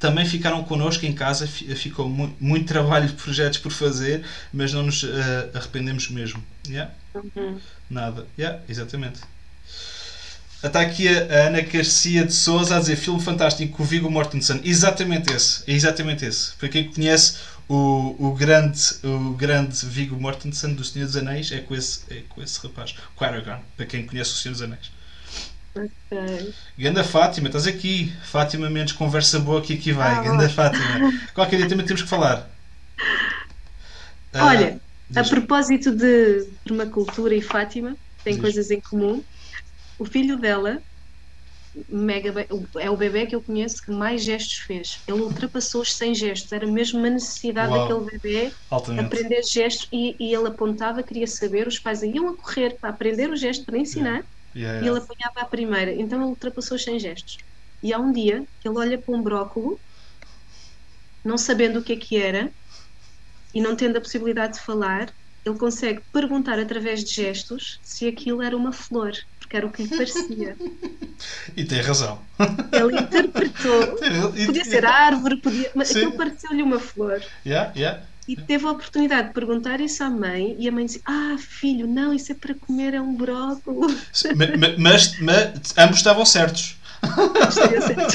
também 0.03 0.25
ficaram 0.25 0.61
connosco 0.65 1.05
em 1.05 1.13
casa, 1.13 1.47
fi- 1.47 1.73
ficou 1.75 2.09
mu 2.09 2.35
muito 2.39 2.67
trabalho 2.67 3.07
de 3.07 3.13
projetos 3.13 3.57
por 3.57 3.71
fazer, 3.71 4.21
mas 4.51 4.73
não 4.73 4.83
nos 4.83 5.01
eh, 5.05 5.49
arrependemos 5.53 6.09
mesmo. 6.09 6.43
Yeah? 6.67 6.91
Uhum. 7.15 7.57
Nada. 7.89 8.27
Yeah, 8.37 8.59
exatamente. 8.67 9.21
Está 10.61 10.81
aqui 10.81 11.07
a 11.07 11.21
a 11.21 11.47
Ana 11.47 11.61
Garcia 11.61 12.25
de 12.25 12.33
Souza 12.33 12.75
a 12.75 12.79
dizer 12.81 12.97
filme 12.97 13.21
fantástico 13.21 13.77
com 13.77 13.83
o 13.83 13.85
Viggo 13.85 14.11
Mortensen. 14.11 14.59
Exatamente 14.65 15.31
esse. 15.33 15.63
É 15.67 15.73
exatamente 15.73 16.25
esse. 16.25 16.53
Para 16.57 16.67
quem 16.67 16.91
conhece 16.91 17.37
o, 17.69 18.15
o, 18.19 18.33
grande, 18.35 18.81
o 19.03 19.33
grande 19.33 19.85
Viggo 19.85 20.19
Mortensen 20.19 20.73
do 20.73 20.83
Senhor 20.83 21.05
dos 21.05 21.15
Anéis, 21.15 21.49
é 21.51 21.59
com 21.59 21.73
esse, 21.75 22.01
é 22.09 22.23
com 22.27 22.41
esse 22.43 22.59
rapaz. 22.61 22.93
Com 23.15 23.23
Aragorn. 23.23 23.61
Para 23.77 23.85
quem 23.85 24.05
conhece 24.05 24.31
o 24.31 24.35
Senhor 24.35 24.51
dos 24.53 24.61
Anéis. 24.61 24.91
Ok. 25.75 26.55
Ganda 26.77 27.03
Fátima, 27.03 27.47
estás 27.47 27.65
aqui. 27.67 28.11
Fátima 28.23 28.69
Mendes, 28.69 28.93
conversa 28.93 29.39
boa 29.39 29.61
que 29.61 29.73
aqui 29.73 29.91
vai. 29.91 30.19
Ah, 30.19 30.21
Ganda 30.21 30.47
Fátima. 30.49 31.03
Qualquer 31.33 31.57
dia 31.57 31.67
também 31.67 31.85
temos 31.85 32.01
que 32.03 32.07
falar. 32.09 32.49
Ah, 34.33 34.43
Olha, 34.47 34.81
a 35.15 35.23
diz. 35.23 35.29
propósito 35.29 35.95
de 35.95 36.51
permacultura 36.63 37.35
e 37.35 37.41
Fátima, 37.41 37.97
tem 38.23 38.37
Diz. 38.37 38.37
coisas 38.37 38.69
em 38.71 38.81
comum. 38.81 39.23
O 39.99 40.05
filho 40.05 40.39
dela, 40.39 40.83
mega 41.89 42.31
be- 42.31 42.47
é 42.79 42.89
o 42.89 42.97
bebê 42.97 43.25
que 43.25 43.35
eu 43.35 43.43
conheço 43.43 43.77
que 43.83 43.91
mais 43.91 44.23
gestos 44.23 44.55
fez. 44.65 45.01
Ele 45.07 45.21
ultrapassou 45.21 45.81
os 45.81 45.95
100 45.95 46.13
gestos. 46.15 46.51
Era 46.51 46.67
mesmo 46.67 46.99
uma 46.99 47.09
necessidade 47.09 47.71
Uau. 47.71 47.73
daquele 47.73 48.05
bebê 48.05 48.55
altamente. 48.69 48.95
aprender 48.95 49.41
gestos 49.43 49.87
e, 49.91 50.15
e 50.19 50.35
ele 50.35 50.47
apontava, 50.49 51.03
queria 51.03 51.27
saber, 51.27 51.67
os 51.67 51.79
pais 51.79 52.03
iam 52.03 52.29
a 52.29 52.37
correr 52.37 52.77
para 52.79 52.89
aprender 52.91 53.29
o 53.31 53.35
gesto, 53.35 53.65
para 53.65 53.77
ensinar, 53.79 54.21
Yeah, 54.21 54.27
e 54.55 54.63
ele 54.63 54.85
yeah. 54.85 54.97
apanhava 54.97 55.41
a 55.41 55.45
primeira. 55.45 55.93
Então 55.93 56.19
ele 56.19 56.29
ultrapassou 56.29 56.75
os 56.75 56.83
100 56.83 56.99
gestos. 56.99 57.37
E 57.81 57.93
há 57.93 57.99
um 57.99 58.11
dia 58.11 58.45
que 58.59 58.67
ele 58.67 58.77
olha 58.77 58.97
para 58.97 59.15
um 59.15 59.21
brócolo, 59.21 59.79
não 61.23 61.37
sabendo 61.37 61.79
o 61.79 61.83
que 61.83 61.93
é 61.93 61.97
que 61.97 62.17
era, 62.17 62.51
e 63.53 63.61
não 63.61 63.75
tendo 63.75 63.97
a 63.97 64.01
possibilidade 64.01 64.53
de 64.53 64.59
falar, 64.61 65.13
ele 65.45 65.57
consegue 65.57 66.01
perguntar 66.11 66.57
através 66.57 67.03
de 67.03 67.13
gestos 67.13 67.79
se 67.83 68.07
aquilo 68.07 68.41
era 68.41 68.55
uma 68.55 68.71
flor, 68.71 69.11
porque 69.37 69.57
era 69.57 69.67
o 69.67 69.71
que 69.71 69.83
lhe 69.83 69.89
parecia. 69.89 70.57
E 71.55 71.63
tem 71.63 71.79
razão. 71.79 72.21
Ele 72.73 72.99
interpretou. 72.99 73.95
Podia 74.45 74.65
ser 74.65 74.83
árvore, 74.85 75.37
podia, 75.37 75.71
mas 75.73 75.87
Sim. 75.87 75.99
aquilo 75.99 76.17
pareceu-lhe 76.17 76.61
uma 76.61 76.79
flor. 76.79 77.23
Yeah, 77.45 77.71
yeah. 77.77 78.03
E 78.27 78.35
teve 78.37 78.65
a 78.65 78.71
oportunidade 78.71 79.27
de 79.29 79.33
perguntar 79.33 79.81
isso 79.81 80.03
à 80.03 80.09
mãe, 80.09 80.55
e 80.59 80.67
a 80.67 80.71
mãe 80.71 80.85
disse: 80.85 81.01
Ah, 81.05 81.35
filho, 81.37 81.87
não, 81.87 82.13
isso 82.13 82.31
é 82.31 82.35
para 82.35 82.55
comer, 82.55 82.93
é 82.93 83.01
um 83.01 83.13
brócolis. 83.15 84.01
Ma- 84.35 84.47
ma- 84.57 84.75
Mas, 84.77 85.19
mas 85.19 85.77
ambos 85.77 85.97
estavam 85.97 86.25
certos. 86.25 86.77
Estaria 87.49 87.81
certo. 87.81 88.13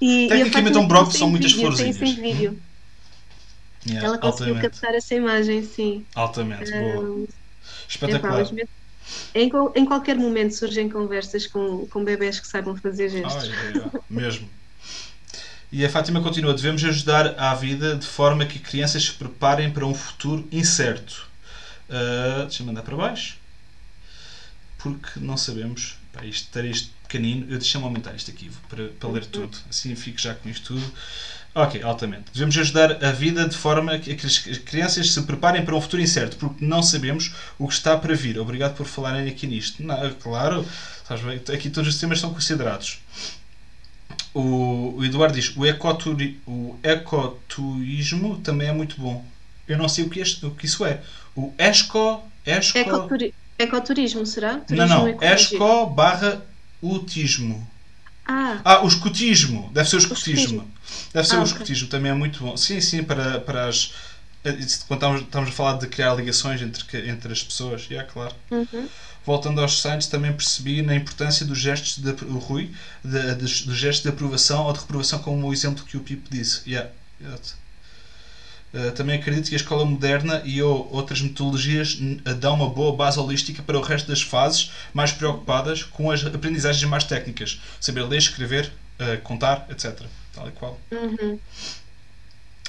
E, 0.00 0.28
Tecnicamente, 0.28 0.52
Fátima 0.74 0.80
um 0.80 0.88
brócolis 0.88 1.18
são 1.18 1.30
muitas 1.30 1.52
vídeo, 1.52 1.76
tem 1.76 1.92
sem 1.92 2.14
vídeo. 2.14 2.60
Yeah, 3.86 4.06
Ela 4.06 4.18
conseguiu 4.18 4.54
altamente. 4.54 4.80
captar 4.80 4.94
essa 4.94 5.14
imagem, 5.14 5.62
sim. 5.62 6.06
Altamente, 6.14 6.70
boa. 6.72 7.00
Hum, 7.04 7.24
epá, 7.24 7.28
Espetacular. 7.88 8.38
mas 8.38 8.50
mesmo- 8.52 8.68
em, 9.34 9.50
em 9.76 9.84
qualquer 9.84 10.16
momento 10.16 10.54
surgem 10.54 10.88
conversas 10.88 11.46
com, 11.46 11.86
com 11.88 12.04
bebés 12.04 12.40
que 12.40 12.46
saibam 12.46 12.76
fazer 12.76 13.08
gestos. 13.10 13.44
Ai, 13.44 13.50
ai, 13.50 13.82
ai, 13.94 14.00
mesmo. 14.08 14.48
E 15.74 15.84
a 15.84 15.90
Fátima 15.90 16.20
continua: 16.20 16.54
devemos 16.54 16.84
ajudar 16.84 17.34
à 17.36 17.52
vida 17.52 17.96
de 17.96 18.06
forma 18.06 18.46
que 18.46 18.60
crianças 18.60 19.06
se 19.06 19.10
preparem 19.10 19.72
para 19.72 19.84
um 19.84 19.92
futuro 19.92 20.46
incerto. 20.52 21.26
Ah, 21.90 22.44
Deixa-me 22.44 22.68
mandar 22.68 22.82
para 22.82 22.94
baixo. 22.94 23.36
Porque 24.78 25.18
não 25.18 25.36
sabemos. 25.36 25.96
Pá, 26.12 26.24
isto, 26.24 26.48
ter 26.52 26.64
isto 26.66 26.92
pequenino. 27.02 27.46
Eu 27.50 27.58
deixa-me 27.58 27.82
aumentar 27.82 28.14
isto 28.14 28.30
aqui 28.30 28.52
para, 28.68 28.86
para 28.86 29.08
ler 29.08 29.26
tudo. 29.26 29.58
Assim 29.68 29.96
fico 29.96 30.16
já 30.16 30.36
com 30.36 30.48
isto 30.48 30.74
tudo. 30.74 30.92
Ok, 31.56 31.82
altamente. 31.82 32.26
Devemos 32.32 32.56
ajudar 32.56 33.04
a 33.04 33.10
vida 33.10 33.48
de 33.48 33.56
forma 33.56 33.98
que 33.98 34.12
as 34.12 34.38
crianças 34.38 35.10
se 35.10 35.22
preparem 35.22 35.64
para 35.64 35.74
um 35.74 35.80
futuro 35.80 36.00
incerto, 36.00 36.36
porque 36.36 36.64
não 36.64 36.84
sabemos 36.84 37.34
o 37.58 37.66
que 37.66 37.74
está 37.74 37.96
para 37.96 38.14
vir. 38.14 38.38
Obrigado 38.38 38.76
por 38.76 38.86
falarem 38.86 39.28
aqui 39.28 39.48
nisto. 39.48 39.82
Não, 39.82 39.96
claro, 40.22 40.64
aqui 41.52 41.68
todos 41.68 41.92
os 41.92 42.00
temas 42.00 42.20
são 42.20 42.32
considerados. 42.32 43.00
O, 44.34 44.96
o 44.98 45.04
Eduardo 45.04 45.34
diz: 45.34 45.56
o, 45.56 45.64
ecoturi, 45.64 46.40
o 46.46 46.76
ecoturismo 46.82 48.38
também 48.40 48.68
é 48.68 48.72
muito 48.72 49.00
bom. 49.00 49.24
Eu 49.66 49.78
não 49.78 49.88
sei 49.88 50.04
o 50.04 50.10
que, 50.10 50.20
é, 50.20 50.24
o 50.42 50.50
que 50.50 50.66
isso 50.66 50.84
é. 50.84 51.00
O 51.34 51.52
esco. 51.56 52.22
esco... 52.44 52.78
Ecoturi, 52.78 53.34
ecoturismo, 53.58 54.26
será? 54.26 54.56
Turismo 54.56 54.88
não, 54.88 55.06
não. 55.06 55.22
Esco 55.22 55.86
barra 55.86 56.42
utismo. 56.82 57.66
Ah. 58.26 58.60
ah, 58.64 58.84
o 58.84 58.88
escutismo. 58.88 59.70
Deve 59.72 59.88
ser 59.88 59.96
o 59.96 59.98
escutismo. 59.98 60.70
Deve 61.12 61.28
ser 61.28 61.36
ah, 61.36 61.40
o 61.40 61.44
escutismo, 61.44 61.86
okay. 61.86 61.98
também 61.98 62.10
é 62.10 62.14
muito 62.14 62.40
bom. 62.40 62.56
Sim, 62.56 62.80
sim, 62.80 63.02
para, 63.02 63.40
para 63.40 63.68
as. 63.68 63.94
Eh, 64.44 64.52
quando 64.88 65.00
estamos, 65.00 65.20
estamos 65.22 65.48
a 65.50 65.52
falar 65.52 65.78
de 65.78 65.86
criar 65.86 66.14
ligações 66.14 66.60
entre, 66.60 67.08
entre 67.08 67.32
as 67.32 67.42
pessoas, 67.42 67.86
é 67.90 67.94
yeah, 67.94 68.12
claro. 68.12 68.34
Uhum. 68.50 68.88
Voltando 69.26 69.60
aos 69.60 69.80
sites, 69.80 70.06
também 70.06 70.32
percebi 70.32 70.82
na 70.82 70.94
importância 70.94 71.46
dos 71.46 71.58
gestos 71.58 71.98
de 71.98 72.10
o 72.24 72.38
Rui, 72.38 72.70
de, 73.02 73.34
dos 73.36 73.50
gestos 73.50 74.02
de 74.02 74.08
aprovação 74.10 74.66
ou 74.66 74.72
de 74.72 74.80
reprovação, 74.80 75.18
como 75.20 75.48
o 75.48 75.52
exemplo 75.52 75.84
que 75.84 75.96
o 75.96 76.00
Pipo 76.00 76.28
disse. 76.30 76.68
Yeah. 76.68 76.90
Uh, 78.74 78.90
também 78.92 79.16
acredito 79.16 79.48
que 79.48 79.54
a 79.54 79.56
escola 79.56 79.84
moderna 79.84 80.42
e 80.44 80.60
ou 80.60 80.92
outras 80.92 81.22
metodologias 81.22 81.96
dão 82.38 82.54
uma 82.54 82.68
boa 82.68 82.94
base 82.94 83.18
holística 83.18 83.62
para 83.62 83.78
o 83.78 83.80
resto 83.80 84.08
das 84.08 84.20
fases, 84.20 84.72
mais 84.92 85.12
preocupadas 85.12 85.82
com 85.84 86.10
as 86.10 86.24
aprendizagens 86.26 86.84
mais 86.84 87.04
técnicas, 87.04 87.60
saber 87.80 88.02
ler, 88.02 88.18
escrever, 88.18 88.72
uh, 89.00 89.20
contar, 89.22 89.66
etc. 89.70 90.02
Tal 90.34 90.48
e 90.48 90.52
qual. 90.52 90.78
Uhum. 90.90 91.38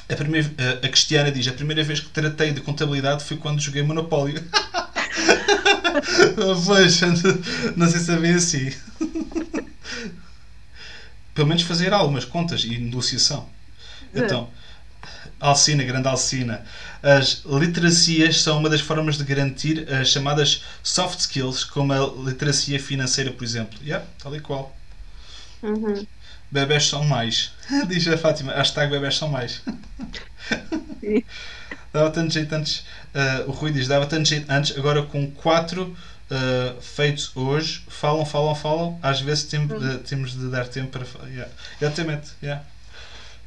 A, 0.07 0.15
primeira, 0.15 0.49
a 0.81 0.87
Cristiana 0.87 1.31
diz: 1.31 1.47
a 1.47 1.53
primeira 1.53 1.83
vez 1.83 1.99
que 1.99 2.09
tratei 2.09 2.51
de 2.53 2.61
contabilidade 2.61 3.25
foi 3.25 3.35
quando 3.35 3.59
joguei 3.59 3.83
Monopólio. 3.83 4.41
pois, 6.65 7.01
não 7.75 7.89
sei 7.89 7.99
se 7.99 8.11
é 8.11 8.17
bem 8.17 8.33
assim. 8.33 8.71
Pelo 11.33 11.47
menos 11.47 11.63
fazer 11.63 11.93
algumas 11.93 12.25
contas 12.25 12.63
e 12.63 12.77
negociação. 12.77 13.47
Então. 14.13 14.49
Alcina, 15.39 15.83
grande 15.83 16.07
Alcina. 16.07 16.65
As 17.03 17.43
literacias 17.45 18.41
são 18.41 18.57
uma 18.59 18.69
das 18.69 18.81
formas 18.81 19.17
de 19.17 19.23
garantir 19.23 19.87
as 19.93 20.09
chamadas 20.09 20.63
soft 20.81 21.19
skills, 21.19 21.63
como 21.63 21.93
a 21.93 22.29
literacia 22.29 22.79
financeira, 22.79 23.31
por 23.31 23.43
exemplo. 23.43 23.77
Yeah, 23.83 24.05
tal 24.17 24.35
e 24.35 24.39
qual. 24.39 24.75
Uhum. 25.61 26.05
Bebés 26.49 26.87
são 26.87 27.03
mais. 27.03 27.51
Diz 27.87 28.07
a 28.07 28.17
Fátima. 28.17 28.53
Hashtag 28.53 28.89
bebés 28.91 29.17
são 29.17 29.27
mais. 29.27 29.61
dava 31.91 32.11
tanto 32.11 32.33
jeito 32.33 32.53
antes. 32.53 32.85
Uh, 33.15 33.49
o 33.49 33.51
Rui 33.51 33.71
diz: 33.71 33.87
dava 33.87 34.05
tanto 34.05 34.27
jeito 34.27 34.51
antes, 34.51 34.77
agora 34.77 35.01
com 35.03 35.31
quatro 35.31 35.95
uh, 36.29 36.81
feitos 36.81 37.31
hoje, 37.33 37.81
falam, 37.87 38.25
falam, 38.25 38.53
falam. 38.53 38.99
Às 39.01 39.21
vezes 39.21 39.45
temos, 39.45 39.71
uhum. 39.71 39.95
uh, 39.95 39.99
temos 39.99 40.33
de 40.33 40.49
dar 40.49 40.67
tempo 40.67 40.89
para. 40.89 41.05
Yeah. 41.29 41.49
Exatamente. 41.81 42.31
Yeah. 42.43 42.61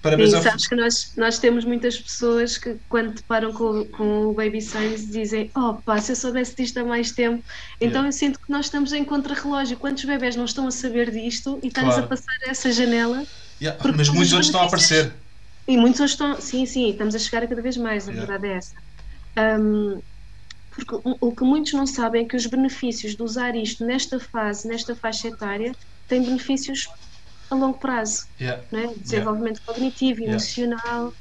Parabéns 0.00 0.30
Sim, 0.30 0.36
ao... 0.36 0.42
sabes 0.42 0.66
que 0.66 0.74
nós, 0.74 1.12
nós 1.16 1.38
temos 1.38 1.64
muitas 1.64 1.98
pessoas 1.98 2.56
que 2.56 2.76
quando 2.88 3.14
deparam 3.14 3.52
com, 3.52 3.84
com 3.86 4.26
o 4.26 4.32
Baby 4.32 4.62
Science 4.62 5.06
dizem 5.06 5.50
oh 5.56 5.74
pá, 5.74 6.00
se 6.00 6.12
eu 6.12 6.16
soubesse 6.16 6.54
disto 6.54 6.78
há 6.78 6.84
mais 6.84 7.10
tempo 7.10 7.42
então 7.80 8.02
yeah. 8.02 8.08
eu 8.08 8.12
sinto 8.12 8.38
que 8.38 8.48
nós 8.48 8.66
estamos 8.66 8.92
em 8.92 9.04
contra-relógio 9.04 9.76
quantos 9.76 10.04
bebés 10.04 10.36
não 10.36 10.44
estão 10.44 10.68
a 10.68 10.70
saber 10.70 11.10
disto 11.10 11.58
e 11.64 11.66
estamos 11.66 11.94
claro. 11.94 12.06
a 12.06 12.08
passar 12.08 12.36
essa 12.46 12.70
janela 12.70 13.24
yeah. 13.60 13.76
mas 13.96 14.08
muitos 14.08 14.32
outros 14.32 14.46
estão 14.46 14.62
a 14.62 14.66
aparecer 14.66 15.12
e 15.66 15.76
muitos 15.76 16.00
outros 16.00 16.12
estão, 16.12 16.40
sim, 16.40 16.64
sim, 16.64 16.90
estamos 16.90 17.16
a 17.16 17.18
chegar 17.18 17.42
a 17.42 17.48
cada 17.48 17.60
vez 17.60 17.76
mais, 17.76 18.08
a 18.08 18.12
yeah. 18.12 18.24
verdade 18.24 18.54
é 18.54 18.56
essa 18.56 18.87
um, 19.36 20.00
porque 20.70 21.08
o 21.20 21.34
que 21.34 21.42
muitos 21.42 21.72
não 21.72 21.86
sabem 21.86 22.24
é 22.24 22.28
que 22.28 22.36
os 22.36 22.46
benefícios 22.46 23.16
de 23.16 23.22
usar 23.22 23.56
isto 23.56 23.84
nesta 23.84 24.20
fase, 24.20 24.68
nesta 24.68 24.94
faixa 24.94 25.28
etária, 25.28 25.74
têm 26.06 26.22
benefícios 26.22 26.88
a 27.50 27.54
longo 27.54 27.78
prazo. 27.78 28.26
Yeah. 28.40 28.62
Né? 28.70 28.92
Desenvolvimento 28.96 29.58
yeah. 29.58 29.72
cognitivo, 29.72 30.22
emocional. 30.22 31.12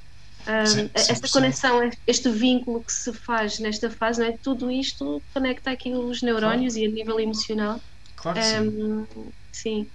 Um, 0.48 0.66
sim, 0.66 0.90
esta 0.94 1.28
conexão, 1.28 1.90
este 2.06 2.30
vínculo 2.30 2.82
que 2.84 2.94
se 2.94 3.12
faz 3.12 3.60
nesta 3.60 3.90
fase, 3.90 4.24
é? 4.24 4.32
tudo 4.32 4.72
isto 4.72 5.22
conecta 5.34 5.72
aqui 5.72 5.92
os 5.92 6.22
neurónios 6.22 6.76
claro. 6.76 6.88
e 6.88 6.92
a 6.92 6.96
nível 6.96 7.20
emocional. 7.20 7.82
Claro 8.16 8.40
que 8.40 8.60
um, 8.60 9.08
sim. 9.08 9.28
sim. 9.52 9.88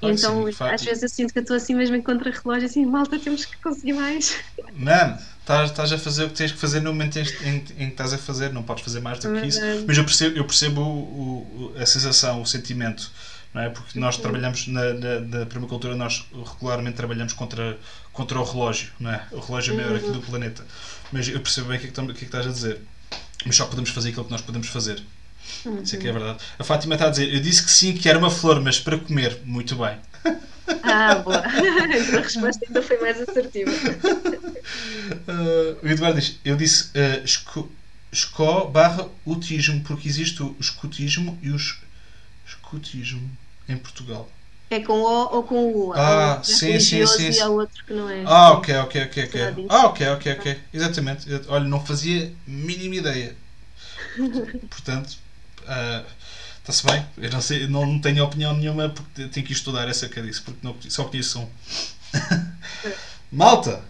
Claro 0.00 0.14
então, 0.14 0.52
sim, 0.52 0.64
às 0.64 0.82
vezes 0.82 1.02
eu 1.02 1.08
sinto 1.08 1.32
que 1.32 1.38
estou 1.38 1.56
assim 1.56 1.74
mesmo 1.74 1.96
em 1.96 2.02
contra-relógio, 2.02 2.66
assim, 2.66 2.84
malta, 2.84 3.18
temos 3.18 3.44
que 3.44 3.56
conseguir 3.58 3.92
mais. 3.92 4.36
Não, 4.74 5.18
estás 5.48 5.92
a 5.92 5.98
fazer 5.98 6.24
o 6.24 6.28
que 6.28 6.34
tens 6.34 6.52
que 6.52 6.58
fazer 6.58 6.80
no 6.80 6.92
momento 6.92 7.18
em, 7.18 7.22
em, 7.22 7.56
em, 7.56 7.62
que 7.62 7.84
estás 7.84 8.12
a 8.12 8.18
fazer, 8.18 8.52
não 8.52 8.62
podes 8.62 8.84
fazer 8.84 9.00
mais 9.00 9.18
do 9.18 9.32
que 9.32 9.46
isso. 9.46 9.60
Mas 9.86 9.96
eu 9.96 10.04
percebo, 10.04 10.36
eu 10.36 10.44
percebo 10.44 10.80
o, 10.80 11.72
o, 11.76 11.80
a 11.80 11.86
sensação, 11.86 12.42
o 12.42 12.46
sentimento 12.46 13.10
não 13.56 13.62
é? 13.62 13.70
Porque 13.70 13.98
nós 13.98 14.18
trabalhamos 14.18 14.66
na, 14.68 14.92
na, 14.92 15.20
na 15.20 15.46
permacultura, 15.46 15.96
nós 15.96 16.26
regularmente 16.52 16.94
trabalhamos 16.94 17.32
contra, 17.32 17.78
contra 18.12 18.38
o 18.38 18.44
relógio, 18.44 18.90
não 19.00 19.10
é? 19.10 19.22
O 19.32 19.40
relógio 19.40 19.72
é 19.72 19.76
maior 19.78 19.96
aqui 19.96 20.10
do 20.10 20.20
planeta. 20.20 20.62
Mas 21.10 21.26
eu 21.26 21.40
percebo 21.40 21.68
bem 21.68 21.78
o 21.78 21.80
que, 21.80 21.86
é 21.86 21.90
que, 21.90 22.00
o 22.00 22.04
que, 22.04 22.10
é 22.10 22.14
que 22.14 22.24
estás 22.24 22.46
a 22.46 22.50
dizer. 22.50 22.82
Mas 23.46 23.56
só 23.56 23.64
podemos 23.64 23.88
fazer 23.88 24.10
aquilo 24.10 24.26
que 24.26 24.30
nós 24.30 24.42
podemos 24.42 24.68
fazer. 24.68 25.02
Uhum. 25.64 25.80
Isso 25.80 25.96
é 25.96 25.98
que 25.98 26.06
é 26.06 26.12
verdade. 26.12 26.38
A 26.58 26.64
Fátima 26.64 26.96
está 26.96 27.06
a 27.06 27.10
dizer: 27.10 27.32
Eu 27.32 27.40
disse 27.40 27.62
que 27.62 27.70
sim, 27.70 27.94
que 27.94 28.06
era 28.08 28.18
uma 28.18 28.30
flor, 28.30 28.60
mas 28.60 28.78
para 28.78 28.98
comer. 28.98 29.40
Muito 29.44 29.74
bem. 29.76 29.96
Ah, 30.82 31.14
boa. 31.14 31.38
a 31.46 32.20
resposta 32.20 32.66
ainda 32.66 32.82
foi 32.82 32.98
mais 33.00 33.20
assertiva. 33.22 33.70
Uh, 35.28 35.78
o 35.84 35.88
Eduardo 35.88 36.20
diz: 36.20 36.38
Eu 36.44 36.56
disse 36.56 36.84
uh, 36.88 37.24
esco, 37.24 37.70
esco 38.12 38.68
barra 38.68 39.08
utismo, 39.24 39.82
porque 39.82 40.08
existe 40.08 40.42
o 40.42 40.56
escutismo 40.58 41.38
e 41.42 41.50
o 41.50 41.56
escutismo 42.46 43.30
em 43.68 43.76
Portugal. 43.76 44.30
É 44.68 44.80
com 44.80 44.94
O 44.94 45.36
ou 45.36 45.42
com 45.44 45.72
U? 45.72 45.92
Ah, 45.94 46.40
sim, 46.42 46.80
sim, 46.80 47.06
sim. 47.06 47.30
E 47.30 47.40
há 47.40 47.48
outro 47.48 47.84
que 47.84 47.92
não 47.92 48.10
é. 48.10 48.24
Ah, 48.26 48.52
ok, 48.52 48.74
ok, 48.78 49.04
ok, 49.04 49.24
ok. 49.24 49.66
Ah, 49.68 49.86
ok, 49.86 50.08
ok, 50.08 50.32
ok. 50.32 50.60
Exatamente. 50.74 51.26
Olha, 51.48 51.64
não 51.64 51.84
fazia 51.84 52.32
mínima 52.46 52.96
ideia. 52.96 53.36
Portanto, 54.68 55.16
uh, 55.62 56.04
está-se 56.58 56.84
bem. 56.84 57.06
Eu 57.18 57.30
não, 57.30 57.40
sei, 57.40 57.68
não 57.68 58.00
tenho 58.00 58.24
opinião 58.24 58.56
nenhuma 58.56 58.88
porque 58.88 59.28
tenho 59.28 59.46
que 59.46 59.52
estudar 59.52 59.88
acerca 59.88 60.20
disso, 60.20 60.42
porque 60.44 60.58
não, 60.62 60.74
só 60.88 61.04
conheço 61.04 61.40
um. 61.40 61.48
Malta, 63.30 63.84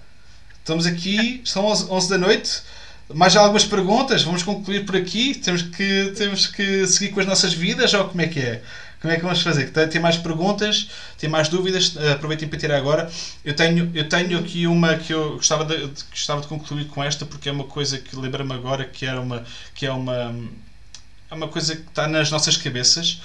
estamos 0.66 0.84
aqui, 0.84 1.40
são 1.44 1.64
11, 1.64 1.86
11 1.88 2.10
da 2.10 2.18
noite. 2.18 2.62
Mais 3.14 3.36
algumas 3.36 3.64
perguntas? 3.64 4.24
Vamos 4.24 4.42
concluir 4.42 4.84
por 4.84 4.96
aqui? 4.96 5.32
Temos 5.32 5.62
que, 5.62 6.12
temos 6.16 6.48
que 6.48 6.84
seguir 6.88 7.12
com 7.12 7.20
as 7.20 7.26
nossas 7.26 7.54
vidas 7.54 7.94
ou 7.94 8.08
como 8.08 8.20
é 8.20 8.26
que 8.26 8.40
é? 8.40 8.62
Como 9.00 9.12
é 9.12 9.16
que 9.16 9.22
vamos 9.22 9.40
fazer? 9.42 9.70
Tem 9.70 10.00
mais 10.00 10.16
perguntas? 10.16 10.88
Tem 11.16 11.30
mais 11.30 11.48
dúvidas? 11.48 11.94
Eh, 11.96 12.10
aproveitem 12.10 12.48
para 12.48 12.58
tirar 12.58 12.78
agora. 12.78 13.08
Eu 13.44 13.54
tenho, 13.54 13.92
eu 13.94 14.08
tenho 14.08 14.36
aqui 14.40 14.66
uma 14.66 14.96
que 14.96 15.12
eu 15.12 15.34
gostava 15.34 15.64
de, 15.64 15.86
gostava 16.10 16.40
de 16.40 16.48
concluir 16.48 16.86
com 16.88 17.04
esta 17.04 17.24
porque 17.24 17.48
é 17.48 17.52
uma 17.52 17.64
coisa 17.64 17.98
que 17.98 18.16
lembra-me 18.16 18.52
agora 18.52 18.84
que, 18.84 19.06
era 19.06 19.20
uma, 19.20 19.44
que 19.72 19.86
é, 19.86 19.92
uma, 19.92 20.34
é 21.30 21.34
uma 21.34 21.46
coisa 21.46 21.76
que 21.76 21.82
está 21.82 22.08
nas 22.08 22.28
nossas 22.32 22.56
cabeças 22.56 23.20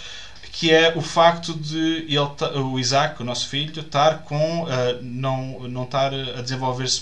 que 0.61 0.69
é 0.69 0.95
o 0.95 1.01
facto 1.01 1.55
de 1.55 2.05
ele, 2.07 2.59
o 2.59 2.77
Isaac, 2.77 3.19
o 3.19 3.25
nosso 3.25 3.47
filho, 3.47 3.81
estar 3.81 4.19
com 4.19 4.61
uh, 4.65 4.67
não 5.01 5.61
não 5.61 5.85
estar 5.85 6.13
a 6.13 6.39
desenvolver-se 6.39 7.01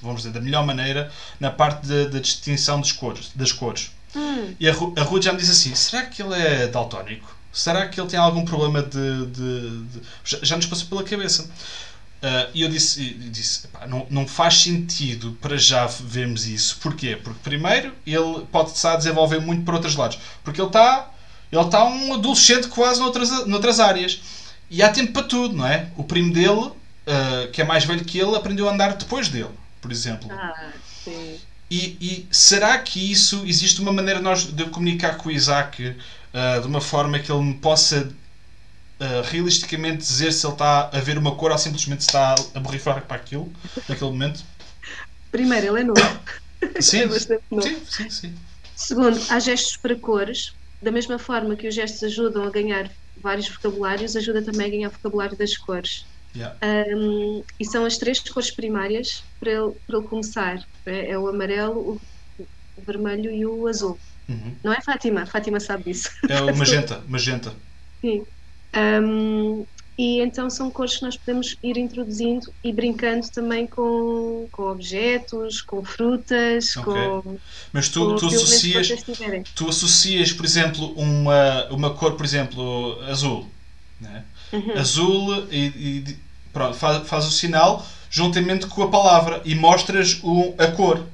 vamos 0.00 0.22
dizer 0.22 0.32
da 0.32 0.40
melhor 0.40 0.64
maneira 0.64 1.12
na 1.38 1.50
parte 1.50 1.86
da 1.86 2.18
distinção 2.18 2.80
das 2.80 2.90
cores, 2.90 3.30
das 3.34 3.52
cores. 3.52 3.90
Hum. 4.16 4.54
E 4.58 4.66
a, 4.66 4.72
a 4.72 5.02
Ruth 5.02 5.24
já 5.24 5.32
me 5.32 5.38
disse 5.38 5.50
assim: 5.50 5.74
será 5.74 6.06
que 6.06 6.22
ele 6.22 6.32
é 6.32 6.66
daltónico? 6.66 7.36
Será 7.52 7.86
que 7.86 8.00
ele 8.00 8.08
tem 8.08 8.18
algum 8.18 8.46
problema 8.46 8.82
de. 8.82 9.26
de, 9.26 9.84
de... 9.84 10.00
Já, 10.24 10.38
já, 10.40 10.56
nos 10.56 10.64
passou 10.64 10.88
pela 10.88 11.04
cabeça. 11.04 11.42
Uh, 11.42 12.48
e 12.54 12.62
eu 12.62 12.70
disse, 12.70 13.12
disse 13.30 13.68
não, 13.86 14.06
não 14.08 14.26
faz 14.26 14.62
sentido 14.62 15.36
para 15.38 15.58
já 15.58 15.84
vermos 15.84 16.46
isso. 16.46 16.78
Porquê? 16.80 17.14
Porque, 17.22 17.40
primeiro, 17.42 17.92
ele 18.06 18.46
pode 18.50 18.70
estar 18.70 18.94
a 18.94 18.96
desenvolver 18.96 19.38
muito 19.40 19.66
por 19.66 19.74
outros 19.74 19.94
lados. 19.94 20.18
Porque 20.42 20.58
ele 20.58 20.68
está 20.68 21.10
ele 21.54 21.64
está 21.64 21.84
um 21.84 22.14
adolescente 22.14 22.68
quase 22.68 23.00
noutras, 23.00 23.46
noutras 23.46 23.78
áreas. 23.78 24.20
E 24.70 24.82
há 24.82 24.90
tempo 24.90 25.12
para 25.12 25.22
tudo, 25.22 25.56
não 25.56 25.66
é? 25.66 25.88
O 25.96 26.02
primo 26.02 26.32
dele, 26.32 26.50
uh, 26.50 27.50
que 27.52 27.62
é 27.62 27.64
mais 27.64 27.84
velho 27.84 28.04
que 28.04 28.18
ele, 28.18 28.34
aprendeu 28.34 28.68
a 28.68 28.72
andar 28.72 28.94
depois 28.94 29.28
dele, 29.28 29.50
por 29.80 29.92
exemplo. 29.92 30.28
Ah, 30.32 30.72
sim. 31.04 31.38
E, 31.70 31.96
e, 32.00 32.28
será 32.30 32.78
que 32.78 33.10
isso 33.10 33.44
existe 33.46 33.80
uma 33.80 33.92
maneira 33.92 34.18
de 34.18 34.24
nós 34.24 34.44
de 34.44 34.64
comunicar 34.66 35.16
com 35.16 35.28
o 35.28 35.32
Isaac 35.32 35.88
uh, 35.88 36.60
de 36.60 36.66
uma 36.66 36.80
forma 36.80 37.18
que 37.18 37.32
ele 37.32 37.42
me 37.42 37.54
possa 37.54 38.12
uh, 39.00 39.22
realisticamente 39.30 39.98
dizer 39.98 40.32
se 40.32 40.46
ele 40.46 40.52
está 40.52 40.90
a 40.92 41.00
ver 41.00 41.16
uma 41.16 41.34
cor 41.34 41.50
ou 41.50 41.58
simplesmente 41.58 42.00
está 42.00 42.34
a 42.54 42.60
borrifar 42.60 43.00
para 43.02 43.16
aquilo 43.16 43.50
naquele 43.88 44.10
momento? 44.10 44.44
Primeiro, 45.30 45.68
ele 45.68 45.80
é 45.80 45.84
novo. 45.84 46.20
Sim, 46.80 46.98
é 47.02 47.06
novo. 47.06 47.62
sim, 47.62 47.82
sim, 47.88 48.10
sim. 48.10 48.34
Segundo, 48.76 49.20
há 49.28 49.38
gestos 49.38 49.76
para 49.76 49.94
cores. 49.96 50.52
Da 50.84 50.92
mesma 50.92 51.18
forma 51.18 51.56
que 51.56 51.66
os 51.66 51.74
gestos 51.74 52.02
ajudam 52.02 52.44
a 52.44 52.50
ganhar 52.50 52.90
vários 53.16 53.48
vocabulários, 53.48 54.14
ajuda 54.16 54.44
também 54.44 54.66
a 54.66 54.70
ganhar 54.70 54.88
vocabulário 54.90 55.34
das 55.34 55.56
cores. 55.56 56.04
Yeah. 56.36 56.58
Um, 56.62 57.42
e 57.58 57.64
são 57.64 57.86
as 57.86 57.96
três 57.96 58.20
cores 58.20 58.54
primárias 58.54 59.24
para 59.40 59.50
ele, 59.50 59.72
para 59.86 59.98
ele 59.98 60.08
começar. 60.08 60.58
É, 60.84 61.12
é 61.12 61.18
o 61.18 61.26
amarelo, 61.26 61.98
o, 62.38 62.44
o 62.76 62.82
vermelho 62.82 63.32
e 63.32 63.46
o 63.46 63.66
azul. 63.66 63.98
Uhum. 64.28 64.54
Não 64.62 64.74
é 64.74 64.80
Fátima? 64.82 65.24
Fátima 65.24 65.58
sabe 65.58 65.84
disso. 65.84 66.10
É 66.28 66.42
o 66.42 66.52
magenta, 66.56 67.02
magenta. 67.08 67.54
Sim. 68.04 68.22
Um, 68.76 69.66
e 69.96 70.20
então 70.20 70.50
são 70.50 70.70
cores 70.70 70.96
que 70.96 71.02
nós 71.02 71.16
podemos 71.16 71.56
ir 71.62 71.76
introduzindo 71.76 72.52
e 72.62 72.72
brincando 72.72 73.28
também 73.28 73.66
com, 73.66 74.48
com 74.50 74.64
objetos, 74.64 75.62
com 75.62 75.84
frutas, 75.84 76.76
Ok. 76.76 76.92
com. 76.92 77.38
Mas 77.72 77.88
tu, 77.88 78.06
com 78.06 78.16
tu 78.16 78.26
associas, 78.26 78.88
tu 79.54 79.68
associas, 79.68 80.32
por 80.32 80.44
exemplo, 80.44 80.92
uma, 80.96 81.66
uma 81.70 81.94
cor, 81.94 82.16
por 82.16 82.24
exemplo, 82.24 83.00
azul. 83.08 83.48
Né? 84.00 84.24
Uhum. 84.52 84.72
Azul 84.78 85.46
e, 85.50 85.66
e 86.08 86.16
pronto, 86.52 86.76
faz, 86.76 87.06
faz 87.08 87.26
o 87.26 87.30
sinal 87.30 87.86
juntamente 88.10 88.66
com 88.66 88.82
a 88.82 88.88
palavra 88.88 89.42
e 89.44 89.54
mostras 89.54 90.20
o, 90.22 90.54
a 90.58 90.68
cor. 90.68 91.04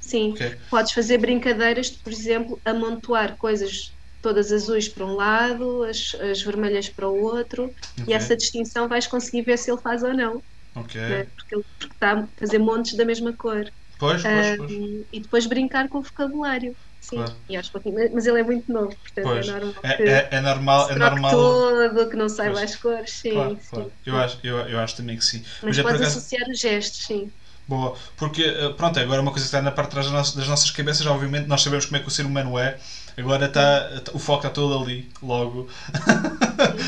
Sim. 0.00 0.32
Ok. 0.32 0.56
Podes 0.70 0.92
fazer 0.92 1.18
brincadeiras 1.18 1.90
de, 1.90 1.98
por 1.98 2.12
exemplo, 2.12 2.60
amontoar 2.64 3.36
coisas 3.36 3.92
todas 4.28 4.52
azuis 4.52 4.88
para 4.88 5.06
um 5.06 5.14
lado, 5.14 5.82
as, 5.84 6.14
as 6.20 6.42
vermelhas 6.42 6.88
para 6.88 7.08
o 7.08 7.14
outro, 7.14 7.72
Ok. 8.00 8.08
e 8.08 8.12
essa 8.12 8.36
distinção 8.36 8.88
vais 8.88 9.06
conseguir 9.06 9.42
ver 9.42 9.58
se 9.58 9.70
ele 9.70 9.80
faz 9.82 10.02
ou 10.02 10.14
não, 10.14 10.42
Ok. 10.74 10.94
né? 11.06 11.24
porque 11.36 11.54
ele 11.56 11.64
porque 11.78 11.94
está 11.94 12.12
a 12.20 12.28
fazer 12.38 12.58
montes 12.58 12.96
da 12.96 13.04
mesma 13.04 13.36
cor. 13.36 13.64
Pois, 13.98 14.24
pois, 14.24 14.50
pois. 14.56 14.72
Um, 14.72 15.06
e 15.12 15.20
depois 15.22 15.46
brincar 15.46 15.88
com 15.88 15.98
o 15.98 16.02
vocabulário. 16.02 16.76
Sim, 17.00 17.24
Claro. 17.24 17.34
e 17.48 17.56
aos 17.56 17.70
pouquinhos, 17.70 18.00
mas- 18.02 18.12
mas 18.12 18.26
ele 18.26 18.40
é 18.40 18.44
muito 18.44 18.72
novo, 18.72 18.96
portanto 18.98 19.24
Pois. 19.24 19.46
é 19.46 19.50
normal 19.60 19.84
É, 19.84 19.92
que 19.96 20.02
é, 20.10 20.28
é 20.32 20.40
normal. 20.40 20.80
se 20.82 20.90
É 20.90 20.98
normal. 20.98 21.36
todo, 21.36 22.08
que 22.10 22.16
não 22.16 22.28
saiba 22.28 22.58
Pois. 22.58 22.64
as 22.64 22.76
cores, 22.76 23.10
sim, 23.20 23.32
Claro, 23.32 23.58
sim. 23.60 23.74
claro. 23.74 23.92
Eu, 24.06 24.16
acho, 24.16 24.40
eu, 24.44 24.56
eu 24.68 24.78
acho 24.80 24.96
também 24.96 25.16
que 25.16 25.24
sim. 25.24 25.44
Mas 25.62 25.78
é 25.78 25.82
por 25.82 25.90
podes 25.92 26.00
associar 26.02 26.48
os 26.50 26.58
gestos, 26.60 27.04
sim. 27.06 27.32
Boa, 27.66 27.96
porque 28.16 28.42
eh, 28.42 28.70
pronto, 28.74 28.98
agora 28.98 29.20
uma 29.20 29.30
coisa 29.30 29.44
que 29.44 29.48
está 29.48 29.60
na 29.60 29.70
parte 29.70 29.88
de 29.90 29.92
trás 29.94 30.06
das 30.06 30.14
nossas, 30.14 30.34
das 30.34 30.48
nossas 30.48 30.70
cabeças, 30.70 31.06
obviamente 31.06 31.46
nós 31.46 31.60
sabemos 31.60 31.84
como 31.84 31.98
é 31.98 32.00
que 32.00 32.08
o 32.08 32.10
ser 32.10 32.24
humano 32.24 32.58
é, 32.58 32.78
agora 33.18 33.46
está, 33.46 33.90
o 34.14 34.18
foco 34.18 34.46
está 34.46 34.50
todo 34.50 34.78
ali, 34.82 35.08
logo. 35.22 35.68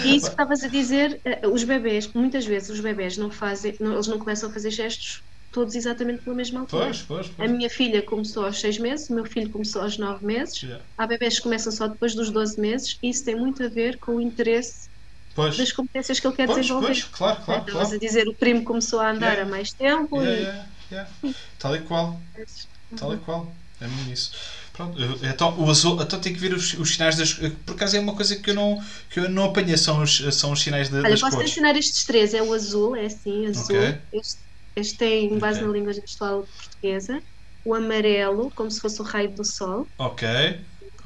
E 0.02 0.16
isso 0.16 0.27
que 0.27 0.32
estavas 0.32 0.62
a 0.62 0.69
dizer, 0.69 1.20
eh, 1.24 1.47
os 1.48 1.65
bebés, 1.65 2.11
muitas 2.15 2.44
vezes 2.47 2.70
os 2.70 2.81
bebés 2.81 3.16
não 3.16 3.31
fazem, 3.31 3.77
não- 3.81 3.93
eles 3.94 4.07
não 4.07 4.19
começam 4.19 4.48
a 4.48 4.52
fazer 4.52 4.70
gestos 4.70 5.23
todos 5.51 5.74
exatamente 5.74 6.23
pela 6.23 6.36
mesma 6.36 6.61
altura. 6.61 6.86
Pois, 6.86 7.02
pois, 7.02 7.28
A 7.28 7.32
pois. 7.36 7.51
minha 7.51 7.69
filha 7.69 8.02
começou 8.02 8.44
aos 8.47 8.61
seis 8.61 8.78
meses, 8.78 9.11
o 9.11 9.15
meu 9.15 9.24
filho 9.27 9.51
começou 9.51 9.82
aos 9.82 9.98
nove 9.98 10.24
meses. 10.24 10.62
Yeah. 10.62 10.85
Há 10.97 11.07
bebés 11.07 11.36
que 11.36 11.43
começam 11.43 11.73
só 11.73 11.89
depois 11.89 12.15
dos 12.15 12.31
12 12.31 12.61
meses 12.61 12.97
e 13.02 13.11
isso 13.11 13.24
tem 13.24 13.35
muito 13.36 13.62
a 13.65 13.69
ver 13.69 13.98
com 13.98 14.12
o 14.16 14.20
interesse 14.20 14.89
Pois, 15.35 15.57
das 15.57 15.73
competências 15.73 16.20
que 16.20 16.27
ele 16.27 16.36
quer 16.36 16.47
pois, 16.47 16.61
desenvolver. 16.61 16.86
pois, 16.89 17.05
claro, 17.05 17.44
claro, 17.44 17.61
Estavas 17.61 17.89
claro. 17.89 17.97
a 17.97 17.98
dizer, 17.98 18.28
o 18.28 18.36
primo 18.36 18.65
começou 18.65 19.01
a 19.01 19.11
andar 19.11 19.32
Yeah. 19.32 19.43
há 19.43 19.47
mais 19.47 19.73
tempo 19.73 20.16
Yeah, 20.23 20.40
yeah, 20.40 20.69
yeah. 20.93 21.11
Tal 21.59 21.77
e 21.77 21.81
qual, 21.81 22.20
e 22.93 22.97
tal 22.97 23.15
e 23.15 23.19
qual. 23.19 23.55
É 23.81 23.86
mesmo 23.86 24.12
isso. 24.12 24.32
Pronto, 24.81 24.98
então, 25.27 25.59
o 25.61 25.69
azul, 25.70 26.01
então 26.02 26.20
tem 26.20 26.32
que 26.32 26.39
ver 26.39 26.52
os, 26.55 26.73
os 26.74 26.93
sinais 26.94 27.16
das. 27.16 27.35
Por 27.35 27.74
acaso 27.74 27.97
é 27.97 28.01
uma 28.01 28.15
coisa 28.16 28.36
que 28.36 28.51
eu 28.51 28.55
não, 28.55 28.78
que 29.11 29.20
eu 29.20 29.28
não 29.28 29.44
apanhei, 29.44 29.77
são 29.77 30.02
os, 30.02 30.16
são 30.35 30.52
os 30.52 30.61
sinais 30.62 30.89
da- 30.89 31.02
Olha, 31.05 31.19
das 31.19 31.20
posso 31.20 31.43
cores. 31.43 31.43
ensinar 31.43 31.77
estes 31.77 32.05
três. 32.05 32.35
É 32.35 32.43
o 32.43 32.52
azul, 32.52 32.97
é 32.97 33.07
assim, 33.07 33.47
azul. 33.47 33.86
Ok. 33.86 34.09
Este, 34.12 34.43
este 34.77 34.97
tem 34.97 35.39
base 35.39 35.61
Ok. 35.61 35.65
na 35.65 35.69
língua 35.73 35.93
gestual 35.93 36.47
portuguesa. 36.47 37.23
O 37.65 37.74
amarelo, 37.74 38.51
como 38.55 38.70
se 38.70 38.81
fosse 38.81 39.01
o 39.01 39.05
raio 39.05 39.35
do 39.35 39.44
sol, 39.44 39.90
Ok, 39.98 40.23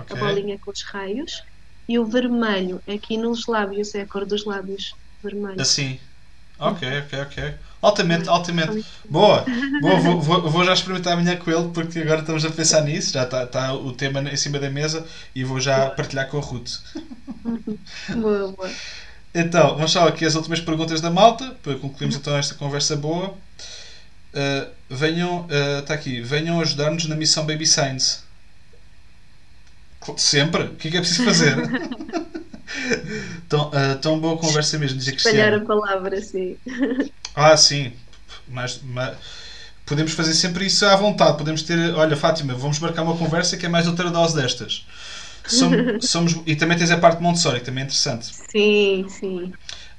a 0.09 0.15
ok. 0.15 0.17
bolinha 0.17 0.59
com 0.61 0.71
os 0.71 0.83
raios. 0.93 1.33
E 1.87 1.99
o 1.99 2.07
vermelho, 2.07 2.83
aqui 2.89 3.19
nos 3.19 3.43
lábios, 3.47 3.95
é 3.95 4.01
a 4.01 4.09
cor 4.09 4.25
dos 4.27 4.45
lábios 4.47 4.85
vermelhos. 5.23 5.63
Assim. 5.63 6.01
Ok, 6.59 6.83
ok, 7.05 7.15
ok. 7.27 7.39
Altamente, 7.85 8.29
altamente. 8.31 8.85
Boa, 9.09 9.45
boa 9.81 10.01
vou, 10.01 10.21
vou, 10.23 10.51
vou 10.51 10.65
já 10.65 10.73
experimentar 10.73 11.13
amanhã 11.13 11.37
com 11.37 11.51
ele 11.51 11.69
porque 11.69 11.99
agora 11.99 12.21
estamos 12.21 12.45
a 12.45 12.51
pensar 12.51 12.81
nisso. 12.81 13.13
Já 13.13 13.25
está 13.25 13.45
está 13.45 13.75
o 13.75 13.93
tema 13.93 14.21
em 14.23 14.37
cima 14.37 14.59
da 14.59 14.71
mesa 14.71 15.05
e 15.35 15.45
vou 15.45 15.61
já 15.61 15.91
partilhar 15.91 16.29
com 16.29 16.39
a 16.39 16.41
Ruth. 16.41 16.79
Boa, 18.09 18.53
boa. 18.53 18.71
Então, 19.35 19.75
vamos 19.75 19.93
só 19.93 20.09
aqui 20.09 20.25
as 20.25 20.35
últimas 20.35 20.61
perguntas 20.61 21.01
da 21.01 21.11
malta 21.11 21.57
para 21.63 21.75
concluirmos 21.75 22.17
então 22.17 22.37
esta 22.37 22.55
conversa 22.55 22.97
boa. 22.97 23.31
Uh, 24.33 24.71
venham, 24.89 25.47
está 25.81 25.95
aqui, 25.95 26.21
venham 26.21 26.61
ajudar-nos 26.61 27.07
na 27.07 27.17
missão 27.17 27.45
Baby 27.45 27.67
Science. 27.67 28.21
Sempre? 30.17 30.65
O 30.65 30.75
que 30.77 30.89
é 30.89 30.91
que 30.93 30.97
é 30.97 31.01
preciso 31.01 31.25
fazer? 31.25 31.57
tão, 33.49 33.69
uh, 33.69 33.99
tão 34.01 34.19
boa 34.19 34.39
conversa 34.39 34.79
mesmo, 34.79 34.99
dizia 34.99 35.15
Espalhar 35.15 35.51
Cristiano. 35.53 35.65
a 35.65 35.87
palavra, 35.87 36.21
sim. 36.23 36.57
Ah, 37.35 37.57
sim. 37.57 37.93
Mas, 38.49 38.81
mas 38.83 39.17
podemos 39.87 40.13
fazer 40.13 40.35
sempre 40.35 40.67
isso 40.67 40.87
à 40.87 40.97
vontade. 40.97 41.39
Podemos 41.39 41.63
ter, 41.63 41.95
olha, 41.95 42.17
Fátima, 42.17 42.55
vamos 42.55 42.79
marcar 42.79 43.03
uma 43.03 43.17
conversa 43.17 43.57
que 43.57 43.67
é 43.67 43.69
mais 43.69 43.87
outra 43.87 44.11
dose 44.11 44.37
destas. 44.37 44.87
Somos, 45.47 45.87
somos- 46.11 46.37
e 46.47 46.57
também 46.57 46.79
tens 46.79 46.91
a 46.91 46.99
parte 46.99 47.19
de 47.19 47.23
Montessori, 47.25 47.61
que 47.61 47.67
também 47.67 47.83
é 47.83 47.87
interessante. 47.87 48.35
Sim, 48.51 49.07
sim. 49.09 49.53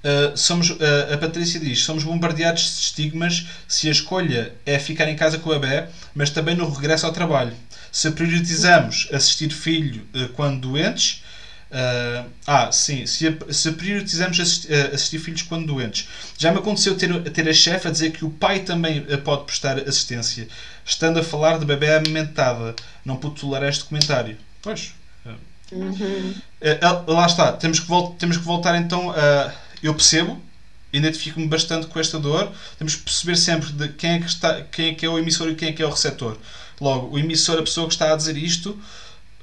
Uh, 0.04 0.38
somos, 0.38 0.70
uh, 0.70 1.14
a 1.14 1.18
Patrícia 1.18 1.60
diz: 1.60 1.84
somos 1.84 2.04
bombardeados 2.04 2.62
de 2.64 2.82
estigmas 2.82 3.48
se 3.68 3.88
a 3.88 3.92
escolha 3.92 4.54
é 4.66 4.78
ficar 4.78 5.10
em 5.10 5.16
casa 5.16 5.40
com 5.40 5.52
a 5.52 5.60
bebê, 5.60 5.88
mas 6.14 6.30
também 6.30 6.56
no 6.56 6.70
regresso 6.70 7.06
ao 7.08 7.12
trabalho. 7.14 7.54
Se 7.92 8.12
priorizamos 8.12 9.10
assistir 9.12 9.50
filho 9.52 10.04
uh, 10.16 10.30
quando 10.30 10.62
doentes. 10.62 11.24
Uh, 11.72 12.30
ah, 12.48 12.72
sim, 12.72 13.06
se, 13.06 13.28
a- 13.28 13.54
se 13.54 13.72
priorizamos 13.72 14.40
assisti- 14.40 14.68
uh, 14.72 14.94
assistir 14.94 15.20
filhos 15.20 15.42
quando 15.44 15.68
doentes. 15.68 16.08
Já 16.38 16.52
me 16.52 16.60
aconteceu 16.60 16.96
ter, 16.98 17.22
ter 17.32 17.48
a 17.50 17.54
chefe 17.54 17.88
a 17.88 17.92
dizer 17.92 18.12
que 18.12 18.24
o 18.26 18.30
pai 18.30 18.60
também 18.62 19.00
uh, 19.00 19.18
pode 19.22 19.46
prestar 19.46 19.78
assistência, 19.80 20.48
estando 20.86 21.20
a 21.20 21.24
falar 21.24 21.58
de 21.60 21.66
bebê 21.66 21.94
amamentada. 21.96 22.76
Não 23.04 23.18
pude 23.18 23.40
tolerar 23.42 23.70
este 23.70 23.84
comentário. 23.86 24.38
Pois, 24.62 24.94
Uhum. 25.72 26.36
eh, 26.62 26.80
lá 27.08 27.26
está, 27.26 27.52
temos 27.54 27.80
que, 27.80 27.88
temos 28.20 28.38
que 28.38 28.44
voltar 28.44 28.76
então 28.80 29.10
a. 29.12 29.52
Eu 29.82 29.96
percebo, 29.96 30.40
identifico-me 30.94 31.48
bastante 31.48 31.88
com 31.88 32.00
esta 32.00 32.20
dor. 32.20 32.52
Temos 32.78 32.96
que 32.96 33.02
perceber 33.04 33.36
sempre 33.36 33.72
de 33.72 33.90
quem 33.90 34.12
é 34.12 34.20
que, 34.20 34.28
está, 34.28 34.62
quem 34.62 34.90
é, 34.90 34.94
que 34.94 35.06
é 35.06 35.10
o 35.10 35.18
emissor 35.18 35.50
e 35.50 35.56
quem 35.56 35.70
é 35.70 35.74
que 35.74 35.82
é 35.82 35.86
o 35.86 35.90
receptor. 35.90 36.38
Logo, 36.80 37.16
o 37.16 37.20
emissor, 37.20 37.58
a 37.58 37.64
pessoa 37.64 37.88
que 37.88 37.94
está 37.94 38.14
a 38.14 38.16
dizer 38.16 38.38
isto, 38.38 38.80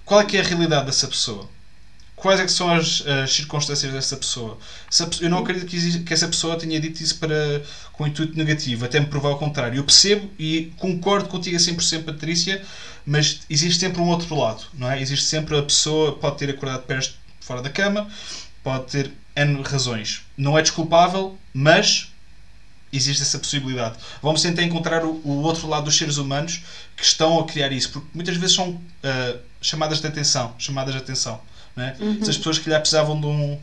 qual 0.04 0.20
é 0.20 0.24
que 0.24 0.36
é 0.36 0.40
a 0.40 0.44
realidade 0.44 0.86
dessa 0.86 1.08
pessoa? 1.08 1.48
Quais 2.22 2.38
é 2.38 2.46
são 2.46 2.72
as, 2.72 3.04
as 3.04 3.32
circunstâncias 3.32 3.92
dessa 3.92 4.16
pessoa? 4.16 4.56
Eu 5.20 5.28
não 5.28 5.38
acredito 5.38 5.66
que, 5.66 6.04
que 6.04 6.14
essa 6.14 6.28
pessoa 6.28 6.56
tenha 6.56 6.80
dito 6.80 7.02
isso 7.02 7.18
para, 7.18 7.60
com 7.92 8.06
intuito 8.06 8.38
negativo, 8.38 8.84
até 8.84 9.00
me 9.00 9.06
provar 9.06 9.30
o 9.30 9.38
contrário. 9.38 9.76
Eu 9.76 9.82
percebo 9.82 10.30
e 10.38 10.72
concordo 10.76 11.28
contigo 11.28 11.56
a 11.56 11.58
100%, 11.58 12.04
Patrícia, 12.04 12.62
mas 13.04 13.40
existe 13.50 13.80
sempre 13.80 14.00
um 14.00 14.06
outro 14.06 14.36
lado, 14.36 14.62
não 14.72 14.88
é? 14.88 15.02
Existe 15.02 15.24
sempre 15.24 15.58
a 15.58 15.64
pessoa 15.64 16.12
pode 16.12 16.38
ter 16.38 16.48
acordado 16.50 16.84
pés 16.84 17.12
fora 17.40 17.60
da 17.60 17.68
cama, 17.68 18.08
pode 18.62 18.84
ter 18.84 19.10
N 19.34 19.60
razões. 19.62 20.22
Não 20.36 20.56
é 20.56 20.62
desculpável, 20.62 21.36
mas 21.52 22.12
existe 22.92 23.20
essa 23.20 23.36
possibilidade. 23.36 23.98
Vamos 24.22 24.42
tentar 24.42 24.62
encontrar 24.62 25.04
o, 25.04 25.20
o 25.24 25.42
outro 25.42 25.66
lado 25.66 25.86
dos 25.86 25.96
seres 25.96 26.18
humanos 26.18 26.62
que 26.96 27.02
estão 27.02 27.40
a 27.40 27.46
criar 27.46 27.72
isso, 27.72 27.90
porque 27.90 28.06
muitas 28.14 28.36
vezes 28.36 28.54
são 28.54 28.80
ah, 29.02 29.38
chamadas 29.60 30.00
de 30.00 30.06
atenção, 30.06 30.54
chamadas 30.56 30.94
de 30.94 31.00
atenção, 31.00 31.40
é? 31.76 31.94
Se 32.22 32.30
as 32.30 32.36
pessoas 32.36 32.58
que 32.58 32.64
calhar 32.64 32.80
precisavam 32.80 33.20
de 33.20 33.26
um 33.26 33.58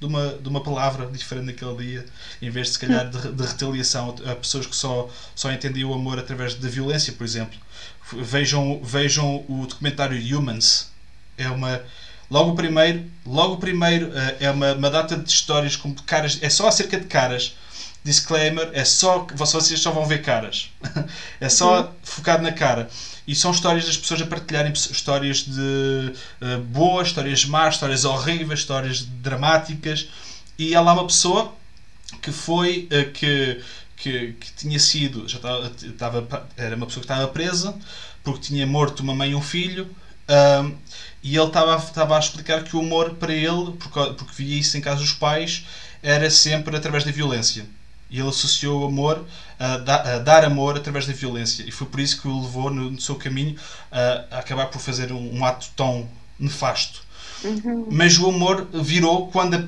de 0.00 0.06
uma, 0.06 0.28
de 0.34 0.48
uma 0.48 0.62
palavra 0.62 1.06
diferente 1.06 1.46
naquele 1.46 1.76
dia, 1.76 2.06
em 2.40 2.50
vez 2.50 2.68
de 2.68 2.72
se 2.74 2.78
calhar 2.78 3.08
de, 3.10 3.32
de 3.32 3.42
retaliação 3.46 4.14
a 4.26 4.34
pessoas 4.34 4.66
que 4.66 4.76
só, 4.76 5.08
só 5.34 5.50
entendiam 5.50 5.90
o 5.90 5.94
amor 5.94 6.18
através 6.18 6.54
da 6.54 6.68
violência, 6.68 7.12
por 7.12 7.24
exemplo. 7.24 7.58
Vejam, 8.12 8.80
vejam 8.82 9.44
o 9.48 9.66
documentário 9.66 10.38
Humans. 10.38 10.90
É 11.36 11.48
uma. 11.50 11.82
Logo 12.30 12.52
o 12.52 12.54
primeiro, 12.54 13.04
logo 13.26 13.54
o 13.54 13.58
primeiro 13.58 14.12
eh, 14.14 14.36
é 14.40 14.50
uma, 14.50 14.74
uma 14.74 14.90
data 14.90 15.16
de 15.16 15.28
histórias 15.28 15.76
com 15.76 15.94
caras. 15.94 16.38
É 16.42 16.48
só 16.50 16.68
acerca 16.68 16.98
de 16.98 17.06
caras. 17.06 17.56
Disclaimer, 18.04 18.70
é 18.72 18.84
só 18.84 19.26
vocês 19.34 19.80
só 19.80 19.90
vão 19.90 20.06
ver 20.06 20.22
caras. 20.22 20.70
é 21.40 21.48
só 21.48 21.92
focado 22.02 22.42
na 22.42 22.52
cara. 22.52 22.88
E 23.28 23.34
são 23.34 23.50
histórias 23.50 23.84
das 23.84 23.98
pessoas 23.98 24.22
a 24.22 24.26
partilharem 24.26 24.72
histórias 24.72 25.44
de 25.44 26.14
eh, 26.40 26.56
boas, 26.56 27.08
histórias 27.08 27.44
más, 27.44 27.74
histórias 27.74 28.06
horríveis, 28.06 28.60
histórias 28.60 29.02
dramáticas. 29.02 30.08
E 30.58 30.74
há 30.74 30.80
lá 30.80 30.94
uma 30.94 31.06
pessoa 31.06 31.54
que 32.22 32.32
foi 32.32 32.88
eh, 32.90 33.04
que, 33.04 33.60
que, 33.98 34.32
que 34.32 34.52
tinha 34.56 34.78
sido, 34.78 35.28
já 35.28 35.36
estava, 35.36 35.70
estava, 35.82 36.48
era 36.56 36.74
uma 36.74 36.86
pessoa 36.86 37.04
que 37.04 37.12
estava 37.12 37.28
presa 37.28 37.78
porque 38.24 38.40
tinha 38.40 38.66
morto 38.66 39.00
uma 39.00 39.14
mãe 39.14 39.32
e 39.32 39.34
um 39.34 39.42
filho. 39.42 39.94
ahm, 40.26 40.72
e 41.22 41.36
ele 41.36 41.46
estava, 41.46 42.16
a 42.16 42.18
explicar 42.18 42.64
que 42.64 42.76
o 42.76 42.80
amor 42.80 43.14
para 43.16 43.32
ele, 43.34 43.72
porque, 43.78 44.12
porque 44.14 44.32
via 44.42 44.58
isso 44.58 44.78
em 44.78 44.80
casa 44.80 45.00
dos 45.00 45.12
pais, 45.12 45.66
era 46.02 46.30
sempre 46.30 46.74
através 46.76 47.04
da 47.04 47.10
violência. 47.10 47.66
E 48.10 48.18
ele 48.20 48.28
associou 48.28 48.82
o 48.82 48.86
amor 48.86 49.24
a, 49.58 49.76
da- 49.78 50.14
a 50.16 50.18
dar 50.18 50.44
amor 50.44 50.76
através 50.76 51.06
da 51.06 51.12
violência. 51.12 51.62
E 51.66 51.70
foi 51.70 51.86
por 51.86 52.00
isso 52.00 52.20
que 52.20 52.28
o 52.28 52.42
levou 52.42 52.70
no, 52.70 52.90
no 52.90 53.00
seu 53.00 53.16
caminho 53.16 53.56
a, 53.90 54.24
a 54.36 54.38
acabar 54.40 54.66
por 54.66 54.80
fazer 54.80 55.12
um, 55.12 55.38
um 55.38 55.44
ato 55.44 55.68
tão 55.76 56.08
nefasto. 56.38 57.06
Uhum. 57.44 57.86
Mas 57.90 58.18
o 58.18 58.28
amor 58.28 58.66
virou 58.72 59.28
quando 59.30 59.54
a, 59.54 59.62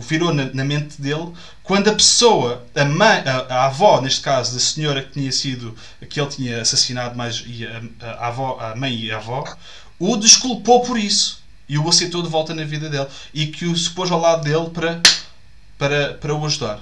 virou 0.00 0.32
na, 0.32 0.46
na 0.54 0.64
mente 0.64 1.00
dele 1.00 1.32
quando 1.62 1.88
a 1.88 1.94
pessoa, 1.94 2.64
a, 2.74 2.84
mãe, 2.84 3.22
a, 3.26 3.64
avó, 3.66 4.00
neste 4.00 4.20
caso, 4.22 4.54
da 4.54 4.60
senhora 4.60 5.02
que 5.02 5.12
tinha 5.12 5.30
sido, 5.32 5.76
que 6.08 6.20
ele 6.20 6.28
tinha 6.30 6.60
assassinado, 6.62 7.16
mais 7.16 7.42
e 7.46 7.66
a, 7.66 7.82
a 8.06 8.28
avó, 8.28 8.58
a 8.60 8.74
mãe 8.74 8.94
e 8.94 9.10
a 9.12 9.16
avó, 9.16 9.44
o 9.98 10.16
desculpou 10.16 10.82
por 10.82 10.98
isso 10.98 11.42
e 11.68 11.78
o 11.78 11.88
aceitou 11.88 12.22
de 12.22 12.28
volta 12.28 12.54
na 12.54 12.64
vida 12.64 12.88
dele 12.90 13.06
e 13.32 13.46
que 13.46 13.66
o 13.66 13.76
se 13.76 13.90
pôs 13.90 14.10
ao 14.10 14.20
lado 14.20 14.42
dele 14.44 14.70
para, 14.70 15.00
para, 15.78 16.14
para 16.14 16.34
o 16.34 16.44
ajudar. 16.46 16.80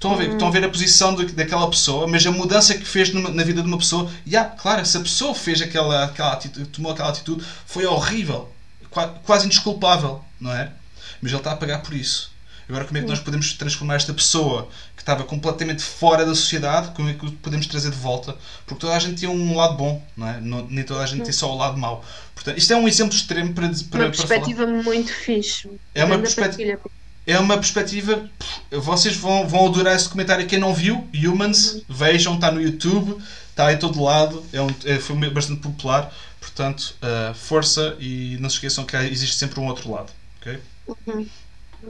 Estão 0.00 0.14
a 0.14 0.16
ver, 0.16 0.30
estão 0.30 0.48
a, 0.48 0.50
ver 0.50 0.64
a 0.64 0.68
posição 0.70 1.14
de- 1.14 1.26
daquela 1.26 1.68
pessoa, 1.68 2.06
mas 2.06 2.24
a 2.26 2.30
mudança 2.30 2.72
que 2.74 2.86
fez 2.86 3.12
numa- 3.12 3.28
na 3.28 3.44
vida 3.44 3.60
de 3.60 3.68
uma 3.68 3.76
pessoa. 3.76 4.10
E 4.24 4.34
ah, 4.34 4.44
claro, 4.46 4.80
essa 4.80 4.98
pessoa 4.98 5.34
fez 5.34 5.60
aquela, 5.60 6.04
aquela 6.04 6.32
atitude, 6.32 6.66
tomou 6.70 6.90
aquela 6.92 7.10
atitude, 7.10 7.44
foi 7.66 7.84
horrível, 7.84 8.50
qua- 8.90 9.08
quase 9.26 9.44
indesculpável, 9.44 10.24
não 10.40 10.52
é? 10.54 10.72
Mas 11.20 11.30
ele 11.32 11.38
está 11.40 11.52
a 11.52 11.56
pagar 11.56 11.82
por 11.82 11.92
isso. 11.92 12.30
Agora, 12.66 12.84
como 12.86 12.96
é 12.96 13.02
que 13.02 13.08
nós 13.08 13.18
podemos 13.18 13.52
transformar 13.52 13.96
esta 13.96 14.14
pessoa 14.14 14.68
que 14.96 15.02
estava 15.02 15.24
completamente 15.24 15.82
fora 15.82 16.24
da 16.24 16.34
sociedade, 16.34 16.92
como 16.94 17.10
é 17.10 17.12
que 17.14 17.26
o 17.26 17.32
podemos 17.32 17.66
trazer 17.66 17.90
de 17.90 17.96
volta? 17.98 18.34
Porque 18.64 18.80
toda 18.80 18.94
a 18.96 18.98
gente 18.98 19.20
tem 19.20 19.28
um 19.28 19.54
lado 19.56 19.74
bom, 19.74 20.02
não 20.16 20.26
é? 20.28 20.40
Não- 20.40 20.66
nem 20.70 20.82
toda 20.84 21.02
a 21.02 21.06
gente 21.06 21.24
tem 21.24 21.32
só 21.32 21.52
o 21.52 21.58
lado 21.58 21.76
mau. 21.76 22.02
Portanto, 22.34 22.56
isto 22.56 22.72
é 22.72 22.76
um 22.76 22.88
exemplo 22.88 23.14
extremo 23.14 23.52
para, 23.52 23.68
para, 23.68 23.76
Uma 23.76 23.88
para 23.90 24.10
perspectiva 24.10 24.66
muito 24.66 25.12
fixe. 25.12 25.68
É 25.94 26.04
uma 26.04 26.16
perspectiva-. 26.18 26.80
É 27.26 27.38
uma 27.38 27.56
perspectiva. 27.56 28.28
Vocês 28.70 29.16
vão, 29.16 29.46
vão 29.46 29.66
adorar 29.66 29.94
esse 29.94 30.04
documentário. 30.04 30.46
Quem 30.46 30.58
não 30.58 30.74
viu, 30.74 31.08
Humans, 31.14 31.82
vejam, 31.88 32.34
está 32.34 32.50
no 32.50 32.60
YouTube, 32.60 33.22
está 33.50 33.72
em 33.72 33.78
todo 33.78 34.02
lado. 34.02 34.44
É 34.52 34.60
um, 34.60 34.68
é, 34.84 34.98
foi 34.98 35.16
bastante 35.30 35.60
popular. 35.60 36.12
Portanto, 36.40 36.96
uh, 37.02 37.34
força 37.34 37.96
e 38.00 38.36
não 38.40 38.48
se 38.48 38.56
esqueçam 38.56 38.84
que 38.84 38.96
existe 38.96 39.36
sempre 39.36 39.60
um 39.60 39.66
outro 39.66 39.90
lado. 39.92 40.10
ok? 40.40 40.58
Uhum. 40.88 41.26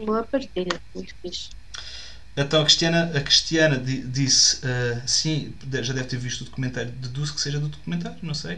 Boa 0.05 0.23
partilha, 0.25 0.81
muito 0.95 1.15
fixe. 1.23 1.49
Então 2.37 2.61
a 2.61 2.65
Cristiana, 2.65 3.13
a 3.15 3.21
Cristiana 3.21 3.77
di- 3.77 4.03
disse, 4.03 4.57
uh, 4.59 5.03
sim, 5.07 5.53
já 5.83 5.93
deve 5.93 6.07
ter 6.09 6.17
visto 6.17 6.43
o 6.43 6.45
documentário, 6.45 6.91
deduzo 6.93 7.35
que 7.35 7.41
seja 7.41 7.59
do 7.59 7.69
documentário, 7.69 8.19
não 8.23 8.35
sei. 8.35 8.57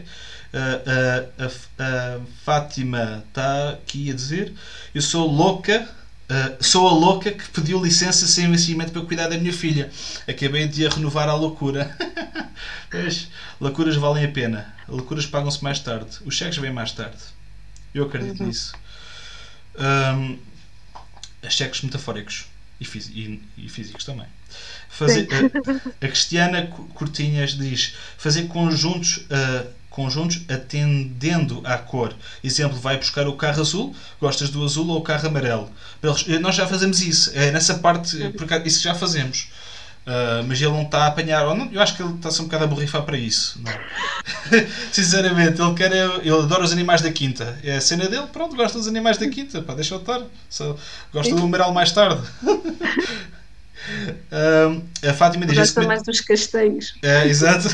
Uh, 0.53 1.49
a 1.79 2.19
Fátima 2.45 3.23
está 3.27 3.71
aqui 3.71 4.11
a 4.11 4.13
dizer, 4.13 4.53
eu 4.93 5.01
sou 5.01 5.27
louca, 5.27 5.89
uh, 6.33 6.63
sou 6.63 6.87
a 6.87 6.91
louca 6.91 7.31
que 7.31 7.47
pediu 7.49 7.83
licença 7.83 8.25
sem 8.27 8.49
vencimento 8.49 8.91
para 8.91 9.01
cuidar 9.05 9.27
da 9.27 9.37
minha 9.37 9.53
filha. 9.53 9.91
Acabei 10.27 10.67
de 10.67 10.85
a 10.85 10.89
renovar 10.89 11.29
à 11.29 11.33
loucura. 11.35 11.95
Pois, 12.89 13.27
loucuras 13.59 13.95
valem 13.95 14.23
a 14.25 14.27
pena. 14.31 14.73
Loucuras 14.87 15.25
pagam-se 15.25 15.63
mais 15.63 15.79
tarde. 15.79 16.11
Os 16.25 16.35
cheques 16.35 16.57
vêm 16.59 16.71
mais 16.71 16.91
tarde. 16.91 17.17
Eu 17.93 18.05
acredito 18.05 18.41
Uhum. 18.41 18.47
nisso. 18.47 18.73
Um, 19.75 20.37
cheques 21.49 21.81
metafóricos 21.81 22.45
e, 22.79 22.85
fisi- 22.85 23.11
e- 23.13 23.43
e 23.65 23.67
físicos 23.69 24.05
também. 24.05 24.27
Fazer, 24.89 25.27
a, 25.33 26.05
a 26.05 26.07
Cristiana 26.07 26.67
Cortinhas 26.93 27.57
diz 27.57 27.95
fazer 28.17 28.43
conjuntos, 28.47 29.25
ah, 29.31 29.65
conjuntos 29.93 30.41
atendendo 30.49 31.61
à 31.63 31.77
cor. 31.77 32.13
Exemplo, 32.43 32.77
vai 32.79 32.97
buscar 32.97 33.27
o 33.27 33.33
carro 33.33 33.61
azul, 33.61 33.95
gostas 34.19 34.49
do 34.49 34.63
azul 34.65 34.87
ou 34.89 34.97
o 34.97 35.01
carro 35.01 35.27
amarelo. 35.27 35.69
Eles- 36.01 36.25
eh, 36.27 36.39
Nós 36.39 36.55
já 36.55 36.67
fazemos 36.67 36.99
isso, 37.01 37.31
é 37.33 37.51
nessa 37.51 37.75
parte, 37.75 38.21
eh, 38.21 38.29
porque 38.29 38.55
isso 38.65 38.81
já 38.83 38.93
fazemos. 38.95 39.47
Ah, 40.05 40.43
mas 40.45 40.59
ele 40.61 40.71
não 40.71 40.81
está 40.81 41.03
a 41.05 41.07
apanhar, 41.07 41.45
não, 41.55 41.69
eu 41.71 41.81
acho 41.81 41.95
que 41.95 42.03
ele 42.03 42.13
está-se 42.15 42.41
um 42.41 42.45
bocado 42.45 42.65
a 42.65 42.67
borrifar 42.67 43.03
para 43.03 43.17
isso. 43.17 43.57
não 43.63 43.71
é? 43.71 43.79
Sinceramente, 44.91 45.61
ele 45.61 45.73
quer. 45.75 45.93
é- 45.93 46.17
Ele 46.17 46.31
adora 46.39 46.63
os 46.63 46.73
animais 46.73 47.01
da 47.01 47.09
quinta. 47.11 47.57
É 47.63 47.77
a 47.77 47.81
cena 47.81 48.07
dele, 48.09 48.27
pronto, 48.33 48.53
gosta 48.55 48.77
dos 48.77 48.87
animais 48.87 49.17
da 49.17 49.29
quinta. 49.29 49.61
Pá, 49.61 49.73
deixa 49.75 49.93
eu 49.95 49.99
estar. 49.99 50.21
Só 50.49 50.75
gosta 51.13 51.33
do 51.35 51.43
Amaral 51.43 51.71
mais 51.73 51.91
tarde. 51.93 52.21
Ah, 54.31 55.09
a 55.09 55.13
Fátima 55.13 55.45
diz: 55.45 55.57
Gosta 55.57 55.81
mais 55.83 56.03
dos 56.03 56.21
castanhos. 56.21 56.95
é, 57.01 57.27
exato. 57.27 57.67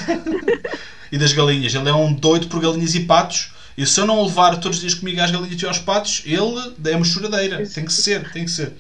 e 1.11 1.17
das 1.17 1.33
galinhas. 1.33 1.73
Ele 1.73 1.89
é 1.89 1.93
um 1.93 2.13
doido 2.13 2.47
por 2.47 2.61
galinhas 2.61 2.95
e 2.95 3.01
patos. 3.01 3.51
E 3.77 3.85
se 3.85 3.99
eu 3.99 4.05
não 4.05 4.25
levar 4.25 4.57
todos 4.57 4.77
os 4.77 4.81
dias 4.81 4.93
comigo 4.93 5.21
às 5.21 5.31
galinhas 5.31 5.61
e 5.61 5.65
aos 5.65 5.79
patos, 5.79 6.23
ele 6.25 6.91
é 6.91 6.95
uma 6.95 7.05
choradeira. 7.05 7.65
Tem 7.65 7.85
que 7.85 7.93
ser, 7.93 8.29
tem 8.31 8.43
que 8.43 8.51
ser. 8.51 8.73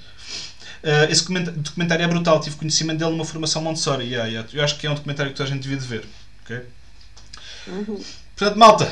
Ah, 0.83 1.07
esse 1.09 1.23
documentário 1.23 2.03
é 2.03 2.07
brutal. 2.07 2.39
Tive 2.39 2.55
conhecimento 2.55 2.99
dele 2.99 3.11
numa 3.11 3.25
formação 3.25 3.61
Montessori. 3.61 4.05
Yeah, 4.05 4.27
yeah. 4.27 4.49
Eu 4.53 4.63
acho 4.63 4.77
que 4.77 4.87
é 4.87 4.91
um 4.91 4.95
documentário 4.95 5.31
que 5.31 5.37
toda 5.37 5.49
a 5.49 5.51
gente 5.51 5.63
devia 5.63 5.77
de 5.77 5.87
ver. 5.87 6.05
ok? 6.43 6.61
Uhum. 7.67 8.01
Portanto, 8.35 8.57
malta, 8.57 8.91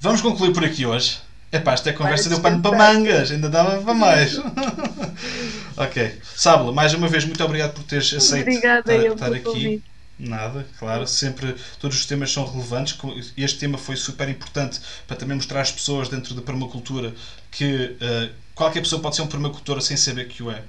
vamos 0.00 0.20
concluir 0.20 0.52
por 0.52 0.64
aqui 0.64 0.84
hoje. 0.86 1.18
Epá, 1.52 1.72
esta 1.72 1.92
conversa 1.92 2.28
Vai 2.28 2.32
deu 2.32 2.40
pano 2.40 2.62
para 2.62 2.78
mangas, 2.78 3.30
ainda 3.30 3.48
dava 3.48 3.82
para 3.82 3.94
mais. 3.94 4.38
ok. 5.76 6.20
Sábula, 6.36 6.72
mais 6.72 6.94
uma 6.94 7.08
vez, 7.08 7.24
muito 7.24 7.42
obrigado 7.42 7.72
por 7.72 7.82
teres 7.82 8.12
aceito 8.14 8.42
Obrigada 8.42 8.94
estar, 8.94 9.12
estar 9.12 9.32
aqui. 9.32 9.40
convite. 9.42 9.90
Nada, 10.16 10.66
claro, 10.78 11.06
sempre 11.06 11.56
todos 11.80 11.96
os 11.98 12.06
temas 12.06 12.30
são 12.30 12.44
relevantes. 12.44 12.96
Este 13.36 13.58
tema 13.58 13.78
foi 13.78 13.96
super 13.96 14.28
importante 14.28 14.78
para 15.08 15.16
também 15.16 15.34
mostrar 15.34 15.62
às 15.62 15.72
pessoas 15.72 16.08
dentro 16.08 16.34
da 16.34 16.42
permacultura 16.42 17.14
que 17.50 17.96
eh, 17.98 18.28
qualquer 18.54 18.82
pessoa 18.82 19.00
pode 19.00 19.16
ser 19.16 19.22
um 19.22 19.26
permacultora 19.26 19.80
sem 19.80 19.96
saber 19.96 20.28
que 20.28 20.42
o 20.42 20.50
é. 20.50 20.62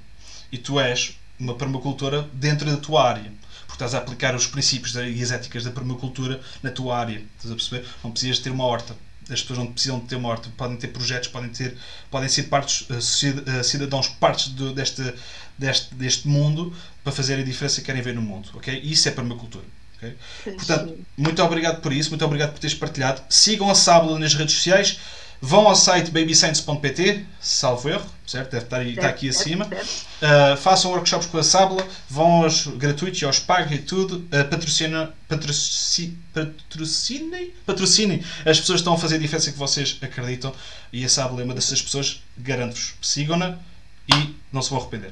E 0.50 0.56
tu 0.56 0.80
és 0.80 1.18
uma 1.38 1.54
permacultora 1.54 2.28
dentro 2.32 2.68
da 2.70 2.78
tua 2.78 3.08
área. 3.08 3.30
Porque 3.66 3.74
estás 3.74 3.94
a 3.94 3.98
aplicar 3.98 4.34
os 4.34 4.46
princípios 4.46 4.94
e 4.94 5.22
as 5.22 5.30
éticas 5.30 5.64
da 5.64 5.70
permacultura 5.70 6.40
na 6.62 6.70
tua 6.70 6.98
área. 6.98 7.22
Estás 7.36 7.52
a 7.52 7.54
perceber? 7.54 7.86
Não 8.02 8.10
precisas 8.10 8.38
ter 8.38 8.50
uma 8.50 8.64
horta. 8.64 8.96
As 9.34 9.40
pessoas 9.42 9.58
não 9.58 9.72
precisam 9.72 9.98
de 10.00 10.06
ter 10.06 10.16
uma 10.16 10.28
horta. 10.28 10.48
Podem 10.56 10.76
ter 10.76 10.88
projetos, 10.88 11.28
podem, 11.28 11.50
ter, 11.50 11.76
podem 12.10 12.28
ser 12.28 12.44
partes, 12.44 12.86
eh, 12.90 13.58
eh, 13.58 13.62
cidadãos 13.62 14.08
partes 14.08 14.48
do- 14.48 14.72
deste, 14.72 15.14
deste, 15.58 15.94
deste 15.94 16.28
mundo 16.28 16.74
para 17.04 17.12
fazerem 17.12 17.42
a 17.42 17.46
diferença 17.46 17.80
que 17.80 17.86
querem 17.86 18.02
ver 18.02 18.14
no 18.14 18.22
mundo. 18.22 18.48
ok? 18.54 18.80
Isso 18.84 19.08
é 19.08 19.12
permacultura. 19.12 19.64
ok? 19.96 20.14
Portanto, 20.44 20.98
muito 21.16 21.42
obrigado 21.42 21.80
por 21.80 21.92
isso, 21.92 22.10
muito 22.10 22.24
obrigado 22.24 22.52
por 22.52 22.58
teres 22.58 22.74
partilhado. 22.76 23.22
Sigam 23.28 23.70
a 23.70 23.74
Sábula 23.74 24.18
nas 24.18 24.34
redes 24.34 24.54
sociais. 24.56 24.98
Vão 25.44 25.66
ao 25.66 25.74
site 25.74 26.12
babyscience.pt, 26.12 27.26
salvo 27.40 27.88
erro, 27.88 28.06
certo? 28.24 28.52
Deve 28.52 28.64
estar 28.64 28.86
está 28.86 29.08
aqui 29.08 29.28
acima. 29.28 29.66
Uh, 29.66 30.56
façam 30.56 30.92
workshops 30.92 31.26
com 31.26 31.36
a 31.36 31.42
Sábula, 31.42 31.84
vão 32.08 32.44
aos 32.44 32.68
gratuitos 32.68 33.20
e 33.20 33.24
aos 33.24 33.40
pagos 33.40 33.72
e 33.72 33.78
tudo. 33.78 34.18
Uh, 34.18 34.48
patrocina, 34.48 35.12
patroci, 35.28 36.16
patrocinem, 36.32 37.52
patrocinem 37.66 38.22
as 38.46 38.60
pessoas 38.60 38.76
que 38.76 38.82
estão 38.82 38.94
a 38.94 38.98
fazer 38.98 39.16
a 39.16 39.18
diferença 39.18 39.50
que 39.50 39.58
vocês 39.58 39.98
acreditam. 40.00 40.54
E 40.92 41.04
a 41.04 41.08
Sábula 41.08 41.42
é 41.42 41.44
uma 41.44 41.54
dessas 41.54 41.82
pessoas, 41.82 42.22
garanto-vos. 42.38 42.94
Sigam-na 43.02 43.58
e 44.14 44.36
não 44.52 44.62
se 44.62 44.70
vão 44.70 44.78
arrepender. 44.78 45.10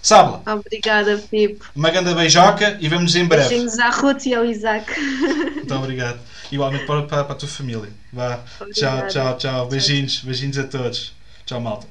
Sábula, 0.00 0.40
Obrigada, 0.46 1.18
Pipo. 1.18 1.66
uma 1.76 1.90
grande 1.90 2.14
beijoca 2.14 2.78
e 2.80 2.88
vemos-nos 2.88 3.14
em 3.14 3.26
breve. 3.26 3.50
Beijinhos 3.50 3.78
à 3.78 3.90
Ruth 3.90 4.24
e 4.24 4.34
ao 4.34 4.46
Isaac. 4.46 4.98
Muito 4.98 5.74
obrigado. 5.74 6.18
Igualmente 6.50 6.86
para, 6.86 7.06
para, 7.06 7.24
para 7.24 7.34
a 7.34 7.38
tua 7.38 7.48
família. 7.48 7.92
Vá. 8.12 8.44
Tchau, 8.72 9.08
tchau, 9.08 9.38
tchau. 9.38 9.68
Beijinhos, 9.68 10.20
beijinhos 10.20 10.58
a 10.58 10.66
todos. 10.68 11.14
Tchau, 11.44 11.60
malta. 11.60 11.86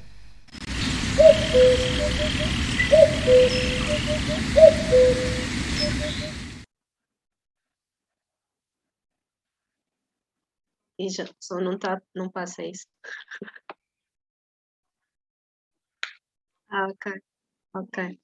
E 10.98 11.08
já, 11.10 11.26
só 11.38 11.56
não, 11.60 11.78
tá, 11.78 12.00
não 12.14 12.30
passa 12.30 12.62
isso. 12.64 12.86
Ah, 16.68 16.86
ok. 16.88 17.12
Ok. 17.74 18.18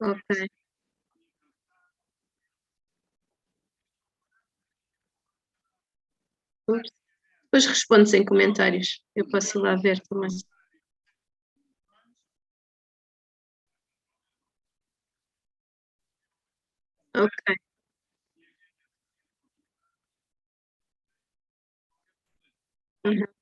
Ok. 0.00 0.50
Ups. 6.68 6.90
Depois 7.44 7.66
respondes 7.66 8.14
em 8.14 8.24
comentários. 8.24 9.02
Eu 9.16 9.28
posso 9.28 9.58
ir 9.58 9.62
lá 9.62 9.76
ver 9.76 10.00
também. 10.08 10.30
Ok. 17.14 17.60
Uhum. 23.04 23.39